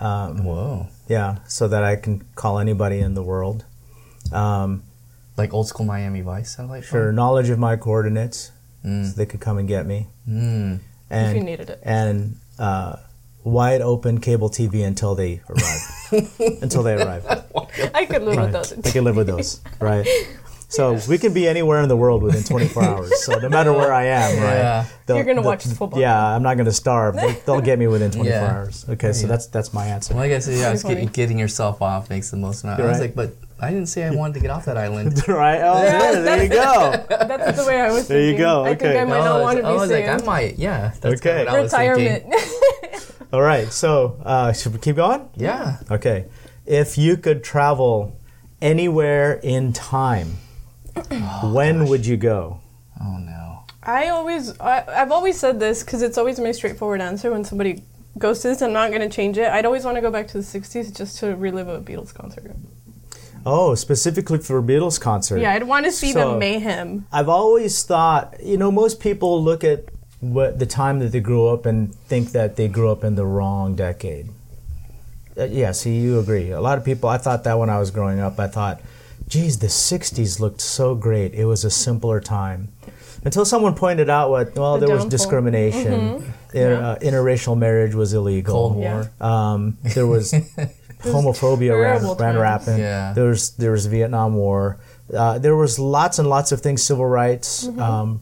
Um, 0.00 0.44
Whoa. 0.44 0.86
yeah, 1.08 1.38
so 1.48 1.66
that 1.68 1.82
I 1.84 1.96
can 1.96 2.22
call 2.34 2.58
anybody 2.58 2.98
in 3.00 3.14
the 3.14 3.22
world. 3.22 3.64
Um, 4.32 4.82
Like 5.36 5.54
old 5.54 5.68
school 5.68 5.86
Miami 5.86 6.20
Vice 6.20 6.56
satellite 6.56 6.84
for 6.84 7.12
knowledge 7.12 7.48
of 7.48 7.58
my 7.58 7.76
coordinates, 7.76 8.50
Mm. 8.84 9.06
so 9.06 9.12
they 9.16 9.26
could 9.26 9.40
come 9.40 9.58
and 9.58 9.66
get 9.68 9.86
me. 9.86 10.06
Mm. 10.28 10.78
And, 11.10 11.28
if 11.30 11.36
you 11.36 11.42
needed 11.44 11.70
it. 11.70 11.80
and 11.82 12.36
uh, 12.58 12.96
wide 13.44 13.80
open 13.82 14.20
cable 14.20 14.50
TV 14.50 14.84
until 14.86 15.14
they 15.14 15.40
arrive. 15.50 15.82
until 16.62 16.82
they 16.82 16.94
arrive. 16.94 17.24
I 17.94 18.04
could 18.06 18.22
live 18.22 18.36
Right. 18.36 18.44
with 18.44 18.52
those. 18.52 18.72
I 18.86 18.90
can 18.90 19.04
live 19.04 19.16
with 19.16 19.26
those, 19.26 19.60
right? 19.80 20.06
So 20.70 20.98
we 21.08 21.16
can 21.16 21.32
be 21.32 21.48
anywhere 21.48 21.80
in 21.80 21.88
the 21.88 21.96
world 21.96 22.22
within 22.22 22.44
24 22.44 22.82
hours. 22.84 23.24
So 23.24 23.38
no 23.38 23.48
matter 23.48 23.72
where 23.72 23.90
I 23.92 24.04
am, 24.04 24.36
right? 24.42 24.54
Yeah. 24.56 24.84
they'll- 25.06 25.16
You're 25.16 25.24
gonna 25.24 25.40
watch 25.42 25.64
the 25.64 25.74
football. 25.74 25.98
Yeah, 25.98 26.22
I'm 26.34 26.42
not 26.42 26.54
going 26.56 26.66
to 26.66 26.72
starve. 26.72 27.16
They, 27.16 27.32
they'll 27.46 27.62
get 27.62 27.78
me 27.78 27.86
within 27.86 28.10
24 28.10 28.30
Yeah. 28.30 28.52
hours. 28.52 28.84
Okay, 28.88 29.12
so 29.12 29.26
that's 29.26 29.46
that's 29.46 29.72
my 29.72 29.86
answer. 29.86 30.12
Well, 30.14 30.22
I 30.24 30.28
guess 30.28 30.46
yeah, 30.46 30.70
it's 30.72 30.82
Pretty 30.82 30.96
get, 31.00 31.04
funny. 31.06 31.12
getting 31.14 31.38
yourself 31.38 31.80
off 31.80 32.10
makes 32.10 32.30
the 32.30 32.36
most 32.36 32.64
amount. 32.64 32.80
I 32.82 32.86
was 32.86 33.00
like, 33.00 33.14
but 33.14 33.32
I 33.60 33.70
didn't 33.70 33.86
say 33.88 34.04
I 34.04 34.10
wanted 34.10 34.34
to 34.34 34.40
get 34.40 34.50
off 34.50 34.66
that 34.66 34.76
island. 34.76 35.26
right? 35.28 35.60
Oh, 35.62 35.82
yeah, 35.82 36.20
there 36.20 36.42
you 36.44 36.48
go. 36.50 37.04
That's 37.08 37.58
the 37.58 37.66
way 37.66 37.80
I 37.80 37.90
was 37.90 38.06
There 38.06 38.20
you 38.20 38.26
thinking. 38.36 38.44
go, 38.44 38.64
I 38.64 38.68
think 38.68 38.82
okay. 38.82 39.00
I 39.00 39.04
might 39.04 39.20
I 39.20 39.24
not 39.24 39.34
was, 39.36 39.42
want 39.42 39.56
to 39.56 39.62
be 39.62 39.68
I 39.68 39.72
was 39.72 39.90
like. 39.90 40.04
I 40.06 40.16
might, 40.26 40.58
yeah. 40.58 40.92
That's 41.00 41.20
Okay. 41.20 41.44
Kind 41.46 41.48
of 41.48 41.70
what 41.70 41.74
I 41.74 41.94
was 41.94 41.98
thinking. 41.98 42.30
Retirement. 42.30 43.32
All 43.32 43.42
right, 43.42 43.72
so 43.72 44.20
uh, 44.24 44.52
should 44.52 44.74
we 44.74 44.78
keep 44.80 44.96
going? 44.96 45.28
Yeah. 45.34 45.78
Okay. 45.90 46.26
If 46.66 46.96
you 46.98 47.16
could 47.16 47.42
travel 47.42 48.14
anywhere 48.62 49.40
in 49.42 49.72
time, 49.72 50.36
when 51.52 51.86
would 51.88 52.06
you 52.06 52.16
go? 52.16 52.60
Oh 53.00 53.18
no. 53.18 53.64
I 53.82 54.08
always, 54.08 54.58
I, 54.60 54.84
I've 54.88 55.12
always 55.12 55.38
said 55.38 55.60
this 55.60 55.82
because 55.82 56.02
it's 56.02 56.18
always 56.18 56.38
my 56.38 56.52
straightforward 56.52 57.00
answer 57.00 57.30
when 57.30 57.44
somebody 57.44 57.82
goes 58.18 58.40
to 58.40 58.48
this. 58.48 58.60
I'm 58.60 58.72
not 58.72 58.90
going 58.90 59.00
to 59.00 59.08
change 59.08 59.38
it. 59.38 59.48
I'd 59.50 59.64
always 59.64 59.84
want 59.84 59.96
to 59.96 60.00
go 60.00 60.10
back 60.10 60.26
to 60.28 60.38
the 60.38 60.44
'60s 60.44 60.94
just 60.96 61.18
to 61.20 61.34
relive 61.36 61.68
a 61.68 61.80
Beatles 61.80 62.12
concert. 62.12 62.54
Oh, 63.46 63.74
specifically 63.74 64.38
for 64.38 64.58
a 64.58 64.62
Beatles 64.62 65.00
concert. 65.00 65.38
Yeah, 65.38 65.52
I'd 65.52 65.62
want 65.62 65.86
to 65.86 65.92
see 65.92 66.12
So- 66.12 66.32
the 66.32 66.38
mayhem. 66.38 67.06
I've 67.12 67.28
always 67.28 67.82
thought, 67.82 68.34
you 68.42 68.56
know, 68.58 68.70
most 68.70 69.00
people 69.00 69.42
look 69.42 69.64
at 69.64 69.84
what 70.20 70.58
the 70.58 70.66
time 70.66 70.98
that 70.98 71.12
they 71.12 71.20
grew 71.20 71.46
up 71.46 71.64
and 71.64 71.94
think 71.94 72.32
that 72.32 72.56
they 72.56 72.66
grew 72.68 72.90
up 72.90 73.04
in 73.04 73.14
the 73.14 73.24
wrong 73.24 73.76
decade. 73.76 74.28
Uh, 75.38 75.44
yeah, 75.44 75.70
see, 75.70 75.96
you 75.96 76.18
agree. 76.18 76.50
A 76.50 76.60
lot 76.60 76.76
of 76.76 76.84
people, 76.84 77.08
I 77.08 77.18
thought 77.18 77.44
that 77.44 77.56
when 77.58 77.70
I 77.70 77.78
was 77.78 77.92
growing 77.92 78.18
up, 78.18 78.40
I 78.40 78.48
thought, 78.48 78.80
geez, 79.28 79.58
the 79.58 79.66
60s 79.68 80.40
looked 80.40 80.60
so 80.60 80.94
great. 80.94 81.34
It 81.34 81.44
was 81.44 81.64
a 81.64 81.70
simpler 81.70 82.20
time. 82.20 82.68
Until 83.24 83.44
someone 83.44 83.74
pointed 83.74 84.08
out 84.08 84.30
what, 84.30 84.54
well, 84.56 84.78
The 84.78 84.86
there 84.86 84.94
was 84.94 85.04
downfall. 85.04 85.10
discrimination. 85.10 86.34
Inter- 86.54 86.82
uh, 86.82 86.96
interracial 87.02 87.58
marriage 87.58 87.94
was 87.94 88.12
illegal. 88.14 88.54
Cold 88.54 88.80
Yeah. 88.82 89.06
War. 89.20 89.28
Um, 89.30 89.76
there 89.94 90.06
was 90.06 90.32
homophobia 91.02 91.80
ran, 91.80 92.16
ran 92.16 92.38
rampant. 92.38 92.78
Yeah. 92.78 93.12
There 93.12 93.26
was 93.26 93.50
there 93.56 93.72
was 93.72 93.86
Vietnam 93.86 94.34
War. 94.34 94.78
Uh, 95.12 95.38
there 95.38 95.56
was 95.56 95.78
lots 95.78 96.18
and 96.18 96.28
lots 96.28 96.52
of 96.52 96.60
things, 96.60 96.82
civil 96.82 97.06
rights. 97.06 97.66
Mm-hmm. 97.66 97.80
Um, 97.80 98.20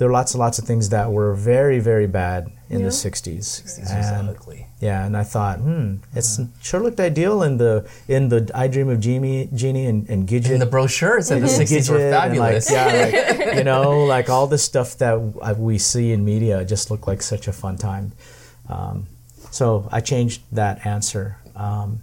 there 0.00 0.08
were 0.08 0.14
lots 0.14 0.32
and 0.32 0.38
lots 0.40 0.58
of 0.58 0.64
things 0.64 0.88
that 0.88 1.12
were 1.12 1.34
very 1.34 1.78
very 1.78 2.06
bad 2.08 2.48
in 2.70 2.78
Yeah. 2.80 2.86
the 2.86 2.90
'60s. 2.92 3.62
These 3.76 3.90
are 3.92 3.96
And, 4.00 4.28
so 4.28 4.32
ugly. 4.34 4.66
yeah, 4.80 5.04
and 5.04 5.14
I 5.14 5.24
thought, 5.24 5.58
hmm, 5.58 5.96
it's 6.16 6.40
sure 6.62 6.80
looked 6.80 7.00
ideal 7.00 7.42
in 7.42 7.58
the 7.58 7.84
in 8.08 8.30
the 8.30 8.50
I 8.54 8.66
Dream 8.68 8.88
of 8.88 8.98
Jeannie, 8.98 9.50
Jeannie 9.54 9.84
and, 9.92 10.08
and 10.08 10.26
Gidget. 10.26 10.52
In 10.56 10.60
the 10.60 10.72
brochure, 10.76 11.18
it 11.18 11.24
said 11.24 11.42
the 11.42 11.46
60s 11.48 11.90
were 11.90 11.98
Gidget 11.98 12.12
and, 12.30 12.38
like, 12.38 12.62
fabulous. 12.62 12.70
yeah, 12.72 12.86
like, 13.46 13.56
you 13.58 13.64
know, 13.64 14.04
like 14.06 14.30
all 14.30 14.46
the 14.46 14.58
stuff 14.58 14.96
that 15.02 15.14
uh, 15.42 15.54
we 15.58 15.76
see 15.78 16.12
in 16.12 16.24
media 16.24 16.64
just 16.64 16.90
looked 16.90 17.06
like 17.06 17.20
such 17.22 17.46
a 17.46 17.52
fun 17.52 17.76
time. 17.76 18.12
Um, 18.70 19.06
so 19.50 19.86
I 19.92 20.00
changed 20.00 20.40
that 20.52 20.86
answer. 20.86 21.36
Um, 21.56 22.00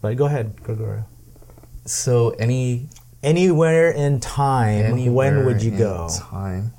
but 0.00 0.16
go 0.16 0.24
ahead, 0.24 0.46
Gregorio. 0.64 1.04
So 1.84 2.30
any 2.46 2.88
Anywhere 3.22 3.90
in 3.90 4.18
time, 4.18 4.80
anywhere 4.96 5.36
when 5.36 5.44
would 5.44 5.60
you 5.62 5.72
in 5.72 5.78
go? 5.78 6.08
Time. 6.08 6.72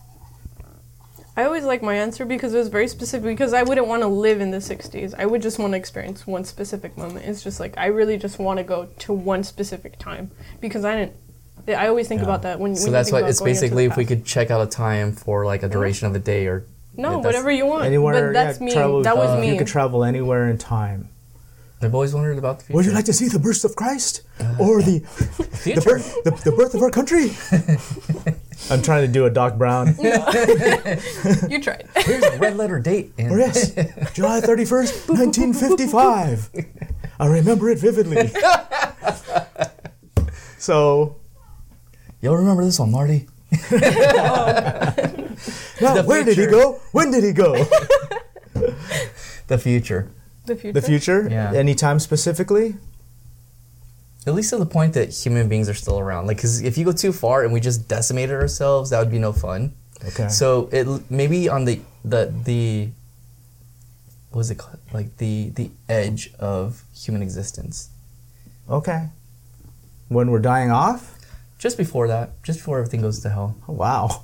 I 1.37 1.43
always 1.45 1.63
like 1.63 1.81
my 1.81 1.95
answer 1.95 2.25
because 2.25 2.53
it 2.53 2.57
was 2.57 2.67
very 2.67 2.87
specific. 2.87 3.23
Because 3.25 3.53
I 3.53 3.63
wouldn't 3.63 3.87
want 3.87 4.01
to 4.03 4.07
live 4.07 4.41
in 4.41 4.51
the 4.51 4.57
'60s. 4.57 5.13
I 5.17 5.25
would 5.25 5.41
just 5.41 5.59
want 5.59 5.73
to 5.73 5.77
experience 5.77 6.27
one 6.27 6.43
specific 6.43 6.97
moment. 6.97 7.25
It's 7.25 7.41
just 7.41 7.59
like 7.59 7.77
I 7.77 7.85
really 7.87 8.17
just 8.17 8.37
want 8.39 8.57
to 8.57 8.63
go 8.63 8.87
to 8.99 9.13
one 9.13 9.43
specific 9.43 9.97
time 9.97 10.31
because 10.59 10.83
I 10.83 10.95
didn't. 10.95 11.15
I 11.67 11.87
always 11.87 12.07
think 12.07 12.19
Yeah. 12.21 12.25
about 12.25 12.41
that 12.41 12.59
when. 12.59 12.75
So 12.75 12.85
when 12.85 12.93
that's 12.93 13.09
you 13.09 13.11
think 13.11 13.13
what 13.13 13.19
about 13.21 13.29
it's 13.29 13.39
going 13.39 13.49
into 13.51 13.59
the 13.61 13.65
basically 13.65 13.85
if 13.85 13.95
we 13.97 14.05
could 14.05 14.25
check 14.25 14.51
out 14.51 14.61
a 14.61 14.69
time 14.69 15.13
for 15.13 15.45
like 15.45 15.63
a 15.63 15.69
duration 15.69 16.07
of 16.07 16.15
a 16.15 16.19
day 16.19 16.47
or 16.47 16.65
No, 16.97 17.09
that's- 17.09 17.25
whatever 17.25 17.51
you 17.51 17.65
want. 17.65 17.85
Anywhere, 17.85 18.27
but 18.27 18.33
that's 18.33 18.59
yeah, 18.59 18.65
me. 18.65 18.73
travel- 18.73 19.03
that 19.03 19.15
was 19.15 19.29
uh, 19.29 19.39
me. 19.39 19.51
You 19.53 19.57
could 19.57 19.67
travel 19.67 20.03
anywhere 20.03 20.49
in 20.49 20.57
time. 20.57 21.07
I've 21.83 21.95
always 21.95 22.13
wondered 22.13 22.37
about 22.37 22.59
the 22.59 22.65
future. 22.65 22.75
Would 22.77 22.85
you 22.85 22.91
like 22.91 23.05
to 23.05 23.13
see 23.13 23.27
the 23.27 23.39
birth 23.39 23.63
of 23.63 23.75
Christ 23.75 24.21
or 24.59 24.81
the 24.87 24.99
the 25.63 25.81
birth 25.83 26.23
the, 26.25 26.31
the 26.43 26.51
birth 26.51 26.73
of 26.75 26.81
our 26.81 26.91
country? 26.91 27.31
I'm 28.69 28.81
trying 28.81 29.05
to 29.05 29.11
do 29.11 29.25
a 29.25 29.29
Doc 29.29 29.57
Brown. 29.57 29.87
you 29.99 31.59
tried. 31.61 31.87
Here's 31.97 32.23
a 32.23 32.37
red 32.37 32.55
letter 32.57 32.79
date. 32.79 33.13
And 33.17 33.31
Oh, 33.33 33.35
yes, 33.37 33.71
July 34.13 34.39
31st, 34.41 35.09
1955. 35.09 36.49
I 37.19 37.27
remember 37.27 37.69
it 37.69 37.79
vividly. 37.79 38.31
So, 40.57 41.17
You'll 42.21 42.37
remember 42.37 42.63
this 42.63 42.77
one, 42.79 42.91
Marty. 42.91 43.27
now, 43.51 43.57
The 45.95 46.03
where 46.05 46.23
did 46.23 46.37
he 46.37 46.45
go? 46.45 46.79
When 46.91 47.09
did 47.11 47.23
he 47.23 47.31
go? 47.33 47.65
The 49.47 49.57
future. 49.57 50.11
The 50.45 50.55
future. 50.55 50.73
The 50.79 50.81
future? 50.85 51.27
Yeah. 51.29 51.51
Anytime 51.53 51.99
specifically? 51.99 52.75
At 54.27 54.35
least 54.35 54.51
to 54.51 54.57
the 54.57 54.65
point 54.67 54.93
that 54.93 55.09
human 55.09 55.49
beings 55.49 55.67
are 55.67 55.73
still 55.73 55.97
around. 55.97 56.27
Like, 56.27 56.37
because 56.37 56.61
if 56.61 56.77
you 56.77 56.85
go 56.85 56.91
too 56.91 57.11
far 57.11 57.43
and 57.43 57.51
we 57.51 57.59
just 57.59 57.87
decimated 57.87 58.35
ourselves, 58.35 58.91
that 58.91 58.99
would 58.99 59.11
be 59.11 59.17
no 59.17 59.33
fun. 59.33 59.73
Okay. 60.05 60.27
So 60.27 60.69
it 60.71 61.09
maybe 61.09 61.49
on 61.49 61.65
the 61.65 61.81
the 62.05 62.33
the 62.43 62.89
what 64.29 64.37
was 64.37 64.51
it 64.51 64.57
called? 64.57 64.79
Like 64.93 65.17
the 65.17 65.49
the 65.49 65.71
edge 65.89 66.31
of 66.39 66.83
human 66.95 67.21
existence. 67.21 67.89
Okay. 68.69 69.09
When 70.07 70.29
we're 70.29 70.39
dying 70.39 70.71
off? 70.71 71.17
Just 71.61 71.77
before 71.77 72.07
that, 72.07 72.41
just 72.41 72.57
before 72.57 72.79
everything 72.79 73.01
goes 73.01 73.19
to 73.19 73.29
hell. 73.29 73.55
Oh, 73.67 73.73
wow. 73.73 74.23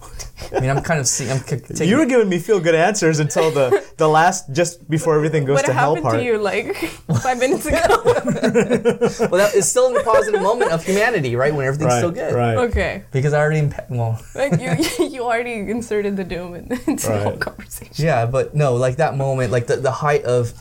I 0.51 0.59
mean, 0.59 0.71
I'm 0.71 0.81
kind 0.81 0.99
of 0.99 1.05
seeing. 1.07 1.29
I'm 1.29 1.37
c- 1.37 1.57
taking. 1.67 1.87
You 1.87 1.97
were 1.97 2.07
giving 2.07 2.27
me 2.29 2.39
feel 2.39 2.59
good 2.59 2.73
answers 2.73 3.19
until 3.19 3.51
the, 3.51 3.85
the 3.97 4.07
last, 4.09 4.51
just 4.53 4.89
before 4.89 5.15
everything 5.15 5.45
goes 5.45 5.57
what 5.57 5.65
to 5.67 5.73
hell 5.73 5.93
What 5.93 6.01
happened 6.03 6.21
to 6.21 6.25
you 6.25 6.39
like 6.39 6.75
five 7.21 7.37
minutes 7.37 7.67
ago? 7.67 7.77
well, 9.29 9.37
that 9.37 9.51
is 9.55 9.69
still 9.69 9.87
in 9.87 9.93
the 9.93 10.01
positive 10.03 10.41
moment 10.41 10.71
of 10.71 10.83
humanity, 10.83 11.35
right? 11.35 11.53
When 11.53 11.65
everything's 11.67 11.89
Right, 11.93 11.97
still 11.99 12.11
good. 12.11 12.33
right. 12.33 12.57
okay. 12.69 13.03
Because 13.11 13.33
I 13.33 13.39
already 13.39 13.61
impa- 13.67 13.87
well, 13.89 14.19
Like 14.33 14.59
you, 14.99 15.05
you 15.13 15.23
already 15.23 15.53
inserted 15.69 16.17
the 16.17 16.23
doom 16.23 16.55
in- 16.55 16.71
into 16.87 17.07
the 17.07 17.19
whole 17.23 17.37
conversation. 17.37 18.03
yeah, 18.03 18.25
but 18.25 18.55
no, 18.55 18.75
like 18.75 18.97
that 18.97 19.15
moment, 19.15 19.51
like 19.51 19.67
the, 19.67 19.75
the 19.75 19.91
height 19.91 20.23
of 20.23 20.53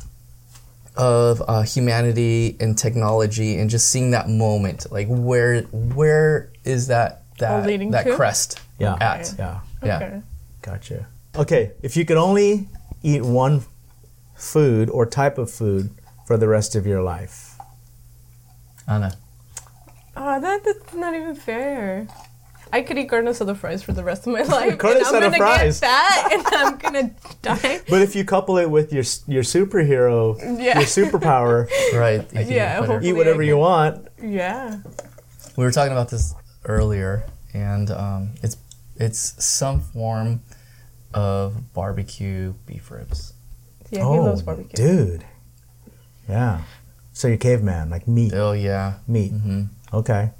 of 0.97 1.42
uh, 1.47 1.62
humanity 1.62 2.57
and 2.61 2.76
technology, 2.76 3.59
and 3.59 3.68
just 3.70 3.90
seeing 3.90 4.11
that 4.12 4.28
moment, 4.28 4.90
like 4.90 5.07
where 5.09 5.62
where 5.62 6.51
is 6.64 6.88
that 6.88 7.22
that 7.38 7.66
that 7.90 8.05
to? 8.05 8.14
crest 8.16 8.61
Yeah. 8.78 8.97
at? 9.01 9.34
Yeah. 9.38 9.61
Yeah. 9.82 9.97
Okay. 9.97 10.22
Gotcha. 10.62 11.07
Okay, 11.36 11.72
if 11.82 11.97
you 11.97 12.05
could 12.05 12.16
only 12.16 12.68
eat 13.03 13.22
one 13.22 13.62
food 14.34 14.88
or 14.90 15.05
type 15.07 15.38
of 15.38 15.51
food 15.51 15.90
for 16.26 16.36
the 16.36 16.49
rest 16.49 16.74
of 16.74 16.86
your 16.86 17.03
life, 17.03 17.57
Anna. 18.88 19.16
Oh, 20.16 20.40
that, 20.40 20.64
that's 20.64 20.94
not 20.94 21.14
even 21.14 21.34
fair. 21.34 22.09
I 22.73 22.83
could 22.83 22.99
eat 22.99 23.09
carne 23.09 23.27
asada 23.27 23.57
fries 23.57 23.83
for 23.83 23.93
the 23.93 24.03
rest 24.05 24.27
of 24.27 24.33
my 24.33 24.43
life. 24.59 24.79
Carne 24.79 24.97
and 24.97 25.07
I'm 25.07 25.12
gonna 25.23 25.37
fries. 25.37 25.81
get 25.81 25.89
fat 25.89 26.33
and 26.33 26.47
I'm 26.49 26.77
gonna 26.79 27.11
die. 27.43 27.81
but 27.89 28.03
if 28.03 28.17
you 28.17 28.25
couple 28.25 28.59
it 28.59 28.69
with 28.71 28.93
your 28.93 29.05
your 29.29 29.43
superhero, 29.45 30.39
Yeah. 30.41 30.79
your 30.81 30.87
superpower, 30.89 31.69
Right. 31.95 32.27
you 32.35 32.55
Yeah, 32.57 32.99
eat 33.01 33.05
eat 33.09 33.12
whatever 33.14 33.43
you 33.43 33.57
want. 33.57 34.09
Yeah. 34.23 34.79
We 35.57 35.64
were 35.64 35.71
talking 35.73 35.93
about 35.93 36.11
this 36.11 36.35
earlier, 36.64 37.25
and 37.55 37.91
um, 37.91 38.31
it's 38.43 38.57
it's 38.97 39.43
some 39.45 39.81
form 39.81 40.43
of 41.14 41.73
barbecue 41.73 42.53
beef 42.67 42.91
ribs. 42.91 43.33
Yeah, 43.91 44.01
he 44.01 44.05
oh, 44.05 44.25
loves 44.25 44.43
barbecue. 44.43 44.75
dude. 44.77 45.25
Yeah. 46.29 46.62
So 47.12 47.29
you're 47.29 47.37
caveman, 47.39 47.89
like 47.89 48.07
meat, 48.09 48.33
Oh 48.35 48.53
yeah. 48.53 48.95
meat. 49.07 49.31
hmm 49.31 49.62
Okay. 49.95 50.31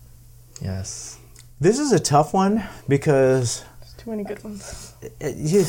Yes. 0.61 1.16
This 1.61 1.78
is 1.78 1.92
a 1.92 1.98
tough 2.00 2.34
one 2.34 2.62
because 2.88 3.64
There's 3.80 3.94
too 3.94 4.11
many 4.11 4.24
good 4.24 4.42
ones. 4.44 4.94
it, 5.20 5.36
you- 5.36 5.64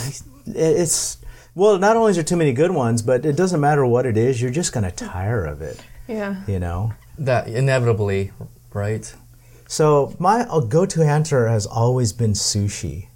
it's 0.55 1.17
well, 1.55 1.77
not 1.79 1.97
only 1.97 2.11
is 2.11 2.17
there 2.17 2.23
too 2.23 2.37
many 2.37 2.53
good 2.53 2.71
ones, 2.71 3.01
but 3.01 3.25
it 3.25 3.35
doesn't 3.35 3.59
matter 3.59 3.85
what 3.85 4.05
it 4.05 4.15
is, 4.15 4.41
you're 4.41 4.51
just 4.51 4.73
gonna 4.73 4.91
tire 4.91 5.45
of 5.45 5.61
it. 5.61 5.81
Yeah. 6.07 6.43
You 6.47 6.59
know. 6.59 6.93
That 7.17 7.47
inevitably, 7.47 8.31
right? 8.73 9.11
So 9.67 10.15
my 10.19 10.41
uh, 10.41 10.59
go-to 10.61 11.01
answer 11.03 11.47
has 11.47 11.65
always 11.65 12.13
been 12.13 12.31
sushi. 12.33 13.07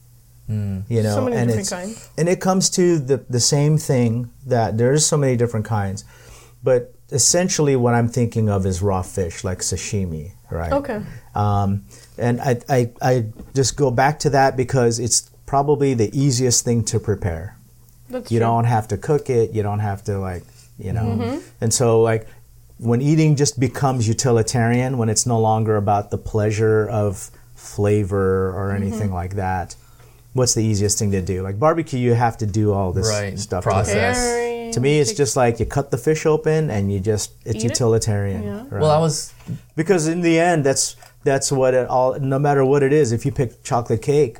Mm. 0.49 0.83
You 0.89 1.03
know, 1.03 1.15
so 1.15 1.23
many 1.25 1.35
and 1.37 1.47
different 1.47 1.61
it's 1.61 1.69
kinds. 1.69 2.09
and 2.17 2.27
it 2.27 2.41
comes 2.41 2.69
to 2.71 2.99
the 2.99 3.23
the 3.29 3.39
same 3.39 3.77
thing 3.77 4.31
that 4.47 4.77
there's 4.77 5.05
so 5.05 5.15
many 5.17 5.37
different 5.37 5.65
kinds, 5.65 6.03
but 6.63 6.93
essentially 7.11 7.75
what 7.75 7.93
I'm 7.93 8.09
thinking 8.09 8.49
of 8.49 8.65
is 8.65 8.81
raw 8.81 9.01
fish, 9.03 9.43
like 9.45 9.59
sashimi, 9.59 10.33
right? 10.49 10.73
Okay. 10.73 10.99
Um, 11.35 11.85
and 12.17 12.39
I, 12.41 12.59
I, 12.69 12.89
I 13.01 13.25
just 13.53 13.75
go 13.77 13.91
back 13.91 14.19
to 14.19 14.29
that 14.31 14.55
because 14.57 14.99
it's 14.99 15.29
probably 15.45 15.93
the 15.93 16.09
easiest 16.17 16.63
thing 16.65 16.83
to 16.85 16.99
prepare. 16.99 17.57
That's 18.09 18.31
You 18.31 18.39
true. 18.39 18.47
don't 18.47 18.65
have 18.65 18.87
to 18.89 18.97
cook 18.97 19.29
it. 19.29 19.51
You 19.51 19.63
don't 19.63 19.79
have 19.79 20.03
to 20.05 20.19
like, 20.19 20.43
you 20.77 20.93
know. 20.93 21.03
Mm-hmm. 21.03 21.39
And 21.61 21.73
so 21.73 22.01
like 22.01 22.27
when 22.77 23.01
eating 23.01 23.35
just 23.35 23.59
becomes 23.59 24.07
utilitarian, 24.07 24.97
when 24.97 25.09
it's 25.09 25.25
no 25.25 25.39
longer 25.39 25.77
about 25.77 26.11
the 26.11 26.17
pleasure 26.17 26.89
of 26.89 27.29
flavor 27.55 28.49
or 28.49 28.73
mm-hmm. 28.73 28.83
anything 28.83 29.13
like 29.13 29.35
that, 29.35 29.75
what's 30.33 30.53
the 30.53 30.63
easiest 30.63 30.99
thing 30.99 31.11
to 31.11 31.21
do? 31.21 31.41
Like 31.41 31.59
barbecue, 31.59 31.99
you 31.99 32.13
have 32.13 32.37
to 32.37 32.45
do 32.45 32.73
all 32.73 32.91
this 32.91 33.07
Right, 33.09 33.37
stuff. 33.39 33.63
process. 33.63 34.17
Preparing, 34.17 34.71
To 34.73 34.79
me, 34.79 34.99
it's 34.99 35.13
just 35.13 35.35
like 35.35 35.59
you 35.59 35.65
cut 35.65 35.91
the 35.91 35.97
fish 35.97 36.25
open 36.25 36.69
and 36.69 36.91
you 36.91 36.99
just 36.99 37.31
it's 37.45 37.57
Eat 37.57 37.65
it? 37.65 37.69
utilitarian. 37.71 38.43
Yeah. 38.43 38.57
right? 38.69 38.81
Well, 38.81 38.91
I 38.91 38.99
was 38.99 39.33
because 39.75 40.07
in 40.07 40.21
the 40.21 40.39
end, 40.39 40.63
that's 40.65 40.95
that's 41.23 41.51
what 41.51 41.73
it 41.73 41.87
all. 41.87 42.19
No 42.19 42.39
matter 42.39 42.63
what 42.65 42.83
it 42.83 42.93
is, 42.93 43.11
if 43.11 43.25
you 43.25 43.31
pick 43.31 43.63
chocolate 43.63 44.01
cake, 44.01 44.39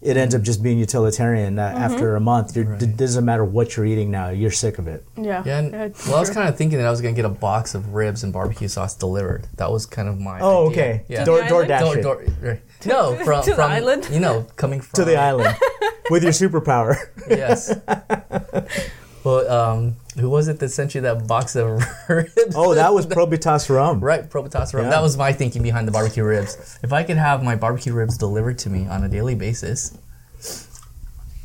it 0.00 0.16
ends 0.16 0.34
up 0.34 0.42
just 0.42 0.62
being 0.64 0.78
utilitarian. 0.78 1.58
Uh, 1.58 1.68
Mm-hmm. 1.70 1.78
After 1.82 2.16
a 2.16 2.20
month, 2.20 2.56
you're, 2.56 2.64
Right. 2.64 2.82
it 2.82 2.96
doesn't 2.96 3.24
matter 3.24 3.44
what 3.44 3.76
you're 3.76 3.86
eating 3.86 4.10
now. 4.10 4.30
You're 4.30 4.50
sick 4.50 4.78
of 4.78 4.88
it. 4.88 5.04
Yeah. 5.16 5.44
yeah. 5.46 5.58
And, 5.60 5.74
it's 5.74 6.06
well, 6.08 6.16
I 6.16 6.20
was 6.20 6.30
kind 6.30 6.48
of 6.48 6.56
thinking 6.56 6.78
that 6.78 6.86
I 6.88 6.90
was 6.90 7.00
gonna 7.00 7.14
get 7.14 7.24
a 7.24 7.28
box 7.28 7.76
of 7.76 7.94
ribs 7.94 8.24
and 8.24 8.32
barbecue 8.32 8.66
sauce 8.66 8.94
delivered. 8.96 9.46
That 9.58 9.70
was 9.70 9.86
kind 9.86 10.08
of 10.08 10.18
my. 10.18 10.40
Oh, 10.40 10.68
idea. 10.70 10.82
okay. 10.82 11.04
Yeah. 11.08 11.24
Door, 11.24 11.42
the 11.42 11.48
door 11.48 11.64
dash 11.66 11.80
Door- 11.82 12.02
door- 12.02 12.24
right. 12.40 12.60
no, 12.84 13.14
from 13.24 13.44
To 13.44 13.50
the 13.50 13.56
from 13.56 13.70
island? 13.70 14.08
you 14.10 14.18
know 14.18 14.46
coming 14.56 14.80
from 14.80 14.94
to 14.96 15.04
the 15.04 15.16
island 15.16 15.56
with 16.10 16.24
your 16.24 16.32
superpower. 16.32 16.96
Yes. 17.30 17.72
well, 19.24 19.50
um, 19.50 19.96
who 20.18 20.28
was 20.28 20.48
it 20.48 20.58
that 20.60 20.68
sent 20.70 20.94
you 20.94 21.00
that 21.02 21.26
box 21.26 21.56
of 21.56 21.82
ribs? 22.08 22.54
Oh, 22.54 22.74
that 22.74 22.92
was 22.92 23.06
Probitas 23.06 23.68
rum. 23.70 24.00
Right, 24.00 24.28
Probitas 24.28 24.74
rum. 24.74 24.84
Yeah. 24.84 24.90
That 24.90 25.02
was 25.02 25.16
my 25.16 25.32
thinking 25.32 25.62
behind 25.62 25.86
the 25.88 25.92
barbecue 25.92 26.24
ribs. 26.24 26.78
If 26.82 26.92
I 26.92 27.02
could 27.02 27.16
have 27.16 27.42
my 27.42 27.56
barbecue 27.56 27.92
ribs 27.92 28.18
delivered 28.18 28.58
to 28.60 28.70
me 28.70 28.86
on 28.86 29.04
a 29.04 29.08
daily 29.08 29.34
basis, 29.34 29.96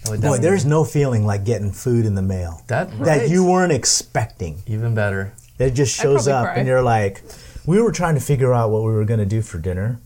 Boy, 0.05 0.38
there's 0.38 0.65
no 0.65 0.86
feeling 0.86 1.25
like 1.25 1.43
getting 1.43 1.71
food 1.71 2.05
in 2.05 2.15
the 2.15 2.21
mail 2.21 2.61
that 2.67 2.97
that 2.99 3.30
you 3.30 3.43
weren't 3.43 3.73
expecting. 3.73 4.61
even 4.65 4.95
better. 4.95 5.34
It 5.59 5.71
just 5.71 5.93
shows 5.99 6.28
up, 6.28 6.45
cry. 6.45 6.55
and 6.55 6.67
you're 6.67 6.82
like, 6.84 7.23
we 7.65 7.82
were 7.82 7.91
trying 7.91 8.15
to 8.15 8.21
figure 8.21 8.53
out 8.53 8.69
what 8.69 8.84
we 8.84 8.91
were 8.91 9.03
going 9.05 9.19
to 9.19 9.25
do 9.25 9.41
for 9.41 9.57
dinner, 9.57 9.99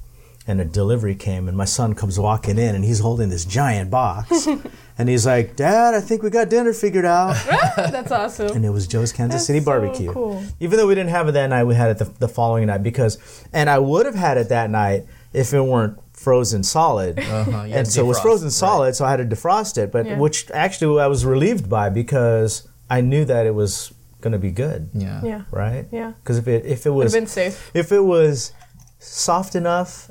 and 0.47 0.59
a 0.59 0.65
delivery 0.65 1.13
came, 1.13 1.47
and 1.47 1.55
my 1.55 1.65
son 1.65 1.93
comes 1.93 2.17
walking 2.17 2.57
in, 2.57 2.73
and 2.73 2.83
he's 2.83 2.99
holding 2.99 3.29
this 3.29 3.45
giant 3.45 3.91
box, 3.91 4.47
and 4.97 5.09
he's 5.09 5.25
like, 5.25 5.55
"Dad, 5.55 5.93
I 5.93 6.01
think 6.01 6.23
we 6.23 6.29
got 6.29 6.49
dinner 6.49 6.73
figured 6.73 7.05
out." 7.05 7.35
That's 7.75 8.11
awesome. 8.11 8.55
and 8.55 8.65
it 8.65 8.69
was 8.69 8.87
Joe's 8.87 9.11
Kansas 9.11 9.35
That's 9.41 9.45
City 9.47 9.59
so 9.59 9.65
barbecue. 9.65 10.11
cool. 10.13 10.43
Even 10.59 10.77
though 10.77 10.87
we 10.87 10.95
didn't 10.95 11.09
have 11.11 11.27
it 11.27 11.33
that 11.33 11.47
night, 11.49 11.63
we 11.65 11.75
had 11.75 11.91
it 11.91 11.97
the, 11.97 12.05
the 12.19 12.27
following 12.27 12.67
night 12.67 12.83
because, 12.83 13.17
and 13.53 13.69
I 13.69 13.79
would 13.79 14.05
have 14.05 14.15
had 14.15 14.37
it 14.37 14.49
that 14.49 14.69
night 14.69 15.05
if 15.33 15.53
it 15.53 15.61
weren't 15.61 15.97
frozen 16.13 16.61
solid. 16.63 17.19
Uh-huh, 17.19 17.61
and 17.67 17.85
to 17.85 17.91
so 17.91 18.03
it 18.03 18.07
was 18.07 18.17
defrost, 18.17 18.21
frozen 18.21 18.45
right. 18.47 18.53
solid, 18.53 18.95
so 18.95 19.05
I 19.05 19.11
had 19.11 19.29
to 19.29 19.35
defrost 19.35 19.77
it. 19.77 19.91
But 19.91 20.05
Yeah. 20.05 20.17
which 20.19 20.49
actually 20.51 21.01
I 21.01 21.07
was 21.07 21.25
relieved 21.25 21.69
by 21.69 21.89
because 21.89 22.67
I 22.89 23.01
knew 23.01 23.25
that 23.25 23.45
it 23.45 23.55
was 23.55 23.93
going 24.19 24.33
to 24.33 24.37
be 24.39 24.51
good, 24.51 24.89
Yeah. 24.93 25.21
Yeah. 25.23 25.41
right? 25.49 25.87
Yeah. 25.91 26.11
Because 26.21 26.37
if 26.37 26.47
it 26.47 26.65
if 26.65 26.85
it 26.85 26.91
Would 26.91 27.05
was 27.05 27.13
have 27.13 27.21
been 27.21 27.27
safe. 27.27 27.71
if 27.73 27.91
it 27.91 28.01
was 28.01 28.51
soft 28.99 29.55
enough 29.55 30.10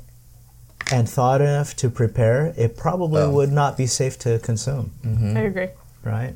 and 0.91 1.09
thought 1.09 1.41
enough 1.41 1.75
to 1.77 1.89
prepare, 1.89 2.53
it 2.57 2.75
probably 2.77 3.21
Oh. 3.21 3.31
would 3.31 3.51
not 3.51 3.77
be 3.77 3.87
safe 3.87 4.17
to 4.19 4.39
consume, 4.39 4.91
Mm-hmm. 5.05 5.37
I 5.37 5.41
agree. 5.41 5.69
right? 6.03 6.35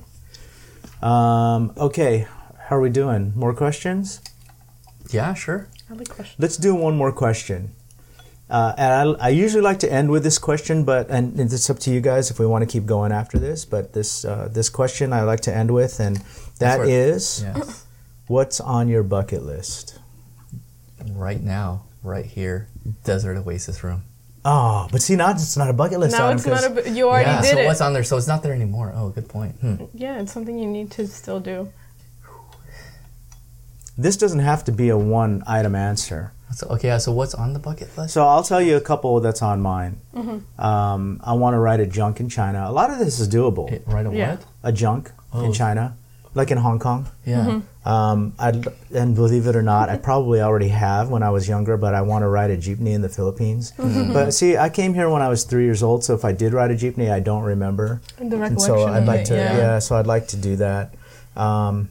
Um, 1.01 1.73
okay, 1.77 2.27
how 2.67 2.77
are 2.77 2.81
we 2.81 2.89
doing? 2.89 3.33
More 3.35 3.53
questions? 3.53 4.21
Yeah, 5.11 5.33
sure. 5.33 5.67
I 5.89 5.93
like 5.93 6.09
questions. 6.09 6.35
Let's 6.39 6.57
do 6.57 6.73
one 6.73 6.95
more 6.97 7.11
question. 7.11 7.71
Uh, 8.49 8.73
and 8.77 9.17
I, 9.21 9.25
I 9.25 9.29
usually 9.29 9.61
like 9.63 9.79
to 9.79 9.91
end 9.91 10.09
with 10.11 10.23
this 10.23 10.37
question, 10.37 10.83
but 10.83 11.09
and 11.09 11.39
it's 11.39 11.69
up 11.69 11.79
to 11.79 11.91
you 11.91 11.99
guys 11.99 12.29
if 12.31 12.39
we 12.39 12.45
want 12.45 12.61
to 12.61 12.67
keep 12.67 12.85
going 12.85 13.11
after 13.11 13.39
this. 13.39 13.65
But 13.65 13.93
this 13.93 14.23
uh, 14.23 14.49
this 14.51 14.69
question 14.69 15.13
I 15.13 15.21
like 15.23 15.41
to 15.41 15.55
end 15.55 15.71
with, 15.71 15.99
and 15.99 16.17
that 16.59 16.77
for 16.77 16.83
it. 16.85 16.89
is, 16.91 17.43
Yes. 17.43 17.85
what's 18.27 18.59
on 18.61 18.87
your 18.87 19.03
bucket 19.03 19.43
list? 19.43 19.99
right 21.13 21.41
now, 21.41 21.83
right 22.03 22.25
here, 22.25 22.67
desert 23.03 23.37
oasis 23.37 23.83
room. 23.83 24.03
Oh, 24.47 24.87
but 24.91 25.01
see, 25.01 25.15
now 25.15 25.31
it's 25.31 25.57
not 25.57 25.69
a 25.69 25.73
bucket 25.73 25.99
list. 25.99 26.15
Now 26.15 26.27
item 26.27 26.37
it's 26.37 26.45
not 26.45 26.53
'cause- 26.61 26.65
a. 26.65 26.69
bu- 26.69 26.89
You 26.91 27.09
already 27.09 27.29
yeah. 27.31 27.41
did 27.41 27.51
so 27.51 27.57
it. 27.59 27.65
what's 27.65 27.81
on 27.81 27.93
there? 27.93 28.03
So 28.03 28.15
it's 28.15 28.27
not 28.27 28.43
there 28.43 28.53
anymore. 28.53 28.93
Oh, 28.95 29.09
good 29.09 29.27
point. 29.27 29.55
Hmm. 29.59 29.75
yeah, 29.95 30.19
it's 30.21 30.31
something 30.31 30.57
you 30.59 30.67
need 30.67 30.91
to 30.91 31.07
still 31.07 31.39
do. 31.39 31.69
This 33.97 34.17
doesn't 34.17 34.39
have 34.39 34.63
to 34.65 34.71
be 34.71 34.89
a 34.89 34.97
one 34.97 35.41
item 35.47 35.73
answer. 35.75 36.31
So, 36.53 36.67
okay. 36.67 36.89
Yeah, 36.89 36.97
so 36.99 37.11
what's 37.11 37.33
on 37.33 37.53
the 37.53 37.59
bucket 37.59 37.97
list? 37.97 38.13
So 38.13 38.25
I'll 38.27 38.43
tell 38.43 38.61
you 38.61 38.75
a 38.77 38.81
couple 38.81 39.19
that's 39.19 39.41
on 39.41 39.61
mine. 39.61 39.97
Mm-hmm. 40.13 40.61
Um, 40.61 41.19
I 41.23 41.33
want 41.33 41.53
to 41.55 41.59
write 41.59 41.79
a 41.79 41.85
junk 41.87 42.19
in 42.19 42.29
China. 42.29 42.65
A 42.67 42.71
lot 42.71 42.91
of 42.91 42.99
this 42.99 43.19
is 43.19 43.27
doable. 43.27 43.71
It- 43.71 43.83
right 43.87 44.05
away. 44.05 44.17
Yeah. 44.17 44.37
A 44.63 44.71
junk 44.71 45.11
Oh. 45.33 45.43
in 45.43 45.53
China, 45.53 45.95
like 46.35 46.51
in 46.51 46.57
Hong 46.57 46.79
Kong. 46.79 47.07
Yeah. 47.25 47.45
Mm-hmm. 47.45 47.89
Um, 47.89 48.33
I'd, 48.37 48.67
and 48.93 49.15
believe 49.15 49.47
it 49.47 49.55
or 49.55 49.61
not, 49.61 49.89
I 49.89 49.97
probably 49.97 50.41
already 50.41 50.67
have 50.67 51.09
when 51.09 51.23
I 51.23 51.29
was 51.29 51.47
younger, 51.47 51.77
but 51.77 51.95
I 51.95 52.01
want 52.01 52.23
to 52.23 52.27
ride 52.27 52.51
a 52.51 52.57
jeepney 52.57 52.93
in 52.93 53.01
the 53.01 53.09
Philippines. 53.09 53.71
Mm-hmm. 53.77 54.11
But 54.13 54.33
see, 54.33 54.57
I 54.57 54.69
came 54.69 54.93
here 54.93 55.09
when 55.09 55.21
I 55.21 55.29
was 55.29 55.45
three 55.45 55.63
years 55.63 55.81
old, 55.81 56.03
so 56.03 56.13
if 56.13 56.25
I 56.25 56.33
did 56.33 56.53
ride 56.53 56.71
a 56.71 56.75
jeepney, 56.75 57.09
I 57.09 57.21
don't 57.21 57.43
remember. 57.43 58.01
And 58.19 58.31
the 58.31 58.41
And 58.41 58.61
so 58.61 58.85
I'd 58.85 59.05
like 59.05 59.25
to, 59.25 59.35
yeah. 59.35 59.57
yeah. 59.57 59.79
so 59.79 59.95
I'd 59.95 60.07
like 60.07 60.27
to 60.29 60.37
do 60.37 60.57
that. 60.57 60.93
Um, 61.35 61.89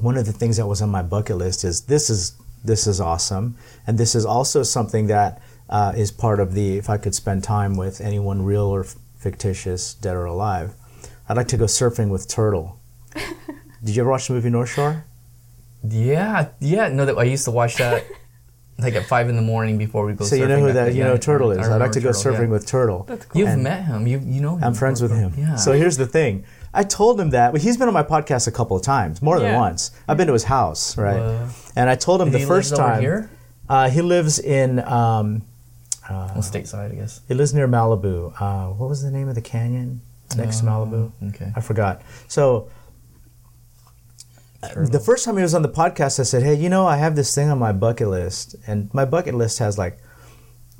one 0.00 0.16
of 0.16 0.26
the 0.26 0.32
things 0.32 0.56
that 0.56 0.66
was 0.66 0.82
on 0.82 0.90
my 0.90 1.02
bucket 1.02 1.36
list 1.36 1.64
is 1.64 1.82
this 1.82 2.10
is 2.10 2.34
this 2.64 2.86
is 2.86 3.00
awesome, 3.00 3.56
and 3.86 3.96
this 3.96 4.14
is 4.14 4.26
also 4.26 4.62
something 4.62 5.06
that 5.06 5.40
uh, 5.68 5.92
is 5.96 6.10
part 6.10 6.40
of 6.40 6.54
the. 6.54 6.76
If 6.78 6.90
I 6.90 6.96
could 6.96 7.14
spend 7.14 7.44
time 7.44 7.76
with 7.76 8.00
anyone 8.00 8.42
real 8.42 8.64
or 8.64 8.84
f- 8.84 8.96
fictitious, 9.18 9.94
dead 9.94 10.16
or 10.16 10.24
alive, 10.24 10.74
I'd 11.28 11.36
like 11.36 11.48
to 11.48 11.56
go 11.56 11.64
surfing 11.64 12.08
with 12.10 12.28
Turtle. 12.28 12.78
Did 13.84 13.94
you 13.96 14.02
ever 14.02 14.10
watch 14.10 14.26
the 14.28 14.34
movie 14.34 14.50
North 14.50 14.70
Shore? 14.70 15.04
Yeah. 15.88 16.48
Yeah. 16.60 16.88
No, 16.88 17.04
that 17.06 17.16
I 17.16 17.24
used 17.24 17.44
to 17.44 17.50
watch 17.50 17.76
that 17.76 18.04
like 18.78 18.94
at 18.94 19.06
five 19.06 19.28
in 19.28 19.36
the 19.36 19.42
morning 19.42 19.78
before 19.78 20.04
we 20.04 20.12
go. 20.14 20.24
So 20.24 20.34
you 20.36 20.44
surfing 20.44 20.48
know 20.48 20.60
who 20.60 20.72
that 20.72 20.94
you 20.94 21.04
know 21.04 21.16
Turtle 21.16 21.50
I 21.52 21.56
is. 21.56 21.68
I'd 21.68 21.76
like 21.80 21.92
to 21.92 22.00
go 22.00 22.12
Turtle, 22.12 22.32
surfing 22.32 22.40
yeah. 22.46 22.46
with 22.48 22.66
Turtle. 22.66 23.04
That's 23.08 23.24
cool. 23.26 23.38
You've 23.40 23.48
And- 23.50 23.62
met 23.62 23.84
him. 23.84 24.06
You 24.06 24.18
you 24.24 24.40
know 24.40 24.56
him. 24.56 24.64
I'm 24.64 24.74
friends 24.74 25.00
with 25.00 25.12
him. 25.12 25.32
Yeah. 25.36 25.56
So 25.56 25.72
here's 25.72 25.96
the 25.96 26.06
thing. 26.06 26.44
I 26.74 26.82
told 26.82 27.18
him 27.20 27.30
that. 27.30 27.52
Well, 27.52 27.62
he's 27.62 27.76
been 27.78 27.88
on 27.88 27.94
my 27.94 28.02
podcast 28.02 28.46
a 28.46 28.50
couple 28.52 28.76
of 28.76 28.82
times, 28.82 29.22
more 29.22 29.38
than 29.38 29.52
Yeah. 29.52 29.56
once. 29.58 29.92
I've 30.08 30.16
been 30.18 30.26
to 30.26 30.34
his 30.34 30.44
house, 30.44 30.98
right? 30.98 31.16
Uh, 31.18 31.48
and 31.74 31.88
I 31.88 31.94
told 31.94 32.20
him 32.20 32.28
he 32.28 32.32
the 32.32 32.38
lives 32.40 32.48
first 32.48 32.72
over 32.74 32.82
time. 32.82 33.00
here. 33.00 33.30
Uh, 33.68 33.88
he 33.88 34.02
lives 34.02 34.38
in. 34.38 34.80
Um, 34.80 35.42
Well, 36.10 36.34
stateside, 36.42 36.92
I 36.92 36.94
guess. 36.94 37.20
he 37.28 37.34
lives 37.34 37.54
near 37.54 37.66
Malibu. 37.66 38.32
Uh, 38.40 38.68
what 38.74 38.88
was 38.88 39.02
the 39.02 39.10
name 39.10 39.28
of 39.28 39.34
the 39.34 39.40
canyon 39.40 40.02
next 40.36 40.60
to 40.60 40.66
Malibu? 40.66 41.12
Okay. 41.28 41.50
I 41.56 41.60
forgot. 41.60 42.02
So 42.28 42.68
the 44.60 45.00
first 45.00 45.24
time 45.24 45.36
he 45.36 45.42
was 45.42 45.54
on 45.54 45.62
the 45.62 45.68
podcast, 45.68 46.18
I 46.20 46.24
said, 46.24 46.42
"Hey, 46.42 46.54
you 46.54 46.68
know, 46.68 46.86
I 46.86 46.96
have 46.96 47.16
this 47.16 47.34
thing 47.34 47.48
on 47.50 47.58
my 47.58 47.72
bucket 47.72 48.08
list, 48.08 48.56
and 48.66 48.92
my 48.94 49.04
bucket 49.04 49.34
list 49.34 49.58
has 49.58 49.76
like 49.78 49.98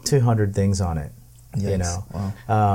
200 0.05 0.55
things 0.55 0.81
on 0.81 0.99
it. 0.99 1.13
You 1.59 1.79
know, 1.79 2.05
Wow. 2.13 2.33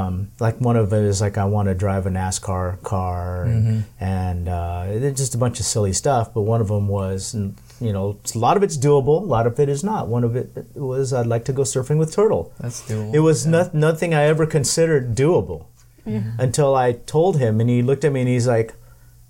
um, 0.07 0.31
like 0.39 0.59
one 0.59 0.75
of 0.75 0.91
it 0.91 1.03
is 1.03 1.21
like 1.21 1.37
I 1.37 1.45
want 1.45 1.67
to 1.67 1.75
drive 1.75 2.07
a 2.07 2.09
NASCAR 2.09 2.81
car, 2.81 3.43
and, 3.43 3.83
and 3.99 4.49
uh, 4.49 4.85
it's 4.87 5.19
just 5.19 5.35
a 5.35 5.37
bunch 5.37 5.59
of 5.59 5.67
silly 5.67 5.93
stuff. 5.93 6.33
But 6.33 6.41
one 6.41 6.61
of 6.61 6.69
them 6.69 6.87
was, 6.87 7.35
you 7.35 7.93
know, 7.93 8.17
a 8.33 8.37
lot 8.39 8.57
of 8.57 8.63
it's 8.63 8.77
doable, 8.77 9.21
a 9.21 9.25
lot 9.25 9.45
of 9.45 9.59
it 9.59 9.69
is 9.69 9.83
not. 9.83 10.07
One 10.07 10.23
of 10.23 10.35
it 10.35 10.49
was 10.73 11.13
I'd 11.13 11.27
like 11.27 11.45
to 11.45 11.53
go 11.53 11.61
surfing 11.61 11.99
with 11.99 12.11
Turtle. 12.11 12.53
That's 12.59 12.81
doable. 12.89 13.13
It 13.13 13.19
was 13.19 13.45
not, 13.45 13.75
nothing 13.75 14.15
I 14.15 14.23
ever 14.23 14.47
considered 14.47 15.13
doable 15.15 15.65
until 16.39 16.75
I 16.75 16.93
told 16.93 17.37
him, 17.37 17.61
and 17.61 17.69
he 17.69 17.83
looked 17.83 18.03
at 18.03 18.11
me 18.11 18.21
and 18.21 18.29
he's 18.29 18.47
like, 18.47 18.73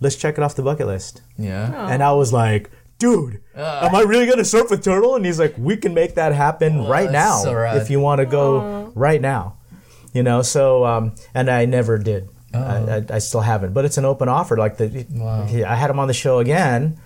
"Let's 0.02 0.16
check 0.18 0.38
it 0.38 0.44
off 0.44 0.56
the 0.56 0.64
bucket 0.64 0.88
list." 0.88 1.22
Yeah. 1.38 1.72
Oh. 1.74 1.88
And 1.88 2.04
I 2.04 2.12
was 2.12 2.34
like, 2.34 2.70
"Dude, 3.00 3.40
Uh. 3.56 3.88
am 3.90 3.96
I 3.96 4.02
really 4.02 4.26
gonna 4.28 4.44
surf 4.44 4.70
with 4.70 4.84
Turtle?" 4.84 5.16
And 5.16 5.26
he's 5.26 5.40
like, 5.40 5.56
"We 5.58 5.78
can 5.78 5.94
make 5.94 6.16
that 6.16 6.34
happen 6.34 6.86
right 6.88 7.10
now 7.12 7.38
so 7.44 7.64
if 7.76 7.90
you 7.90 8.00
want 8.02 8.20
to 8.20 8.26
go 8.26 8.92
right 8.96 9.22
now." 9.22 9.56
You 10.14 10.24
know, 10.24 10.42
so 10.42 10.84
um, 10.86 11.14
and 11.34 11.50
I 11.50 11.64
never 11.66 11.98
did. 11.98 12.28
I, 12.54 12.58
I, 12.60 13.06
I 13.12 13.20
still 13.20 13.40
haven't, 13.40 13.72
but 13.74 13.86
it's 13.86 13.98
an 13.98 14.04
open 14.04 14.28
offer. 14.28 14.58
Like 14.58 14.76
the, 14.76 15.06
Wow. 15.10 15.46
he- 15.46 15.64
I 15.64 15.76
had 15.76 15.90
him 15.90 16.00
on 16.00 16.10
the 16.10 16.14
show 16.14 16.40
again, 16.40 16.98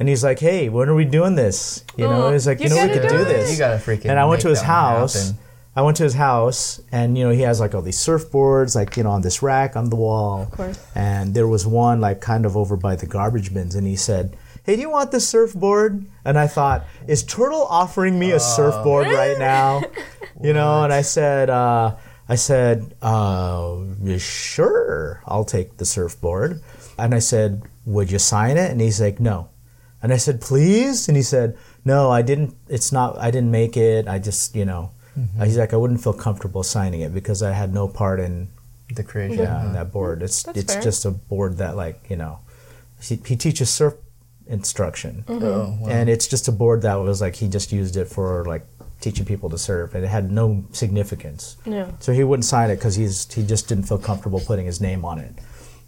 and 0.00 0.08
he's 0.08 0.24
like, 0.24 0.38
"Hey, 0.40 0.70
when 0.70 0.88
are 0.88 0.94
we 0.94 1.04
doing 1.04 1.34
this?" 1.34 1.84
You 1.98 2.06
know, 2.08 2.28
Oh, 2.28 2.32
he's 2.32 2.46
like, 2.46 2.60
"You, 2.60 2.70
you 2.70 2.70
know, 2.70 2.80
we 2.82 2.88
gotta 2.88 3.00
could 3.00 3.08
do 3.10 3.18
do 3.18 3.24
this." 3.26 3.52
You 3.52 3.58
gotta 3.58 3.76
freaking. 3.76 4.08
and 4.08 4.18
I 4.18 4.24
went 4.24 4.40
to 4.40 4.48
his 4.48 4.62
house. 4.62 5.14
happen. 5.28 5.38
I 5.76 5.82
went 5.82 5.98
to 5.98 6.04
his 6.04 6.14
house, 6.14 6.80
and 6.90 7.18
you 7.18 7.24
know 7.24 7.30
he 7.30 7.42
has 7.42 7.60
like 7.60 7.74
all 7.74 7.82
these 7.82 7.98
surfboards, 7.98 8.74
like 8.74 8.96
you 8.96 9.02
know 9.02 9.10
on 9.10 9.20
this 9.20 9.42
rack 9.42 9.76
on 9.76 9.90
the 9.90 9.96
wall. 9.96 10.44
Of 10.44 10.50
course. 10.50 10.86
And 10.94 11.34
there 11.34 11.46
was 11.46 11.66
one 11.66 12.00
like 12.00 12.22
kind 12.22 12.46
of 12.46 12.56
over 12.56 12.76
by 12.76 12.96
the 12.96 13.06
garbage 13.06 13.52
bins, 13.52 13.74
and 13.74 13.86
he 13.86 13.94
said, 13.94 14.38
"Hey, 14.64 14.76
do 14.76 14.80
you 14.80 14.90
want 14.90 15.12
this 15.12 15.28
surfboard?" 15.28 16.06
And 16.24 16.38
I 16.38 16.46
thought, 16.46 16.86
"Is 17.06 17.22
Turtle 17.22 17.66
offering 17.68 18.18
me 18.18 18.32
a 18.32 18.40
surfboard 18.40 19.08
right 19.08 19.38
now?" 19.38 19.82
You 20.42 20.52
know, 20.52 20.84
and 20.84 20.92
I 20.92 21.00
said, 21.00 21.48
uh, 21.48 21.96
"I 22.28 22.34
said, 22.34 22.94
uh, 23.00 23.78
sure, 24.18 25.22
I'll 25.24 25.46
take 25.46 25.78
the 25.78 25.86
surfboard." 25.86 26.60
And 26.98 27.14
I 27.14 27.20
said, 27.20 27.62
"Would 27.86 28.10
you 28.10 28.18
sign 28.18 28.58
it?" 28.58 28.70
And 28.70 28.78
he's 28.78 29.00
like, 29.00 29.18
"No." 29.18 29.48
And 30.02 30.12
I 30.12 30.18
said, 30.18 30.40
please? 30.40 31.08
And 31.08 31.16
he 31.16 31.22
said, 31.22 31.56
no, 31.84 32.10
I 32.10 32.22
didn't, 32.22 32.54
it's 32.68 32.92
not, 32.92 33.18
I 33.18 33.30
didn't 33.30 33.50
make 33.50 33.76
it. 33.76 34.06
I 34.06 34.18
just, 34.18 34.54
you 34.54 34.64
know, 34.64 34.90
Mm-hmm. 35.18 35.44
he's 35.44 35.56
like, 35.58 35.72
I 35.72 35.76
wouldn't 35.76 36.02
feel 36.02 36.12
comfortable 36.12 36.62
signing 36.62 37.00
it 37.00 37.12
because 37.14 37.42
I 37.42 37.52
had 37.52 37.72
no 37.72 37.88
part 37.88 38.20
in, 38.20 38.48
The 38.94 39.02
creation. 39.02 39.38
yeah, 39.38 39.64
in 39.66 39.72
that 39.72 39.92
board. 39.92 40.22
It's, 40.22 40.42
That's 40.42 40.58
it's 40.58 40.74
fair. 40.74 40.82
just 40.82 41.04
a 41.04 41.10
board 41.10 41.56
that 41.58 41.76
like, 41.76 42.04
you 42.10 42.16
know, 42.16 42.38
he, 43.00 43.16
he 43.26 43.36
teaches 43.36 43.70
surf 43.70 43.94
instruction. 44.46 45.24
Mm-hmm. 45.26 45.44
Oh, 45.44 45.78
wow. 45.80 45.88
And 45.88 46.08
it's 46.08 46.28
just 46.28 46.48
a 46.48 46.52
board 46.52 46.82
that 46.82 46.94
was 46.96 47.20
like, 47.20 47.36
he 47.36 47.48
just 47.48 47.72
used 47.72 47.96
it 47.96 48.06
for 48.06 48.44
like 48.44 48.64
teaching 49.00 49.24
people 49.26 49.50
to 49.50 49.58
surf 49.58 49.94
and 49.94 50.04
it 50.04 50.08
had 50.08 50.30
no 50.30 50.64
significance. 50.72 51.56
Yeah. 51.66 51.90
So 52.00 52.12
he 52.12 52.22
wouldn't 52.24 52.44
sign 52.44 52.70
it 52.70 52.76
because 52.76 52.94
he's 52.96 53.32
he 53.32 53.42
just 53.42 53.68
didn't 53.68 53.84
feel 53.84 53.98
comfortable 53.98 54.40
putting 54.40 54.66
his 54.66 54.80
name 54.80 55.04
on 55.04 55.18
it. 55.18 55.32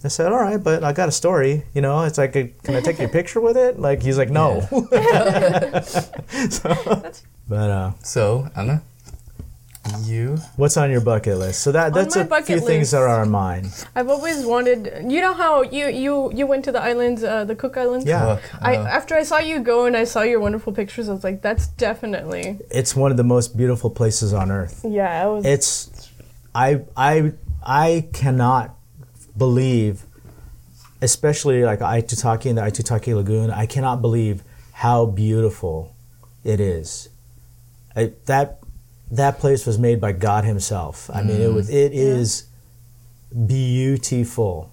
I 0.05 0.09
said, 0.09 0.31
"All 0.31 0.39
right, 0.39 0.63
but 0.63 0.85
I 0.85 0.93
got 0.93 1.09
a 1.09 1.13
story. 1.13 1.65
You 1.75 1.81
know, 1.83 2.05
it's 2.05 2.19
like, 2.19 2.33
can 2.33 2.75
I 2.77 2.81
take 2.81 3.01
your 3.01 3.09
picture 3.09 3.41
with 3.41 3.57
it?" 3.57 3.81
Like 3.81 4.01
he's 4.03 4.17
like, 4.17 4.31
"No." 4.31 4.61
so, 6.51 7.13
but 7.49 7.71
uh, 7.71 7.93
So, 8.03 8.49
Anna, 8.55 8.83
you 10.05 10.37
what's 10.57 10.77
on 10.77 10.91
your 10.91 11.01
bucket 11.01 11.39
list? 11.39 11.63
So 11.63 11.73
that 11.73 11.95
that's 11.95 12.17
a 12.17 12.25
bucket 12.25 12.47
few 12.47 12.61
things 12.61 12.91
that 12.91 13.03
are 13.03 13.21
on 13.21 13.31
mine. 13.31 13.71
I've 13.95 14.09
always 14.09 14.45
wanted. 14.45 15.11
You 15.11 15.21
know 15.21 15.35
how 15.35 15.63
you 15.63 15.89
you 15.89 16.33
you 16.33 16.47
went 16.47 16.65
to 16.67 16.73
the 16.73 16.81
islands, 16.81 17.23
uh, 17.25 17.45
the 17.45 17.55
Cook 17.55 17.77
Islands. 17.77 18.07
Yeah. 18.07 18.41
cook. 18.41 18.63
I 18.63 18.77
uh, 18.77 18.87
after 18.87 19.15
I 19.15 19.23
saw 19.23 19.39
you 19.39 19.61
go 19.61 19.87
and 19.87 19.97
I 19.97 20.05
saw 20.05 20.23
your 20.23 20.41
wonderful 20.41 20.73
pictures, 20.73 21.09
I 21.09 21.13
was 21.13 21.25
like, 21.25 21.43
that's 21.43 21.67
definitely. 21.67 22.59
It's 22.71 22.95
one 22.95 23.11
of 23.11 23.17
the 23.17 23.25
most 23.25 23.57
beautiful 23.57 23.91
places 23.91 24.33
on 24.33 24.51
earth. 24.51 24.85
Yeah, 24.89 25.23
I 25.23 25.27
was. 25.27 25.45
It's 25.45 26.11
I 26.55 26.83
I 26.97 27.33
I 27.63 28.09
cannot 28.13 28.77
believe, 29.37 30.03
especially 31.01 31.65
like 31.65 31.81
Aitutaki 31.81 32.47
and 32.47 32.59
the 32.59 32.63
Aitutaki 32.63 33.15
Lagoon. 33.15 33.51
I 33.51 33.67
cannot 33.67 34.01
believe 34.01 34.43
how 34.73 35.07
beautiful 35.07 35.95
it 36.45 36.61
is. 36.61 37.09
I, 37.97 38.13
that 38.27 38.61
that 39.11 39.39
place 39.39 39.67
was 39.67 39.79
made 39.79 40.01
by 40.01 40.13
God 40.13 40.45
Himself. 40.45 41.11
I 41.13 41.23
mean, 41.23 41.41
it 41.41 41.53
was 41.53 41.69
it 41.71 41.93
is 41.93 42.45
beautiful. 43.47 44.73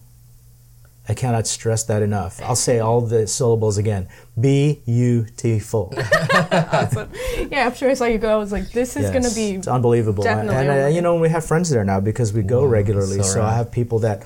I 1.07 1.13
cannot 1.13 1.45
stress 1.45 1.83
that 1.83 2.01
enough. 2.01 2.41
I'll 2.41 2.55
say 2.55 2.79
all 2.79 2.99
the 3.01 3.27
syllables 3.27 3.77
again. 3.77 4.07
Beautiful. 4.39 5.93
awesome. 6.33 7.11
Yeah, 7.51 7.59
after 7.59 7.87
I 7.87 7.93
saw 7.93 8.05
you 8.05 8.17
go, 8.17 8.33
I 8.33 8.37
was 8.37 8.51
like, 8.51 8.71
this 8.71 8.95
is 8.97 9.03
Yes, 9.03 9.13
gonna 9.13 9.33
be. 9.35 9.57
it's 9.57 9.67
unbelievable. 9.67 10.23
definitely 10.23 10.55
and 10.55 10.69
uh, 10.69 10.73
over. 10.73 10.89
you 10.89 11.01
know, 11.01 11.15
we 11.17 11.29
have 11.29 11.45
friends 11.45 11.69
there 11.69 11.83
now 11.85 11.99
because 11.99 12.33
we 12.33 12.41
go 12.41 12.65
regularly. 12.65 13.17
so 13.17 13.23
So, 13.23 13.43
I 13.43 13.53
have 13.53 13.71
people 13.71 13.99
that 13.99 14.23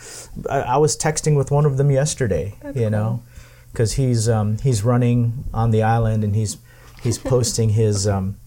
I, 0.49 0.61
I 0.61 0.77
was 0.77 0.95
texting 0.97 1.35
with 1.35 1.51
one 1.51 1.65
of 1.65 1.75
them 1.75 1.91
yesterday. 1.91 2.55
you 2.73 2.89
know, 2.89 3.23
because 3.73 3.93
he's 3.93 4.29
um, 4.29 4.57
he's 4.59 4.81
running 4.83 5.43
on 5.53 5.71
the 5.71 5.83
island 5.83 6.23
and 6.23 6.33
he's 6.33 6.57
he's 7.03 7.17
posting 7.33 7.71
his 7.71 8.07
um, 8.07 8.37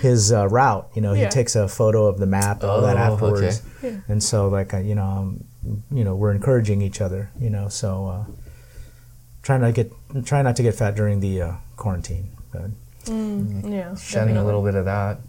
his 0.00 0.32
uh, 0.32 0.48
route. 0.48 0.88
You 0.94 1.02
know, 1.02 1.12
he 1.14 1.26
takes 1.26 1.56
a 1.56 1.68
photo 1.68 2.06
of 2.06 2.18
the 2.18 2.26
map 2.26 2.62
and 2.62 2.70
all 2.70 2.80
that 2.82 2.96
Oh, 2.96 3.12
afterwards. 3.14 3.62
okay. 3.78 3.94
Yeah. 3.94 4.00
And 4.08 4.22
so, 4.22 4.48
like, 4.48 4.74
uh, 4.74 4.78
you 4.78 4.94
know, 4.94 5.04
um, 5.04 5.44
you 5.90 6.04
know, 6.04 6.14
we're 6.14 6.32
encouraging 6.32 6.82
each 6.82 7.00
other. 7.00 7.30
You 7.40 7.50
know, 7.50 7.68
so 7.68 8.06
uh, 8.08 8.24
try 9.42 9.58
not 9.58 9.66
to 9.66 9.72
get 9.72 9.92
try 10.24 10.42
not 10.42 10.56
to 10.56 10.62
get 10.62 10.74
fat 10.74 10.94
during 10.94 11.20
the 11.20 11.42
uh, 11.42 11.52
quarantine. 11.76 12.30
But, 12.52 12.70
Mm, 13.06 13.70
yeah. 13.72 13.94
shedding 13.94 14.36
a 14.36 14.44
little 14.44 14.62
bit 14.64 14.74
of 14.74 14.84
that. 14.86 15.20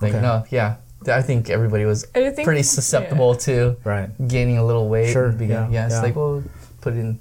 Like, 0.00 0.12
Okay. 0.12 0.20
no, 0.20 0.44
yeah. 0.50 0.76
I 1.06 1.22
think 1.22 1.48
everybody 1.48 1.84
was 1.84 2.04
think- 2.06 2.42
pretty 2.42 2.64
susceptible 2.64 3.36
to 3.46 3.76
right. 3.84 4.10
gaining 4.26 4.58
a 4.58 4.64
little 4.64 4.88
weight. 4.88 5.12
Sure, 5.12 5.30
beginning. 5.30 5.72
yeah, 5.72 5.80
Yeah, 5.82 5.86
it's 5.86 5.94
yeah. 5.94 6.02
like, 6.02 6.16
well, 6.16 6.42
put 6.80 6.94
it 6.94 6.98
in, 6.98 7.20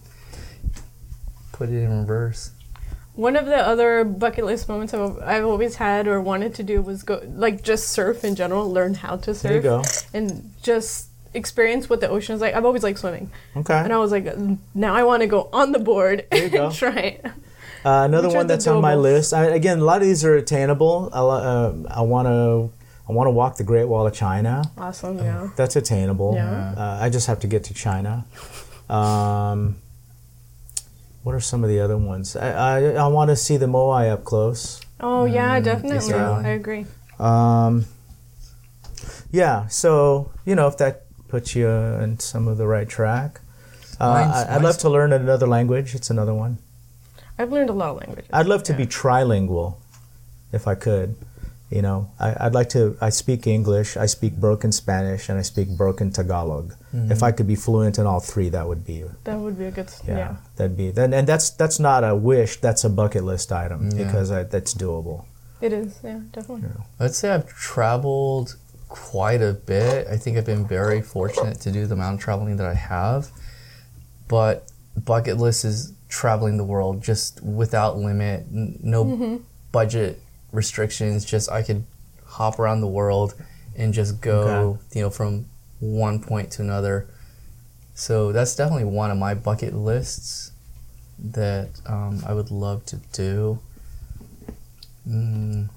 put 1.52 1.70
it 1.70 1.76
in 1.84 2.00
reverse. 2.00 2.50
One 3.16 3.36
of 3.36 3.46
the 3.46 3.58
other 3.58 4.04
bucket 4.04 4.44
list 4.46 4.68
moments 4.68 4.94
I've, 4.94 5.20
I've 5.22 5.46
always 5.46 5.76
had 5.76 6.08
or 6.08 6.20
wanted 6.20 6.56
to 6.56 6.64
do 6.64 6.82
was 6.82 7.04
go 7.04 7.22
like 7.36 7.62
just 7.64 7.90
surf 7.90 8.24
in 8.24 8.36
general, 8.36 8.72
learn 8.72 8.96
how 8.96 9.18
to 9.18 9.36
surf, 9.36 9.42
There 9.44 9.56
you 9.56 9.62
go. 9.62 9.84
and 10.14 10.52
just 10.64 11.10
experience 11.36 11.90
what 11.90 12.00
the 12.02 12.10
ocean 12.10 12.34
is 12.36 12.42
like. 12.42 12.56
I've 12.56 12.66
always 12.66 12.82
liked 12.84 13.00
swimming, 13.00 13.30
Okay. 13.56 13.74
and 13.78 13.94
I 13.94 13.98
was 13.98 14.12
like, 14.12 14.26
now 14.74 14.96
I 14.96 15.04
want 15.04 15.22
to 15.22 15.28
go 15.28 15.48
on 15.54 15.72
the 15.74 15.80
board 15.80 16.26
and 16.32 16.52
go. 16.52 16.72
try 16.72 16.96
it. 17.00 17.26
Uh, 17.86 18.04
another 18.06 18.30
one 18.30 18.48
that's 18.48 18.66
on 18.66 18.82
my 18.82 18.96
list. 18.96 19.34
I, 19.34 19.46
again, 19.46 19.80
a 19.80 19.84
lot 19.84 20.02
of 20.02 20.08
these 20.08 20.24
are 20.26 20.36
attainable. 20.36 21.10
I, 21.14 21.20
uh, 21.20 21.74
I 21.90 22.02
want 22.02 22.28
to. 22.28 22.72
I 23.08 23.12
want 23.12 23.28
to 23.28 23.32
walk 23.32 23.58
the 23.58 23.66
Great 23.66 23.84
Wall 23.86 24.08
of 24.08 24.14
China. 24.14 24.64
Awesome, 24.78 25.18
yeah. 25.18 25.50
That's 25.58 25.76
attainable. 25.76 26.36
Yeah. 26.36 26.74
Uh, 26.78 26.98
I 27.02 27.10
just 27.10 27.28
have 27.28 27.42
to 27.42 27.48
get 27.48 27.66
to 27.66 27.74
China. 27.74 28.26
Um, 28.90 29.76
what 31.24 31.34
are 31.34 31.40
some 31.40 31.64
of 31.64 31.70
the 31.70 31.80
other 31.80 31.98
ones? 31.98 32.36
I, 32.36 32.52
I, 32.52 32.84
I 32.94 33.08
want 33.08 33.30
to 33.30 33.36
see 33.36 33.58
the 33.58 33.66
Moai 33.66 34.12
up 34.12 34.24
close. 34.24 34.82
Oh 35.00 35.26
yeah, 35.26 35.60
definitely. 35.60 36.10
yeah. 36.10 36.42
I 36.44 36.50
agree. 36.50 36.86
Um, 37.20 37.86
yeah, 39.32 39.68
so 39.68 40.32
you 40.46 40.56
know 40.56 40.68
if 40.68 40.78
that 40.78 41.06
puts 41.28 41.56
you 41.56 41.68
in 41.68 42.20
some 42.20 42.48
of 42.48 42.58
the 42.58 42.68
right 42.68 42.88
track. 42.88 43.42
Uh, 44.00 44.14
Mine's- 44.14 44.48
I, 44.48 44.56
I'd 44.56 44.62
love 44.62 44.78
to 44.80 44.90
learn 44.90 45.14
another 45.14 45.48
language. 45.48 45.96
It's 45.96 46.10
another 46.10 46.34
one. 46.34 46.58
I've 47.38 47.52
learned 47.52 47.70
a 47.70 47.74
lot 47.74 47.90
of 47.90 47.98
languages. 47.98 48.30
I'd 48.32 48.46
love 48.46 48.64
to 48.64 48.74
yeah. 48.74 48.78
be 48.78 48.86
trilingual, 48.86 49.78
if 50.52 50.68
I 50.68 50.76
could. 50.76 51.16
You 51.74 51.82
know, 51.82 52.12
I, 52.20 52.36
I'd 52.46 52.54
like 52.54 52.70
to. 52.70 52.96
I 53.02 53.10
speak 53.10 53.48
English, 53.48 53.98
I 53.98 54.06
speak 54.06 54.34
broken 54.38 54.72
Spanish, 54.72 55.28
and 55.30 55.40
I 55.40 55.42
speak 55.42 55.70
broken 55.76 56.12
Tagalog. 56.12 56.74
Mm-hmm. 56.94 57.12
If 57.12 57.24
I 57.24 57.32
could 57.32 57.48
be 57.48 57.56
fluent 57.56 57.98
in 57.98 58.06
all 58.06 58.20
three, 58.20 58.50
that 58.50 58.68
would 58.68 58.86
be 58.86 59.04
That 59.24 59.40
would 59.40 59.58
be 59.58 59.66
a 59.66 59.72
good. 59.72 59.90
yeah, 60.08 60.18
Yeah. 60.18 60.36
that'd 60.56 60.78
be. 60.78 60.92
Then 60.92 61.14
and 61.16 61.26
that's 61.28 61.50
that's 61.50 61.80
not 61.80 62.04
a 62.04 62.16
wish. 62.16 62.58
That's 62.62 62.84
a 62.84 62.90
bucket 62.90 63.24
list 63.24 63.52
item 63.52 63.90
Yeah. 63.90 64.04
because 64.04 64.30
I, 64.32 64.44
that's 64.44 64.76
doable. 64.76 65.26
it 65.62 65.74
is. 65.74 66.00
Yeah, 66.04 66.20
definitely. 66.32 66.70
I'd 67.00 67.16
say 67.16 67.32
I've 67.32 67.48
traveled 67.48 68.56
quite 68.90 69.42
a 69.42 69.54
bit. 69.54 70.06
I 70.08 70.18
think 70.18 70.38
I've 70.38 70.46
been 70.46 70.68
very 70.68 71.02
fortunate 71.02 71.60
to 71.62 71.72
do 71.72 71.88
the 71.88 71.96
amount 71.96 72.14
of 72.16 72.22
traveling 72.22 72.58
that 72.58 72.68
I 72.68 72.76
have. 72.76 73.32
But 74.28 74.68
bucket 74.96 75.38
list 75.38 75.66
is 75.66 75.94
traveling 76.08 76.58
the 76.58 76.64
world 76.64 77.02
just 77.02 77.42
without 77.44 77.98
limit, 77.98 78.46
n- 78.54 78.78
no 78.84 79.06
mm-hmm. 79.06 79.38
budget 79.72 80.22
restrictions. 80.54 81.26
Just 81.26 81.52
I 81.52 81.62
could 81.64 81.84
hop 82.26 82.60
around 82.60 82.80
the 82.82 82.88
world 82.88 83.34
and 83.76 83.94
just 83.94 84.22
go, 84.22 84.78
Okay. 84.80 84.80
you 85.00 85.02
know, 85.04 85.10
from 85.10 85.46
one 85.80 86.22
point 86.22 86.52
to 86.52 86.62
another. 86.62 87.08
So 87.96 88.32
that's 88.32 88.56
definitely 88.56 88.86
one 88.86 89.12
of 89.12 89.18
my 89.18 89.34
bucket 89.34 89.74
lists 89.76 90.52
that 91.20 91.70
um, 91.86 92.24
I 92.26 92.34
would 92.34 92.50
love 92.52 92.86
to 92.88 92.96
do. 93.12 93.60
Mm, 95.08 95.70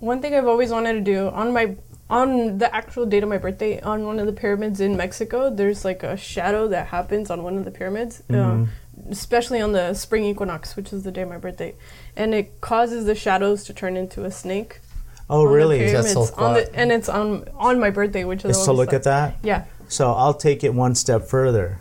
One 0.00 0.20
thing 0.20 0.34
I've 0.34 0.46
always 0.46 0.70
wanted 0.70 0.92
to 0.94 1.00
do 1.00 1.28
on 1.28 1.52
my 1.52 1.76
on 2.10 2.58
the 2.58 2.72
actual 2.74 3.06
date 3.06 3.22
of 3.22 3.30
my 3.30 3.38
birthday 3.38 3.80
on 3.80 4.04
one 4.04 4.18
of 4.18 4.26
the 4.26 4.32
pyramids 4.32 4.78
in 4.78 4.94
Mexico, 4.94 5.48
there's 5.48 5.84
like 5.86 6.02
a 6.02 6.16
shadow 6.18 6.68
that 6.68 6.88
happens 6.88 7.30
on 7.30 7.42
one 7.42 7.56
of 7.56 7.64
the 7.64 7.70
pyramids, 7.70 8.22
Mm-hmm. 8.28 8.64
uh, 8.64 8.66
especially 9.10 9.60
on 9.60 9.72
the 9.72 9.94
spring 9.94 10.24
equinox, 10.24 10.76
which 10.76 10.92
is 10.92 11.02
the 11.02 11.12
day 11.12 11.22
of 11.22 11.28
my 11.28 11.38
birthday, 11.38 11.74
and 12.16 12.34
it 12.34 12.60
causes 12.60 13.04
the 13.06 13.14
shadows 13.14 13.64
to 13.64 13.72
turn 13.74 13.96
into 13.96 14.24
a 14.24 14.30
snake. 14.30 14.80
Oh, 15.30 15.44
really? 15.44 15.80
Is 15.80 15.92
that 15.92 16.04
pyramids, 16.04 16.30
so 16.30 16.44
on 16.44 16.54
the, 16.54 16.74
and 16.74 16.92
it's 16.92 17.08
on 17.08 17.48
on 17.56 17.80
my 17.80 17.90
birthday, 17.90 18.24
which 18.24 18.44
is 18.44 18.50
Just 18.56 18.64
to 18.66 18.72
look 18.72 18.88
like- 18.88 18.96
at 18.96 19.02
that. 19.04 19.36
Yeah, 19.42 19.64
So 19.88 20.12
I'll 20.12 20.34
take 20.34 20.62
it 20.64 20.74
one 20.74 20.94
step 20.94 21.22
further. 21.24 21.80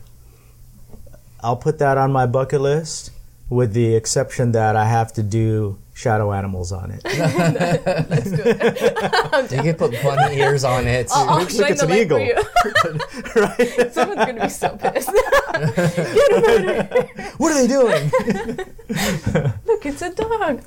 I'll 1.41 1.57
put 1.57 1.77
that 1.79 1.97
on 1.97 2.11
my 2.13 2.25
bucket 2.25 2.61
list, 2.61 3.11
with 3.49 3.73
the 3.73 3.95
exception 3.95 4.53
that 4.53 4.75
I 4.77 4.85
have 4.85 5.11
to 5.13 5.23
do 5.23 5.77
shadow 5.93 6.31
animals 6.31 6.71
on 6.71 6.89
it. 6.91 7.01
let's 7.03 8.31
do 8.31 8.41
it. 8.45 9.51
you 9.51 9.61
can 9.61 9.75
put 9.75 9.91
bunny 10.01 10.37
ears 10.39 10.63
on 10.63 10.87
it. 10.87 11.09
I'll, 11.13 11.29
I'll 11.29 11.39
Look, 11.39 11.49
shine 11.51 11.71
it's 11.73 11.83
an 11.83 11.91
eagle. 11.91 12.17
right? 13.35 13.93
Someone's 13.93 14.25
gonna 14.25 14.41
be 14.43 14.49
so 14.49 14.69
pissed. 14.77 15.09
What 17.37 17.51
are 17.51 17.61
they 17.61 17.67
doing? 17.67 18.09
Look, 19.65 19.85
it's 19.85 20.01
a 20.01 20.09
dog. 20.13 20.61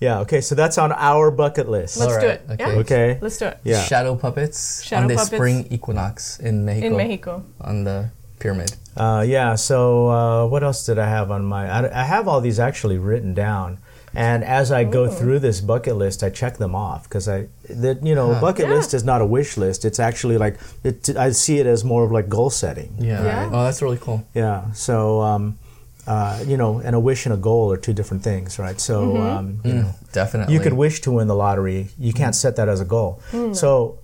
yeah. 0.00 0.20
Okay. 0.20 0.40
So 0.40 0.54
that's 0.54 0.78
on 0.78 0.92
our 0.92 1.30
bucket 1.30 1.68
list. 1.68 1.96
Let's 1.96 2.12
do 2.16 2.18
Alright, 2.26 2.40
it. 2.40 2.50
okay. 2.50 2.72
Yeah? 2.74 2.80
Okay. 2.80 3.18
Let's 3.20 3.38
do 3.38 3.46
it. 3.46 3.58
Yeah. 3.64 3.82
Shadow 3.84 4.16
puppets 4.16 4.82
Shadow 4.82 5.02
on 5.02 5.08
the 5.08 5.14
puppets. 5.14 5.34
spring 5.34 5.66
equinox 5.70 6.38
in 6.40 6.64
Mexico. 6.64 6.86
In 6.86 6.96
Mexico. 6.96 7.44
On 7.60 7.84
the 7.84 8.10
pyramid. 8.38 8.72
Uh, 8.96 9.24
yeah. 9.26 9.54
So 9.54 10.08
uh, 10.10 10.46
what 10.46 10.62
else 10.62 10.84
did 10.86 10.98
I 10.98 11.06
have 11.08 11.30
on 11.30 11.44
my? 11.44 11.68
I, 11.70 12.00
I 12.00 12.04
have 12.04 12.28
all 12.28 12.40
these 12.40 12.58
actually 12.60 12.98
written 12.98 13.34
down, 13.34 13.78
and 14.16 14.44
as 14.44 14.70
I 14.70 14.84
go 14.84 15.08
through 15.08 15.38
this 15.40 15.60
bucket 15.60 15.96
list, 15.96 16.22
I 16.22 16.30
check 16.30 16.56
them 16.58 16.74
off 16.74 17.04
because 17.04 17.28
I, 17.28 17.48
that 17.68 18.04
you 18.06 18.14
know, 18.14 18.30
a 18.30 18.34
Huh. 18.34 18.40
bucket 18.40 18.66
Yeah. 18.68 18.74
list 18.76 18.94
is 18.94 19.04
not 19.04 19.20
a 19.20 19.26
wish 19.26 19.56
list. 19.56 19.84
It's 19.84 19.98
actually 20.00 20.38
like 20.38 20.58
it, 20.84 21.16
I 21.16 21.30
see 21.32 21.58
it 21.58 21.66
as 21.66 21.84
more 21.84 22.04
of 22.04 22.12
like 22.12 22.28
goal 22.28 22.50
setting. 22.50 22.94
Yeah. 22.98 23.24
Yeah. 23.24 23.50
Oh, 23.52 23.64
that's 23.64 23.82
really 23.82 23.98
cool. 24.00 24.26
Yeah. 24.34 24.72
So. 24.72 25.20
Um, 25.20 25.58
uh, 26.06 26.44
you 26.46 26.58
know, 26.58 26.80
and 26.84 26.94
a 26.94 27.00
wish 27.00 27.24
and 27.24 27.32
a 27.32 27.36
goal 27.38 27.72
are 27.72 27.78
two 27.78 27.94
different 27.94 28.22
things, 28.22 28.58
right? 28.58 28.78
So, 28.78 29.22
um, 29.22 29.60
you 29.64 29.72
know, 29.72 29.80
Mm, 29.86 30.12
definitely. 30.12 30.52
you 30.52 30.60
could 30.60 30.74
wish 30.74 31.00
to 31.00 31.10
win 31.10 31.28
the 31.28 31.34
lottery. 31.34 31.88
You 31.98 32.12
can't 32.12 32.34
set 32.34 32.56
that 32.56 32.68
as 32.68 32.78
a 32.82 32.84
goal. 32.84 33.22
So, 33.54 34.00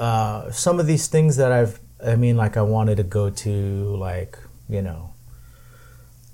uh, 0.00 0.50
some 0.50 0.80
of 0.80 0.88
these 0.88 1.06
things 1.06 1.36
that 1.36 1.52
I've, 1.52 1.78
I 2.04 2.16
mean, 2.16 2.36
like 2.36 2.56
I 2.56 2.62
wanted 2.62 2.96
to 2.96 3.04
go 3.04 3.30
to, 3.30 3.52
like 4.08 4.36
you 4.68 4.82
know, 4.82 5.10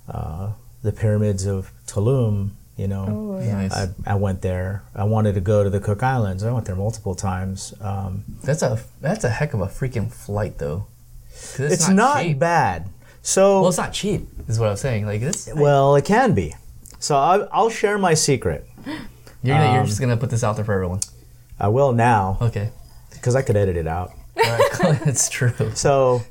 uh, 0.08 0.52
the 0.82 0.92
pyramids 0.92 1.44
of 1.46 1.70
Tulum. 1.86 2.50
You 2.76 2.88
know, 2.88 3.36
Oh, 3.38 3.40
yeah. 3.44 3.54
Nice. 3.68 3.72
I, 3.72 3.88
I 4.04 4.14
went 4.16 4.42
there. 4.42 4.82
I 4.96 5.04
wanted 5.04 5.34
to 5.36 5.40
go 5.40 5.62
to 5.62 5.70
the 5.70 5.78
Cook 5.80 6.02
Islands. 6.02 6.42
I 6.42 6.50
went 6.50 6.66
there 6.66 6.74
multiple 6.74 7.14
times. 7.14 7.72
Um, 7.80 8.24
That's 8.42 8.62
a 8.62 8.80
that's 9.00 9.22
a 9.22 9.28
heck 9.30 9.54
of 9.54 9.60
a 9.60 9.66
freaking 9.66 10.12
flight 10.12 10.58
though. 10.58 10.86
it's, 11.58 11.88
not, 11.88 12.22
cheap. 12.22 12.38
bad. 12.40 12.88
So 13.22 13.60
Well, 13.60 13.68
it's 13.68 13.78
not 13.78 13.92
cheap. 13.92 14.26
Is 14.48 14.58
what 14.58 14.70
I'm 14.70 14.76
saying. 14.76 15.06
Like 15.06 15.20
this. 15.20 15.48
well, 15.54 15.94
it 15.96 16.04
can 16.04 16.34
be. 16.34 16.54
So 16.98 17.16
I, 17.16 17.46
I'll 17.52 17.70
share 17.70 17.96
my 17.98 18.14
secret. 18.14 18.66
you're 18.86 18.94
gonna, 19.56 19.72
you're 19.72 19.80
um, 19.82 19.86
just 19.86 20.00
gonna 20.00 20.16
put 20.16 20.30
this 20.30 20.42
out 20.42 20.56
there 20.56 20.64
for 20.64 20.72
everyone. 20.74 21.00
I 21.60 21.68
will 21.68 21.92
now 21.92 22.38
Okay. 22.40 22.70
because 23.12 23.36
I 23.36 23.42
could 23.42 23.56
edit 23.56 23.76
it 23.76 23.86
out. 23.86 24.10
Alright, 24.36 25.06
it's 25.06 25.28
true. 25.28 25.52
So 25.74 26.22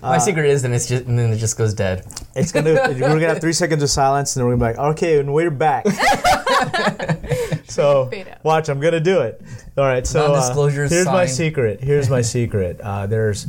My 0.00 0.18
secret 0.18 0.46
is, 0.46 0.62
then 0.62 0.72
it's 0.72 0.86
just, 0.86 1.06
and 1.06 1.18
then 1.18 1.32
it 1.32 1.38
just 1.38 1.58
goes 1.58 1.74
dead. 1.74 2.04
it's 2.36 2.52
gonna 2.52 2.74
we're 2.88 2.98
gonna 2.98 3.26
have 3.28 3.40
three 3.40 3.52
seconds 3.52 3.82
of 3.82 3.90
silence, 3.90 4.36
and 4.36 4.40
then 4.40 4.46
we're 4.46 4.56
gonna 4.56 4.74
be 4.74 4.78
like, 4.78 4.90
okay, 4.92 5.18
and 5.18 5.34
we're 5.34 5.50
back. 5.50 5.86
so 7.68 8.10
watch, 8.44 8.68
I'm 8.68 8.78
gonna 8.78 9.00
do 9.00 9.20
it. 9.22 9.42
All 9.76 9.84
right, 9.84 10.06
so 10.06 10.26
uh, 10.26 10.28
Non-disclosure 10.28 10.86
here's 10.86 11.06
my 11.06 11.26
secret. 11.26 11.80
Here's 11.80 12.08
my 12.08 12.20
secret. 12.22 12.80
Uh, 12.80 13.06
there's. 13.06 13.46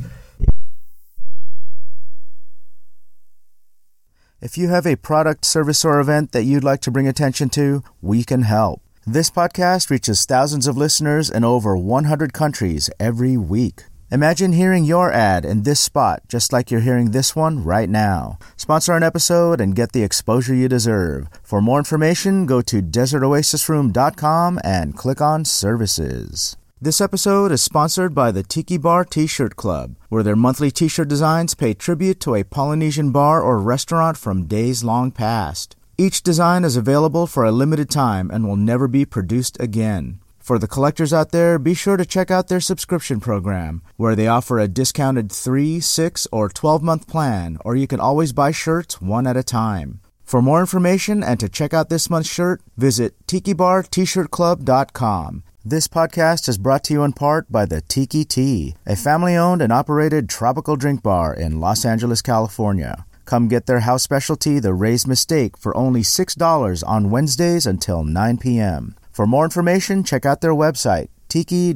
If 4.42 4.58
you 4.58 4.70
have 4.70 4.88
a 4.88 4.96
product, 4.96 5.44
service, 5.46 5.84
or 5.84 6.00
event 6.00 6.32
that 6.32 6.46
you'd 6.46 6.64
like 6.64 6.80
to 6.82 6.92
bring 6.92 7.08
attention 7.08 7.50
to, 7.50 7.84
we 8.02 8.24
can 8.24 8.44
help. 8.44 8.82
This 9.06 9.30
podcast 9.30 9.90
reaches 9.90 10.26
thousands 10.26 10.66
of 10.66 10.78
listeners 10.78 11.30
in 11.30 11.44
over 11.44 11.76
100 11.76 12.32
countries 12.32 12.90
every 13.00 13.36
week. 13.36 13.84
Imagine 14.12 14.54
hearing 14.54 14.86
your 14.86 15.12
ad 15.12 15.46
in 15.46 15.62
this 15.62 15.80
spot 15.80 16.24
just 16.28 16.52
like 16.52 16.72
you're 16.72 16.82
hearing 16.82 17.12
this 17.12 17.36
one 17.36 17.64
right 17.64 17.88
now. 17.88 18.40
Sponsor 18.58 18.94
an 18.96 19.04
episode 19.04 19.62
and 19.62 19.76
get 19.76 19.92
the 19.92 20.02
exposure 20.02 20.56
you 20.56 20.68
deserve. 20.68 21.30
For 21.44 21.62
more 21.62 21.78
information, 21.78 22.48
go 22.48 22.60
to 22.62 22.82
desertoasisroom.com 22.82 24.60
and 24.64 24.98
click 24.98 25.22
on 25.22 25.46
services. 25.46 26.58
This 26.82 27.02
episode 27.02 27.52
is 27.52 27.62
sponsored 27.62 28.16
by 28.16 28.32
the 28.32 28.42
Tiki 28.42 28.78
Bar 28.78 29.06
T-Shirt 29.06 29.56
Club, 29.56 29.96
where 30.08 30.24
their 30.24 30.36
monthly 30.36 30.72
t-shirt 30.72 31.08
designs 31.08 31.54
pay 31.54 31.76
tribute 31.76 32.20
to 32.22 32.34
a 32.34 32.44
Polynesian 32.44 33.12
bar 33.12 33.44
or 33.44 33.60
restaurant 33.60 34.18
from 34.18 34.48
days 34.48 34.84
long 34.84 35.12
past. 35.12 35.76
Each 36.00 36.24
design 36.24 36.64
is 36.64 36.76
available 36.76 37.28
for 37.28 37.44
a 37.44 37.52
limited 37.52 37.92
time 37.92 38.32
and 38.32 38.48
will 38.48 38.56
never 38.56 38.88
be 38.88 39.06
produced 39.06 39.60
again. 39.60 40.20
For 40.50 40.58
the 40.58 40.68
collectors 40.68 41.14
out 41.14 41.30
there, 41.30 41.60
be 41.60 41.76
sure 41.76 41.96
to 41.96 42.04
check 42.04 42.32
out 42.32 42.48
their 42.48 42.60
subscription 42.60 43.20
program, 43.20 43.84
where 43.98 44.16
they 44.16 44.26
offer 44.26 44.58
a 44.58 44.68
discounted 44.68 45.32
3, 45.32 45.80
6, 45.80 46.28
or 46.32 46.50
12 46.50 46.82
month 46.82 47.08
plan, 47.08 47.60
or 47.64 47.76
you 47.76 47.86
can 47.86 48.00
always 48.00 48.34
buy 48.34 48.50
shirts 48.50 49.00
one 49.00 49.28
at 49.28 49.38
a 49.38 49.44
time. 49.44 50.00
For 50.24 50.42
more 50.42 50.60
information 50.60 51.22
and 51.22 51.40
to 51.40 51.50
check 51.50 51.72
out 51.72 51.90
this 51.90 52.10
month's 52.10 52.32
shirt, 52.32 52.64
visit 52.78 53.14
tikibartshirtclub.com. 53.28 55.44
This 55.64 55.88
podcast 55.88 56.50
is 56.50 56.58
brought 56.58 56.84
to 56.86 56.94
you 56.94 57.04
in 57.04 57.14
part 57.14 57.52
by 57.52 57.68
the 57.68 57.82
Tiki-Ti, 57.82 58.76
a 58.88 58.96
family 58.96 59.36
owned 59.36 59.62
and 59.62 59.72
operated 59.72 60.30
tropical 60.30 60.76
drink 60.76 61.04
bar 61.04 61.32
in 61.32 61.60
Los 61.60 61.86
Angeles, 61.86 62.24
California. 62.24 63.06
Come 63.26 63.50
get 63.50 63.68
their 63.68 63.82
house 63.82 64.02
specialty, 64.02 64.58
the 64.58 64.74
Ray's 64.74 65.06
Mistake, 65.06 65.60
for 65.60 65.78
only 65.78 66.02
$6 66.02 66.84
on 66.88 67.12
Wednesdays 67.12 67.68
until 67.68 68.04
9 68.04 68.40
p.m. 68.40 68.96
For 69.20 69.28
more 69.28 69.44
information, 69.44 70.06
check 70.06 70.26
out 70.26 70.40
their 70.40 70.54
website, 70.54 71.10
tiki-ti.com. 71.28 71.76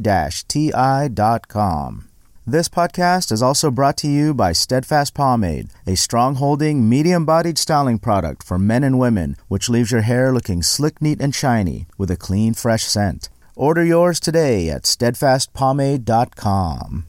This 2.47 2.69
podcast 2.69 3.33
is 3.33 3.41
also 3.41 3.69
brought 3.69 3.97
to 3.97 4.07
you 4.07 4.33
by 4.33 4.53
Steadfast 4.53 5.13
Pomade, 5.13 5.67
a 5.85 5.97
strong 5.97 6.35
holding, 6.35 6.87
medium 6.87 7.25
bodied 7.25 7.57
styling 7.57 7.99
product 7.99 8.43
for 8.43 8.57
men 8.57 8.81
and 8.81 8.97
women, 8.97 9.35
which 9.49 9.67
leaves 9.67 9.91
your 9.91 10.03
hair 10.03 10.31
looking 10.31 10.63
slick, 10.63 11.01
neat, 11.01 11.19
and 11.19 11.35
shiny 11.35 11.85
with 11.97 12.09
a 12.09 12.15
clean, 12.15 12.53
fresh 12.53 12.83
scent. 12.83 13.27
Order 13.57 13.83
yours 13.83 14.21
today 14.21 14.69
at 14.69 14.83
steadfastpomade.com. 14.83 17.05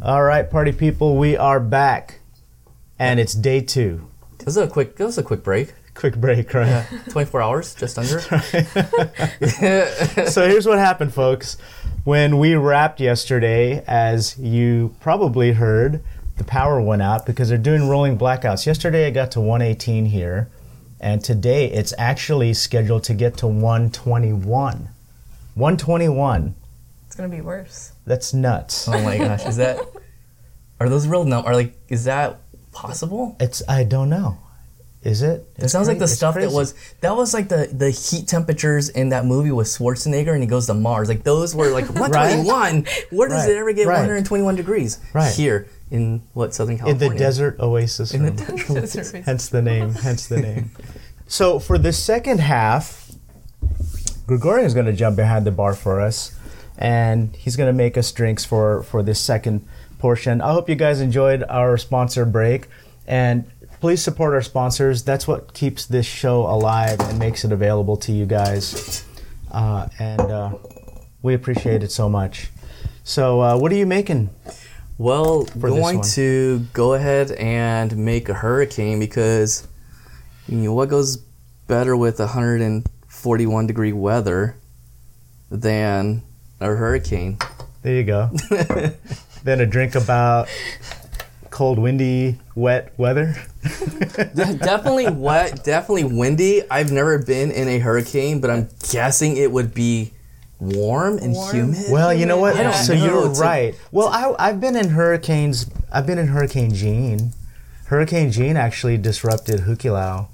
All 0.00 0.22
right, 0.22 0.48
party 0.48 0.70
people, 0.70 1.16
we 1.16 1.36
are 1.36 1.58
back. 1.58 2.20
And 2.96 3.18
it's 3.18 3.34
day 3.34 3.60
two. 3.60 4.06
This 4.38 4.54
was 4.54 4.58
a 4.58 4.68
quick. 4.68 4.94
This 4.94 5.06
was 5.06 5.18
a 5.18 5.24
quick 5.24 5.42
break. 5.42 5.74
Quick 5.98 6.16
break, 6.16 6.54
right? 6.54 6.86
24 7.08 7.42
hours, 7.42 7.74
just 7.74 7.98
under. 7.98 8.20
so 10.30 10.48
here's 10.48 10.64
what 10.64 10.78
happened, 10.78 11.12
folks. 11.12 11.56
When 12.04 12.38
we 12.38 12.54
wrapped 12.54 13.00
yesterday, 13.00 13.82
as 13.84 14.38
you 14.38 14.94
probably 15.00 15.54
heard, 15.54 16.00
the 16.36 16.44
power 16.44 16.80
went 16.80 17.02
out 17.02 17.26
because 17.26 17.48
they're 17.48 17.58
doing 17.58 17.88
rolling 17.88 18.16
blackouts. 18.16 18.64
Yesterday 18.64 19.08
I 19.08 19.10
got 19.10 19.32
to 19.32 19.40
118 19.40 20.06
here, 20.06 20.48
and 21.00 21.24
today 21.24 21.68
it's 21.68 21.92
actually 21.98 22.54
scheduled 22.54 23.02
to 23.02 23.14
get 23.14 23.36
to 23.38 23.48
121. 23.48 24.90
121. 25.56 26.54
It's 27.08 27.16
gonna 27.16 27.28
be 27.28 27.40
worse. 27.40 27.90
That's 28.06 28.32
nuts. 28.32 28.86
Oh 28.86 29.02
my 29.02 29.18
gosh, 29.18 29.44
is 29.46 29.56
that? 29.56 29.80
Are 30.78 30.88
those 30.88 31.08
real 31.08 31.24
numbers? 31.24 31.50
Are 31.50 31.56
like, 31.56 31.76
is 31.88 32.04
that 32.04 32.38
possible? 32.70 33.36
It's 33.40 33.64
I 33.68 33.82
don't 33.82 34.08
know. 34.08 34.38
Is 35.08 35.22
it? 35.22 35.48
It 35.56 35.68
sounds 35.70 35.88
like 35.88 35.98
the 35.98 36.04
It's 36.04 36.12
stuff 36.14 36.34
that 36.34 36.52
was 36.52 36.74
that 37.00 37.16
was 37.16 37.32
like 37.32 37.48
the 37.48 37.68
the 37.72 37.90
heat 37.90 38.28
temperatures 38.28 38.90
in 38.90 39.08
that 39.08 39.24
movie 39.24 39.50
with 39.50 39.66
Schwarzenegger 39.68 40.32
and 40.34 40.42
he 40.42 40.46
goes 40.46 40.66
to 40.66 40.74
Mars. 40.74 41.08
Like 41.08 41.24
those 41.24 41.54
were 41.54 41.70
like 41.70 41.86
121. 41.88 42.84
Where 43.10 43.28
does 43.28 43.46
Right, 43.46 43.50
it 43.54 43.56
ever 43.56 43.72
get 43.72 43.86
right. 43.86 43.94
121 43.94 44.54
degrees? 44.56 44.98
Right. 45.14 45.34
Here 45.34 45.66
in 45.90 46.22
what 46.34 46.52
Southern 46.54 46.76
California? 46.76 47.06
in 47.06 47.12
the 47.12 47.18
desert 47.18 47.58
oasis. 47.58 48.12
In 48.12 48.36
the 48.36 48.44
room. 48.68 48.74
desert. 48.84 49.22
hence 49.24 49.48
the 49.48 49.62
name. 49.62 49.94
Hence 49.94 50.26
the 50.26 50.40
name. 50.42 50.70
So 51.26 51.58
for 51.58 51.78
the 51.78 51.92
second 51.92 52.40
half, 52.40 53.10
Gregorio 54.26 54.64
is 54.64 54.74
going 54.74 54.86
to 54.86 54.92
jump 54.92 55.16
behind 55.16 55.46
the 55.46 55.50
bar 55.50 55.74
for 55.74 56.00
us, 56.00 56.34
and 56.76 57.34
he's 57.34 57.56
going 57.56 57.68
to 57.68 57.72
make 57.72 57.96
us 57.96 58.12
drinks 58.12 58.44
for 58.44 58.82
for 58.82 59.02
this 59.02 59.18
second 59.20 59.66
portion. 59.98 60.40
I 60.40 60.52
hope 60.52 60.68
you 60.68 60.74
guys 60.76 61.00
enjoyed 61.00 61.44
our 61.48 61.76
sponsor 61.78 62.24
break, 62.26 62.66
and 63.06 63.50
please 63.80 64.02
support 64.02 64.34
our 64.34 64.42
sponsors. 64.42 65.02
That's 65.02 65.26
what 65.26 65.54
keeps 65.54 65.86
this 65.86 66.06
show 66.06 66.42
alive 66.42 67.00
and 67.00 67.18
makes 67.18 67.44
it 67.44 67.52
available 67.52 67.96
to 67.98 68.12
you 68.12 68.26
guys, 68.26 69.04
uh, 69.50 69.88
and 69.98 70.20
uh, 70.20 70.54
we 71.22 71.34
appreciate 71.34 71.82
it 71.82 71.90
so 71.90 72.08
much. 72.08 72.50
So, 73.04 73.40
uh, 73.40 73.58
what 73.58 73.72
are 73.72 73.76
you 73.76 73.86
making? 73.86 74.30
Well, 74.98 75.44
going 75.44 76.00
to 76.02 76.66
go 76.72 76.94
ahead 76.94 77.30
and 77.32 77.96
make 77.96 78.28
a 78.28 78.34
hurricane 78.34 78.98
because 78.98 79.66
you 80.48 80.56
know 80.56 80.72
what 80.72 80.88
goes 80.88 81.18
better 81.68 81.96
with 81.96 82.18
141 82.18 83.66
degree 83.66 83.92
weather 83.92 84.56
than 85.50 86.22
a 86.60 86.66
hurricane. 86.66 87.38
There 87.82 87.94
you 87.94 88.04
go. 88.04 88.30
then 89.44 89.60
a 89.60 89.66
drink 89.66 89.94
about 89.94 90.48
cold, 91.58 91.76
windy, 91.76 92.38
wet 92.54 92.92
weather. 92.96 93.34
De- 93.64 94.54
definitely 94.54 95.10
wet, 95.10 95.64
definitely 95.64 96.04
windy. 96.04 96.62
I've 96.70 96.92
never 96.92 97.18
been 97.18 97.50
in 97.50 97.66
a 97.66 97.80
hurricane, 97.80 98.40
but 98.40 98.48
I'm 98.48 98.68
guessing 98.92 99.36
it 99.36 99.50
would 99.50 99.74
be 99.74 100.12
warm 100.60 101.18
and 101.18 101.32
Warm? 101.34 101.54
humid. 101.56 101.86
Well, 101.90 102.14
you 102.14 102.26
know 102.26 102.38
what? 102.38 102.56
I 102.56 102.62
don't 102.62 102.74
so 102.74 102.94
know. 102.94 103.04
you're 103.04 103.30
It's 103.30 103.40
a- 103.40 103.42
right. 103.42 103.74
well, 103.90 104.06
I, 104.08 104.48
I've 104.48 104.60
been 104.60 104.76
in 104.76 104.90
hurricanes. 104.90 105.68
I've 105.92 106.06
been 106.06 106.18
in 106.18 106.28
Hurricane 106.28 106.72
Jeanne. 106.72 107.32
Hurricane 107.86 108.30
Jeanne 108.30 108.56
actually 108.56 108.96
disrupted 108.96 109.60
Hukilau 109.62 110.28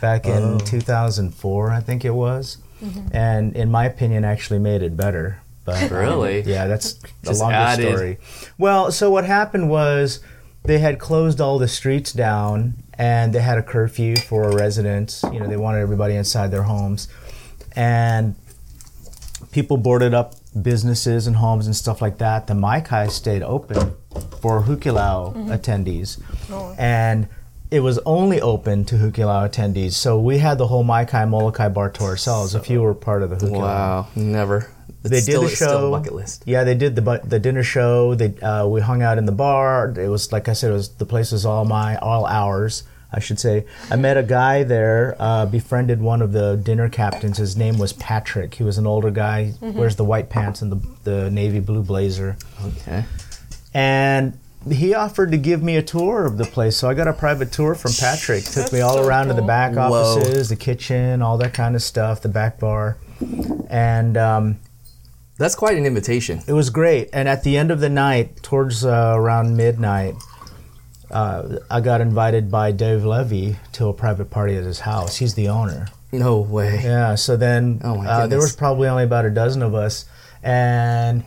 back 0.00 0.24
in 0.24 0.32
Oh. 0.42 0.58
2004, 0.60 1.70
I 1.72 1.80
think 1.80 2.06
it 2.06 2.12
was, 2.14 2.56
and 3.12 3.54
in 3.54 3.70
my 3.70 3.84
opinion, 3.84 4.24
actually 4.24 4.60
made 4.60 4.80
it 4.82 4.96
better. 4.96 5.40
But 5.66 5.82
um, 5.92 5.98
Really? 5.98 6.40
yeah, 6.40 6.66
that's 6.68 6.94
a 6.94 7.26
Just 7.26 7.40
longer 7.42 7.54
added. 7.56 7.86
story. 7.94 8.18
Well, 8.56 8.90
so 8.92 9.10
what 9.10 9.24
happened 9.26 9.68
was 9.68 10.20
they 10.64 10.78
had 10.78 10.98
closed 10.98 11.40
all 11.40 11.58
the 11.58 11.68
streets 11.68 12.12
down, 12.12 12.74
and 12.94 13.32
they 13.32 13.40
had 13.40 13.58
a 13.58 13.62
curfew 13.62 14.16
for 14.16 14.50
residents. 14.50 15.22
You 15.32 15.40
know, 15.40 15.46
they 15.46 15.56
wanted 15.56 15.80
everybody 15.80 16.14
inside 16.14 16.50
their 16.50 16.64
homes, 16.64 17.08
and 17.74 18.34
people 19.52 19.76
boarded 19.76 20.14
up 20.14 20.34
businesses 20.60 21.26
and 21.26 21.36
homes 21.36 21.66
and 21.66 21.74
stuff 21.74 22.02
like 22.02 22.18
that. 22.18 22.46
The 22.46 22.54
Mai-Kai 22.54 23.08
stayed 23.08 23.42
open 23.42 23.94
for 24.40 24.62
Hukilau 24.62 25.34
mm-hmm. 25.34 25.50
attendees. 25.50 26.20
Oh. 26.50 26.74
And 26.78 27.28
it 27.70 27.80
was 27.80 27.98
only 28.04 28.40
open 28.40 28.84
to 28.86 28.96
Hukilau 28.96 29.48
attendees. 29.48 29.92
So 29.92 30.20
we 30.20 30.38
had 30.38 30.58
the 30.58 30.66
whole 30.66 30.82
Mai-Kai 30.82 31.24
Molokai 31.24 31.68
bar 31.68 31.90
to 31.90 32.04
ourselves 32.04 32.54
if 32.54 32.68
you 32.68 32.82
were 32.82 32.94
part 32.94 33.22
of 33.22 33.30
the 33.30 33.36
Hukilau. 33.36 33.60
Wow, 33.60 34.08
never. 34.16 34.68
It's 35.02 35.10
They 35.10 35.16
did 35.16 35.22
still, 35.22 35.40
the 35.42 35.46
it's 35.46 35.56
still 35.56 35.68
show. 35.70 35.90
bucket 35.90 36.14
list. 36.14 36.42
Yeah, 36.46 36.64
they 36.64 36.74
did 36.74 36.94
the 36.96 37.02
bu- 37.02 37.20
the 37.24 37.38
dinner 37.38 37.62
show. 37.62 38.14
They 38.14 38.34
uh, 38.40 38.66
we 38.66 38.80
hung 38.80 39.02
out 39.02 39.18
in 39.18 39.26
the 39.26 39.32
bar. 39.32 39.92
It 39.96 40.08
was 40.08 40.32
like 40.32 40.48
I 40.48 40.52
said, 40.52 40.70
it 40.70 40.74
was 40.74 40.88
the 40.90 41.06
place 41.06 41.32
was 41.32 41.44
all 41.46 41.64
my 41.64 41.96
all 41.96 42.26
ours. 42.26 42.82
I 43.12 43.18
should 43.18 43.40
say. 43.40 43.64
I 43.90 43.96
met 43.96 44.16
a 44.16 44.22
guy 44.22 44.62
there. 44.62 45.16
Uh, 45.18 45.44
befriended 45.44 46.00
one 46.00 46.22
of 46.22 46.30
the 46.30 46.54
dinner 46.56 46.88
captains. 46.88 47.38
His 47.38 47.56
name 47.56 47.76
was 47.76 47.92
Patrick. 47.92 48.54
He 48.54 48.62
was 48.62 48.78
an 48.78 48.86
older 48.86 49.10
guy. 49.10 49.54
Wears 49.60 49.96
the 49.96 50.04
white 50.04 50.30
pants 50.30 50.62
and 50.62 50.70
the 50.70 50.80
the 51.02 51.30
navy 51.30 51.58
blue 51.58 51.82
blazer. 51.82 52.36
Okay. 52.64 53.04
And 53.74 54.38
he 54.70 54.94
offered 54.94 55.30
to 55.32 55.38
give 55.38 55.62
me 55.62 55.76
a 55.76 55.82
tour 55.82 56.26
of 56.26 56.36
the 56.36 56.44
place, 56.44 56.76
so 56.76 56.88
I 56.88 56.94
got 56.94 57.08
a 57.08 57.12
private 57.12 57.50
tour 57.50 57.74
from 57.74 57.92
Patrick. 57.98 58.44
Took 58.44 58.54
That's 58.54 58.72
me 58.72 58.80
all 58.80 58.94
so 58.94 59.06
around 59.06 59.28
to 59.28 59.32
the 59.34 59.40
cool. 59.40 59.46
back 59.48 59.72
Whoa. 59.74 59.80
offices, 59.92 60.48
the 60.50 60.56
kitchen, 60.56 61.22
all 61.22 61.38
that 61.38 61.54
kind 61.54 61.74
of 61.74 61.82
stuff, 61.82 62.20
the 62.20 62.28
back 62.28 62.58
bar, 62.60 62.96
and 63.70 64.16
um, 64.16 64.58
That's 65.40 65.54
quite 65.54 65.78
an 65.78 65.86
invitation. 65.86 66.42
it 66.46 66.52
was 66.52 66.68
great. 66.68 67.08
And 67.14 67.26
at 67.26 67.44
the 67.44 67.56
end 67.56 67.70
of 67.70 67.80
the 67.80 67.88
night, 67.88 68.42
towards 68.42 68.84
uh, 68.84 69.14
around 69.16 69.56
midnight, 69.56 70.14
uh, 71.10 71.60
I 71.70 71.80
got 71.80 72.02
invited 72.02 72.50
by 72.50 72.72
Dave 72.72 73.06
Levy 73.06 73.56
to 73.72 73.88
a 73.88 73.94
private 73.94 74.30
party 74.30 74.54
at 74.58 74.64
his 74.64 74.80
house. 74.80 75.16
He's 75.16 75.34
the 75.34 75.48
owner. 75.48 75.88
No 76.12 76.40
way. 76.40 76.82
Yeah. 76.84 77.14
So 77.14 77.38
then 77.38 77.80
Oh 77.82 78.02
uh, 78.02 78.26
there 78.26 78.38
was 78.38 78.54
probably 78.54 78.86
only 78.86 79.04
about 79.04 79.24
a 79.24 79.30
dozen 79.30 79.62
of 79.62 79.74
us, 79.74 80.04
and 80.42 81.24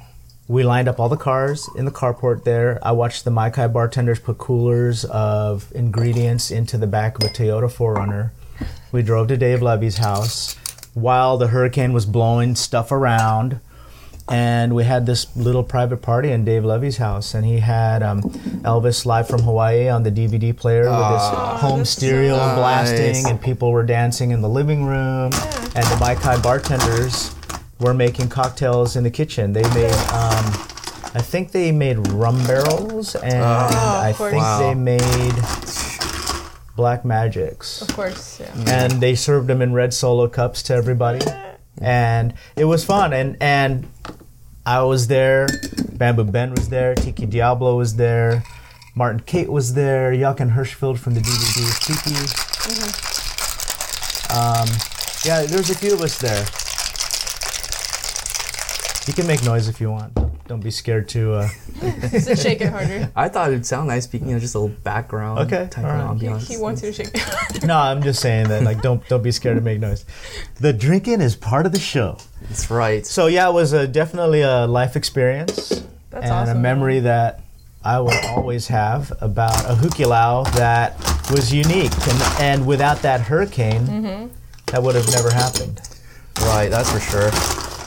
we 0.48 0.61
lined 0.61 0.88
up 0.88 0.99
all 0.99 1.10
the 1.10 1.18
cars 1.18 1.68
in 1.76 1.85
the 1.85 1.91
carport 1.91 2.44
there. 2.44 2.77
I 2.84 2.91
watched 2.91 3.26
the 3.26 3.31
Mai-Kai 3.31 3.68
bartenders 3.69 4.19
put 4.19 4.38
coolers 4.38 5.06
of 5.06 5.72
ingredients 5.73 6.52
into 6.52 6.77
the 6.77 6.85
back 6.85 7.18
of 7.18 7.23
a 7.23 7.34
Toyota 7.34 7.68
4Runner. 7.68 8.30
We 8.91 9.02
drove 9.02 9.30
to 9.30 9.38
Dave 9.38 9.64
Levy's 9.64 9.98
house 9.98 10.53
while 10.94 11.40
the 11.40 11.48
hurricane 11.48 11.94
was 11.94 12.06
blowing 12.06 12.53
stuff 12.53 12.91
around. 12.91 13.60
And 14.30 14.74
we 14.74 14.86
had 14.86 15.06
this 15.06 15.36
little 15.36 15.64
private 15.64 16.02
party 16.02 16.32
in 16.32 16.45
Dave 16.45 16.64
Levy's 16.64 16.95
house, 16.98 17.34
and 17.34 17.45
he 17.45 17.60
had 17.60 18.02
um, 18.02 18.22
Elvis 18.64 19.06
live 19.06 19.28
from 19.28 19.41
Hawaii 19.41 19.90
on 19.90 20.04
the 20.04 20.12
DVD 20.12 20.56
player 20.56 20.84
with 20.90 21.10
his 21.12 21.62
home 21.62 21.84
stereo 21.84 22.38
nice. 22.38 22.56
blasting, 22.58 23.30
and 23.30 23.41
people 23.41 23.72
were 23.72 23.84
dancing 23.84 24.32
in 24.32 24.41
the 24.41 24.48
living 24.50 24.86
room. 24.86 25.32
And 25.76 25.86
the 25.88 25.98
Mai-Kai 26.00 26.40
bartenders 26.41 27.36
were 27.80 27.94
making 27.94 28.30
cocktails 28.30 28.95
in 28.95 29.04
the 29.04 29.12
kitchen. 29.12 29.52
They 29.52 29.64
made, 29.74 29.91
um, 30.14 30.45
I 31.16 31.22
think 31.22 31.52
they 31.52 31.72
made 31.74 32.08
rum 32.10 32.41
barrels, 32.48 33.16
and 33.16 33.44
I 33.44 34.14
think 34.14 34.36
Wow. 34.41 34.60
they 34.60 34.74
made 34.74 35.34
black 36.76 37.04
magics 37.06 37.82
Of 37.82 37.90
course, 37.95 38.40
yeah. 38.40 38.52
and 38.68 38.94
they 39.02 39.14
served 39.16 39.48
them 39.48 39.62
in 39.62 39.74
red 39.74 39.94
solo 39.94 40.28
cups 40.28 40.64
to 40.64 40.74
everybody 40.74 41.20
and 41.82 42.34
it 42.56 42.66
was 42.66 42.86
fun. 42.86 43.14
And 43.14 43.38
and 43.41 43.88
i 44.66 44.82
was 44.82 45.08
there. 45.08 45.48
Bamboo 45.94 46.26
ben 46.26 46.52
was 46.52 46.70
there. 46.70 46.95
Tiki 46.95 47.26
diablo 47.26 47.78
was 47.78 47.95
there. 47.95 48.44
Martin 48.95 49.22
Cate 49.22 49.50
was 49.50 49.74
there. 49.74 50.14
Jochen 50.14 50.52
hirschfeld 50.52 51.00
from 51.00 51.16
the 51.16 51.22
dvd 51.22 51.80
tiki. 51.86 52.16
Um, 54.34 54.68
yeah 55.26 55.45
there's 55.45 55.70
a 55.70 55.76
few 55.76 55.94
of 55.94 56.02
us 56.02 56.18
there. 56.20 56.45
You 59.08 59.14
can 59.14 59.28
make 59.28 59.44
noise 59.44 59.68
if 59.68 59.82
you 59.82 59.91
want 59.91 60.14
don't 60.54 60.64
be 60.64 60.72
scared 60.72 61.10
to 61.10 61.34
uh, 61.34 61.50
Just 62.12 62.44
shake 62.44 62.62
it 62.62 62.70
harder. 62.70 63.12
I 63.16 63.28
thought 63.28 63.50
it'd 63.50 63.66
sound 63.66 63.88
nice 63.88 64.04
speaking 64.04 64.32
of 64.34 64.40
just 64.42 64.54
a 64.54 64.60
little 64.60 64.76
background 64.84 65.40
Okay, 65.40 65.68
type 65.72 65.84
alright. 65.84 66.02
of 66.12 66.22
He, 66.22 66.28
ambiance. 66.28 66.48
he 66.48 66.58
wants 66.58 66.84
you 66.84 66.92
to 66.92 66.94
shake 66.94 67.10
it. 67.14 67.64
no 67.66 67.76
i'm 67.78 68.02
just 68.04 68.22
saying 68.22 68.48
that 68.50 68.62
like 68.64 68.82
don't 68.82 69.02
don't 69.10 69.24
be 69.24 69.32
scared 69.32 69.56
to 69.58 69.62
make 69.62 69.80
noise 69.80 70.06
the 70.60 70.72
drinking 70.72 71.22
is 71.22 71.36
part 71.36 71.66
of 71.66 71.72
the 71.72 71.80
show 71.80 72.18
That's 72.44 72.70
right. 72.70 73.04
So 73.06 73.26
yeah, 73.28 73.50
it 73.50 73.54
was 73.54 73.74
a, 73.74 73.88
definitely 73.88 74.42
a 74.42 74.68
life 74.68 74.96
experience 74.96 75.84
That's 76.12 76.30
and 76.30 76.50
a 76.50 76.56
memory 76.56 77.00
that 77.00 77.42
I 77.84 78.00
will 78.00 78.14
always 78.28 78.68
have 78.68 79.12
about 79.22 79.60
a 79.66 79.74
hukilau 79.76 80.46
that 80.54 80.96
was 81.32 81.52
unique, 81.52 81.92
and 82.08 82.22
and 82.40 82.66
without 82.68 83.02
that 83.02 83.20
hurricane, 83.22 83.82
Mm-hmm. 83.88 84.28
that 84.68 84.82
would 84.84 84.96
have 84.96 85.10
never 85.12 85.32
happened. 85.34 85.82
Right, 86.42 86.70
that's 86.70 86.90
for 86.92 87.00
sure. 87.02 87.30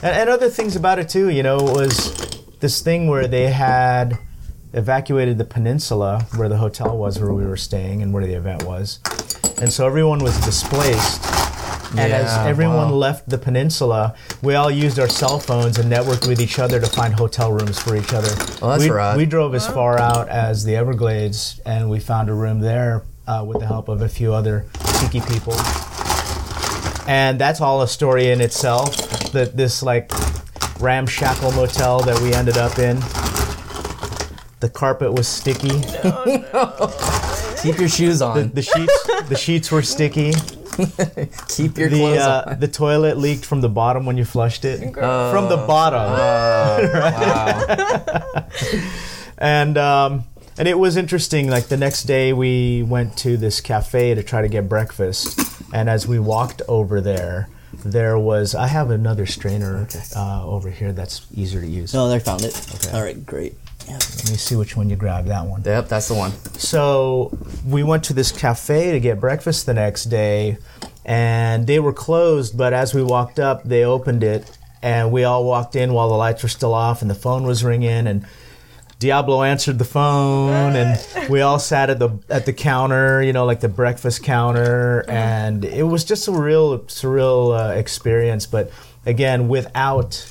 And, 0.03 0.13
and 0.21 0.29
other 0.29 0.49
things 0.49 0.75
about 0.75 0.99
it 0.99 1.09
too, 1.09 1.29
you 1.29 1.41
know, 1.41 1.57
was 1.57 2.13
this 2.59 2.81
thing 2.81 3.07
where 3.07 3.27
they 3.27 3.51
had 3.51 4.17
evacuated 4.73 5.37
the 5.37 5.45
peninsula 5.45 6.25
where 6.35 6.49
the 6.49 6.57
hotel 6.57 6.97
was 6.97 7.19
where 7.19 7.33
we 7.33 7.45
were 7.45 7.57
staying 7.57 8.01
and 8.01 8.13
where 8.13 8.25
the 8.25 8.33
event 8.33 8.63
was, 8.63 8.99
and 9.61 9.71
so 9.71 9.85
everyone 9.85 10.19
was 10.19 10.37
displaced. 10.41 11.23
And 11.91 12.11
as 12.11 12.37
everyone 12.45 12.89
wow. 12.89 12.95
left 12.95 13.29
the 13.29 13.37
peninsula, 13.37 14.13
we 14.41 14.55
all 14.55 14.69
used 14.69 14.99
our 14.99 15.07
cell 15.07 15.39
phones 15.39 15.77
and 15.77 15.89
networked 15.89 16.27
with 16.27 16.41
each 16.41 16.59
other 16.59 16.81
to 16.81 16.85
find 16.85 17.13
hotel 17.13 17.53
rooms 17.53 17.79
for 17.79 17.95
each 17.95 18.11
other. 18.11 18.27
Oh, 18.61 18.71
that's 18.71 18.83
we, 18.83 18.89
rad. 18.89 19.15
we 19.15 19.25
drove 19.25 19.55
as 19.55 19.65
far 19.65 19.97
out 19.97 20.27
as 20.27 20.65
the 20.65 20.75
Everglades, 20.75 21.61
and 21.65 21.89
we 21.89 22.01
found 22.01 22.29
a 22.29 22.33
room 22.33 22.59
there 22.59 23.03
uh, 23.25 23.45
with 23.47 23.59
the 23.59 23.65
help 23.65 23.87
of 23.87 24.01
a 24.01 24.09
few 24.09 24.33
other 24.33 24.65
tiki 24.99 25.21
people. 25.21 25.53
And 27.07 27.39
that's 27.39 27.61
all 27.61 27.81
a 27.81 27.87
story 27.87 28.31
in 28.31 28.41
itself. 28.41 28.95
That 29.31 29.55
this 29.55 29.81
like 29.81 30.09
ramshackle 30.79 31.51
motel 31.53 31.99
that 32.01 32.19
we 32.21 32.33
ended 32.33 32.57
up 32.57 32.79
in. 32.79 32.97
The 34.59 34.69
carpet 34.69 35.13
was 35.13 35.27
sticky. 35.27 35.69
Keep 37.61 37.79
your 37.79 37.89
shoes 37.89 38.21
on. 38.21 38.49
the 38.51 38.61
sheets, 38.61 39.29
the 39.29 39.35
sheets 39.35 39.71
were 39.71 39.81
sticky. 39.81 40.31
Keep 41.47 41.77
your 41.77 41.89
the 41.89 41.97
clothes 41.97 42.19
uh, 42.19 42.43
on. 42.47 42.59
the 42.59 42.67
toilet 42.67 43.17
leaked 43.17 43.45
from 43.45 43.61
the 43.61 43.69
bottom 43.69 44.05
when 44.05 44.17
you 44.17 44.25
flushed 44.25 44.65
it. 44.65 44.79
from 44.93 45.49
the 45.49 45.57
bottom. 45.57 46.11
wow. 46.93 48.47
and 49.37 49.77
um, 49.77 50.23
and 50.57 50.67
it 50.67 50.77
was 50.77 50.97
interesting. 50.97 51.49
Like 51.49 51.67
the 51.67 51.77
next 51.77 52.03
day, 52.03 52.33
we 52.33 52.83
went 52.83 53.17
to 53.19 53.37
this 53.37 53.61
cafe 53.61 54.15
to 54.15 54.23
try 54.23 54.41
to 54.41 54.47
get 54.47 54.67
breakfast, 54.69 55.39
and 55.73 55.89
as 55.89 56.07
we 56.07 56.19
walked 56.19 56.61
over 56.67 57.01
there, 57.01 57.47
there 57.83 58.17
was 58.17 58.55
I 58.55 58.67
have 58.67 58.89
another 58.91 59.25
strainer 59.25 59.87
uh, 60.15 60.45
over 60.45 60.69
here 60.69 60.91
that's 60.93 61.25
easier 61.33 61.61
to 61.61 61.67
use. 61.67 61.95
Oh, 61.95 62.11
I 62.11 62.19
found 62.19 62.43
it. 62.43 62.55
Okay. 62.75 62.97
All 62.97 63.03
right, 63.03 63.25
great. 63.25 63.55
Yeah. 63.87 63.93
Let 63.93 64.29
me 64.29 64.37
see 64.37 64.55
which 64.55 64.75
one 64.75 64.89
you 64.89 64.95
grab. 64.95 65.25
That 65.25 65.45
one. 65.45 65.63
Yep, 65.63 65.87
that's 65.87 66.09
the 66.09 66.13
one. 66.13 66.31
So 66.57 67.37
we 67.65 67.83
went 67.83 68.03
to 68.05 68.13
this 68.13 68.31
cafe 68.31 68.91
to 68.91 68.99
get 68.99 69.19
breakfast 69.19 69.65
the 69.65 69.73
next 69.73 70.05
day, 70.05 70.57
and 71.05 71.65
they 71.65 71.79
were 71.79 71.93
closed. 71.93 72.57
But 72.57 72.73
as 72.73 72.93
we 72.93 73.01
walked 73.01 73.39
up, 73.39 73.63
they 73.63 73.85
opened 73.85 74.23
it, 74.23 74.57
and 74.81 75.11
we 75.11 75.23
all 75.23 75.45
walked 75.45 75.75
in 75.77 75.93
while 75.93 76.09
the 76.09 76.17
lights 76.17 76.43
were 76.43 76.49
still 76.49 76.73
off, 76.73 77.01
and 77.01 77.09
the 77.09 77.15
phone 77.15 77.43
was 77.43 77.63
ringing, 77.63 78.07
and 78.07 78.25
Diablo 78.99 79.43
answered 79.43 79.77
the 79.77 79.85
phone, 79.85 80.75
and 80.75 81.29
we 81.29 81.41
all 81.41 81.59
sat 81.59 81.89
at 81.91 81.99
the 81.99 82.09
at 82.29 82.45
the 82.47 82.53
counter, 82.53 83.21
you 83.21 83.31
know, 83.33 83.45
like 83.45 83.59
the 83.59 83.69
breakfast 83.69 84.23
counter, 84.23 85.05
and 85.07 85.63
it 85.63 85.83
was 85.83 86.03
just 86.03 86.27
a 86.27 86.31
real 86.31 86.79
surreal 86.85 87.53
uh, 87.55 87.73
experience. 87.75 88.47
But 88.47 88.71
again, 89.05 89.47
without 89.49 90.25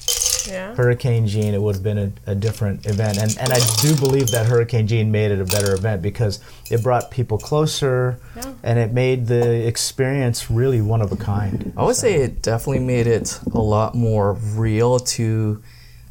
Yeah. 0.48 0.74
Hurricane 0.76 1.26
Jeanne, 1.26 1.54
it 1.54 1.60
would 1.62 1.74
have 1.76 1.82
been 1.82 1.98
a, 1.98 2.30
a 2.30 2.34
different 2.36 2.86
event. 2.86 3.18
And, 3.18 3.36
and 3.40 3.52
I 3.52 3.58
do 3.82 3.96
believe 3.96 4.30
that 4.30 4.46
Hurricane 4.46 4.86
Jeanne 4.86 5.10
made 5.10 5.32
it 5.32 5.40
a 5.40 5.44
better 5.44 5.74
event 5.74 6.02
because 6.02 6.38
it 6.70 6.82
brought 6.84 7.10
people 7.10 7.36
closer 7.36 8.20
Yeah. 8.36 8.52
and 8.62 8.78
it 8.78 8.92
made 8.92 9.26
the 9.26 9.66
experience 9.66 10.48
really 10.48 10.80
one 10.80 11.02
of 11.02 11.10
a 11.10 11.16
kind. 11.16 11.72
I 11.76 11.82
would 11.82 11.96
say 11.96 12.14
it 12.22 12.42
definitely 12.42 12.84
made 12.84 13.08
it 13.08 13.40
a 13.52 13.58
lot 13.60 13.96
more 13.96 14.34
real 14.34 15.00
to 15.18 15.60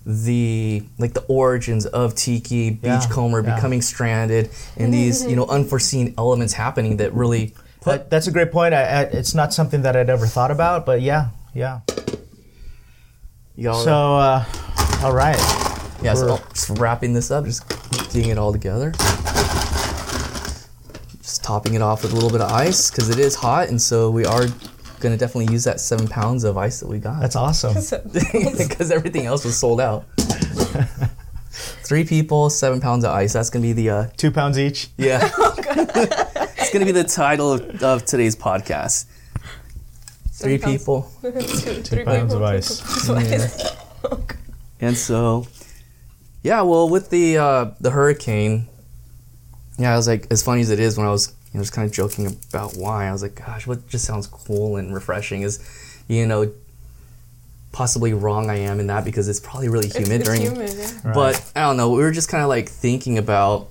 the 0.06 0.84
like 0.99 1.14
the 1.14 1.23
origins 1.23 1.88
of 1.88 2.14
tiki 2.14 2.69
beachcomber 2.69 3.41
yeah. 3.41 3.56
becoming 3.56 3.82
stranded 3.82 4.52
and 4.77 4.94
these 4.94 5.26
you 5.26 5.36
know 5.36 5.48
unforeseen 5.48 6.14
elements 6.18 6.53
happening 6.53 6.98
that 6.98 7.11
really 7.14 7.56
That, 7.86 8.10
that's 8.10 8.27
a 8.27 8.32
great 8.32 8.52
point. 8.52 8.73
I, 8.73 8.82
I, 8.82 9.02
it's 9.03 9.34
not 9.36 9.53
something 9.53 9.82
that 9.84 9.95
I'd 9.95 10.10
ever 10.10 10.26
thought 10.26 10.49
about, 10.52 10.86
but 10.88 11.02
yeah, 11.02 11.30
yeah. 11.53 11.82
know 13.57 13.73
So, 13.84 14.15
uh, 14.15 14.44
all 15.03 15.14
right. 15.14 15.38
yeah 16.03 16.14
so 16.14 16.26
we're- 16.26 16.40
just 16.53 16.69
wrapping 16.80 17.14
this 17.14 17.32
up 17.32 17.45
just 17.45 17.68
getting 18.14 18.30
it 18.30 18.38
all 18.38 18.52
together 18.52 18.91
just 21.22 21.44
topping 21.44 21.73
it 21.73 21.82
off 21.82 22.03
with 22.03 22.11
a 22.11 22.15
little 22.15 22.30
bit 22.30 22.41
of 22.41 22.52
ice 22.52 22.91
because 22.91 23.10
it 23.10 23.18
is 23.19 23.36
hot 23.36 23.69
and 23.69 23.82
so 23.82 24.10
we 24.11 24.26
are 24.26 24.45
gonna 25.00 25.18
definitely 25.18 25.52
use 25.54 25.64
that 25.66 25.80
seven 25.80 26.08
pounds 26.08 26.44
of 26.44 26.58
ice 26.58 26.80
that 26.80 26.88
we 26.88 27.00
got 27.00 27.20
That's 27.22 27.36
awesome. 27.36 27.74
because 28.58 28.92
everything 28.92 29.26
else 29.26 29.46
was 29.46 29.58
sold 29.58 29.82
out. 29.82 30.06
Three 31.84 32.04
people, 32.04 32.50
seven 32.50 32.82
pounds 32.82 33.06
of 33.06 33.12
ice. 33.12 33.34
That's 33.34 33.50
gonna 33.50 33.64
be 33.64 33.74
the 33.74 33.90
uh, 33.90 34.08
Two 34.18 34.32
pounds 34.32 34.58
each. 34.60 34.90
yeah. 34.98 35.30
it's 36.58 36.74
gonna 36.74 36.86
be 36.86 36.92
the 36.92 37.04
title 37.04 37.54
of, 37.54 37.84
of 37.84 38.06
today's 38.06 38.36
podcast. 38.36 39.06
Three 40.32 40.58
pounds. 40.58 40.74
people, 40.84 41.12
Two, 41.22 41.32
three 41.32 42.04
pounds 42.04 42.34
people, 42.34 42.36
of 42.38 42.44
ice. 42.44 42.82
pounds 43.08 43.64
of 44.04 44.28
and 44.82 44.98
so 44.98 45.48
yeah. 46.44 46.62
Well, 46.62 46.90
with 46.90 47.10
the 47.10 47.38
uh, 47.38 47.72
the 47.80 47.92
hurricane, 47.92 48.68
yeah, 49.78 49.94
I 49.94 49.96
was 49.98 50.08
like, 50.08 50.28
as 50.32 50.44
funny 50.44 50.62
as 50.62 50.70
it 50.70 50.80
is, 50.80 50.98
when 50.98 51.08
I 51.08 51.12
was 51.12 51.34
you 51.56 51.60
know 51.60 51.64
just 51.64 51.73
kind 51.73 51.88
of 51.88 51.94
joking 51.94 52.27
about 52.49 52.76
why, 52.76 53.07
I 53.07 53.11
was 53.14 53.22
like, 53.23 53.36
gosh, 53.36 53.65
what 53.65 53.88
just 53.88 54.03
sounds 54.06 54.27
cool 54.27 54.76
and 54.76 54.94
refreshing 54.94 55.41
is, 55.44 55.60
you 56.10 56.26
know. 56.27 56.52
Possibly 57.72 58.14
wrong 58.14 58.49
I 58.49 58.60
am 58.60 58.80
in 58.80 58.88
that 58.88 59.03
because 59.03 59.27
it's 59.27 59.41
probably 59.41 59.68
really 59.68 59.90
humid 59.90 60.22
it's 60.22 60.23
during 60.23 60.41
humid, 60.44 60.73
yeah. 60.77 61.11
But 61.14 61.52
I 61.57 61.61
don't 61.64 61.76
know. 61.76 61.90
We 61.91 62.03
were 62.03 62.11
just 62.11 62.30
kind 62.30 62.41
of 62.41 62.48
like 62.48 62.69
thinking 62.69 63.18
about 63.18 63.68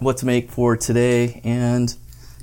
what 0.00 0.18
to 0.18 0.26
make 0.26 0.50
for 0.50 0.76
today, 0.76 1.40
and 1.44 1.94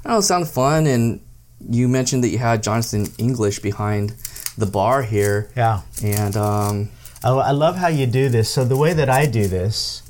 I 0.04 0.10
don't 0.10 0.14
know, 0.14 0.18
it 0.18 0.24
sounded 0.24 0.48
fun. 0.48 0.88
And 0.88 1.22
you 1.70 1.88
mentioned 1.88 2.24
that 2.24 2.30
you 2.30 2.40
had 2.40 2.64
Jonathan 2.64 3.06
English 3.20 3.60
behind 3.60 4.16
the 4.58 4.66
bar 4.66 5.04
here, 5.04 5.52
Yeah. 5.56 5.82
and 6.04 6.36
um, 6.36 6.90
I, 7.24 7.30
I 7.30 7.52
love 7.52 7.76
how 7.76 7.90
you 7.90 8.08
do 8.08 8.28
this. 8.30 8.50
So 8.50 8.66
the 8.66 8.78
way 8.78 8.94
that 8.94 9.10
I 9.12 9.28
do 9.28 9.48
this, 9.48 10.02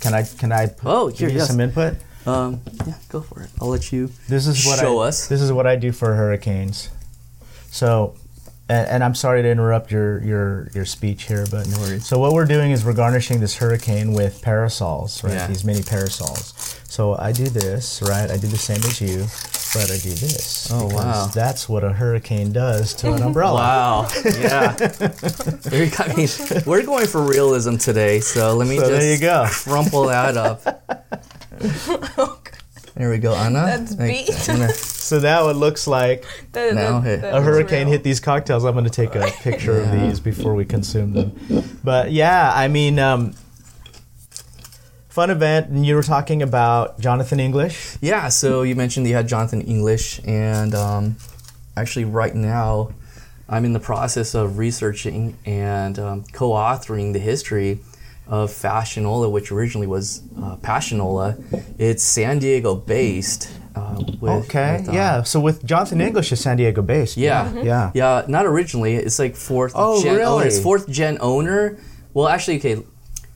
Can 0.00 0.14
I 0.14 0.22
can 0.22 0.52
I 0.52 0.66
put, 0.66 0.88
Oh, 0.88 1.10
give 1.10 1.30
you 1.32 1.38
yes. 1.38 1.48
some 1.48 1.58
input? 1.60 1.94
Um, 2.26 2.60
yeah, 2.86 2.94
go 3.08 3.20
for 3.20 3.42
it. 3.42 3.50
I'll 3.60 3.68
let 3.68 3.92
you 3.92 4.10
This 4.28 4.46
is 4.46 4.64
what 4.66 4.78
show 4.78 5.00
I, 5.00 5.08
us. 5.08 5.26
This 5.28 5.40
is 5.42 5.52
what 5.52 5.66
I 5.66 5.76
do 5.76 5.92
for 5.92 6.14
hurricanes. 6.14 6.88
So, 7.70 8.14
and, 8.68 8.88
and 8.88 9.04
I'm 9.04 9.14
sorry 9.14 9.42
to 9.42 9.48
interrupt 9.50 9.90
your 9.90 10.22
your 10.24 10.68
your 10.74 10.84
speech 10.86 11.24
here, 11.24 11.44
but 11.50 11.68
No 11.68 11.78
worries. 11.80 12.06
so 12.06 12.18
what 12.18 12.32
we're 12.32 12.46
doing 12.46 12.70
is 12.70 12.82
we're 12.84 12.94
garnishing 12.94 13.40
this 13.40 13.56
hurricane 13.56 14.14
with 14.14 14.40
parasols, 14.40 15.22
right? 15.22 15.34
Yeah. 15.34 15.46
These 15.48 15.64
mini 15.64 15.82
parasols. 15.82 16.54
So 16.88 17.14
I 17.18 17.32
do 17.32 17.44
this, 17.44 18.00
right? 18.02 18.30
I 18.30 18.36
do 18.38 18.46
the 18.46 18.56
same 18.56 18.78
as 18.84 19.00
you, 19.00 19.26
but 19.74 19.90
I 19.90 19.98
do 19.98 20.10
this. 20.14 20.70
Oh, 20.72 20.88
because 20.88 21.04
wow. 21.04 21.26
That's 21.34 21.68
what 21.68 21.82
a 21.84 21.92
hurricane 21.92 22.52
does 22.52 22.94
to 22.94 23.12
an 23.12 23.22
umbrella. 23.22 23.58
Wow. 23.60 24.08
Yeah. 24.24 24.76
I 25.98 26.14
mean, 26.16 26.28
we're 26.64 26.84
going 26.86 27.06
for 27.06 27.22
realism 27.22 27.76
today, 27.76 28.20
so 28.20 28.54
let 28.56 28.66
me 28.68 28.76
So 28.78 28.82
just 28.88 28.92
there 29.00 29.12
you 29.12 29.18
go. 29.20 29.46
crumple 29.50 30.04
that 30.06 30.36
up. 30.38 30.62
There 32.96 33.10
we 33.10 33.18
go, 33.18 33.34
Anna. 33.34 33.64
That's 33.66 33.96
Like, 33.98 34.26
beat. 34.26 34.48
I'm 34.48 34.68
So 34.70 35.18
now 35.18 35.48
it 35.48 35.54
looks 35.56 35.86
like 35.88 36.24
That- 36.52 36.74
Now, 36.74 37.00
that- 37.00 37.04
hey. 37.08 37.16
that 37.16 37.34
a 37.34 37.40
hurricane 37.40 37.88
hit 37.88 38.04
these 38.04 38.20
cocktails. 38.20 38.64
I'm 38.64 38.72
going 38.74 38.84
to 38.84 38.90
take 38.90 39.14
a 39.16 39.30
picture 39.42 39.80
of 39.80 39.90
these 39.90 40.20
before 40.20 40.54
we 40.54 40.64
consume 40.64 41.12
them. 41.12 41.32
But 41.82 42.12
yeah, 42.12 42.52
I 42.54 42.68
mean, 42.68 43.00
um, 43.00 43.34
fun 45.08 45.30
event. 45.30 45.70
And 45.70 45.84
you 45.84 45.96
were 45.96 46.02
talking 46.04 46.40
about 46.42 47.00
Jonathan 47.00 47.40
English. 47.40 47.96
Yeah, 48.00 48.28
so 48.28 48.62
you 48.62 48.76
mentioned 48.76 49.06
you 49.08 49.14
had 49.14 49.26
Jonathan 49.28 49.60
English, 49.62 50.20
and 50.24 50.74
um, 50.74 51.16
actually, 51.76 52.04
right 52.04 52.34
now, 52.34 52.90
I'm 53.48 53.64
in 53.64 53.72
the 53.72 53.80
process 53.80 54.34
of 54.34 54.58
researching 54.58 55.36
and 55.44 55.98
um, 55.98 56.24
co 56.32 56.50
authoring 56.50 57.12
the 57.12 57.18
history 57.18 57.80
of 58.26 58.50
Fassionola, 58.50 59.30
which 59.30 59.52
originally 59.52 59.86
was 59.86 60.22
uh, 60.38 60.56
Passionola. 60.56 61.36
It's 61.78 62.02
San 62.02 62.38
Diego 62.38 62.74
based. 62.74 63.50
Uh, 63.74 64.00
with, 64.20 64.30
Okay, 64.44 64.76
with, 64.78 64.88
um, 64.88 64.94
yeah. 64.94 65.22
So 65.24 65.40
with 65.40 65.64
Jonathan 65.64 66.00
English 66.00 66.30
is 66.32 66.40
San 66.40 66.56
Diego 66.56 66.80
based. 66.80 67.16
Yeah. 67.16 67.52
yeah. 67.60 67.90
Yeah, 67.92 68.24
not 68.28 68.46
originally. 68.46 68.94
It's 68.94 69.18
like 69.18 69.34
fourth 69.34 69.72
Oh, 69.74 70.02
gen 70.02 70.20
owner. 70.20 70.46
It's 70.46 70.60
fourth 70.60 70.88
gen 70.88 71.18
owner. 71.20 71.76
Well, 72.14 72.28
actually, 72.28 72.58
okay, 72.58 72.82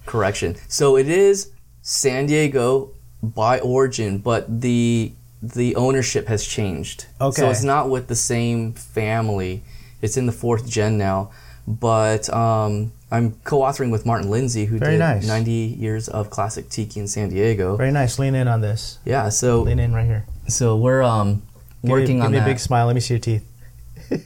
correction. 0.06 0.56
So 0.69 0.97
it 0.97 1.09
is 1.09 1.51
San 1.82 2.27
Diego 2.27 2.90
by 3.23 3.59
origin, 3.60 4.19
but 4.19 4.60
the 4.60 5.12
the 5.43 5.74
ownership 5.77 6.27
has 6.28 6.44
changed. 6.47 7.06
Okay. 7.20 7.43
So 7.43 7.51
it's 7.51 7.62
not 7.62 7.90
with 7.90 8.06
the 8.09 8.16
same 8.16 8.73
family. 8.73 9.62
It's 10.02 10.16
in 10.16 10.27
the 10.27 10.32
fourth 10.32 10.69
gen 10.69 10.98
now. 10.98 11.31
But 11.66 12.32
um, 12.32 12.93
I'm 13.10 13.32
co-authoring 13.44 13.90
with 13.90 14.05
Martin 14.05 14.28
Lindsay, 14.30 14.66
who 14.66 14.78
Very 14.78 14.93
did 14.93 14.98
nice. 14.98 15.26
90 15.26 15.51
years 15.51 16.09
of 16.09 16.28
classic 16.28 16.68
tiki 16.68 17.01
in 17.01 17.09
San 17.09 17.30
Diego. 17.30 17.74
Very 17.76 17.90
nice. 17.90 18.18
Lean 18.18 18.35
in 18.35 18.47
on 18.48 18.60
this. 18.60 18.98
Yeah. 19.05 19.30
So 19.30 19.62
Lean 19.62 19.78
in 19.78 19.94
right 19.94 20.05
here. 20.05 20.26
so 20.47 20.76
we're 20.76 21.02
um, 21.02 21.43
Give 21.82 21.90
working 21.90 22.16
me, 22.18 22.24
on 22.26 22.26
give 22.26 22.32
me 22.32 22.39
that. 22.40 22.44
a 22.48 22.51
big 22.52 22.59
smile. 22.60 22.86
Let 22.86 22.94
me 22.94 23.01
see 23.01 23.14
your 23.14 23.20
teeth. 23.20 23.44
Look 24.10 24.20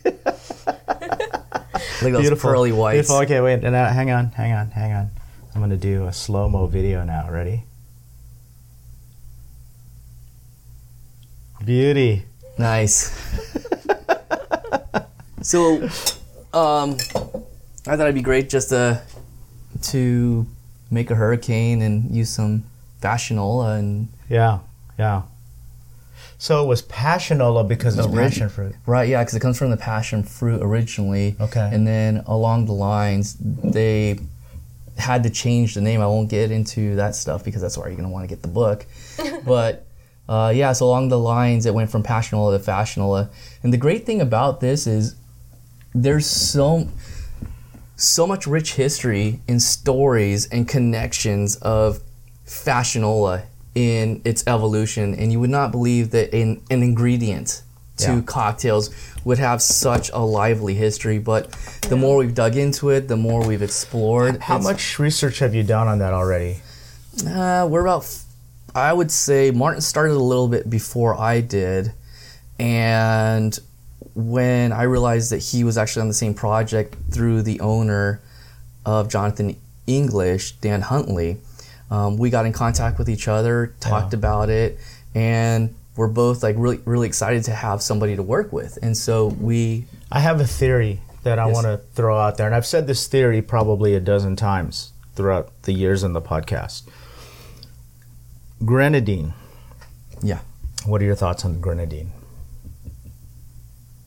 at 2.11 2.13
those 2.15 2.23
Beautiful. 2.23 2.51
pearly 2.51 2.73
whites. 2.73 3.09
Beautiful. 3.09 3.17
Okay, 3.19 3.41
wait. 3.41 3.63
And, 3.65 3.77
uh, 3.77 3.89
hang 3.93 4.11
on. 4.11 4.27
Hang 4.33 4.53
on. 4.53 4.71
Hang 4.73 4.93
on. 4.93 5.11
I'm 5.55 5.61
going 5.61 5.71
to 5.71 5.77
do 5.77 6.07
a 6.07 6.13
slow 6.13 6.49
mo 6.49 6.67
video 6.67 7.05
now. 7.05 7.31
Ready? 7.31 7.63
Beauty. 11.65 12.25
Nice. 12.59 13.17
so, 15.43 15.89
um, 16.53 16.97
I 17.87 17.97
thought 17.97 18.03
it'd 18.05 18.15
be 18.15 18.23
great 18.23 18.49
just 18.49 18.69
to 18.71 19.03
to 19.83 20.47
make 20.91 21.11
a 21.11 21.15
hurricane 21.15 21.83
and 21.83 22.15
use 22.15 22.31
some 22.31 22.65
fassionola 23.01 23.79
and 23.79 24.09
Yeah, 24.29 24.61
yeah. 24.99 25.23
So 26.39 26.63
it 26.65 26.67
was 26.67 26.83
passionola 26.83 27.67
because 27.67 27.97
it's 27.97 28.07
No, 28.07 28.13
passion 28.13 28.49
fruit. 28.49 28.75
right, 28.87 29.09
yeah, 29.09 29.23
because 29.23 29.35
it 29.35 29.41
comes 29.41 29.59
from 29.59 29.71
the 29.71 29.77
passion 29.77 30.23
fruit 30.23 30.61
originally. 30.63 31.37
Okay. 31.41 31.71
And 31.73 31.87
then 31.87 32.25
along 32.27 32.67
the 32.67 32.73
lines, 32.73 33.37
they 33.41 34.19
had 34.99 35.23
to 35.23 35.31
change 35.31 35.75
the 35.75 35.81
name. 35.81 36.01
I 36.01 36.07
won't 36.07 36.29
get 36.29 36.51
into 36.51 36.97
that 36.97 37.15
stuff 37.17 37.45
because 37.45 37.63
that's 37.63 37.79
where 37.79 37.89
you're 37.89 37.97
gonna 37.97 38.11
want 38.11 38.25
to 38.25 38.29
get 38.29 38.43
the 38.43 38.49
book. 38.49 38.87
but 39.45 39.87
uh, 40.29 40.53
yeah, 40.55 40.73
so 40.73 40.87
along 40.87 41.09
the 41.09 41.19
lines, 41.19 41.67
it 41.67 41.75
went 41.75 41.91
from 41.91 42.03
passionola 42.03 42.59
to 42.59 42.71
fassionola. 42.71 43.29
And 43.63 43.73
the 43.73 43.77
great 43.79 44.05
thing 44.07 44.21
about 44.21 44.61
this 44.61 44.87
is 44.87 45.17
there's 45.95 46.27
so 46.27 46.89
so 48.03 48.27
much 48.27 48.47
rich 48.47 48.75
history 48.75 49.41
and 49.47 49.63
stories 49.63 50.49
and 50.49 50.67
connections 50.69 51.55
of 51.57 52.01
fassionola 52.47 53.45
in 53.75 54.21
its 54.25 54.43
evolution 54.47 55.15
and 55.15 55.31
you 55.33 55.39
would 55.41 55.49
not 55.51 55.71
believe 55.71 56.11
that 56.11 56.35
an, 56.35 56.61
an 56.71 56.83
ingredient 56.83 57.63
to 57.97 58.05
Yeah. 58.17 58.21
cocktails 58.27 58.91
would 59.25 59.39
have 59.39 59.63
such 59.63 60.11
a 60.11 60.19
lively 60.19 60.75
history 60.75 61.19
but 61.19 61.51
the 61.89 61.97
more 61.97 62.17
we've 62.17 62.35
dug 62.35 62.57
into 62.57 62.91
it 62.91 63.07
the 63.09 63.17
more 63.17 63.47
we've 63.47 63.63
explored 63.63 64.41
How 64.43 64.59
much 64.59 64.99
research 64.99 65.39
have 65.39 65.55
you 65.55 65.63
done 65.63 65.87
on 65.89 65.99
that 66.01 66.13
already? 66.13 66.61
uh, 67.27 67.67
we're 67.71 67.83
about 67.83 68.07
I 68.75 68.93
would 68.93 69.11
say 69.13 69.51
martin 69.53 69.81
started 69.81 70.15
a 70.15 70.19
little 70.19 70.49
bit 70.49 70.69
before 70.69 71.19
i 71.19 71.41
did 71.41 71.93
and 72.59 73.59
when 74.15 74.73
i 74.73 74.83
realized 74.83 75.31
that 75.33 75.39
he 75.39 75.65
was 75.65 75.77
actually 75.79 76.03
on 76.03 76.09
the 76.09 76.15
same 76.15 76.35
project 76.35 76.97
through 77.11 77.43
the 77.43 77.61
owner 77.61 78.21
of 78.85 79.09
jonathan 79.09 79.57
english 79.87 80.53
dan 80.61 80.81
huntley 80.83 81.37
um, 81.91 82.17
we 82.17 82.31
got 82.31 82.47
in 82.47 82.53
contact 82.53 82.99
with 82.99 83.09
each 83.09 83.29
other 83.29 83.75
talked 83.81 84.13
Yeah. 84.13 84.19
about 84.19 84.49
it 84.51 84.79
and 85.15 85.75
we're 85.97 86.09
both 86.09 86.43
like 86.43 86.57
really 86.59 86.81
really 86.85 87.07
excited 87.07 87.45
to 87.45 87.53
have 87.55 87.83
somebody 87.83 88.17
to 88.17 88.23
work 88.23 88.53
with 88.53 88.79
and 88.83 88.97
so 88.97 89.27
we 89.27 89.85
I 90.11 90.21
have 90.21 90.41
a 90.41 90.47
theory 90.47 91.01
that 91.23 91.39
I 91.39 91.47
Yes. 91.47 91.55
want 91.55 91.67
to 91.67 91.81
throw 91.95 92.19
out 92.19 92.37
there, 92.37 92.47
and 92.47 92.55
I've 92.55 92.67
said 92.67 92.87
this 92.87 93.07
theory 93.07 93.41
probably 93.41 93.95
a 93.95 94.01
dozen 94.01 94.37
times 94.37 94.93
throughout 95.15 95.51
the 95.63 95.73
years 95.73 96.03
in 96.03 96.13
the 96.13 96.21
podcast. 96.21 96.83
Grenadine. 98.65 99.33
yeah 100.23 100.41
What 100.85 101.01
are 101.01 101.05
your 101.05 101.15
thoughts 101.17 101.45
on 101.45 101.61
grenadine? 101.61 102.13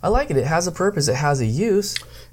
I 0.06 0.10
like 0.10 0.28
it 0.34 0.38
it 0.38 0.46
has 0.46 0.68
a 0.68 0.72
purpose 0.72 1.08
it 1.08 1.16
has 1.28 1.38
a 1.42 1.46
use 1.46 1.90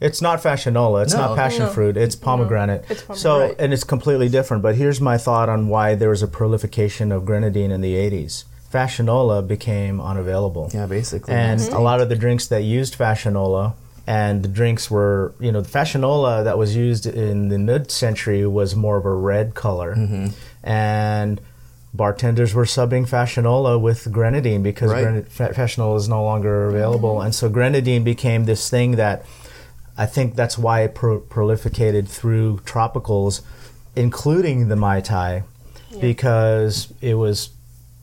It's 0.08 0.20
not 0.20 0.36
fassionola. 0.42 0.98
It's 1.04 1.14
No. 1.14 1.20
not 1.24 1.36
passion 1.42 1.64
No. 1.66 1.70
fruit. 1.76 1.96
It's 1.96 2.16
pomegranate. 2.16 2.80
it's 2.92 3.02
pomegranate. 3.02 3.18
So, 3.24 3.32
Right. 3.40 3.56
and 3.62 3.72
it's 3.74 3.84
completely 3.94 4.28
different. 4.28 4.60
But 4.66 4.74
here's 4.82 5.00
my 5.00 5.16
thought 5.26 5.48
on 5.54 5.60
why 5.68 5.86
there 6.00 6.08
was 6.16 6.22
a 6.22 6.26
proliferation 6.38 7.12
of 7.12 7.24
grenadine 7.24 7.70
in 7.76 7.80
the 7.88 7.94
80s. 8.04 8.44
Fashionola 8.72 9.42
became 9.54 9.94
unavailable. 10.00 10.70
yeah 10.78 10.86
basically 10.86 11.32
and 11.34 11.60
Mm-hmm. 11.60 11.76
a 11.76 11.82
lot 11.88 11.98
of 12.02 12.08
the 12.12 12.16
drinks 12.24 12.44
that 12.52 12.62
used 12.78 12.92
fassionola 13.02 13.64
and 14.06 14.42
the 14.42 14.48
drinks 14.60 14.90
were 14.90 15.32
you 15.46 15.52
know 15.52 15.60
the 15.66 15.72
fassionola 15.78 16.42
that 16.48 16.56
was 16.62 16.70
used 16.88 17.04
in 17.06 17.48
the 17.52 17.58
mid-century 17.70 18.42
was 18.58 18.74
more 18.84 18.96
of 19.00 19.04
a 19.14 19.16
red 19.32 19.46
color 19.64 19.90
Mm-hmm. 19.96 20.26
and 20.64 21.40
bartenders 21.94 22.54
were 22.54 22.64
subbing 22.64 23.06
fassionola 23.08 23.80
with 23.80 24.10
grenadine 24.10 24.62
because 24.62 24.90
Right. 24.90 25.04
grenad- 25.04 25.54
fassionola 25.54 25.96
is 25.98 26.08
no 26.08 26.22
longer 26.24 26.66
available. 26.68 27.20
And 27.20 27.34
so 27.34 27.48
grenadine 27.48 28.02
became 28.04 28.44
this 28.44 28.68
thing 28.70 28.92
that 28.96 29.24
i 29.98 30.06
think 30.06 30.34
that's 30.34 30.56
why 30.56 30.80
it 30.80 30.94
pro- 30.94 31.20
prolificated 31.20 32.08
through 32.08 32.56
tropicals 32.64 33.42
including 33.94 34.68
the 34.68 34.76
mai 34.76 35.00
tai 35.02 35.42
because 36.00 36.92
it 37.02 37.14
was 37.14 37.50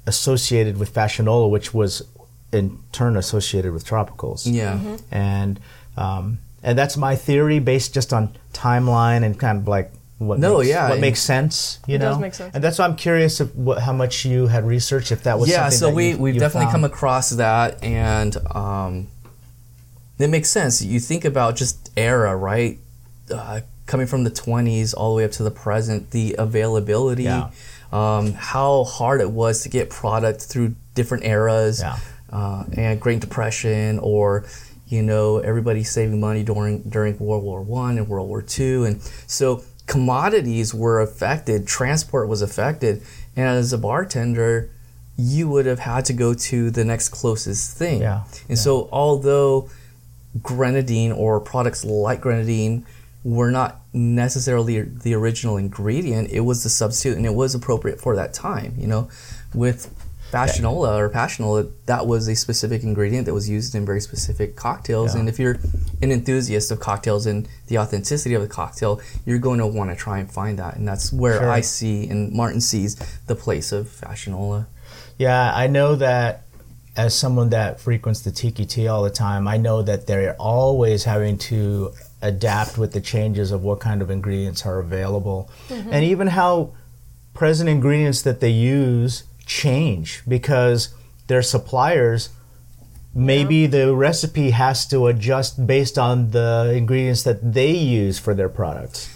associated 0.06 0.78
with 0.78 0.94
fassionola 0.94 1.50
which 1.50 1.74
was 1.74 2.04
in 2.52 2.78
turn 2.92 3.16
associated 3.18 3.72
with 3.74 3.86
tropicals. 3.86 4.42
Yeah. 4.46 4.80
And 5.12 5.60
um, 5.98 6.40
and 6.64 6.78
that's 6.78 6.98
my 6.98 7.16
theory 7.16 7.60
based 7.60 7.94
just 7.94 8.12
on 8.14 8.36
timeline 8.54 9.24
and 9.24 9.40
kind 9.40 9.58
of 9.60 9.68
like 9.68 9.92
what 10.20 10.38
No, 10.40 10.58
makes, 10.60 10.70
yeah, 10.70 10.90
what 10.90 11.00
makes 11.00 11.22
sense 11.22 11.80
you 11.88 11.96
It 11.96 12.00
know 12.00 12.10
does 12.12 12.20
make 12.20 12.34
sense. 12.34 12.54
and 12.54 12.64
that's 12.64 12.78
why 12.78 12.86
I'm 12.86 12.96
curious 12.96 13.40
if 13.42 13.54
what, 13.56 13.82
how 13.82 13.94
much 13.94 14.26
you 14.26 14.48
had 14.48 14.66
researched 14.68 15.12
if 15.12 15.24
that 15.24 15.40
was 15.40 15.50
yeah 15.50 15.64
something 15.70 15.78
so 15.80 15.86
that 15.88 15.96
we 15.96 16.10
you, 16.12 16.18
we've 16.18 16.34
you 16.36 16.40
definitely 16.40 16.72
come 16.72 16.84
across 16.84 17.30
that 17.32 17.84
and 17.84 18.36
um, 18.56 19.08
it 20.18 20.30
makes 20.30 20.50
sense 20.50 20.82
you 20.82 21.00
think 21.00 21.26
about 21.26 21.56
just 21.56 21.90
era 21.98 22.36
right 22.36 22.78
uh, 23.34 23.62
coming 23.86 24.08
from 24.08 24.24
the 24.24 24.32
20s 24.32 24.94
all 24.96 25.12
the 25.12 25.18
way 25.18 25.24
up 25.26 25.32
to 25.32 25.44
the 25.44 25.52
present 25.52 26.12
the 26.12 26.36
availability 26.38 27.24
Yeah. 27.24 27.50
um, 27.92 28.34
how 28.34 28.84
hard 28.84 29.22
it 29.22 29.32
was 29.32 29.64
to 29.64 29.70
get 29.70 29.90
product 29.90 30.42
through 30.44 30.76
different 30.96 31.24
eras 31.26 31.80
Yeah. 31.82 31.98
uh, 32.32 32.66
and 32.76 33.00
Great 33.00 33.20
Depression 33.22 34.00
or 34.00 34.46
you 34.88 35.02
know 35.04 35.38
everybody 35.38 35.84
saving 35.84 36.20
money 36.20 36.44
during 36.44 36.82
during 36.82 37.18
World 37.20 37.44
War 37.44 37.62
One 37.62 37.98
and 37.98 38.08
World 38.10 38.28
War 38.28 38.42
Two 38.42 38.86
and 38.86 39.02
so 39.28 39.64
commodities 39.90 40.74
were 40.74 41.02
affected 41.02 41.68
transport 41.68 42.28
was 42.28 42.42
affected 42.42 43.02
and 43.36 43.46
as 43.48 43.74
a 43.74 43.78
bartender 43.78 44.70
you 45.18 45.50
would 45.50 45.66
have 45.66 45.80
had 45.80 46.06
to 46.06 46.14
go 46.14 46.34
to 46.34 46.72
the 46.72 46.86
next 46.86 47.10
closest 47.10 47.78
thing 47.78 48.02
Yeah, 48.02 48.24
and 48.48 48.58
so 48.58 48.88
although 48.92 49.70
grenadine 50.42 51.12
or 51.12 51.40
products 51.40 51.84
like 51.84 52.22
grenadine 52.22 52.86
were 53.24 53.52
not 53.52 53.82
necessarily 53.94 54.82
the 54.82 55.14
original 55.14 55.58
ingredient. 55.58 56.30
It 56.32 56.42
was 56.42 56.64
the 56.64 56.70
substitute, 56.70 57.18
and 57.18 57.26
it 57.26 57.34
was 57.34 57.54
appropriate 57.54 58.00
for 58.00 58.16
that 58.16 58.34
time. 58.34 58.74
You 58.78 58.88
know, 58.88 59.10
with 59.54 59.94
Fassionola 60.32 60.98
or 60.98 61.10
Passionola, 61.10 61.72
that 61.86 62.06
was 62.06 62.28
a 62.28 62.36
specific 62.36 62.84
ingredient 62.84 63.26
that 63.26 63.34
was 63.34 63.50
used 63.50 63.76
in 63.76 63.86
very 63.86 64.02
specific 64.02 64.56
cocktails. 64.56 65.14
Yeah. 65.14 65.22
And 65.22 65.30
if 65.30 65.40
you're 65.40 65.60
an 66.02 66.12
enthusiast 66.12 66.72
of 66.72 66.80
cocktails 66.80 67.26
and 67.26 67.48
the 67.68 67.78
authenticity 67.78 68.36
of 68.36 68.42
the 68.42 68.48
cocktail, 68.48 69.02
you're 69.26 69.40
going 69.40 69.60
to 69.60 69.68
want 69.68 69.90
to 69.90 69.96
try 69.96 70.20
and 70.20 70.32
find 70.32 70.60
that. 70.60 70.76
And 70.76 70.88
that's 70.88 71.12
where 71.12 71.40
Sure. 71.40 71.50
I 71.50 71.62
see 71.62 72.08
and 72.08 72.32
Martin 72.32 72.62
sees 72.62 72.96
the 73.28 73.36
place 73.36 73.72
of 73.72 73.88
Fassionola. 73.88 74.68
Yeah, 75.18 75.52
I 75.54 75.68
know 75.68 75.96
that 75.96 76.44
as 76.96 77.16
someone 77.16 77.50
that 77.50 77.80
frequents 77.80 78.22
the 78.22 78.32
Tiki-Ti 78.32 78.88
all 78.88 79.04
the 79.04 79.10
time, 79.10 79.48
I 79.48 79.58
know 79.58 79.82
that 79.82 80.06
they're 80.08 80.36
always 80.36 81.06
having 81.06 81.38
to 81.38 81.94
adapt 82.22 82.78
with 82.78 82.92
the 82.92 83.02
changes 83.02 83.52
of 83.52 83.64
what 83.64 83.80
kind 83.80 84.02
of 84.02 84.10
ingredients 84.12 84.66
are 84.66 84.80
available. 84.80 85.50
Mm-hmm. 85.70 85.94
And 85.94 86.04
even 86.04 86.28
how 86.28 86.74
present 87.34 87.70
ingredients 87.70 88.22
that 88.24 88.42
they 88.42 88.50
use 88.50 89.24
change 89.50 90.22
because 90.28 90.94
their 91.28 91.42
suppliers 91.42 92.30
maybe 93.16 93.66
the 93.66 93.94
recipe 93.96 94.52
has 94.52 94.86
to 94.86 95.08
adjust 95.08 95.66
based 95.66 95.98
on 95.98 96.30
the 96.32 96.72
ingredients 96.76 97.24
that 97.24 97.40
they 97.54 97.72
use 97.72 98.20
for 98.20 98.36
their 98.36 98.48
products 98.50 99.10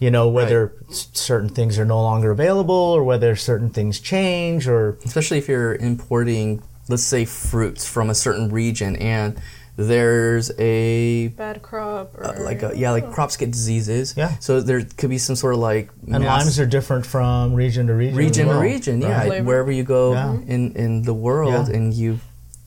you 0.00 0.10
know 0.10 0.26
whether 0.28 0.72
s- 0.88 1.08
certain 1.12 1.50
things 1.50 1.78
are 1.78 1.84
no 1.84 2.00
longer 2.00 2.30
available 2.30 2.74
or 2.96 3.04
whether 3.04 3.36
certain 3.36 3.68
things 3.68 4.00
change 4.00 4.66
or 4.66 4.98
especially 5.04 5.36
if 5.38 5.48
you're 5.48 5.74
importing, 5.76 6.62
let's 6.88 7.02
say, 7.02 7.24
fruits 7.26 7.86
from 7.86 8.08
a 8.10 8.14
certain 8.14 8.48
region 8.50 8.96
and 8.96 9.38
there's 9.76 10.50
a 10.58 11.28
Bad 11.28 11.60
crop 11.62 12.14
or 12.16 12.24
uh, 12.24 12.42
like 12.42 12.62
a, 12.62 12.72
yeah, 12.76 12.92
like 12.92 13.12
crops 13.12 13.36
get 13.36 13.50
diseases. 13.50 14.14
Yeah. 14.16 14.36
So 14.40 14.60
there 14.60 14.82
could 14.96 15.10
be 15.10 15.18
some 15.18 15.36
sort 15.36 15.54
of 15.54 15.60
like 15.60 15.90
and 16.10 16.24
mass- 16.24 16.44
limes 16.44 16.58
are 16.60 16.66
different 16.66 17.04
from 17.06 17.54
region 17.54 17.86
to 17.88 17.94
region 17.94 18.14
as 18.14 18.18
region 18.18 18.48
to 18.48 18.54
region. 18.58 19.00
Yeah, 19.02 19.18
right? 19.18 19.26
Flavor. 19.28 19.44
wherever 19.46 19.70
you 19.72 19.84
go 19.84 20.12
Yeah. 20.14 20.36
in 20.46 20.72
in 20.72 21.02
the 21.02 21.14
world, 21.14 21.68
Yeah. 21.68 21.76
and 21.76 21.92
you 21.94 22.18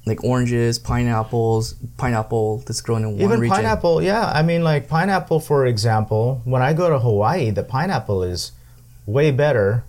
like 0.05 0.23
oranges, 0.23 0.79
pineapples, 0.79 1.73
pineapple 1.97 2.59
that's 2.65 2.81
grown 2.81 3.03
in 3.03 3.11
one 3.13 3.21
even 3.21 3.39
region. 3.39 3.55
pineapple 3.55 4.01
yeah 4.01 4.31
i 4.33 4.41
mean 4.41 4.63
like 4.63 4.87
pineapple 4.87 5.39
for 5.39 5.67
example 5.67 6.41
when 6.45 6.61
i 6.63 6.73
go 6.73 6.89
to 6.89 6.97
hawaii 6.97 7.51
the 7.51 7.61
pineapple 7.63 8.23
is 8.23 8.51
way 9.05 9.29
better 9.29 9.83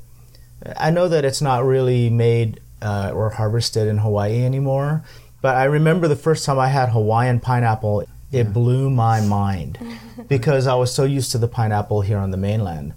i 0.76 0.90
know 0.90 1.08
that 1.08 1.24
it's 1.24 1.40
not 1.40 1.64
really 1.64 2.10
made 2.10 2.60
uh, 2.82 3.12
or 3.14 3.30
harvested 3.30 3.88
in 3.88 3.98
hawaii 3.98 4.44
anymore 4.44 5.02
but 5.40 5.56
i 5.56 5.64
remember 5.64 6.08
the 6.08 6.16
first 6.16 6.44
time 6.44 6.58
i 6.58 6.68
had 6.68 6.88
hawaiian 6.90 7.40
pineapple 7.40 8.04
it 8.32 8.52
blew 8.52 8.88
my 8.90 9.20
mind 9.20 9.78
because 10.28 10.66
i 10.66 10.74
was 10.74 10.92
so 10.94 11.04
used 11.04 11.32
to 11.32 11.38
the 11.38 11.48
pineapple 11.48 12.00
here 12.00 12.18
on 12.18 12.30
the 12.30 12.36
mainland. 12.36 12.94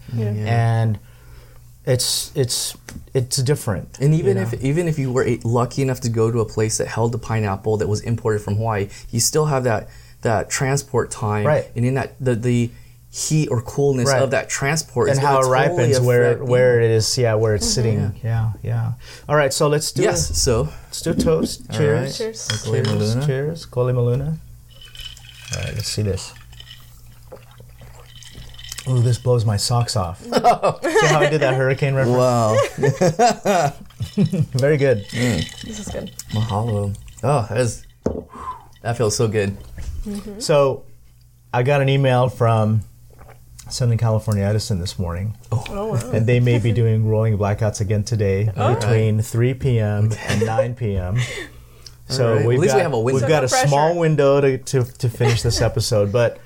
And 0.47 0.99
it's 1.85 2.31
it's 2.35 2.77
it's 3.13 3.37
different 3.37 3.97
And 3.99 4.13
even 4.13 4.37
you 4.37 4.43
if 4.43 4.53
even 4.63 4.87
if 4.87 4.97
you 4.97 5.11
were 5.11 5.27
lucky 5.43 5.81
enough 5.81 5.99
to 6.01 6.09
go 6.09 6.31
to 6.31 6.39
a 6.39 6.45
place 6.45 6.77
that 6.77 6.87
held 6.87 7.11
the 7.11 7.17
pineapple 7.17 7.75
that 7.77 7.87
was 7.89 7.99
imported 8.01 8.41
from 8.41 8.55
Hawaii, 8.55 8.87
you 9.09 9.19
still 9.19 9.45
have 9.47 9.63
that 9.65 9.89
that 10.21 10.49
transport 10.49 11.11
time, 11.11 11.45
Right. 11.45 11.65
And 11.75 11.85
in 11.85 11.95
that 11.95 12.15
the 12.19 12.35
the 12.35 12.71
heat 13.15 13.47
or 13.51 13.61
coolness 13.61 14.09
Right. 14.09 14.23
of 14.23 14.31
that 14.31 14.49
transport 14.49 15.07
and 15.09 15.19
is 15.19 15.23
how 15.23 15.39
it 15.39 15.43
gonna 15.43 15.55
totally 15.65 15.77
ripens 15.83 15.99
where 15.99 16.31
affect- 16.31 16.49
where 16.49 16.81
it 16.81 16.89
is 16.89 17.15
yeah 17.15 17.35
where 17.35 17.53
it's 17.53 17.65
mm-hmm. 17.67 17.73
sitting 17.75 18.15
yeah 18.23 18.53
yeah 18.63 18.93
all 19.29 19.35
right 19.35 19.53
so 19.53 19.67
let's 19.67 19.91
do 19.91 20.01
Yes. 20.01 20.35
So 20.41 20.63
Let's 20.85 21.01
do 21.03 21.11
a 21.11 21.13
toast. 21.15 21.71
Cheers. 21.71 22.01
right. 22.01 22.15
Cheers. 22.17 22.47
Kole 22.47 22.73
Cheers. 22.73 22.87
Maluna. 22.87 23.25
Cheers. 23.27 23.65
Kole 23.67 23.93
Maluna. 23.93 24.27
All 25.55 25.63
right, 25.63 25.73
let's 25.75 25.87
see 25.89 26.01
this. 26.01 26.33
Ooh, 28.89 28.99
this 29.01 29.17
blows 29.19 29.45
my 29.45 29.57
socks 29.57 29.95
off. 29.95 30.25
Oh. 30.33 30.79
see 30.81 31.07
how 31.07 31.19
I 31.19 31.29
did 31.29 31.41
that 31.41 31.53
hurricane 31.53 31.93
reference? 31.93 32.17
wow, 32.17 32.55
Very 34.57 34.77
good. 34.77 35.05
Mm. 35.09 35.61
This 35.61 35.79
is 35.79 35.87
good. 35.87 36.11
mahalo. 36.31 36.95
Oh, 37.23 37.45
that 37.49 37.57
is 37.59 37.85
that 38.81 38.97
feels 38.97 39.15
so 39.15 39.27
good. 39.27 39.55
So, 40.39 40.83
I 41.53 41.63
got 41.63 41.81
an 41.81 41.87
email 41.89 42.27
from 42.27 42.81
Southern 43.69 43.97
California 43.97 44.43
Edison 44.43 44.79
this 44.79 44.99
morning, 44.99 45.37
oh, 45.51 45.63
oh 45.69 45.87
wow. 45.93 46.11
and 46.11 46.27
they 46.27 46.39
may 46.39 46.59
be 46.59 46.71
doing 46.71 47.07
rolling 47.07 47.37
blackouts 47.37 47.79
again 47.81 48.03
today 48.03 48.45
between 48.55 49.21
3 49.21 49.53
p.m. 49.55 50.11
and 50.27 50.45
9 50.45 50.75
p.m. 50.75 51.17
So 52.09 52.27
All 52.27 52.35
right. 52.35 52.45
we've 52.45 52.57
At 52.57 52.61
least 52.61 52.71
got, 52.73 52.77
we 52.77 52.81
have 52.83 52.93
a 52.93 52.99
window. 52.99 53.21
We've 53.21 53.29
got 53.29 53.43
a 53.45 53.47
So 53.47 53.65
small 53.65 53.97
window 53.97 54.41
to, 54.41 54.57
to, 54.57 54.83
to 54.83 55.09
finish 55.09 55.41
this 55.41 55.61
episode, 55.61 56.11
but 56.11 56.37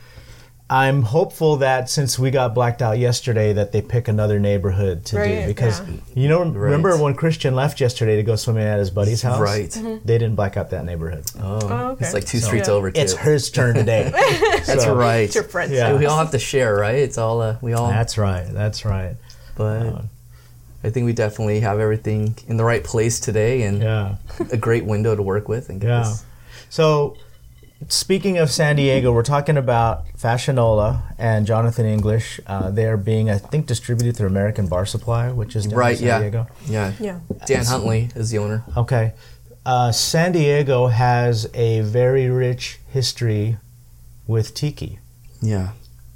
I'm 0.70 1.04
hopeful 1.04 1.56
that 1.58 1.90
since 1.90 2.20
we 2.20 2.30
got 2.30 2.54
blacked 2.54 2.82
out 2.82 2.98
yesterday, 3.00 3.54
that 3.54 3.72
they 3.72 3.82
pick 3.82 4.10
another 4.10 4.38
neighborhood 4.38 5.06
to 5.06 5.16
do 5.16 5.48
because 5.48 5.80
yeah. 5.80 5.96
you 6.14 6.28
know 6.28 6.42
remember 6.44 6.90
Right. 6.90 7.00
when 7.00 7.14
Christian 7.16 7.56
left 7.56 7.80
yesterday 7.80 8.18
to 8.18 8.24
go 8.24 8.36
swimming 8.36 8.64
at 8.66 8.78
his 8.78 8.90
buddy's 8.90 9.22
house? 9.22 9.40
Right. 9.40 9.72
They 9.72 10.18
didn't 10.18 10.36
black 10.36 10.58
out 10.58 10.72
that 10.72 10.84
neighborhood. 10.84 11.24
Oh, 11.42 11.60
Oh, 11.64 11.88
okay. 11.92 12.04
it's 12.04 12.14
like 12.14 12.26
two 12.26 12.40
So- 12.40 12.48
streets 12.48 12.68
Yeah. 12.68 12.74
over. 12.74 12.92
Too. 12.92 13.00
It's 13.00 13.14
his 13.16 13.50
turn 13.50 13.76
today. 13.76 14.12
That's 14.66 14.84
So- 14.84 14.94
right. 14.96 15.20
It's 15.22 15.36
your 15.36 15.46
friends. 15.46 15.72
Yeah. 15.72 15.96
We 15.98 16.06
all 16.06 16.18
have 16.18 16.32
to 16.32 16.40
share, 16.40 16.76
right? 16.76 16.96
It's 16.96 17.18
all 17.18 17.42
uh, 17.42 17.56
we 17.62 17.72
all. 17.72 17.88
That's 17.88 18.18
right. 18.18 18.46
That's 18.52 18.84
right. 18.84 19.16
but 19.56 19.86
Uh, 19.86 20.02
I 20.84 20.90
think 20.90 21.06
we 21.06 21.14
definitely 21.14 21.62
have 21.62 21.80
everything 21.80 22.36
in 22.50 22.58
the 22.58 22.64
right 22.66 22.84
place 22.84 23.20
today, 23.22 23.62
and 23.64 23.82
yeah. 23.82 24.16
a 24.52 24.58
great 24.58 24.84
window 24.86 25.16
to 25.16 25.22
work 25.24 25.48
with. 25.48 25.70
And 25.70 25.80
get 25.80 25.88
Yeah. 25.88 26.00
this- 26.04 26.24
So, 26.70 27.16
speaking 27.90 28.38
of 28.38 28.50
San 28.52 28.76
Diego, 28.76 29.12
we're 29.12 29.24
talking 29.24 29.58
about 29.58 30.06
Fassionola 30.18 31.14
and 31.18 31.46
Jonathan 31.46 31.86
English. 31.86 32.40
Uh, 32.48 32.70
they 32.72 32.86
are 32.86 32.98
being, 32.98 33.30
I 33.30 33.38
think, 33.38 33.66
distributed 33.68 34.16
through 34.18 34.28
American 34.28 34.68
Bar 34.68 34.86
Supply, 34.86 35.32
which 35.32 35.56
is 35.56 35.66
down 35.68 35.78
right? 35.80 35.92
in 35.92 35.98
San 36.00 36.08
Yeah. 36.08 36.20
Diego. 36.20 36.48
Yeah. 36.68 36.94
Yeah. 37.00 37.20
Dan 37.46 37.66
Huntley 37.66 38.10
is 38.16 38.30
the 38.32 38.38
owner. 38.40 38.64
Okay. 38.76 39.14
Uh, 39.66 39.92
San 39.92 40.32
Diego 40.32 40.88
has 40.88 41.50
a 41.54 41.82
very 41.82 42.30
rich 42.30 42.80
history 42.90 43.58
with 44.26 44.54
tiki, 44.54 45.00
Yeah. 45.42 45.70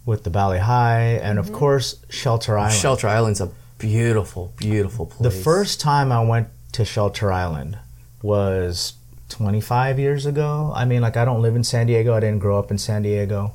with 0.05 0.23
the 0.23 0.29
Valley 0.29 0.59
High, 0.59 1.19
and 1.21 1.38
of 1.38 1.51
course, 1.51 1.97
Shelter 2.09 2.57
Island. 2.57 2.73
Shelter 2.75 3.07
Island's 3.07 3.41
a 3.41 3.49
beautiful, 3.77 4.53
beautiful 4.57 5.05
place. 5.07 5.21
The 5.21 5.31
first 5.43 5.79
time 5.81 6.11
I 6.11 6.23
went 6.23 6.47
to 6.73 6.85
Shelter 6.85 7.31
Island 7.31 7.77
was 8.21 8.93
25 9.32 9.98
years 9.98 10.26
ago. 10.26 10.72
I 10.76 10.86
mean, 10.86 11.02
like, 11.02 11.18
I 11.18 11.26
don't 11.26 11.41
live 11.41 11.56
in 11.56 11.64
San 11.64 11.88
Diego. 11.88 12.14
I 12.14 12.20
didn't 12.20 12.40
grow 12.40 12.60
up 12.60 12.70
in 12.70 12.78
San 12.78 13.02
Diego. 13.02 13.53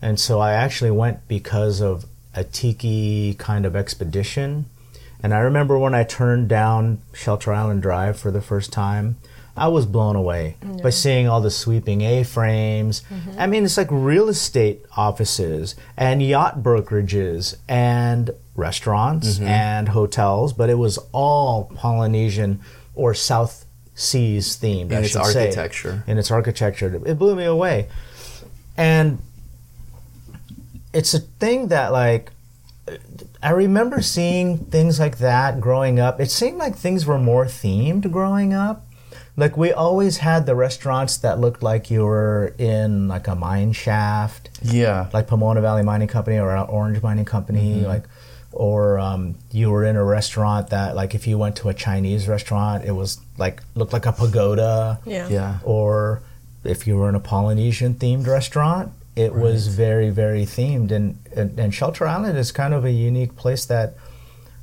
And 0.00 0.20
so 0.20 0.38
I 0.38 0.52
actually 0.52 0.92
went 0.92 1.26
because 1.26 1.80
of 1.80 2.06
a 2.34 2.44
tiki 2.44 3.34
kind 3.34 3.66
of 3.66 3.74
expedition. 3.74 4.66
And 5.22 5.34
I 5.34 5.40
remember 5.40 5.76
when 5.78 5.94
I 5.94 6.04
turned 6.04 6.48
down 6.48 7.00
Shelter 7.12 7.52
Island 7.52 7.82
Drive 7.82 8.18
for 8.18 8.30
the 8.30 8.40
first 8.40 8.72
time, 8.72 9.16
I 9.56 9.66
was 9.66 9.86
blown 9.86 10.14
away 10.14 10.56
by 10.82 10.90
seeing 10.90 11.28
all 11.28 11.40
the 11.40 11.50
sweeping 11.50 12.02
A 12.02 12.22
frames. 12.22 13.02
Mm-hmm. 13.10 13.40
I 13.40 13.46
mean, 13.48 13.64
it's 13.64 13.76
like 13.76 13.88
real 13.90 14.28
estate 14.28 14.84
offices 14.96 15.74
and 15.96 16.22
yacht 16.22 16.62
brokerages 16.62 17.56
and 17.68 18.30
restaurants 18.54 19.36
mm-hmm. 19.36 19.48
and 19.48 19.88
hotels, 19.88 20.52
but 20.52 20.70
it 20.70 20.78
was 20.78 20.98
all 21.10 21.72
Polynesian 21.74 22.60
or 22.94 23.14
South 23.14 23.64
Seas 23.98 24.56
themed. 24.56 24.92
I 24.92 25.00
its 25.00 25.14
say. 25.14 25.18
architecture. 25.20 26.04
In 26.06 26.18
its 26.18 26.30
architecture, 26.30 27.02
it 27.04 27.18
blew 27.18 27.34
me 27.34 27.44
away. 27.44 27.88
And 28.76 29.18
it's 30.92 31.14
a 31.14 31.18
thing 31.18 31.66
that 31.68 31.90
like 31.92 32.30
I 33.42 33.50
remember 33.50 34.00
seeing 34.00 34.58
things 34.58 35.00
like 35.00 35.18
that 35.18 35.60
growing 35.60 35.98
up. 35.98 36.20
It 36.20 36.30
seemed 36.30 36.58
like 36.58 36.76
things 36.76 37.06
were 37.06 37.18
more 37.18 37.44
themed 37.44 38.10
growing 38.12 38.54
up. 38.54 38.86
Like 39.36 39.56
we 39.56 39.72
always 39.72 40.18
had 40.18 40.46
the 40.46 40.54
restaurants 40.54 41.16
that 41.18 41.40
looked 41.40 41.62
like 41.62 41.90
you 41.90 42.04
were 42.04 42.54
in 42.56 43.08
like 43.08 43.26
a 43.26 43.34
mine 43.34 43.72
shaft, 43.72 44.50
Yeah. 44.62 45.08
like 45.12 45.26
Pomona 45.26 45.60
Valley 45.60 45.82
Mining 45.82 46.08
Company 46.08 46.38
or 46.38 46.56
Orange 46.56 47.02
Mining 47.02 47.24
Company, 47.24 47.76
mm-hmm. 47.76 47.86
like, 47.86 48.04
or 48.52 48.98
um, 48.98 49.34
you 49.52 49.70
were 49.70 49.84
in 49.84 49.96
a 49.96 50.04
restaurant 50.04 50.70
that 50.70 50.96
like 50.96 51.14
if 51.14 51.26
you 51.26 51.36
went 51.38 51.56
to 51.56 51.68
a 51.68 51.74
Chinese 51.74 52.26
restaurant, 52.28 52.84
it 52.84 52.92
was 52.92 53.20
like 53.36 53.62
looked 53.74 53.92
like 53.92 54.06
a 54.06 54.12
pagoda 54.12 54.98
Yeah. 55.04 55.28
Yeah. 55.28 55.58
or 55.64 56.22
if 56.64 56.86
you 56.86 56.96
were 56.96 57.08
in 57.08 57.14
a 57.14 57.20
Polynesian 57.20 57.94
themed 57.94 58.26
restaurant, 58.26 58.92
it 59.14 59.34
was 59.34 59.68
very, 59.68 60.10
very 60.10 60.42
themed. 60.44 60.90
And, 60.92 61.18
and, 61.36 61.58
and 61.58 61.74
Shelter 61.74 62.06
Island 62.06 62.38
is 62.38 62.50
kind 62.52 62.72
of 62.74 62.84
a 62.84 62.90
unique 62.90 63.36
place 63.36 63.64
that 63.66 63.94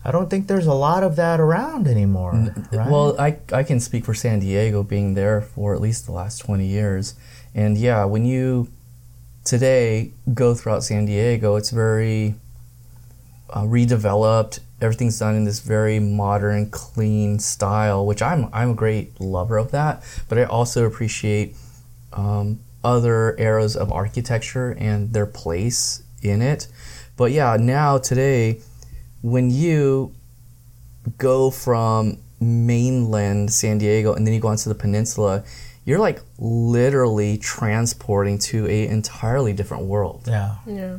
I 0.03 0.12
don't 0.12 0.30
think 0.30 0.48
there's 0.48 0.68
a 0.68 0.74
lot 0.74 1.03
of 1.03 1.16
that 1.16 1.40
around 1.40 1.88
anymore. 1.88 2.34
Right? 2.72 2.90
Well, 2.90 3.20
I, 3.20 3.38
I 3.52 3.64
can 3.64 3.80
speak 3.80 4.06
for 4.06 4.14
San 4.14 4.40
Diego 4.40 4.84
being 4.84 5.14
there 5.16 5.41
for 5.41 5.74
at 5.74 5.82
least 5.82 6.06
the 6.06 6.12
last 6.12 6.38
20 6.40 6.66
years. 6.66 7.16
And 7.53 7.78
yeah, 7.78 8.06
when 8.06 8.26
you 8.26 8.70
today 9.44 10.12
go 10.34 10.53
throughout 10.53 10.84
San 10.84 11.06
Diego, 11.06 11.56
it's 11.56 11.70
very 11.72 12.36
uh, 13.50 13.62
redeveloped. 13.62 14.60
Everything's 14.82 15.20
done 15.20 15.36
in 15.36 15.46
this 15.46 15.60
very 15.60 16.00
modern, 16.00 16.70
clean 16.70 17.40
style, 17.40 18.06
which 18.06 18.22
I'm, 18.22 18.50
I'm 18.54 18.72
a 18.72 18.74
great 18.76 19.20
lover 19.20 19.58
of 19.58 19.72
that. 19.72 20.04
But 20.28 20.38
I 20.38 20.44
also 20.44 20.86
appreciate 20.86 21.56
um, 22.14 22.60
other 22.84 23.36
eras 23.40 23.76
of 23.76 23.92
architecture 23.92 24.76
and 24.78 25.14
their 25.14 25.26
place 25.26 26.04
in 26.22 26.42
it. 26.42 26.68
But 27.18 27.32
yeah, 27.32 27.58
now 27.60 27.98
today, 27.98 28.60
when 29.22 29.50
you 29.50 30.14
go 31.18 31.50
from 31.50 32.18
mainland 32.40 33.52
San 33.52 33.78
Diego 33.78 34.14
and 34.14 34.26
then 34.26 34.34
you 34.34 34.40
go 34.40 34.50
onto 34.50 34.70
the 34.70 34.76
peninsula, 34.76 35.44
you're 35.86 36.00
like 36.00 36.22
literally 36.38 37.38
transporting 37.38 38.38
to 38.40 38.68
a 38.68 38.88
entirely 38.88 39.54
different 39.54 39.86
world. 39.86 40.24
Yeah. 40.28 40.56
Yeah. 40.66 40.98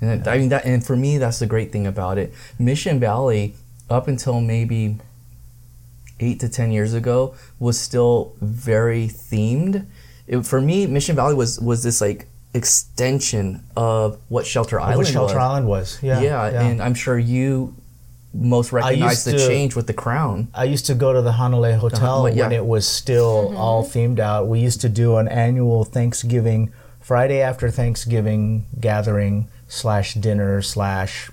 And 0.00 0.10
it- 0.10 0.28
I 0.28 0.38
mean 0.38 0.48
that, 0.50 0.64
and 0.64 0.84
for 0.84 0.96
me, 0.96 1.18
that's 1.18 1.38
the 1.38 1.46
great 1.46 1.72
thing 1.72 1.86
about 1.86 2.18
it. 2.18 2.32
Mission 2.58 3.00
Valley, 3.00 3.54
up 3.88 4.08
until 4.08 4.40
maybe 4.40 4.96
eight 6.20 6.40
to 6.40 6.48
ten 6.48 6.72
years 6.72 6.94
ago, 6.94 7.34
was 7.58 7.78
still 7.78 8.34
very 8.40 9.08
themed. 9.08 9.86
It, 10.26 10.46
for 10.46 10.60
me, 10.60 10.86
Mission 10.86 11.16
Valley 11.16 11.34
was 11.34 11.60
was 11.60 11.82
this 11.82 12.00
like 12.00 12.26
extension 12.54 13.64
of 13.76 14.18
what 14.28 14.46
Shelter 14.46 14.80
Island 14.80 14.98
What 14.98 15.06
Shelter 15.08 15.34
was. 15.34 15.42
Island 15.42 15.66
was. 15.66 15.98
Yeah. 16.02 16.20
Yeah, 16.20 16.62
and 16.62 16.80
I'm 16.80 16.94
sure 16.94 17.18
you 17.18 17.74
most 18.32 18.72
recognize 18.72 19.24
the 19.24 19.32
to- 19.32 19.38
change 19.38 19.76
with 19.76 19.86
the 19.86 19.92
crown. 19.92 20.48
I 20.54 20.64
used 20.64 20.86
to 20.86 20.94
go 20.94 21.12
to 21.12 21.22
the 21.22 21.32
Hanalei 21.32 21.72
uh-huh, 21.72 21.80
Hotel 21.80 22.28
yeah. 22.28 22.44
when 22.44 22.52
it 22.52 22.64
was 22.64 22.86
still 22.86 23.48
mm-hmm. 23.48 23.56
all 23.56 23.84
themed 23.84 24.18
out. 24.18 24.48
We 24.48 24.60
used 24.60 24.80
to 24.82 24.88
do 24.88 25.16
an 25.16 25.28
annual 25.28 25.84
Thanksgiving 25.84 26.72
Friday 27.00 27.40
after 27.40 27.70
Thanksgiving 27.70 28.66
gathering 28.80 29.48
slash 29.68 30.14
dinner 30.14 30.62
slash 30.62 31.30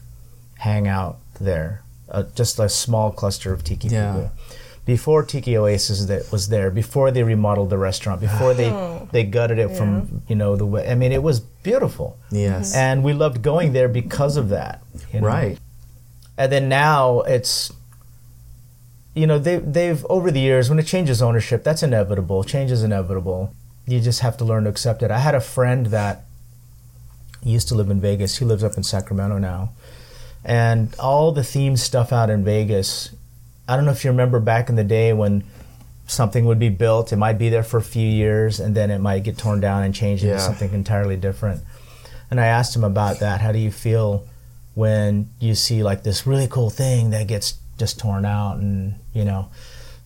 hangout 0.60 1.18
there. 1.40 1.84
Uh, 2.10 2.24
just 2.36 2.60
a 2.60 2.68
small 2.70 3.12
cluster 3.12 3.54
of 3.54 3.64
tiki 3.64 3.88
Yeah. 3.88 4.12
people. 4.14 4.32
Before 4.84 5.24
Tiki 5.24 5.56
Oasis 5.56 6.06
that 6.08 6.32
was 6.32 6.50
there, 6.50 6.72
before 6.72 7.12
they 7.12 7.22
remodeled 7.24 7.70
the 7.70 7.78
restaurant, 7.78 8.20
before 8.20 8.54
they 8.56 8.72
they 9.12 9.24
gutted 9.24 9.60
it 9.60 9.70
from 9.78 10.24
you 10.28 10.36
know 10.36 10.56
the 10.56 10.66
way. 10.66 10.90
I 10.90 10.96
mean, 10.96 11.12
it 11.12 11.22
was 11.22 11.40
beautiful, 11.40 12.18
Yes, 12.32 12.74
and 12.76 13.04
we 13.04 13.14
loved 13.14 13.44
going 13.44 13.74
there 13.74 13.88
because 13.88 14.38
of 14.38 14.50
that. 14.50 14.82
you 15.14 15.22
know? 15.22 15.28
right. 15.28 15.60
and 16.36 16.52
then 16.52 16.68
now 16.68 17.22
it's 17.22 17.72
you 19.14 19.28
know 19.28 19.38
they 19.38 19.58
they've 19.60 20.04
over 20.10 20.32
the 20.32 20.40
years 20.40 20.68
when 20.70 20.80
it 20.80 20.88
changes 20.88 21.22
ownership 21.22 21.64
that's 21.64 21.84
inevitable 21.84 22.44
change 22.44 22.72
is 22.72 22.82
inevitable 22.82 23.54
you 23.86 24.00
just 24.00 24.22
have 24.22 24.38
to 24.38 24.46
learn 24.46 24.64
to 24.64 24.70
accept 24.70 25.04
it 25.04 25.12
i 25.12 25.20
had 25.20 25.36
a 25.36 25.42
friend 25.42 25.88
that 25.88 26.24
used 27.44 27.68
to 27.70 27.76
live 27.76 27.90
in 27.90 28.00
vegas. 28.02 28.38
He 28.38 28.46
lives 28.46 28.64
up 28.64 28.78
in 28.78 28.84
sacramento 28.84 29.38
now. 29.38 29.72
And 30.44 30.94
all 31.00 31.32
the 31.32 31.44
theme 31.44 31.78
stuff 31.78 32.12
out 32.12 32.30
in 32.30 32.44
vegas 32.44 33.12
i 33.68 33.76
don't 33.76 33.86
know 33.86 33.92
if 33.92 34.04
you 34.04 34.10
remember 34.10 34.40
back 34.40 34.70
in 34.70 34.76
the 34.76 34.84
day 34.84 35.14
when 35.14 35.44
something 36.08 36.46
would 36.46 36.58
be 36.60 36.68
built 36.68 37.14
it 37.14 37.16
might 37.16 37.38
be 37.38 37.48
there 37.48 37.64
for 37.64 37.78
a 37.78 37.82
few 37.84 38.06
years 38.06 38.60
and 38.60 38.76
then 38.76 38.90
it 38.90 38.98
might 39.00 39.24
get 39.24 39.38
torn 39.38 39.60
down 39.62 39.84
and 39.84 39.94
changed 39.94 40.24
Yeah. 40.24 40.32
into 40.34 40.44
something 40.44 40.74
entirely 40.74 41.16
different. 41.16 41.62
And 42.32 42.40
i 42.42 42.48
asked 42.48 42.76
him 42.76 42.84
about 42.84 43.20
that. 43.20 43.40
How 43.42 43.52
do 43.52 43.60
you 43.60 43.72
feel 43.72 44.26
when 44.74 45.30
you 45.40 45.54
see 45.54 45.84
like 45.84 46.02
this 46.04 46.26
really 46.26 46.48
cool 46.48 46.70
thing 46.72 47.12
that 47.12 47.28
gets 47.28 47.54
just 47.78 48.00
torn 48.00 48.26
out 48.26 48.58
and 48.58 48.96
you 49.14 49.24
know 49.26 49.50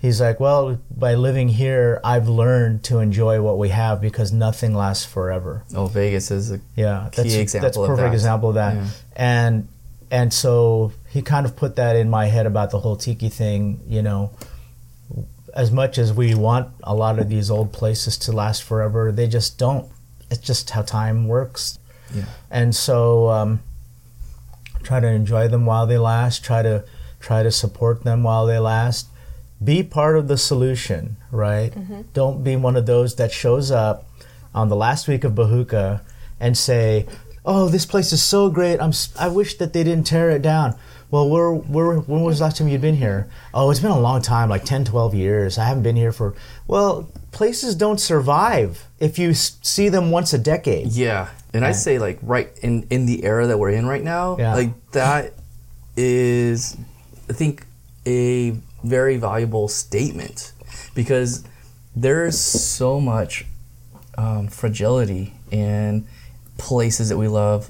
he's 0.05 0.19
like 0.21 0.39
well 0.39 0.79
by 1.05 1.13
living 1.15 1.47
here 1.49 1.99
i've 2.03 2.27
learned 2.41 2.83
to 2.83 2.99
enjoy 2.99 3.41
what 3.41 3.57
we 3.57 3.69
have 3.69 3.99
because 4.01 4.29
nothing 4.31 4.73
lasts 4.83 5.05
forever 5.05 5.63
Oh, 5.75 5.87
Vegas 5.87 6.31
is 6.31 6.51
a 6.51 6.59
yeah 6.75 7.09
that's 7.15 7.33
example 7.33 7.65
that's 7.65 7.77
perfect 7.77 8.09
that. 8.11 8.13
example 8.13 8.49
of 8.49 8.55
that 8.55 8.73
Yeah. 8.75 8.87
and 9.15 9.67
and 10.11 10.31
so 10.33 10.91
he 11.09 11.21
kind 11.33 11.45
of 11.47 11.55
put 11.55 11.75
that 11.77 11.95
in 11.95 12.09
my 12.09 12.25
head 12.27 12.45
about 12.45 12.69
the 12.71 12.79
whole 12.79 12.95
tiki 13.05 13.29
thing 13.29 13.79
you 13.87 14.01
know 14.01 14.31
as 15.53 15.71
much 15.71 15.97
as 15.97 16.11
we 16.13 16.35
want 16.35 16.67
a 16.83 16.93
lot 16.93 17.17
of 17.17 17.29
these 17.29 17.49
old 17.49 17.71
places 17.71 18.17
to 18.25 18.31
last 18.31 18.61
forever 18.63 19.11
they 19.11 19.27
just 19.27 19.57
don't 19.57 19.85
it's 20.29 20.41
just 20.51 20.69
how 20.71 20.81
time 20.81 21.27
works 21.27 21.79
Yeah. 22.13 22.25
and 22.51 22.75
so 22.75 23.29
um, 23.29 23.59
try 24.83 24.99
to 24.99 25.07
enjoy 25.07 25.47
them 25.47 25.65
while 25.65 25.87
they 25.87 25.97
last 25.97 26.43
try 26.43 26.61
to 26.61 26.83
try 27.19 27.41
to 27.43 27.51
support 27.51 28.03
them 28.03 28.23
while 28.23 28.45
they 28.45 28.59
last 28.59 29.07
be 29.65 29.83
part 29.83 30.17
of 30.17 30.27
the 30.27 30.37
solution 30.37 31.17
right? 31.31 31.71
Mm-hmm. 31.71 32.01
Don't 32.13 32.43
be 32.43 32.55
one 32.55 32.75
of 32.77 32.85
those 32.85 33.15
that 33.15 33.31
shows 33.31 33.71
up 33.71 34.07
on 34.53 34.69
the 34.69 34.75
last 34.75 35.07
week 35.07 35.23
of 35.23 35.33
Bahooka 35.33 36.01
and 36.39 36.57
say 36.57 37.05
oh 37.45 37.67
this 37.67 37.85
place 37.85 38.13
is 38.13 38.21
so 38.23 38.49
great. 38.49 38.79
I'm 38.79 38.93
i 39.19 39.27
wish 39.27 39.57
that 39.57 39.73
they 39.73 39.83
didn't 39.83 40.07
tear 40.07 40.29
it 40.29 40.41
down. 40.41 40.75
Well 41.11 41.29
we're, 41.29 41.53
we're, 41.53 41.99
when 41.99 42.21
was 42.23 42.39
the 42.39 42.45
last 42.45 42.57
time 42.57 42.67
you'd 42.67 42.81
been 42.81 42.95
here? 42.95 43.29
Oh 43.53 43.69
it's 43.69 43.79
been 43.79 43.91
a 43.91 43.99
long 43.99 44.21
time 44.21 44.49
like 44.49 44.63
10 44.63 44.85
12 44.85 45.13
years. 45.13 45.57
I 45.57 45.65
haven't 45.65 45.83
been 45.83 45.95
here 45.95 46.11
for 46.11 46.33
well 46.67 47.09
places 47.31 47.75
don't 47.75 47.99
survive 47.99 48.85
if 48.99 49.19
you 49.19 49.33
see 49.33 49.89
them 49.89 50.09
once 50.09 50.33
a 50.33 50.37
decade. 50.37 50.87
Yeah, 50.87 51.29
and 51.53 51.65
I 51.65 51.73
say 51.73 51.99
like 51.99 52.17
right 52.21 52.49
in 52.61 52.87
in 52.89 53.05
the 53.05 53.23
era 53.25 53.47
that 53.47 53.57
we're 53.59 53.71
in 53.71 53.85
right 53.85 54.03
now, 54.03 54.37
Yeah. 54.39 54.55
like 54.55 54.91
that 54.91 55.33
is, 55.97 56.77
I 57.29 57.33
think, 57.33 57.65
a 58.05 58.55
very 58.85 59.17
valuable 59.17 59.67
statement 59.67 60.53
because 60.93 61.43
there's 61.95 62.39
so 62.39 62.99
much 62.99 63.45
um, 64.17 64.47
fragility 64.47 65.33
in 65.51 66.05
places 66.57 67.09
that 67.09 67.17
we 67.17 67.27
love, 67.27 67.69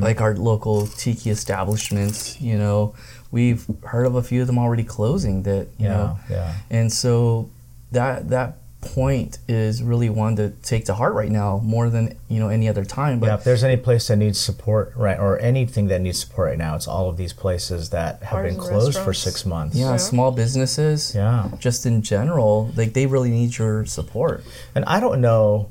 like 0.00 0.20
our 0.20 0.34
local 0.36 0.86
tiki 0.86 1.30
establishments. 1.30 2.40
You 2.40 2.56
know, 2.56 2.94
we've 3.32 3.66
heard 3.84 4.06
of 4.06 4.14
a 4.14 4.22
few 4.22 4.40
of 4.40 4.46
them 4.46 4.58
already 4.58 4.84
closing. 4.84 5.42
That 5.42 5.66
you 5.78 5.88
know, 5.88 6.18
yeah 6.30 6.54
and 6.70 6.92
so 6.92 7.50
that 7.90 8.28
that 8.30 8.58
point 8.82 9.38
is 9.48 9.82
really 9.82 10.10
one 10.10 10.36
to 10.36 10.50
take 10.62 10.84
to 10.86 10.94
heart 10.94 11.14
right 11.14 11.30
now 11.30 11.60
more 11.64 11.88
than 11.88 12.18
you 12.28 12.38
know 12.40 12.48
any 12.48 12.68
other 12.68 12.84
time. 12.84 13.20
But 13.20 13.26
Yeah, 13.28 13.34
if 13.36 13.44
there's 13.44 13.64
any 13.64 13.76
place 13.76 14.08
that 14.08 14.16
needs 14.16 14.38
support, 14.38 14.92
right, 14.96 15.18
or 15.18 15.38
anything 15.38 15.86
that 15.88 16.00
needs 16.02 16.18
support 16.20 16.48
right 16.50 16.58
now, 16.58 16.74
it's 16.74 16.86
all 16.88 17.08
of 17.08 17.16
these 17.16 17.32
places 17.32 17.90
that 17.90 18.22
have 18.24 18.32
Bars 18.42 18.52
been 18.52 18.60
closed 18.60 18.98
for 18.98 19.14
six 19.14 19.46
months. 19.46 19.76
yeah, 19.76 19.96
small 19.96 20.32
businesses, 20.32 21.14
Yeah. 21.14 21.48
just 21.58 21.86
in 21.86 22.02
general, 22.02 22.70
like 22.76 22.92
they 22.92 23.06
really 23.06 23.30
need 23.30 23.56
your 23.56 23.86
support. 23.86 24.44
And 24.74 24.84
I 24.86 25.00
don't 25.00 25.20
know 25.20 25.68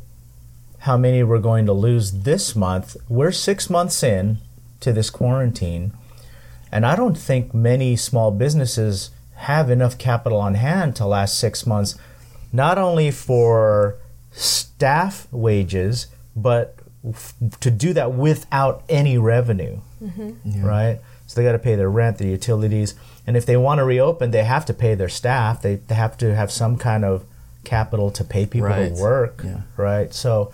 how 0.79 0.97
many 0.97 1.21
we're 1.21 1.39
going 1.39 1.65
to 1.67 1.73
lose 1.73 2.11
this 2.23 2.55
month. 2.55 2.97
We're 3.07 3.31
six 3.31 3.69
months 3.69 4.01
in 4.01 4.37
to 4.79 4.91
this 4.93 5.09
quarantine, 5.11 5.93
and 6.71 6.85
I 6.85 6.95
don't 6.95 7.17
think 7.17 7.53
many 7.53 7.95
small 7.97 8.31
businesses 8.31 9.11
have 9.35 9.69
enough 9.69 9.97
capital 9.97 10.39
on 10.39 10.53
hand 10.55 10.95
to 10.95 11.05
last 11.05 11.37
six 11.37 11.67
months, 11.67 11.95
not 12.53 12.77
only 12.77 13.11
for 13.11 13.97
staff 14.31 15.27
wages, 15.31 16.07
but 16.35 16.75
f- 17.07 17.33
to 17.59 17.71
do 17.71 17.93
that 17.93 18.13
without 18.13 18.83
any 18.89 19.17
revenue, 19.17 19.79
right? 20.57 20.99
So 21.27 21.39
they 21.39 21.45
got 21.45 21.53
to 21.53 21.59
pay 21.59 21.75
their 21.75 21.89
rent, 21.89 22.17
their 22.17 22.27
utilities, 22.27 22.93
and 23.25 23.37
if 23.37 23.45
they 23.45 23.55
want 23.57 23.79
to 23.79 23.83
reopen, 23.85 24.31
they 24.31 24.43
have 24.43 24.65
to 24.65 24.73
pay 24.73 24.95
their 24.95 25.07
staff. 25.09 25.61
They, 25.61 25.75
they 25.75 25.95
have 25.95 26.17
to 26.17 26.35
have 26.35 26.51
some 26.51 26.77
kind 26.77 27.05
of 27.05 27.23
capital 27.63 28.11
to 28.11 28.23
pay 28.23 28.45
people 28.45 28.67
Right. 28.69 28.93
to 28.95 29.01
work, 29.01 29.41
Yeah. 29.45 29.61
right? 29.77 30.13
So 30.13 30.53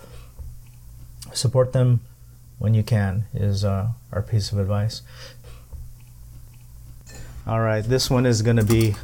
support 1.32 1.72
them 1.72 2.00
when 2.58 2.74
you 2.74 2.82
can 2.82 3.24
is 3.34 3.64
uh, 3.64 3.88
our 4.12 4.22
piece 4.22 4.52
of 4.52 4.58
advice. 4.58 5.02
All 7.46 7.60
right, 7.60 7.82
this 7.82 8.10
one 8.10 8.26
is 8.26 8.42
going 8.42 8.56
to 8.58 8.64
be 8.64 8.94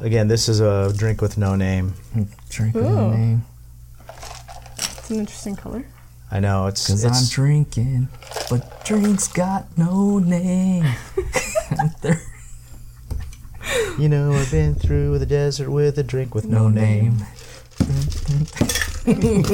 again. 0.00 0.28
This 0.28 0.48
is 0.48 0.60
a 0.60 0.92
drink 0.96 1.20
with 1.20 1.38
no 1.38 1.54
name. 1.56 1.94
Drink 2.48 2.74
with 2.74 2.84
Ooh. 2.84 2.90
no 2.90 3.10
name, 3.10 3.44
It's 4.78 5.10
an 5.10 5.18
interesting 5.18 5.56
color. 5.56 5.84
I 6.30 6.40
know 6.40 6.66
it's 6.66 6.86
cause 6.86 7.04
I'm 7.04 7.28
drinking, 7.30 8.08
but 8.50 8.84
drinks 8.84 9.28
got 9.28 9.66
no 9.78 10.18
name. 10.18 10.84
There- 12.02 12.20
you 13.98 14.08
know 14.08 14.32
I've 14.32 14.50
been 14.50 14.74
through 14.74 15.18
the 15.18 15.26
desert 15.26 15.70
with 15.70 15.98
a 15.98 16.02
drink 16.02 16.34
with 16.34 16.46
no, 16.46 16.68
no 16.68 16.80
name. 16.80 17.18
name. 19.06 19.16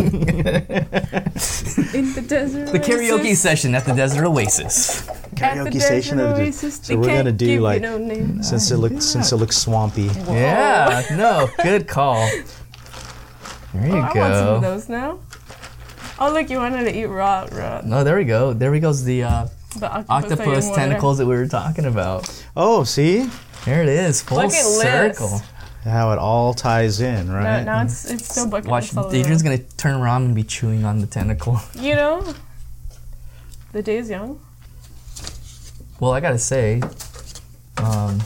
In 1.94 2.12
the 2.14 2.24
desert. 2.26 2.72
The 2.72 2.78
karaoke 2.78 3.20
oasis. 3.20 3.42
session 3.42 3.74
at 3.74 3.84
the 3.84 3.92
Desert 3.94 4.24
Oasis. 4.26 5.02
Karaoke 5.34 5.34
session 5.34 5.58
at 5.58 5.64
the 5.64 5.70
Karaoke 5.70 5.80
station 5.82 6.16
desert 6.18 6.30
of 6.30 6.36
the- 6.36 6.42
oasis, 6.42 6.80
so 6.82 6.96
we're 6.96 7.04
can't 7.06 7.18
gonna 7.24 7.32
do, 7.32 7.46
you 7.50 7.60
like- 7.60 7.82
no 7.82 7.98
name. 7.98 8.42
Since 8.42 8.70
it 8.70 8.76
looks 8.78 9.04
since 9.04 9.32
it 9.32 9.36
looks 9.36 9.56
swampy. 9.56 10.10
Yeah, 10.28 11.02
no, 11.12 11.48
good 11.62 11.86
call. 11.88 12.28
There 13.74 13.86
you 13.86 13.94
Oh, 13.94 13.96
I 14.00 14.02
want 14.02 14.14
some 14.14 14.44
go. 14.44 14.54
of 14.56 14.60
those 14.60 14.88
now. 14.90 15.18
Oh, 16.18 16.30
look, 16.30 16.50
you 16.50 16.58
wanted 16.58 16.84
to 16.84 16.94
eat 16.94 17.06
raw, 17.06 17.48
raw. 17.50 17.80
No, 17.82 18.04
there 18.04 18.16
we 18.18 18.24
go. 18.24 18.52
There 18.52 18.70
we 18.70 18.80
goes 18.80 19.02
the 19.02 19.22
uh, 19.22 19.46
The 19.78 19.90
octopus, 19.90 20.10
octopus 20.38 20.70
tentacles 20.74 21.16
that 21.16 21.24
we 21.26 21.34
were 21.34 21.46
talking 21.48 21.86
about. 21.86 22.28
Oh, 22.54 22.84
see 22.84 23.30
There 23.64 23.82
it 23.82 23.88
is, 23.88 24.20
full 24.20 24.36
Bucket 24.36 24.52
list. 24.52 24.82
circle. 24.82 25.40
How 25.84 26.12
it 26.12 26.18
all 26.18 26.54
ties 26.54 27.00
in, 27.00 27.26
No, 27.28 27.34
right? 27.34 27.64
now 27.64 27.82
it's 27.82 28.10
it's 28.10 28.28
still 28.30 28.48
bucket 28.48 28.70
Watch, 28.70 28.84
list 28.94 28.96
all 28.96 29.12
Adrian's 29.12 29.42
gonna 29.42 29.58
turn 29.58 30.00
around 30.00 30.24
and 30.26 30.34
be 30.34 30.42
chewing 30.44 30.84
on 30.84 31.00
the 31.00 31.06
tentacle. 31.06 31.60
You 31.74 31.94
know, 31.96 32.34
the 33.72 33.82
day 33.82 33.96
is 33.98 34.08
young. 34.10 34.40
Well, 36.00 36.12
I 36.12 36.20
gotta 36.20 36.38
say, 36.38 36.82
um, 37.78 38.20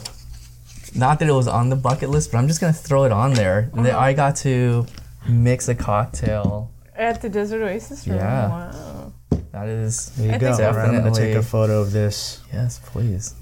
not 0.94 1.18
that 1.18 1.28
it 1.28 1.32
was 1.32 1.46
on 1.48 1.68
the 1.68 1.76
bucket 1.76 2.10
list, 2.10 2.32
but 2.32 2.38
I'm 2.38 2.48
just 2.48 2.60
gonna 2.60 2.72
throw 2.72 3.04
it 3.04 3.12
on 3.12 3.34
there. 3.34 3.70
That 3.74 3.94
I 3.94 4.12
got 4.12 4.36
to 4.36 4.86
mix 5.28 5.68
a 5.68 5.74
cocktail. 5.74 6.70
At 6.94 7.20
the 7.20 7.28
desert 7.28 7.62
oasis. 7.62 8.06
Room. 8.06 8.16
Yeah. 8.18 8.48
Wow. 8.48 9.12
That 9.52 9.68
is 9.68 10.10
There 10.16 10.26
you 10.28 10.34
I 10.34 10.38
go. 10.38 10.56
think- 10.56 10.68
All 10.68 10.74
right, 10.76 10.88
I'm 10.88 10.96
gonna 11.02 11.14
take 11.14 11.34
a 11.34 11.42
photo 11.42 11.80
of 11.80 11.92
this. 11.92 12.40
yes, 12.52 12.80
please 12.84 13.34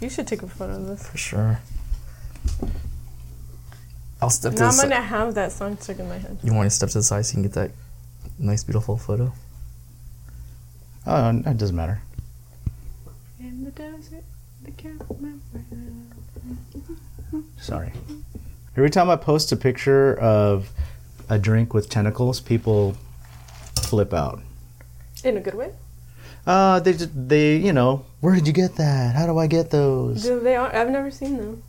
You 0.00 0.08
should 0.10 0.26
take 0.26 0.42
a 0.42 0.48
photo 0.48 0.74
of 0.76 0.86
this. 0.86 1.06
for 1.06 1.18
sure. 1.18 1.58
I'll 4.20 4.30
step 4.30 4.52
to 4.54 4.58
Now 4.58 4.64
the 4.64 4.66
I'm 4.68 4.72
side. 4.72 4.90
gonna 4.90 5.02
have 5.02 5.34
that 5.34 5.52
song 5.52 5.76
stuck 5.78 5.98
in 5.98 6.08
my 6.08 6.18
head. 6.18 6.38
You 6.42 6.54
want 6.54 6.66
to 6.66 6.70
step 6.74 6.88
to 6.90 6.98
the 6.98 7.02
side 7.02 7.26
so 7.26 7.30
you 7.30 7.34
can 7.34 7.42
get 7.42 7.52
that 7.52 7.70
nice, 8.38 8.64
beautiful 8.64 8.96
photo? 8.96 9.32
Oh, 11.06 11.30
it 11.30 11.56
doesn't 11.56 11.76
matter. 11.76 12.00
In 13.38 13.64
the 13.64 13.70
desert, 13.70 14.24
the 14.64 14.70
campfire. 14.72 15.34
Sorry. 17.60 17.92
Every 18.76 18.90
time 18.90 19.10
I 19.10 19.16
post 19.16 19.52
a 19.52 19.56
picture 19.56 20.18
of 20.18 20.70
a 21.28 21.38
drink 21.38 21.74
with 21.74 21.88
tentacles, 21.88 22.40
people 22.40 22.96
flip 23.82 24.12
out. 24.12 24.40
In 25.24 25.36
a 25.36 25.40
good 25.40 25.54
way. 25.54 25.70
Uh, 26.46 26.78
they 26.80 26.92
they 26.92 27.56
you 27.56 27.72
know 27.72 28.04
where 28.20 28.34
did 28.34 28.46
you 28.46 28.52
get 28.52 28.76
that? 28.76 29.16
How 29.16 29.26
do 29.26 29.36
I 29.38 29.46
get 29.46 29.70
those? 29.70 30.22
Do 30.22 30.38
they 30.40 30.54
are, 30.56 30.74
I've 30.74 30.90
never 30.90 31.10
seen 31.10 31.36
them. 31.38 31.62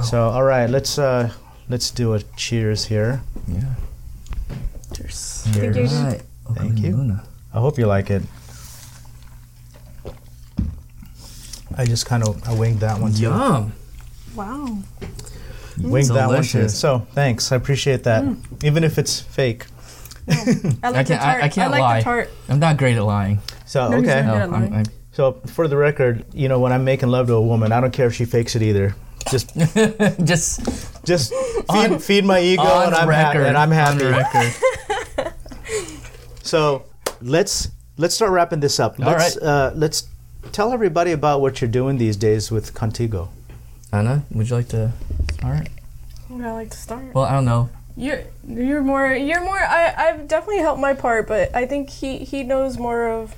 So 0.00 0.30
all 0.30 0.42
right, 0.42 0.68
let's 0.70 0.98
uh 0.98 1.32
let's 1.68 1.90
do 1.90 2.14
a 2.14 2.22
cheers 2.36 2.86
here. 2.86 3.20
Yeah. 3.46 3.74
Cheers. 4.94 5.44
Thank 5.48 5.76
you. 5.76 5.84
Right. 5.84 6.22
Thank 6.54 6.78
you. 6.80 6.96
Luna. 6.96 7.24
I 7.52 7.58
hope 7.58 7.78
you 7.78 7.86
like 7.86 8.10
it. 8.10 8.22
I 11.76 11.84
just 11.84 12.06
kind 12.06 12.22
of 12.26 12.46
I 12.48 12.52
winged 12.54 12.80
that 12.80 13.00
one 13.00 13.12
too. 13.12 13.22
Yum. 13.22 13.72
Wow. 14.34 14.78
Winged 15.80 16.10
that 16.10 16.28
one 16.28 16.42
too. 16.42 16.68
So 16.68 17.06
thanks, 17.12 17.52
I 17.52 17.56
appreciate 17.56 18.04
that. 18.04 18.24
Even 18.62 18.84
if 18.84 18.98
it's 18.98 19.20
fake. 19.20 19.66
I 20.28 20.32
like 20.34 20.84
I 20.84 21.02
the 21.02 21.08
can't. 21.08 21.20
tart. 21.20 21.42
I, 21.42 21.46
I 21.46 21.48
can't 21.48 21.70
like 21.72 21.80
lie. 21.80 21.98
the 21.98 22.04
tart. 22.04 22.30
I'm 22.48 22.58
not 22.58 22.76
great 22.76 22.96
at 22.96 23.02
lying. 23.04 23.40
So 23.66 23.88
No, 23.88 23.96
okay. 23.98 24.22
No, 24.22 24.34
Yeah, 24.34 24.44
lie. 24.46 24.56
I'm, 24.58 24.74
I'm, 24.74 24.84
So 25.12 25.32
for 25.46 25.66
the 25.68 25.76
record, 25.76 26.24
you 26.32 26.48
know 26.48 26.60
when 26.60 26.72
I'm 26.72 26.84
making 26.84 27.08
love 27.08 27.26
to 27.28 27.34
a 27.34 27.42
woman, 27.42 27.72
I 27.72 27.80
don't 27.80 27.92
care 27.92 28.06
if 28.06 28.14
she 28.14 28.24
fakes 28.24 28.54
it 28.54 28.62
either. 28.62 28.94
Just 29.30 29.54
just 30.24 31.04
just 31.04 31.32
On- 31.68 31.90
feed, 31.98 32.02
feed 32.02 32.24
my 32.24 32.40
ego 32.40 32.62
on 32.62 32.86
and 32.88 32.94
I'm 32.94 33.08
happy. 33.08 33.38
record. 33.38 33.48
And 33.48 33.56
I'm 33.56 33.70
On 33.70 33.74
happy. 33.74 34.04
record. 34.04 35.32
So 36.42 36.84
let's 37.20 37.68
let's 37.96 38.14
start 38.14 38.32
wrapping 38.32 38.60
this 38.60 38.78
up. 38.80 38.98
All 39.00 39.06
Let's 39.06 39.36
right. 39.36 39.42
uh, 39.46 39.72
let's 39.74 40.08
tell 40.52 40.72
everybody 40.72 41.12
about 41.12 41.40
what 41.40 41.60
you're 41.60 41.70
doing 41.70 41.98
these 41.98 42.16
days 42.16 42.50
with 42.50 42.74
Kontigo. 42.74 43.28
Anna, 43.92 44.24
would 44.32 44.48
you 44.50 44.56
like 44.56 44.68
to 44.68 44.92
start? 45.34 45.68
Would 46.28 46.44
I 46.44 46.52
like 46.52 46.70
to 46.70 46.76
start? 46.76 47.14
Well, 47.14 47.24
I 47.24 47.32
don't 47.32 47.44
know. 47.44 47.68
You're 47.96 48.22
you're 48.46 48.82
more 48.82 49.12
you're 49.14 49.44
more. 49.44 49.58
I 49.58 49.94
I've 49.96 50.26
definitely 50.28 50.58
helped 50.58 50.80
my 50.80 50.94
part, 50.94 51.28
but 51.28 51.54
I 51.54 51.66
think 51.66 51.90
he 51.90 52.18
he 52.18 52.42
knows 52.42 52.78
more 52.78 53.08
of. 53.08 53.34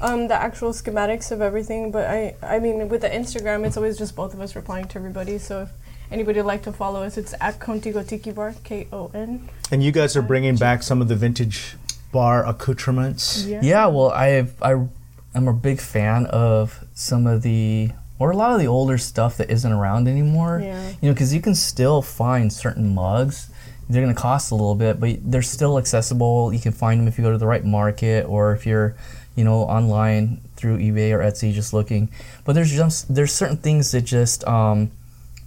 Um, 0.00 0.28
the 0.28 0.34
actual 0.34 0.72
schematics 0.72 1.32
of 1.32 1.40
everything, 1.40 1.90
but 1.90 2.06
I, 2.06 2.36
I 2.42 2.58
mean, 2.58 2.88
with 2.88 3.00
the 3.00 3.08
Instagram, 3.08 3.66
it's 3.66 3.76
always 3.76 3.98
just 3.98 4.14
both 4.14 4.34
of 4.34 4.40
us 4.40 4.54
replying 4.54 4.86
to 4.88 4.98
everybody. 4.98 5.38
So 5.38 5.62
if 5.62 5.70
anybody 6.10 6.38
would 6.38 6.46
like 6.46 6.62
to 6.64 6.72
follow 6.72 7.02
us, 7.02 7.16
it's 7.16 7.34
at 7.40 7.58
Kontigo 7.58 8.06
Tiki 8.06 8.30
Bar, 8.30 8.54
K 8.64 8.86
O 8.92 9.10
N. 9.14 9.48
And 9.72 9.82
you 9.82 9.90
guys 9.92 10.16
are 10.16 10.22
bringing 10.22 10.56
back 10.56 10.82
some 10.82 11.00
of 11.00 11.08
the 11.08 11.16
vintage 11.16 11.76
bar 12.12 12.46
accoutrements. 12.46 13.44
Yeah, 13.44 13.86
well, 13.86 14.10
I 14.10 14.46
I 14.62 14.86
am 15.34 15.48
a 15.48 15.52
big 15.52 15.80
fan 15.80 16.26
of 16.26 16.84
some 16.94 17.26
of 17.26 17.42
the 17.42 17.90
or 18.18 18.30
a 18.30 18.36
lot 18.36 18.52
of 18.52 18.60
the 18.60 18.66
older 18.66 18.98
stuff 18.98 19.36
that 19.36 19.50
isn't 19.50 19.72
around 19.72 20.08
anymore. 20.08 20.60
Yeah. 20.62 20.88
You 21.00 21.08
know, 21.08 21.12
because 21.12 21.32
you 21.32 21.40
can 21.40 21.54
still 21.54 22.02
find 22.02 22.52
certain 22.52 22.94
mugs. 22.94 23.50
They're 23.88 24.02
going 24.02 24.14
to 24.14 24.20
cost 24.20 24.50
a 24.50 24.54
little 24.54 24.74
bit, 24.74 25.00
but 25.00 25.18
they're 25.22 25.40
still 25.40 25.78
accessible. 25.78 26.52
You 26.52 26.60
can 26.60 26.72
find 26.72 27.00
them 27.00 27.08
if 27.08 27.16
you 27.16 27.24
go 27.24 27.30
to 27.32 27.38
the 27.38 27.46
right 27.46 27.64
market 27.64 28.26
or 28.26 28.52
if 28.52 28.66
you're, 28.66 28.96
you 29.38 29.44
know, 29.44 29.60
online 29.78 30.40
through 30.56 30.78
eBay 30.78 31.12
or 31.12 31.20
Etsy 31.20 31.52
just 31.52 31.72
looking. 31.72 32.10
But 32.44 32.54
there's 32.54 32.72
just 32.72 33.14
there's 33.14 33.32
certain 33.32 33.56
things 33.58 33.92
that 33.92 34.02
just 34.02 34.42
um, 34.46 34.90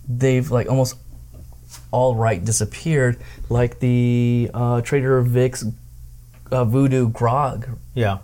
they've 0.08 0.50
like 0.50 0.68
almost 0.70 0.96
all 1.92 2.16
right 2.16 2.44
disappeared, 2.44 3.18
like 3.50 3.80
the 3.80 4.50
uh, 4.54 4.82
Trader 4.82 5.22
Vic's 5.22 5.66
uh, 6.52 6.64
Voodoo 6.66 7.10
Grog 7.10 7.68
Yeah. 7.94 8.20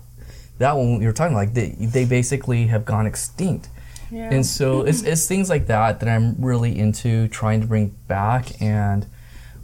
that 0.60 0.74
one 0.78 1.00
you 1.02 1.08
were 1.08 1.14
talking 1.14 1.36
like 1.36 1.54
they, 1.54 1.70
they 1.80 2.06
basically 2.06 2.68
have 2.68 2.84
gone 2.86 3.06
extinct 3.06 3.70
Yeah. 4.12 4.30
and 4.34 4.46
so 4.46 4.82
it's, 4.90 5.02
it's 5.04 5.28
things 5.28 5.50
like 5.50 5.68
that 5.68 6.00
that 6.02 6.10
i'm 6.10 6.36
really 6.40 6.78
into 6.78 7.28
trying 7.30 7.62
to 7.62 7.68
bring 7.68 7.96
back 8.08 8.62
and 8.62 9.06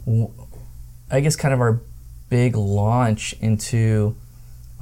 w- 0.06 0.30
i 1.10 1.20
guess 1.20 1.36
kind 1.36 1.52
of 1.52 1.60
our 1.60 1.80
big 2.30 2.56
launch 2.56 3.34
into 3.40 4.16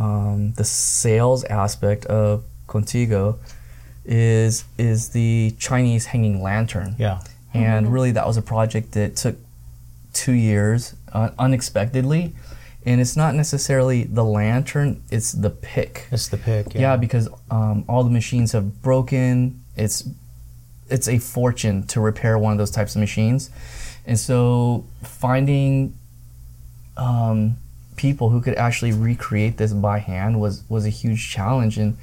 um, 0.03 0.53
the 0.55 0.65
sales 0.65 1.45
aspect 1.45 2.05
of 2.07 2.45
kontigo 2.67 3.39
is 4.05 4.65
is 4.79 5.11
the 5.11 5.55
chinese 5.59 6.07
hanging 6.07 6.43
lantern. 6.43 6.97
Yeah. 6.99 7.21
and 7.55 7.93
really 7.93 8.13
that 8.13 8.27
was 8.27 8.37
a 8.37 8.43
project 8.43 8.93
that 8.93 9.17
took 9.17 9.37
two 10.13 10.33
years 10.33 10.95
uh, 11.13 11.31
unexpectedly. 11.39 12.33
And 12.85 13.01
it's 13.01 13.17
not 13.17 13.37
necessarily 13.37 14.03
the 14.05 14.25
lantern 14.25 15.03
it's 15.11 15.31
the 15.31 15.51
pick. 15.51 16.09
It's 16.11 16.29
the 16.29 16.37
pick. 16.37 16.75
yeah, 16.75 16.97
because 16.97 17.29
um, 17.49 17.85
all 17.89 18.03
the 18.03 18.11
machines 18.11 18.53
have 18.53 18.83
broken. 18.83 19.61
It's 19.77 20.09
it's 20.91 21.09
a 21.09 21.19
fortune 21.19 21.87
to 21.87 22.01
repair 22.01 22.37
one 22.39 22.53
of 22.53 22.59
those 22.59 22.73
types 22.73 22.97
of 22.97 23.01
machines. 23.01 23.51
And 24.05 24.19
so 24.19 24.85
finding 25.05 25.97
um, 26.97 27.57
people 28.03 28.31
who 28.31 28.41
could 28.41 28.57
actually 28.57 28.93
recreate 28.93 29.57
this 29.59 29.73
by 29.73 29.99
hand 30.01 30.41
was 30.41 30.65
was 30.69 30.85
a 30.85 30.89
huge 30.91 31.31
challenge. 31.31 31.79
And 31.79 31.97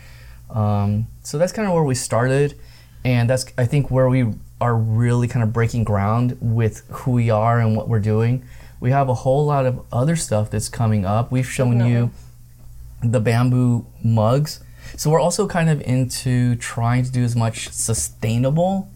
um, 0.50 1.08
so 1.22 1.38
that's 1.38 1.52
kind 1.52 1.68
of 1.68 1.74
where 1.74 1.84
we 1.84 1.96
started. 1.96 2.56
And 3.04 3.30
that's 3.30 3.46
i 3.58 3.66
think 3.66 3.92
where 3.92 4.10
we 4.10 4.22
are 4.60 4.76
really 4.76 5.28
kind 5.28 5.44
of 5.44 5.54
breaking 5.54 5.84
ground 5.86 6.38
with 6.42 6.76
who 6.98 7.12
we 7.12 7.30
are 7.30 7.60
and 7.60 7.76
what 7.78 7.88
we're 7.90 8.06
doing. 8.14 8.44
We 8.80 8.92
have 8.92 9.10
a 9.10 9.14
whole 9.24 9.46
lot 9.46 9.66
of 9.66 9.86
other 9.92 10.16
stuff 10.16 10.50
that's 10.50 10.70
coming 10.70 11.06
up. 11.06 11.32
We've 11.32 11.52
shown 11.60 11.86
you 11.86 12.12
the 13.04 13.20
bamboo 13.20 13.86
mugs. 14.04 14.62
So 14.96 15.10
we're 15.10 15.20
also 15.28 15.48
kind 15.48 15.70
of 15.70 15.82
into 15.82 16.56
trying 16.56 17.04
to 17.04 17.12
do 17.12 17.24
as 17.24 17.36
much 17.36 17.70
sustainable 17.70 18.90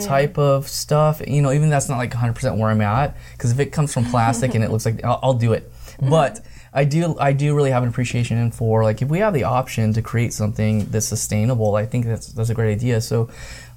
type 0.00 0.36
of 0.38 0.68
stuff. 0.68 1.22
You 1.26 1.42
know, 1.42 1.52
even 1.52 1.70
that's 1.70 1.88
not 1.88 1.98
like 1.98 2.12
100% 2.12 2.58
where 2.58 2.70
I'm 2.70 2.80
at 2.80 3.16
because 3.32 3.52
if 3.52 3.60
it 3.60 3.70
comes 3.72 3.92
from 3.94 4.04
plastic 4.04 4.54
and 4.54 4.64
it 4.64 4.70
looks 4.70 4.86
like 4.86 5.04
I'll, 5.04 5.20
I'll 5.22 5.34
do 5.34 5.52
it. 5.52 5.70
But 6.00 6.40
I 6.72 6.84
do 6.84 7.16
I 7.18 7.32
do 7.32 7.54
really 7.54 7.70
have 7.70 7.82
an 7.82 7.88
appreciation 7.88 8.50
for 8.50 8.82
like 8.82 9.00
if 9.00 9.08
we 9.08 9.20
have 9.20 9.32
the 9.32 9.44
option 9.44 9.92
to 9.92 10.02
create 10.02 10.32
something 10.32 10.86
that's 10.86 11.06
sustainable, 11.06 11.76
I 11.76 11.86
think 11.86 12.06
that's 12.06 12.28
that's 12.28 12.50
a 12.50 12.54
great 12.54 12.72
idea. 12.72 13.00
So 13.00 13.30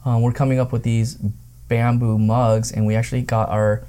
um, 0.03 0.21
we're 0.21 0.33
coming 0.33 0.59
up 0.59 0.71
with 0.71 0.83
these 0.83 1.15
bamboo 1.67 2.17
mugs, 2.17 2.71
and 2.71 2.85
we 2.87 2.95
actually 2.95 3.21
got 3.21 3.49
our 3.49 3.83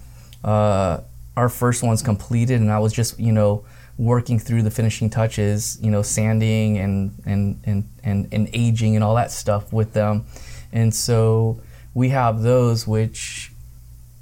uh, 0.44 1.00
our 1.36 1.48
first 1.48 1.82
ones 1.82 2.02
completed, 2.02 2.60
and 2.60 2.70
I 2.70 2.78
was 2.80 2.92
just 2.92 3.18
you 3.18 3.32
know 3.32 3.64
working 3.96 4.38
through 4.38 4.62
the 4.62 4.70
finishing 4.70 5.10
touches, 5.10 5.78
you 5.82 5.90
know, 5.90 6.02
sanding 6.02 6.78
and 6.78 7.12
and 7.24 7.60
and 7.64 7.88
and, 8.04 8.28
and 8.32 8.48
aging 8.52 8.94
and 8.94 9.04
all 9.04 9.14
that 9.14 9.30
stuff 9.30 9.72
with 9.72 9.92
them, 9.92 10.26
and 10.72 10.94
so 10.94 11.60
we 11.94 12.10
have 12.10 12.42
those 12.42 12.86
which 12.86 13.47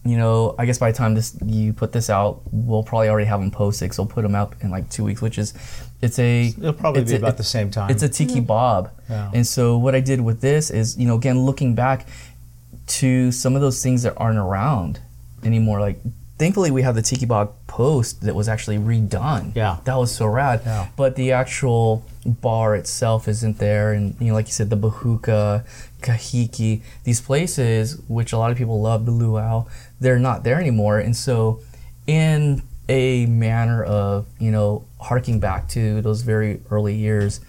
you 0.09 0.16
know 0.16 0.55
i 0.59 0.66
guess 0.66 0.78
by 0.78 0.91
the 0.91 0.97
time 0.97 1.15
this 1.15 1.37
you 1.45 1.73
put 1.73 1.93
this 1.93 2.09
out 2.11 2.41
we'll 2.53 2.83
probably 2.83 3.09
already 3.09 3.27
have 3.27 3.41
them 3.41 3.51
posted 3.51 3.93
so 3.93 4.03
we'll 4.03 4.11
put 4.12 4.23
them 4.23 4.35
out 4.35 4.55
in 4.61 4.70
like 4.70 4.89
two 4.91 5.05
weeks 5.05 5.20
which 5.23 5.39
is 5.39 5.55
it's 6.03 6.19
a 6.19 6.47
It'll 6.49 6.73
probably 6.73 7.03
it's 7.03 7.11
be 7.11 7.16
a- 7.16 7.20
about 7.20 7.37
the 7.39 7.45
same 7.45 7.70
time. 7.70 7.91
it's 7.91 8.03
a 8.03 8.09
tiki 8.09 8.35
mm-hmm. 8.37 8.45
bob 8.45 8.91
Yeah. 9.09 9.31
and 9.35 9.47
so 9.47 9.78
what 9.78 9.95
i 9.95 10.01
did 10.01 10.20
with 10.20 10.41
this 10.41 10.70
is 10.70 10.97
you 10.99 11.07
know 11.07 11.16
again 11.16 11.41
looking 11.47 11.74
back 11.74 12.07
to 12.87 13.33
some 13.33 13.55
of 13.55 13.61
those 13.62 13.83
things 13.83 14.03
that 14.05 14.15
aren't 14.16 14.39
around 14.39 15.01
anymore 15.45 15.81
like 15.81 15.99
thankfully 16.39 16.71
we 16.71 16.83
have 16.83 16.95
the 16.95 17.03
tiki 17.03 17.27
bob 17.27 17.55
post 17.67 18.23
that 18.23 18.35
was 18.35 18.49
actually 18.49 18.79
redone. 18.79 19.55
Yeah. 19.55 19.79
that 19.85 19.97
was 19.97 20.15
so 20.15 20.27
rad. 20.27 20.63
Yeah. 20.65 20.89
but 20.97 21.17
the 21.17 21.33
actual 21.33 22.05
bar 22.25 22.75
itself 22.75 23.29
isn't 23.29 23.59
there. 23.59 23.93
And 23.93 24.15
you 24.21 24.29
know 24.29 24.35
like 24.35 24.47
you 24.47 24.53
said 24.53 24.71
the 24.71 24.77
Bahooka 24.77 25.65
kahiki 26.03 26.83
these 27.05 27.21
places 27.21 28.01
which 28.09 28.33
a 28.33 28.39
lot 28.39 28.51
of 28.51 28.59
people 28.59 28.81
love 28.81 29.07
the 29.07 29.13
luau 29.13 29.67
they're 30.01 30.19
not 30.19 30.45
there 30.45 30.61
anymore. 30.61 30.99
And 30.99 31.17
so 31.17 31.61
in 32.07 32.63
a 32.89 33.27
manner 33.27 33.83
of 33.83 34.27
you 34.39 34.51
know 34.51 34.85
harking 35.01 35.41
back 35.41 35.69
to 35.69 36.01
those 36.03 36.23
very 36.23 36.61
early 36.71 36.95
years 36.95 37.41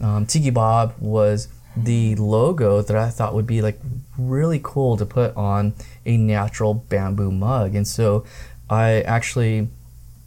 um, 0.00 0.26
tiki 0.26 0.50
bob 0.50 0.94
was 0.98 1.46
the 1.76 2.16
logo 2.16 2.82
that 2.82 2.96
i 2.96 3.08
thought 3.08 3.32
would 3.32 3.46
be 3.46 3.62
like 3.62 3.78
really 4.18 4.60
cool 4.62 4.96
to 4.96 5.06
put 5.06 5.34
on 5.36 5.72
a 6.06 6.16
natural 6.16 6.74
bamboo 6.74 7.30
mug 7.30 7.74
and 7.74 7.86
so 7.86 8.24
i 8.68 9.00
actually 9.02 9.68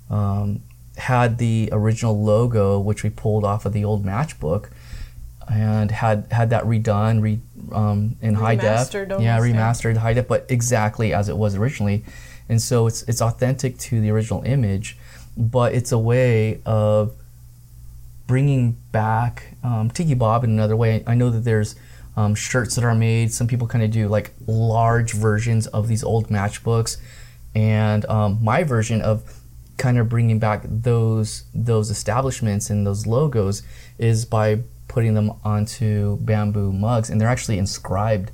um, 0.10 0.62
had 0.98 1.38
the 1.38 1.70
original 1.72 2.22
logo, 2.22 2.80
which 2.80 3.04
we 3.04 3.10
pulled 3.10 3.44
off 3.44 3.66
of 3.66 3.74
the 3.74 3.84
old 3.84 4.06
matchbook, 4.06 4.70
and 5.52 5.92
had 5.92 6.28
had 6.32 6.50
that 6.52 6.64
redone, 6.64 7.22
re, 7.22 7.40
um, 7.72 8.16
in 8.22 8.36
high 8.36 8.56
def. 8.56 8.92
Remastered 8.92 9.10
Yeah, 9.22 9.38
almost, 9.38 9.54
yeah. 9.56 9.62
remastered 9.62 9.98
high 9.98 10.14
def, 10.14 10.28
but 10.28 10.46
exactly 10.50 11.14
as 11.14 11.30
it 11.30 11.38
was 11.38 11.56
originally, 11.56 12.06
and 12.48 12.62
so 12.62 12.88
it's 12.88 13.04
it's 13.04 13.22
authentic 13.22 13.78
to 13.80 14.00
the 14.00 14.12
original 14.12 14.44
image, 14.44 14.98
but 15.36 15.74
it's 15.74 15.92
a 15.92 16.00
way 16.00 16.62
of 16.66 17.14
bringing 18.28 18.78
back 18.92 19.56
um, 19.64 19.90
Tiki 19.90 20.14
Bob 20.14 20.44
in 20.44 20.52
another 20.52 20.76
way. 20.76 21.04
I 21.08 21.16
know 21.16 21.30
that 21.30 21.44
there's 21.44 21.76
um, 22.16 22.36
shirts 22.36 22.76
that 22.76 22.84
are 22.84 22.96
made. 22.96 23.32
Some 23.34 23.48
people 23.48 23.68
kind 23.68 23.84
of 23.84 23.92
do 23.92 24.08
like 24.08 24.34
large 24.48 25.14
versions 25.14 25.68
of 25.68 25.88
these 25.88 26.04
old 26.04 26.30
matchbooks, 26.30 26.98
and 27.56 28.06
um, 28.06 28.40
my 28.42 28.64
version 28.64 29.02
of 29.02 29.40
kind 29.78 29.98
of 29.98 30.08
bringing 30.10 30.40
back 30.40 30.62
those 30.66 31.44
those 31.54 31.90
establishments 31.90 32.70
and 32.70 32.86
those 32.86 33.08
logos 33.08 33.64
is 33.98 34.26
by 34.26 34.60
putting 34.88 35.14
them 35.16 35.32
onto 35.44 36.18
bamboo 36.18 36.72
mugs, 36.72 37.10
and 37.10 37.20
they're 37.20 37.30
actually 37.30 37.58
inscribed 37.58 38.32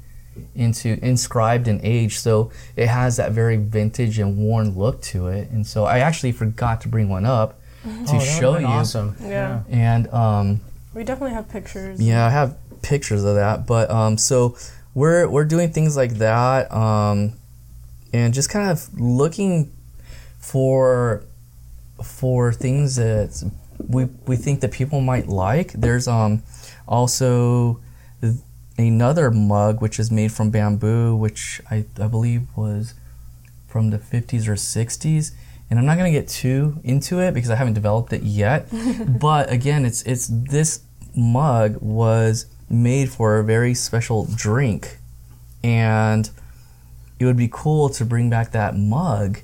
into 0.56 0.98
inscribed 1.04 1.68
in 1.68 1.82
age 1.84 2.18
so 2.18 2.50
it 2.78 2.88
has 2.88 3.18
that 3.18 3.34
very 3.34 3.58
vintage 3.58 4.18
and 4.20 4.38
worn 4.38 4.70
look 4.78 5.02
to 5.02 5.28
it 5.28 5.50
and 5.50 5.68
so 5.68 5.84
i 5.84 6.00
actually 6.00 6.32
forgot 6.32 6.80
to 6.80 6.88
bring 6.88 7.10
one 7.10 7.26
up 7.26 7.60
to 7.84 8.16
Oh, 8.16 8.20
show 8.20 8.58
you 8.58 8.66
Awesome. 8.66 9.18
Yeah. 9.22 9.64
and 9.70 10.08
um, 10.14 10.62
We 10.94 11.04
definitely 11.04 11.34
have 11.34 11.50
pictures. 11.50 12.00
yeah, 12.02 12.26
I 12.26 12.30
have 12.30 12.56
pictures 12.82 13.24
of 13.24 13.36
that. 13.36 13.68
But 13.68 13.90
um, 13.90 14.18
so 14.18 14.58
we're 14.94 15.28
we're 15.30 15.46
doing 15.46 15.72
things 15.72 15.96
like 15.96 16.16
that, 16.16 16.72
um, 16.72 17.34
and 18.14 18.34
just 18.34 18.50
kind 18.50 18.70
of 18.70 19.00
looking 19.00 19.72
for 20.40 21.24
for 22.04 22.52
things 22.54 22.96
that 22.96 23.52
we 23.88 24.06
we 24.26 24.36
think 24.36 24.62
that 24.62 24.72
people 24.72 25.02
might 25.02 25.28
like. 25.28 25.74
There's 25.74 26.08
um 26.08 26.44
also 26.88 27.80
another 28.80 29.30
mug 29.30 29.82
which 29.82 30.00
is 30.00 30.10
made 30.10 30.32
from 30.32 30.50
bamboo, 30.50 31.16
which 31.16 31.62
I, 31.70 31.86
I 32.00 32.08
believe 32.08 32.48
was 32.56 32.94
from 33.68 33.90
the 33.90 33.98
50s 34.00 34.48
or 34.48 34.54
60s. 34.54 35.32
And 35.70 35.78
I'm 35.78 35.86
not 35.86 35.98
gonna 35.98 36.12
get 36.12 36.28
too 36.28 36.80
into 36.84 37.20
it 37.20 37.34
because 37.34 37.52
I 37.52 37.56
haven't 37.56 37.74
developed 37.74 38.12
it 38.14 38.24
yet. 38.24 38.68
but 39.20 39.52
again, 39.52 39.86
it's 39.86 40.02
it's 40.04 40.28
this 40.28 40.82
mug 41.16 41.78
was 41.80 42.48
made 42.70 43.10
for 43.10 43.40
a 43.40 43.44
very 43.44 43.74
special 43.74 44.28
drink, 44.36 44.98
and 45.64 46.30
it 47.20 47.26
would 47.26 47.38
be 47.38 47.50
cool 47.52 47.90
to 47.90 48.06
bring 48.06 48.30
back 48.30 48.52
that 48.52 48.76
mug 48.76 49.40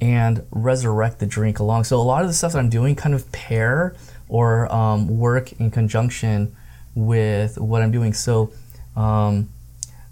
and 0.00 0.44
resurrect 0.50 1.18
the 1.18 1.26
drink 1.26 1.58
along. 1.58 1.84
So 1.84 2.00
a 2.00 2.02
lot 2.02 2.22
of 2.22 2.28
the 2.28 2.34
stuff 2.34 2.52
that 2.52 2.58
I'm 2.58 2.68
doing 2.68 2.94
kind 2.94 3.14
of 3.14 3.30
pair 3.32 3.96
or 4.28 4.72
um, 4.72 5.18
work 5.18 5.52
in 5.52 5.70
conjunction 5.70 6.54
with 6.94 7.58
what 7.58 7.82
I'm 7.82 7.90
doing. 7.90 8.12
So 8.12 8.52
um, 8.96 9.48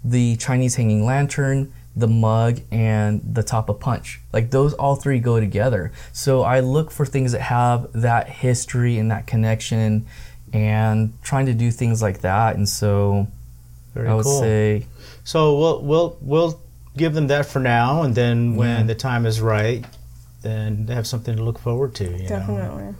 the 0.03 0.35
Chinese 0.37 0.75
hanging 0.75 1.05
lantern, 1.05 1.71
the 1.95 2.07
mug, 2.07 2.59
and 2.71 3.21
the 3.33 3.43
top 3.43 3.69
of 3.69 3.79
punch. 3.79 4.19
Like 4.33 4.51
those 4.51 4.73
all 4.73 4.95
three 4.95 5.19
go 5.19 5.39
together. 5.39 5.91
So 6.11 6.43
I 6.43 6.59
look 6.59 6.91
for 6.91 7.05
things 7.05 7.31
that 7.31 7.41
have 7.41 7.91
that 7.93 8.29
history 8.29 8.97
and 8.97 9.09
that 9.11 9.25
connection 9.27 10.05
and 10.53 11.13
trying 11.23 11.45
to 11.47 11.53
do 11.53 11.71
things 11.71 12.01
like 12.01 12.21
that. 12.21 12.55
And 12.55 12.67
so 12.67 13.27
Very 13.93 14.07
I 14.09 14.13
would 14.15 14.23
cool. 14.25 14.39
say 14.39 14.85
So 15.23 15.57
we'll 15.57 15.81
we'll 15.81 16.17
we'll 16.21 16.59
give 16.95 17.13
them 17.13 17.27
that 17.27 17.45
for 17.45 17.59
now, 17.59 18.01
and 18.03 18.15
then 18.15 18.55
when 18.55 18.87
the 18.87 18.95
time 18.95 19.25
is 19.25 19.39
right, 19.41 19.85
then 20.41 20.85
they 20.87 20.95
have 20.95 21.05
something 21.07 21.35
to 21.35 21.43
look 21.43 21.59
forward 21.59 21.93
to. 21.95 22.05
You 22.05 22.23
Know? 22.23 22.27
Definitely. 22.27 22.95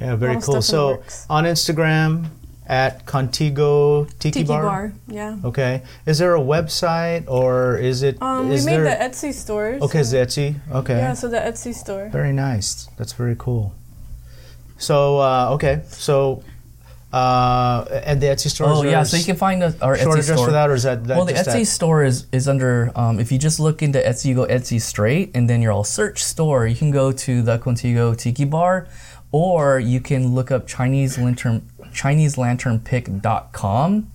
Yeah, 0.00 0.16
very 0.16 0.34
cool. 0.34 0.40
stuff 0.42 0.54
in 0.54 0.58
the 0.60 0.62
So 0.62 0.86
works. 0.92 1.26
on 1.28 1.44
Instagram 1.44 2.26
at 2.66 3.04
Kontigo 3.04 4.08
Tiki, 4.18 4.40
Tiki 4.40 4.44
Bar. 4.48 4.62
bar. 4.62 4.92
Yeah. 5.06 5.36
Okay. 5.44 5.82
Is 6.06 6.18
there 6.18 6.34
a 6.34 6.40
website 6.40 7.28
or 7.28 7.76
is 7.76 8.02
it? 8.02 8.20
Um, 8.22 8.48
we 8.48 8.56
made 8.64 8.78
there, 8.78 8.84
the 8.84 9.04
Etsy 9.04 9.34
store. 9.34 9.76
Okay, 9.82 10.00
it's 10.00 10.12
Etsy. 10.14 10.54
Okay. 10.72 10.96
Yeah, 10.96 11.12
so 11.14 11.28
the 11.28 11.36
Etsy 11.38 11.74
store. 11.74 12.08
Very 12.08 12.32
nice. 12.32 12.88
That's 12.96 13.12
very 13.12 13.36
cool. 13.38 13.74
So 14.78 15.18
uh, 15.20 15.50
okay, 15.54 15.82
so 15.88 16.42
uh, 17.14 18.00
and 18.04 18.20
the 18.20 18.26
Etsy 18.26 18.50
store. 18.50 18.66
Oh 18.68 18.82
yeah, 18.82 19.04
so 19.04 19.16
you 19.16 19.24
can 19.24 19.36
find 19.36 19.62
us, 19.62 19.80
our 19.80 19.96
short 19.96 20.18
Etsy 20.18 20.22
address 20.22 20.36
store. 20.38 20.46
for 20.46 20.52
that, 20.52 20.68
or 20.68 20.74
is 20.74 20.82
that, 20.82 21.04
that 21.04 21.16
well, 21.16 21.24
the 21.24 21.32
just 21.32 21.48
Etsy 21.48 21.60
that? 21.60 21.66
store 21.66 22.02
is 22.02 22.26
is 22.32 22.48
under. 22.48 22.90
Um, 22.96 23.20
if 23.20 23.30
you 23.30 23.38
just 23.38 23.60
look 23.60 23.82
into 23.82 24.00
Etsy, 24.00 24.26
you 24.26 24.34
go 24.34 24.46
Etsy 24.46 24.80
straight, 24.80 25.30
and 25.32 25.48
then 25.48 25.62
you're 25.62 25.70
all 25.70 25.84
search 25.84 26.24
store. 26.24 26.66
You 26.66 26.74
can 26.74 26.90
go 26.90 27.12
to 27.12 27.40
the 27.40 27.58
Kontigo 27.58 28.18
Tiki 28.18 28.44
Bar, 28.44 28.88
or 29.30 29.78
you 29.78 30.00
can 30.00 30.34
look 30.34 30.50
up 30.50 30.66
Chinese 30.66 31.16
lantern 31.16 31.70
Chinese 31.92 32.36
lantern 32.36 32.80
pick.com 32.80 34.10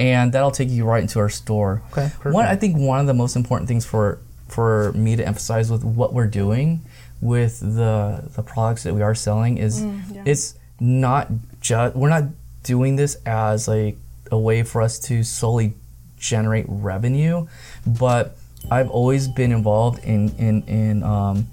and 0.00 0.32
that'll 0.32 0.50
take 0.50 0.68
you 0.68 0.84
right 0.84 1.00
into 1.02 1.18
our 1.18 1.30
store. 1.30 1.82
Okay, 1.92 2.10
Perfect. 2.14 2.34
One, 2.34 2.46
I 2.46 2.56
think 2.56 2.76
one 2.76 3.00
of 3.00 3.06
the 3.06 3.14
most 3.14 3.36
important 3.36 3.68
things 3.68 3.86
for 3.86 4.18
for 4.48 4.92
me 4.92 5.16
to 5.16 5.26
emphasize 5.26 5.70
with 5.70 5.82
what 5.82 6.12
we're 6.12 6.26
doing 6.26 6.82
with 7.20 7.60
the 7.60 8.22
the 8.36 8.42
products 8.42 8.82
that 8.82 8.94
we 8.94 9.02
are 9.02 9.14
selling 9.14 9.58
is 9.58 9.82
yeah. 9.82 10.22
it's 10.24 10.54
not 10.80 11.28
just 11.60 11.96
we're 11.96 12.08
not 12.08 12.24
doing 12.62 12.96
this 12.96 13.16
as 13.26 13.68
like 13.68 13.96
a 14.30 14.38
way 14.38 14.62
for 14.62 14.82
us 14.82 14.98
to 14.98 15.22
solely 15.22 15.74
generate 16.16 16.66
revenue, 16.68 17.46
but 17.86 18.36
I've 18.70 18.90
always 18.90 19.28
been 19.28 19.52
involved 19.52 20.04
in 20.04 20.30
in 20.36 20.62
in 20.64 21.02
um, 21.02 21.48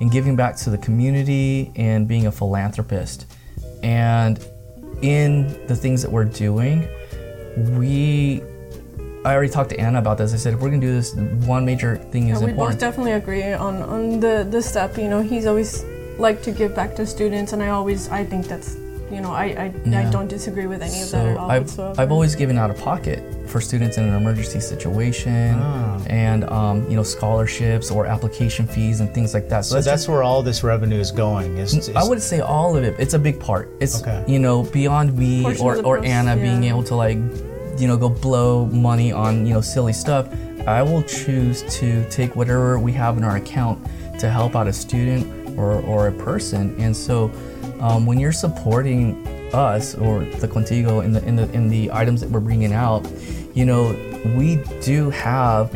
in 0.00 0.08
giving 0.08 0.36
back 0.36 0.56
to 0.56 0.70
the 0.70 0.78
community 0.78 1.72
and 1.76 2.08
being 2.08 2.26
a 2.26 2.32
philanthropist. 2.32 3.26
And 3.82 4.44
in 5.02 5.66
the 5.66 5.76
things 5.76 6.02
that 6.02 6.10
we're 6.10 6.24
doing, 6.24 6.88
we 7.76 8.42
I 9.24 9.34
already 9.34 9.50
talked 9.50 9.70
to 9.70 9.78
Anna 9.78 9.98
about 9.98 10.18
this. 10.18 10.34
I 10.34 10.36
said 10.36 10.54
if 10.54 10.60
we're 10.60 10.70
gonna 10.70 10.80
do 10.80 10.92
this, 10.92 11.14
one 11.46 11.64
major 11.64 11.96
thing 11.96 12.28
is 12.28 12.40
Yeah, 12.40 12.48
we 12.48 12.52
both 12.52 12.78
definitely 12.78 13.12
agree 13.12 13.52
on, 13.52 13.82
on 13.82 14.20
the, 14.20 14.46
the 14.48 14.60
step. 14.60 14.96
You 14.96 15.08
know, 15.08 15.20
he's 15.20 15.46
always 15.46 15.84
like 16.18 16.42
to 16.42 16.50
give 16.50 16.74
back 16.74 16.96
to 16.96 17.06
students, 17.06 17.52
and 17.52 17.62
I 17.62 17.68
always 17.68 18.08
I 18.08 18.24
think 18.24 18.46
that's 18.46 18.76
you 19.12 19.20
know 19.20 19.30
I 19.32 19.44
I, 19.44 19.98
I 20.00 20.10
don't 20.10 20.28
disagree 20.28 20.66
with 20.66 20.82
any 20.82 21.02
of 21.02 21.10
that 21.10 21.26
at 21.26 21.34
So 21.34 21.38
all 21.38 21.50
I've, 21.50 21.62
whatsoever. 21.62 22.00
I've 22.00 22.12
always 22.12 22.34
given 22.34 22.56
out 22.58 22.70
of 22.70 22.78
pocket 22.78 23.22
for 23.48 23.60
students 23.60 23.98
in 23.98 24.04
an 24.08 24.14
emergency 24.14 24.60
situation, 24.60 25.54
Ah. 25.60 26.00
and 26.06 26.44
um, 26.44 26.88
you 26.90 26.96
know 26.96 27.02
scholarships 27.02 27.90
or 27.90 28.06
application 28.06 28.66
fees 28.66 29.00
and 29.00 29.12
things 29.14 29.34
like 29.34 29.48
that. 29.50 29.64
So, 29.64 29.70
So 29.70 29.74
that's, 29.76 29.86
that's 29.86 30.02
just, 30.02 30.08
where 30.08 30.22
all 30.22 30.42
this 30.42 30.62
revenue 30.64 30.98
is 30.98 31.10
going. 31.12 31.58
Is, 31.58 31.74
is 31.74 31.88
I 31.94 32.02
wouldn't 32.02 32.22
say 32.22 32.40
all 32.40 32.76
of 32.76 32.82
it. 32.84 32.94
It's 32.98 33.14
a 33.14 33.18
big 33.18 33.38
part. 33.38 33.68
It's 33.80 34.00
Okay. 34.00 34.24
you 34.26 34.38
know 34.38 34.62
beyond 34.62 35.16
me 35.18 35.44
or, 35.44 35.76
or 35.82 35.96
pros- 35.98 36.04
Anna 36.06 36.34
being 36.36 36.64
able 36.64 36.82
to 36.84 36.94
like 36.94 37.18
you 37.78 37.86
know 37.88 37.96
go 37.96 38.08
blow 38.08 38.66
money 38.66 39.12
on 39.12 39.46
you 39.46 39.54
know 39.54 39.60
silly 39.60 39.92
stuff. 39.92 40.26
I 40.66 40.82
will 40.82 41.02
choose 41.02 41.62
to 41.80 42.08
take 42.08 42.36
whatever 42.36 42.78
we 42.78 42.92
have 42.92 43.16
in 43.18 43.24
our 43.24 43.36
account 43.36 43.84
to 44.20 44.30
help 44.30 44.54
out 44.54 44.68
a 44.68 44.72
student 44.72 45.26
or, 45.58 45.80
or 45.82 46.06
a 46.06 46.12
person. 46.12 46.74
And 46.78 46.96
so 46.96 47.32
um, 47.82 48.06
when 48.06 48.18
you're 48.18 48.32
supporting 48.32 49.26
us 49.52 49.94
or 49.94 50.20
the 50.24 50.48
Kontigo 50.48 51.04
in 51.04 51.12
the 51.12 51.22
in 51.24 51.36
the 51.36 51.50
in 51.52 51.68
the 51.68 51.90
items 51.92 52.20
that 52.22 52.30
we're 52.30 52.40
bringing 52.40 52.72
out, 52.72 53.06
you 53.54 53.66
know 53.66 53.94
we 54.36 54.56
do 54.80 55.10
have 55.10 55.70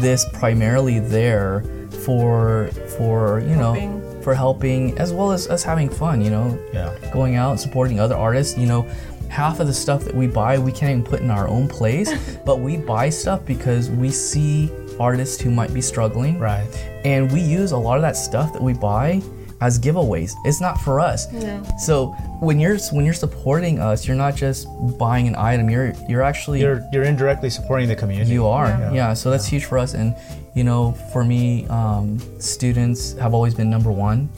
this 0.00 0.24
primarily 0.34 0.98
there 1.00 1.64
for 2.04 2.68
for 2.98 3.40
you 3.40 3.56
know 3.56 3.72
Helping. 3.74 4.22
for 4.22 4.34
helping 4.34 4.98
as 4.98 5.12
well 5.12 5.32
as 5.32 5.48
us 5.48 5.62
having 5.62 5.88
fun. 5.88 6.20
You 6.22 6.30
know, 6.30 6.58
Yeah. 6.72 6.94
going 7.12 7.36
out 7.36 7.50
and 7.52 7.60
supporting 7.60 7.98
other 8.00 8.14
artists. 8.16 8.56
You 8.58 8.66
know, 8.66 8.82
half 9.28 9.58
of 9.60 9.66
the 9.66 9.74
stuff 9.74 10.04
that 10.04 10.14
we 10.14 10.26
buy 10.28 10.58
we 10.58 10.70
can't 10.72 10.90
even 10.90 11.02
put 11.04 11.20
in 11.20 11.30
our 11.30 11.48
own 11.48 11.66
place, 11.68 12.12
but 12.46 12.60
we 12.60 12.76
buy 12.76 13.08
stuff 13.10 13.44
because 13.44 13.90
we 13.90 14.10
see 14.10 14.70
artists 15.00 15.40
who 15.40 15.50
might 15.50 15.74
be 15.74 15.80
struggling, 15.80 16.38
Right. 16.38 16.66
and 17.04 17.30
we 17.32 17.40
use 17.40 17.72
a 17.72 17.76
lot 17.78 17.96
of 17.96 18.02
that 18.02 18.16
stuff 18.16 18.52
that 18.52 18.62
we 18.62 18.72
buy 18.72 19.20
as 19.60 19.78
giveaways. 19.78 20.32
It's 20.44 20.60
not 20.60 20.78
for 20.80 21.00
us. 21.00 21.32
Yeah. 21.32 21.62
So 21.78 22.08
when 22.40 22.60
you're 22.60 22.78
when 22.92 23.04
you're 23.04 23.14
supporting 23.14 23.78
us, 23.78 24.06
you're 24.06 24.16
not 24.16 24.36
just 24.36 24.68
buying 24.98 25.26
an 25.28 25.36
item. 25.36 25.70
You're 25.70 25.92
you're 26.08 26.22
actually 26.22 26.60
You're 26.60 26.82
you're 26.92 27.04
indirectly 27.04 27.50
supporting 27.50 27.88
the 27.88 27.96
community. 27.96 28.30
you 28.32 28.46
are, 28.46 28.68
Yeah. 28.68 28.92
yeah. 28.92 29.14
so 29.14 29.30
that's 29.30 29.46
huge 29.46 29.64
for 29.64 29.78
us, 29.78 29.94
and 29.94 30.14
you 30.54 30.64
know, 30.64 30.92
for 31.12 31.24
me, 31.24 31.66
um, 31.68 32.18
students 32.40 33.12
have 33.18 33.32
always 33.34 33.54
been 33.54 33.70
number 33.70 33.90
one, 33.92 34.28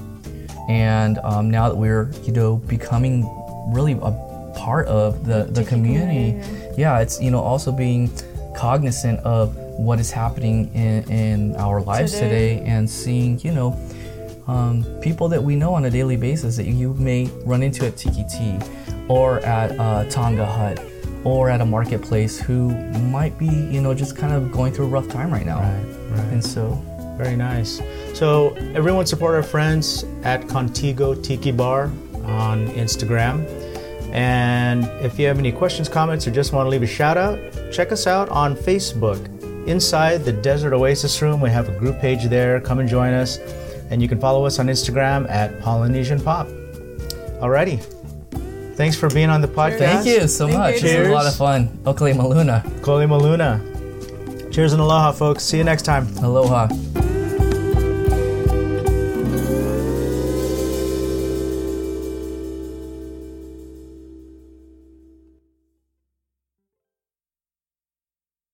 and 0.68 1.18
um, 1.24 1.50
now 1.50 1.68
that 1.68 1.76
we're 1.76 2.10
you 2.24 2.32
know 2.32 2.56
becoming 2.56 3.24
really 3.72 3.92
a 4.00 4.12
part 4.56 4.86
of 4.88 5.24
the 5.24 5.44
the 5.50 5.64
community, 5.64 6.36
yeah, 6.76 7.00
it's 7.00 7.20
you 7.20 7.30
know 7.30 7.40
also 7.40 7.72
being 7.72 8.10
cognizant 8.56 9.20
of 9.20 9.56
what 9.78 10.00
is 10.00 10.10
happening 10.10 10.72
in, 10.74 11.08
in 11.10 11.56
our 11.56 11.80
lives 11.80 12.12
Today. 12.12 12.56
today, 12.58 12.66
and 12.70 12.88
seeing 12.88 13.38
you 13.40 13.52
know. 13.52 13.76
Um, 14.48 14.82
people 15.02 15.28
that 15.28 15.42
we 15.42 15.54
know 15.54 15.74
on 15.74 15.84
a 15.84 15.90
daily 15.90 16.16
basis 16.16 16.56
that 16.56 16.66
you 16.66 16.94
may 16.94 17.26
run 17.44 17.62
into 17.62 17.86
at 17.86 17.96
Tiki-Ti 17.96 18.58
or 19.08 19.40
at 19.40 19.78
uh, 19.78 20.04
Tonga 20.08 20.46
Hut 20.46 20.80
or 21.22 21.50
at 21.50 21.60
a 21.60 21.66
marketplace 21.66 22.40
who 22.40 22.70
might 23.10 23.36
be, 23.38 23.46
you 23.46 23.80
know, 23.82 23.92
just 23.92 24.16
kind 24.16 24.32
of 24.32 24.50
going 24.50 24.72
through 24.72 24.86
a 24.86 24.88
rough 24.88 25.08
time 25.08 25.30
right 25.30 25.44
now. 25.44 25.58
Right, 25.60 26.16
right. 26.16 26.32
And 26.32 26.44
so, 26.44 26.82
Very 27.18 27.34
nice. 27.36 27.80
So 28.14 28.54
everyone 28.76 29.04
support 29.04 29.34
our 29.34 29.42
friends 29.42 30.04
at 30.22 30.42
Kontigo 30.42 31.20
Tiki 31.20 31.50
Bar 31.50 31.90
on 32.24 32.68
Instagram. 32.68 33.44
And 34.12 34.84
if 35.04 35.18
you 35.18 35.26
have 35.26 35.38
any 35.38 35.50
questions, 35.50 35.88
comments, 35.88 36.28
or 36.28 36.30
just 36.30 36.52
want 36.52 36.66
to 36.66 36.70
leave 36.70 36.84
a 36.84 36.86
shout 36.86 37.16
out, 37.18 37.38
check 37.72 37.90
us 37.90 38.06
out 38.06 38.28
on 38.28 38.54
Facebook. 38.54 39.18
Inside 39.66 40.24
the 40.24 40.32
Desert 40.32 40.72
Oasis 40.72 41.20
Room, 41.20 41.40
we 41.40 41.50
have 41.50 41.68
a 41.68 41.76
group 41.76 41.98
page 41.98 42.24
there. 42.26 42.60
Come 42.60 42.78
and 42.78 42.88
join 42.88 43.12
us. 43.12 43.38
And 43.90 44.02
you 44.02 44.08
can 44.08 44.20
follow 44.20 44.44
us 44.44 44.58
on 44.58 44.66
Instagram 44.66 45.28
at 45.30 45.60
Polynesian 45.60 46.20
Pop. 46.20 46.46
Alrighty. 47.40 47.82
Thanks 48.74 48.96
for 48.96 49.08
being 49.10 49.30
on 49.30 49.40
the 49.40 49.48
podcast. 49.48 49.78
Thank 49.78 50.06
you 50.06 50.28
so 50.28 50.46
Thank 50.46 50.58
much. 50.58 50.74
you. 50.76 50.80
This 50.82 50.98
was 50.98 51.08
a 51.08 51.12
lot 51.12 51.26
of 51.26 51.34
fun. 51.36 51.68
Okole 51.84 52.14
Maluna. 52.14 52.82
Koli 52.82 53.06
Maluna. 53.06 54.52
Cheers 54.52 54.72
and 54.72 54.80
aloha, 54.82 55.12
folks. 55.12 55.42
See 55.42 55.58
you 55.58 55.64
next 55.64 55.82
time. 55.82 56.06
Aloha. 56.18 56.68